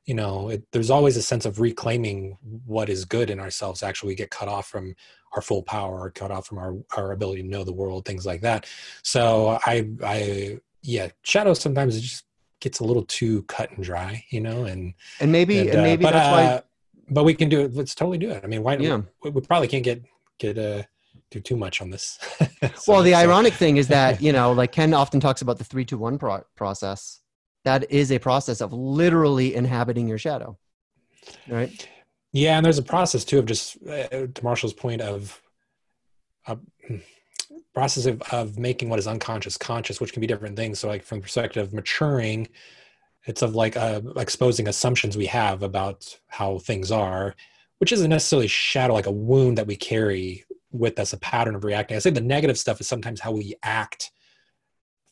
you 0.06 0.14
know 0.14 0.50
it, 0.50 0.64
there's 0.72 0.90
always 0.90 1.18
a 1.18 1.22
sense 1.22 1.46
of 1.46 1.60
reclaiming 1.60 2.38
what 2.66 2.90
is 2.90 3.06
good 3.06 3.30
in 3.30 3.40
ourselves 3.40 3.84
actually 3.84 4.10
we 4.10 4.16
get 4.16 4.32
cut 4.32 4.48
off 4.48 4.68
from 4.68 4.96
our 5.34 5.42
full 5.42 5.64
power 5.64 6.02
or 6.02 6.12
cut 6.12 6.32
off 6.32 6.48
from 6.48 6.58
our, 6.58 6.76
our 6.98 7.12
ability 7.12 7.42
to 7.42 7.48
know 7.48 7.64
the 7.64 7.72
world 7.72 8.06
things 8.06 8.26
like 8.26 8.42
that 8.42 8.66
so 9.04 9.60
i 9.66 9.88
i 10.04 10.60
yeah 10.82 11.08
shadow 11.24 11.54
sometimes 11.54 11.96
it 11.96 12.02
just 12.02 12.26
gets 12.60 12.80
a 12.80 12.84
little 12.84 13.04
too 13.06 13.42
cut 13.44 13.72
and 13.72 13.84
dry 13.84 14.24
you 14.30 14.40
know 14.40 14.66
and 14.66 14.94
and 15.20 15.32
maybe 15.32 15.60
and, 15.60 15.70
and 15.70 15.80
uh, 15.80 15.84
maybe 15.84 16.04
but, 16.04 16.14
that's 16.14 16.28
uh, 16.28 16.32
why 16.32 16.62
but 17.10 17.24
we 17.24 17.34
can 17.34 17.50
do 17.50 17.62
it 17.62 17.74
let's 17.74 17.96
totally 17.96 18.18
do 18.18 18.30
it 18.30 18.44
i 18.44 18.48
mean 18.48 18.64
why 18.64 18.76
yeah. 18.78 19.02
we, 19.24 19.30
we 19.32 19.42
probably 19.42 19.68
can't 19.68 19.84
get 19.84 20.04
get 20.38 20.58
uh 20.58 20.82
do 21.32 21.40
too 21.40 21.56
much 21.56 21.82
on 21.82 21.90
this 21.90 22.20
so, 22.76 22.94
well 22.94 23.04
the 23.04 23.12
so. 23.12 23.18
ironic 23.18 23.54
thing 23.54 23.78
is 23.78 23.88
that 23.88 24.22
you 24.26 24.32
know 24.32 24.52
like 24.52 24.72
ken 24.72 24.94
often 24.94 25.20
talks 25.20 25.42
about 25.42 25.58
the 25.58 25.64
three 25.64 25.86
to 25.86 25.98
one 25.98 26.18
pro- 26.18 26.44
process 26.56 27.22
that 27.64 27.92
is 27.92 28.12
a 28.12 28.20
process 28.20 28.62
of 28.62 28.74
literally 28.74 29.56
inhabiting 29.56 30.08
your 30.08 30.18
shadow 30.18 30.58
right? 31.48 31.88
Yeah 32.34 32.58
and 32.58 32.66
there's 32.66 32.78
a 32.78 32.84
process 32.84 33.24
too 33.24 33.40
of 33.40 33.46
just 33.46 33.78
uh, 33.88 34.28
to 34.34 34.44
marshall's 34.44 34.74
point 34.74 35.02
of 35.02 35.42
a 36.48 36.58
process 37.74 38.06
of, 38.06 38.22
of 38.34 38.58
making 38.58 38.90
what 38.90 39.00
is 39.00 39.08
unconscious 39.08 39.58
conscious 39.58 40.02
which 40.02 40.14
can 40.14 40.22
be 40.22 40.28
different 40.28 40.58
things. 40.58 40.80
So 40.80 40.88
like 40.88 41.04
from 41.04 41.20
the 41.20 41.24
perspective 41.24 41.68
of 41.68 41.74
maturing 41.74 42.48
it's 43.26 43.44
of 43.44 43.54
like 43.54 43.78
uh, 43.78 44.02
exposing 44.18 44.68
assumptions 44.68 45.16
we 45.16 45.28
have 45.28 45.62
about 45.62 46.18
how 46.28 46.58
things 46.58 46.92
are 46.92 47.36
which 47.78 47.92
isn't 47.92 48.10
necessarily 48.10 48.48
shadow 48.48 48.94
like 48.94 49.08
a 49.08 49.12
wound 49.12 49.58
that 49.58 49.66
we 49.66 49.76
carry 49.76 50.46
with 50.72 51.00
us 51.00 51.14
a 51.14 51.18
pattern 51.18 51.56
of 51.56 51.64
reacting. 51.64 51.98
I 51.98 52.00
say 52.00 52.12
the 52.12 52.22
negative 52.22 52.58
stuff 52.58 52.80
is 52.80 52.88
sometimes 52.88 53.20
how 53.20 53.32
we 53.32 53.56
act 53.64 54.12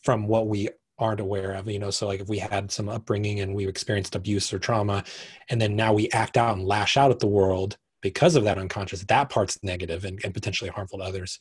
from 0.03 0.27
what 0.27 0.47
we 0.47 0.69
aren't 0.99 1.19
aware 1.19 1.53
of 1.53 1.67
you 1.67 1.79
know 1.79 1.89
so 1.89 2.07
like 2.07 2.19
if 2.19 2.27
we 2.27 2.37
had 2.37 2.71
some 2.71 2.89
upbringing 2.89 3.39
and 3.39 3.53
we've 3.53 3.69
experienced 3.69 4.15
abuse 4.15 4.53
or 4.53 4.59
trauma 4.59 5.03
and 5.49 5.61
then 5.61 5.75
now 5.75 5.93
we 5.93 6.09
act 6.09 6.37
out 6.37 6.57
and 6.57 6.67
lash 6.67 6.97
out 6.97 7.11
at 7.11 7.19
the 7.19 7.27
world 7.27 7.77
because 8.01 8.35
of 8.35 8.43
that 8.43 8.57
unconscious 8.57 9.03
that 9.03 9.29
part's 9.29 9.59
negative 9.63 10.05
and, 10.05 10.19
and 10.23 10.33
potentially 10.33 10.69
harmful 10.69 10.99
to 10.99 11.03
others. 11.03 11.39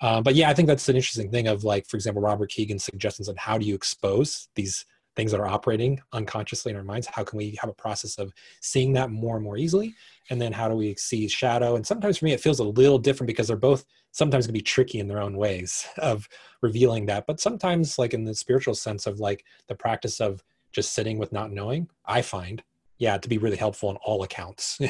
Uh, 0.00 0.20
but 0.20 0.34
yeah 0.34 0.48
i 0.48 0.54
think 0.54 0.68
that's 0.68 0.88
an 0.88 0.96
interesting 0.96 1.30
thing 1.30 1.48
of 1.48 1.64
like 1.64 1.86
for 1.86 1.96
example 1.96 2.22
robert 2.22 2.50
kegan's 2.50 2.84
suggestions 2.84 3.28
on 3.28 3.36
how 3.36 3.58
do 3.58 3.66
you 3.66 3.74
expose 3.74 4.48
these 4.54 4.84
things 5.18 5.32
that 5.32 5.40
are 5.40 5.48
operating 5.48 6.00
unconsciously 6.12 6.70
in 6.70 6.76
our 6.76 6.84
minds 6.84 7.08
how 7.08 7.24
can 7.24 7.36
we 7.36 7.58
have 7.60 7.68
a 7.68 7.74
process 7.74 8.18
of 8.18 8.32
seeing 8.60 8.92
that 8.92 9.10
more 9.10 9.34
and 9.34 9.44
more 9.44 9.56
easily? 9.56 9.92
And 10.30 10.40
then 10.40 10.52
how 10.52 10.68
do 10.68 10.74
we 10.74 10.94
see 10.94 11.26
shadow? 11.26 11.74
And 11.74 11.84
sometimes 11.84 12.18
for 12.18 12.26
me 12.26 12.32
it 12.32 12.40
feels 12.40 12.60
a 12.60 12.64
little 12.64 13.00
different 13.00 13.26
because 13.26 13.48
they're 13.48 13.56
both 13.56 13.84
sometimes 14.12 14.46
can 14.46 14.52
be 14.52 14.60
tricky 14.60 15.00
in 15.00 15.08
their 15.08 15.20
own 15.20 15.36
ways 15.36 15.88
of 15.98 16.28
revealing 16.62 17.06
that. 17.06 17.26
But 17.26 17.40
sometimes 17.40 17.98
like 17.98 18.14
in 18.14 18.24
the 18.24 18.34
spiritual 18.34 18.76
sense 18.76 19.08
of 19.08 19.18
like 19.18 19.44
the 19.66 19.74
practice 19.74 20.20
of 20.20 20.44
just 20.70 20.92
sitting 20.92 21.18
with 21.18 21.32
not 21.32 21.50
knowing 21.50 21.88
i 22.04 22.22
find 22.22 22.62
yeah 22.98 23.16
to 23.16 23.28
be 23.28 23.38
really 23.38 23.56
helpful 23.56 23.88
on 23.88 23.96
all 24.04 24.22
accounts. 24.22 24.78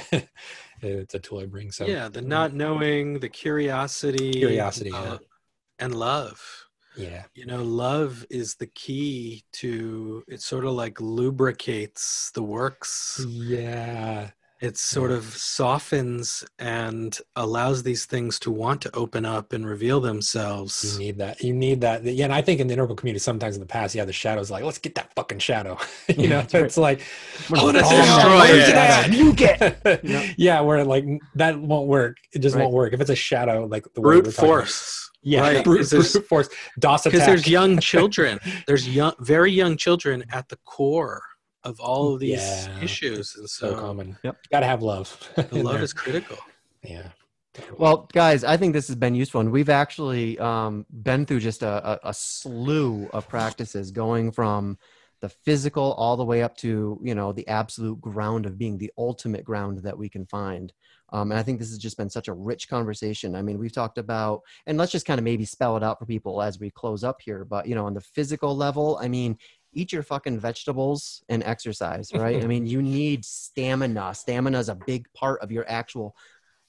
It's 0.81 1.15
a 1.15 1.19
tool 1.19 1.41
i 1.41 1.47
bring 1.47 1.73
so 1.73 1.87
yeah 1.87 2.09
the 2.09 2.23
not 2.23 2.55
knowing 2.55 3.19
the 3.19 3.29
curiosity 3.29 4.31
curiosity 4.31 4.93
uh, 4.93 5.05
yeah. 5.05 5.19
and 5.81 5.93
love 5.93 6.68
yeah 6.99 7.25
you 7.35 7.47
know 7.47 7.63
love 7.63 8.27
is 8.31 8.55
the 8.57 8.67
key 8.67 9.43
to 9.53 10.23
it 10.29 10.41
sort 10.43 10.65
of 10.65 10.73
like 10.73 11.01
lubricates 11.01 12.31
the 12.35 12.43
works 12.43 13.25
yeah 13.29 14.31
it 14.61 14.77
sort 14.77 15.13
of 15.13 15.23
softens 15.25 16.45
and 16.59 17.21
allows 17.37 17.85
these 17.85 18.07
things 18.07 18.41
to 18.41 18.51
want 18.51 18.81
to 18.83 18.91
open 18.93 19.25
up 19.25 19.53
and 19.53 19.65
reveal 19.65 20.01
themselves. 20.01 20.95
You 20.95 20.99
need 20.99 21.19
that. 21.19 21.41
You 21.45 21.53
need 21.53 21.81
that. 21.83 22.03
Yeah, 22.03 22.25
and 22.25 22.35
I 22.35 22.43
think 22.43 22.59
in 22.59 22.67
the 22.67 22.73
integral 22.73 22.97
community, 22.97 23.21
sometimes 23.21 23.55
in 23.55 23.61
the 23.61 23.67
past, 23.67 23.95
yeah, 23.95 24.05
the 24.05 24.13
shadow's 24.13 24.51
like, 24.51 24.65
let's 24.65 24.79
get 24.79 24.97
that 24.97 25.15
fucking 25.15 25.39
shadow. 25.39 25.79
you 26.09 26.27
know, 26.27 26.45
Yeah, 26.51 26.59
it's 26.65 26.77
like, 26.77 27.03
Oh, 27.55 27.67
let's 27.67 27.89
destroy 27.89 28.47
it. 28.47 28.73
that. 28.75 29.13
You 29.13 29.33
get. 29.33 29.81
yeah. 30.03 30.29
yeah, 30.37 30.61
where 30.61 30.85
like 30.85 31.05
that 31.37 31.57
won't 31.57 31.87
work. 31.87 32.17
It 32.33 32.41
just 32.41 32.57
Right. 32.57 32.63
won't 32.63 32.75
work 32.75 32.93
if 32.93 33.01
it's 33.01 33.11
a 33.11 33.15
shadow. 33.15 33.65
Like 33.67 33.85
the 33.95 34.01
way 34.01 34.21
Brute 34.21 34.25
we're 34.25 34.31
about. 34.59 34.65
Force. 35.37 35.47
Yeah, 35.53 35.57
Right. 35.57 35.65
brute, 35.65 35.91
brute 35.91 36.27
force. 36.29 36.49
DOS 36.79 37.05
Because 37.05 37.27
there's 37.27 37.47
young 37.49 37.79
children. 37.93 38.39
There's 38.67 38.89
young, 38.89 39.13
very 39.21 39.53
young 39.53 39.77
children 39.77 40.25
at 40.33 40.49
the 40.49 40.57
core 40.65 41.23
of 41.65 41.81
all 41.81 42.15
of 42.15 42.21
these 42.21 42.31
Yeah. 42.41 42.81
issues, 42.83 43.35
and 43.37 43.49
so 43.49 43.71
so, 43.71 43.81
common. 43.81 44.17
Yep. 44.23 44.37
Got 44.51 44.61
to 44.61 44.67
have 44.67 44.83
love. 44.83 45.19
the 45.37 45.63
love 45.63 45.75
there. 45.75 45.83
is 45.83 45.93
critical. 45.93 46.37
yeah. 46.83 47.09
Well, 47.77 48.09
guys, 48.13 48.45
I 48.45 48.57
think 48.57 48.73
this 48.73 48.87
has 48.87 48.95
been 48.95 49.17
useful, 49.17 49.41
and 49.41 49.51
we've 49.51 49.69
actually 49.69 50.39
um, 50.39 50.87
been 51.03 51.27
through 51.27 51.41
just 51.41 51.63
a, 51.65 51.93
a, 52.07 52.11
a 52.11 52.15
slew 52.15 53.09
of 53.13 53.29
practices, 53.29 53.91
going 53.91 54.31
from 54.31 54.79
the 55.21 55.29
physical 55.29 55.95
all 55.95 56.17
the 56.17 56.25
way 56.25 56.43
up 56.45 56.57
to 56.59 57.01
you 57.03 57.15
know 57.17 57.33
the 57.33 57.49
absolute 57.49 58.01
ground 58.01 58.47
of 58.47 58.57
being 58.57 58.79
the 58.79 58.93
ultimate 58.97 59.43
ground 59.45 59.79
that 59.79 59.99
we 59.99 60.09
can 60.09 60.25
find. 60.27 60.73
Um, 61.11 61.31
and 61.31 61.39
I 61.39 61.43
think 61.43 61.59
this 61.59 61.71
has 61.71 61.79
just 61.79 61.97
been 61.97 62.11
such 62.11 62.29
a 62.29 62.33
rich 62.33 62.69
conversation. 62.69 63.35
I 63.35 63.43
mean, 63.43 63.59
we've 63.59 63.73
talked 63.73 63.99
about, 63.99 64.43
and 64.67 64.77
let's 64.77 64.93
just 64.93 65.07
kind 65.07 65.19
of 65.19 65.25
maybe 65.25 65.45
spell 65.45 65.77
it 65.77 65.83
out 65.83 65.99
for 65.99 66.07
people 66.07 66.43
as 66.43 66.61
we 66.61 66.71
close 66.71 67.05
up 67.05 67.21
here. 67.21 67.45
But 67.45 67.67
you 67.67 67.75
know, 67.75 67.87
on 67.87 67.95
the 67.95 68.01
physical 68.01 68.57
level, 68.57 68.99
I 69.01 69.09
mean, 69.09 69.39
eat 69.73 69.93
your 69.93 70.03
fucking 70.03 70.39
vegetables 70.39 71.23
and 71.29 71.43
exercise, 71.45 72.13
right? 72.13 72.43
I 72.43 72.47
mean, 72.53 72.67
you 72.67 72.83
need 72.83 73.25
stamina. 73.25 74.15
Stamina 74.15 74.59
is 74.59 74.69
a 74.69 74.75
big 74.75 75.07
part 75.15 75.41
of 75.41 75.51
your 75.51 75.65
actual 75.69 76.15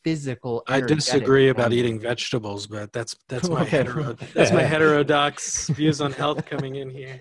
physical. 0.04 0.64
I 0.68 0.80
disagree 0.82 1.50
about 1.50 1.74
eating 1.74 2.00
vegetables, 2.00 2.68
but 2.68 2.94
that's 2.94 3.16
that's 3.28 3.50
my 3.50 3.66
hetero, 3.66 4.14
that's 4.34 4.52
my 4.52 4.64
heterodox 4.64 5.68
views 5.70 6.00
on 6.00 6.14
health 6.14 6.46
coming 6.46 6.76
in 6.76 6.90
here. 6.90 7.20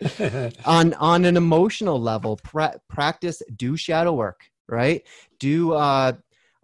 on 0.65 0.95
on 0.95 1.25
an 1.25 1.37
emotional 1.37 2.01
level 2.01 2.37
pra- 2.37 2.81
practice 2.89 3.43
do 3.57 3.77
shadow 3.77 4.13
work 4.13 4.43
right 4.69 5.03
do 5.39 5.73
uh 5.73 6.13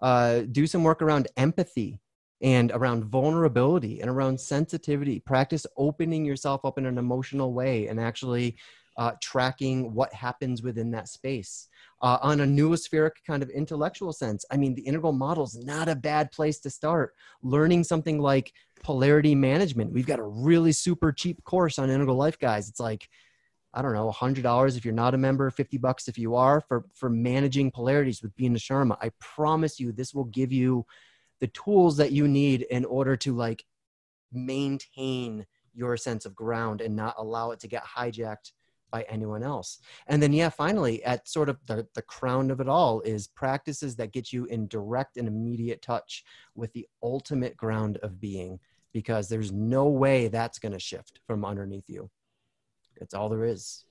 uh 0.05 0.43
do 0.53 0.67
some 0.67 0.85
work 0.85 1.01
around 1.01 1.29
empathy 1.37 1.99
and 2.43 2.71
around 2.73 3.05
vulnerability 3.05 4.01
and 4.01 4.11
around 4.11 4.39
sensitivity. 4.39 5.19
Practice 5.19 5.67
opening 5.79 6.27
yourself 6.27 6.61
up 6.65 6.77
in 6.77 6.85
an 6.85 6.99
emotional 6.99 7.55
way 7.55 7.89
and 7.89 7.99
actually 7.99 8.57
uh, 8.99 9.13
tracking 9.21 9.95
what 9.95 10.13
happens 10.13 10.63
within 10.63 10.91
that 10.91 11.09
space. 11.09 11.69
Uh, 12.03 12.19
on 12.21 12.41
a 12.41 12.45
noospheric 12.45 13.13
kind 13.27 13.43
of 13.43 13.49
intellectual 13.49 14.13
sense 14.13 14.45
i 14.51 14.59
mean 14.59 14.75
the 14.75 14.83
integral 14.83 15.13
model 15.13 15.45
is 15.45 15.57
not 15.65 15.89
a 15.89 15.97
bad 15.97 16.31
place 16.33 16.59
to 16.61 16.69
start. 16.69 17.15
Learning 17.43 17.83
something 17.83 18.19
like 18.21 18.53
polarity 18.83 19.35
management. 19.35 19.93
We've 19.93 20.07
got 20.07 20.19
a 20.19 20.25
really 20.25 20.73
super 20.73 21.11
cheap 21.11 21.43
course 21.45 21.79
on 21.79 21.89
integral 21.89 22.17
life 22.17 22.39
guys. 22.39 22.69
It's 22.69 22.81
like 22.81 23.09
I 23.75 23.83
don't 23.83 23.93
know, 23.93 24.11
$100 24.11 24.77
if 24.77 24.85
you're 24.85 24.95
not 24.95 25.15
a 25.15 25.19
member, 25.19 25.51
50 25.51 25.79
bucks 25.79 26.07
if 26.07 26.17
you 26.17 26.37
are 26.37 26.61
for, 26.61 26.85
for 26.95 27.11
managing 27.11 27.73
polarities 27.73 28.23
with 28.23 28.35
Beena 28.37 28.57
Sharma. 28.57 28.97
I 29.03 29.11
promise 29.21 29.81
you, 29.81 29.91
this 29.91 30.15
will 30.15 30.25
give 30.25 30.53
you 30.53 30.87
the 31.41 31.49
tools 31.49 31.97
that 31.97 32.13
you 32.13 32.29
need 32.29 32.63
in 32.63 32.85
order 32.85 33.17
to 33.17 33.35
like 33.35 33.65
maintain 34.33 35.45
your 35.75 35.97
sense 35.97 36.25
of 36.25 36.37
ground 36.37 36.81
and 36.81 36.95
not 36.95 37.17
allow 37.19 37.51
it 37.51 37.59
to 37.61 37.69
get 37.69 37.85
hijacked 37.85 38.53
by 38.93 39.03
anyone 39.09 39.43
else. 39.43 39.81
And 40.07 40.23
then, 40.23 40.33
yeah, 40.33 40.51
finally, 40.51 41.03
at 41.03 41.27
sort 41.29 41.49
of 41.49 41.59
the, 41.67 41.85
the 41.95 42.03
crown 42.03 42.53
of 42.53 42.61
it 42.61 42.69
all 42.69 43.01
is 43.01 43.27
practices 43.27 43.97
that 43.97 44.13
get 44.13 44.33
you 44.33 44.45
in 44.45 44.69
direct 44.69 45.17
and 45.17 45.27
immediate 45.27 45.83
touch 45.83 46.25
with 46.55 46.73
the 46.75 46.87
ultimate 47.03 47.57
ground 47.57 47.97
of 48.05 48.21
being, 48.21 48.61
because 48.93 49.29
there's 49.29 49.51
no 49.51 49.89
way 49.89 50.29
that's 50.29 50.61
going 50.61 50.71
to 50.71 50.79
shift 50.79 51.19
from 51.27 51.45
underneath 51.45 51.89
you. 51.89 52.09
It's 53.01 53.15
all 53.15 53.29
there 53.29 53.45
is. 53.45 53.85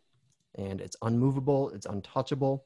And 0.55 0.81
it's 0.81 0.97
unmovable, 1.01 1.69
it's 1.71 1.85
untouchable. 1.85 2.65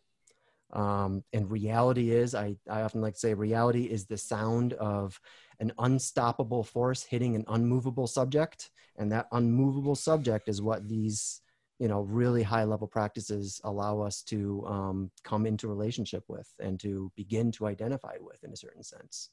Um, 0.73 1.23
and 1.31 1.49
reality 1.49 2.11
is, 2.11 2.35
I, 2.35 2.57
I 2.69 2.81
often 2.81 3.01
like 3.01 3.13
to 3.13 3.19
say, 3.19 3.33
reality 3.33 3.85
is 3.85 4.05
the 4.05 4.17
sound 4.17 4.73
of 4.73 5.19
an 5.59 5.71
unstoppable 5.79 6.63
force 6.63 7.03
hitting 7.03 7.35
an 7.35 7.45
unmovable 7.47 8.07
subject. 8.07 8.69
And 8.97 9.11
that 9.11 9.27
unmovable 9.31 9.95
subject 9.95 10.49
is 10.49 10.61
what 10.61 10.87
these, 10.87 11.41
you 11.79 11.87
know, 11.87 12.01
really 12.01 12.43
high 12.43 12.65
level 12.65 12.87
practices 12.87 13.61
allow 13.63 14.01
us 14.01 14.21
to 14.23 14.65
um, 14.67 15.11
come 15.23 15.45
into 15.45 15.67
relationship 15.67 16.23
with 16.27 16.49
and 16.59 16.79
to 16.81 17.11
begin 17.15 17.51
to 17.53 17.67
identify 17.67 18.15
with 18.19 18.43
in 18.43 18.51
a 18.51 18.57
certain 18.57 18.83
sense. 18.83 19.29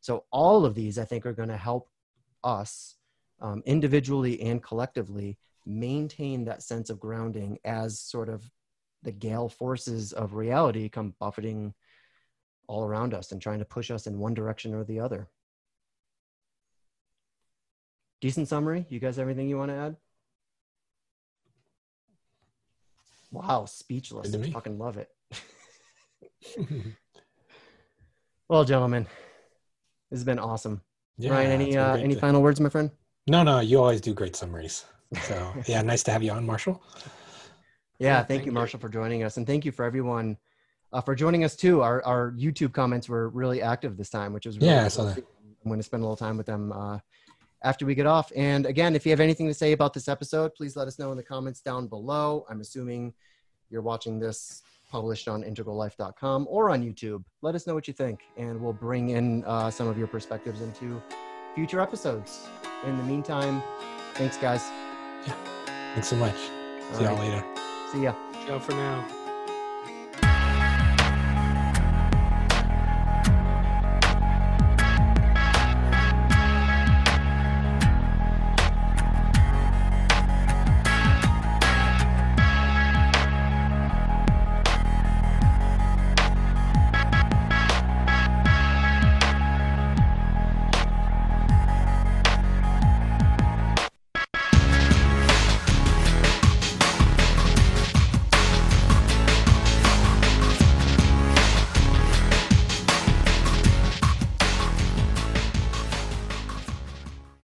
So, 0.00 0.24
all 0.30 0.64
of 0.64 0.74
these, 0.74 0.98
I 0.98 1.04
think, 1.04 1.26
are 1.26 1.32
going 1.32 1.48
to 1.48 1.56
help 1.56 1.90
us 2.44 2.94
um, 3.40 3.62
individually 3.66 4.40
and 4.40 4.62
collectively 4.62 5.36
maintain 5.68 6.46
that 6.46 6.62
sense 6.62 6.88
of 6.90 6.98
grounding 6.98 7.58
as 7.64 8.00
sort 8.00 8.28
of 8.28 8.50
the 9.02 9.12
gale 9.12 9.48
forces 9.48 10.12
of 10.12 10.34
reality 10.34 10.88
come 10.88 11.14
buffeting 11.20 11.74
all 12.66 12.84
around 12.84 13.14
us 13.14 13.32
and 13.32 13.40
trying 13.40 13.58
to 13.60 13.64
push 13.64 13.90
us 13.90 14.06
in 14.06 14.18
one 14.18 14.34
direction 14.34 14.74
or 14.74 14.82
the 14.84 15.00
other. 15.00 15.28
Decent 18.20 18.48
summary. 18.48 18.86
You 18.88 18.98
guys 18.98 19.16
have 19.16 19.28
anything 19.28 19.48
you 19.48 19.58
want 19.58 19.70
to 19.70 19.76
add? 19.76 19.96
Wow, 23.30 23.66
speechless. 23.66 24.34
I 24.34 24.50
fucking 24.50 24.78
love 24.78 24.96
it. 24.96 25.08
well, 28.48 28.64
gentlemen, 28.64 29.06
this 30.10 30.18
has 30.18 30.24
been 30.24 30.38
awesome. 30.38 30.80
yeah, 31.18 31.30
Ryan, 31.30 31.50
any 31.52 31.76
uh, 31.76 31.96
any 31.96 32.14
final 32.14 32.42
words, 32.42 32.58
my 32.58 32.70
friend? 32.70 32.90
No, 33.28 33.42
no, 33.42 33.60
you 33.60 33.78
always 33.78 34.00
do 34.00 34.14
great 34.14 34.34
summaries. 34.34 34.84
So 35.22 35.54
yeah, 35.66 35.82
nice 35.82 36.02
to 36.04 36.10
have 36.12 36.22
you 36.22 36.32
on, 36.32 36.44
Marshall. 36.44 36.82
Yeah, 36.96 37.02
Yeah, 37.98 38.16
thank, 38.16 38.28
thank 38.28 38.40
you, 38.42 38.46
you. 38.46 38.52
Marshall, 38.52 38.80
for 38.80 38.88
joining 38.88 39.22
us, 39.22 39.36
and 39.36 39.46
thank 39.46 39.64
you 39.64 39.72
for 39.72 39.84
everyone 39.84 40.36
uh, 40.92 41.00
for 41.00 41.14
joining 41.14 41.44
us 41.44 41.56
too. 41.56 41.82
Our 41.82 42.04
our 42.04 42.32
YouTube 42.32 42.72
comments 42.72 43.08
were 43.08 43.28
really 43.28 43.62
active 43.62 43.96
this 43.96 44.10
time, 44.10 44.32
which 44.32 44.46
was 44.46 44.58
really 44.58 44.72
Yeah, 44.72 44.84
I 44.84 44.88
saw 44.88 45.04
that. 45.04 45.18
I'm 45.18 45.70
going 45.70 45.78
to 45.78 45.84
spend 45.84 46.02
a 46.02 46.06
little 46.06 46.16
time 46.16 46.36
with 46.36 46.46
them 46.46 46.72
uh, 46.72 46.98
after 47.62 47.84
we 47.84 47.94
get 47.94 48.06
off. 48.06 48.32
And 48.36 48.64
again, 48.64 48.94
if 48.94 49.04
you 49.04 49.10
have 49.10 49.20
anything 49.20 49.46
to 49.48 49.54
say 49.54 49.72
about 49.72 49.92
this 49.92 50.08
episode, 50.08 50.54
please 50.54 50.76
let 50.76 50.86
us 50.86 50.98
know 50.98 51.10
in 51.10 51.16
the 51.16 51.22
comments 51.22 51.60
down 51.60 51.88
below. 51.88 52.46
I'm 52.48 52.60
assuming 52.60 53.12
you're 53.68 53.82
watching 53.82 54.18
this 54.18 54.62
published 54.90 55.28
on 55.28 55.42
integrallife.com 55.42 56.46
or 56.48 56.70
on 56.70 56.82
YouTube. 56.82 57.22
Let 57.42 57.54
us 57.54 57.66
know 57.66 57.74
what 57.74 57.86
you 57.88 57.94
think, 57.94 58.20
and 58.36 58.60
we'll 58.60 58.72
bring 58.72 59.10
in 59.10 59.44
uh, 59.44 59.70
some 59.70 59.88
of 59.88 59.98
your 59.98 60.06
perspectives 60.06 60.62
into 60.62 61.02
future 61.54 61.80
episodes. 61.80 62.48
In 62.86 62.96
the 62.96 63.02
meantime, 63.02 63.62
thanks, 64.14 64.36
guys. 64.38 64.62
Thanks 65.98 66.10
so 66.10 66.16
much. 66.16 66.36
All 66.92 66.98
See 66.98 67.02
y'all 67.02 67.16
right, 67.16 67.28
later. 67.28 67.44
See 67.90 68.02
ya. 68.04 68.14
Ciao 68.46 68.60
for 68.60 68.70
now. 68.70 69.27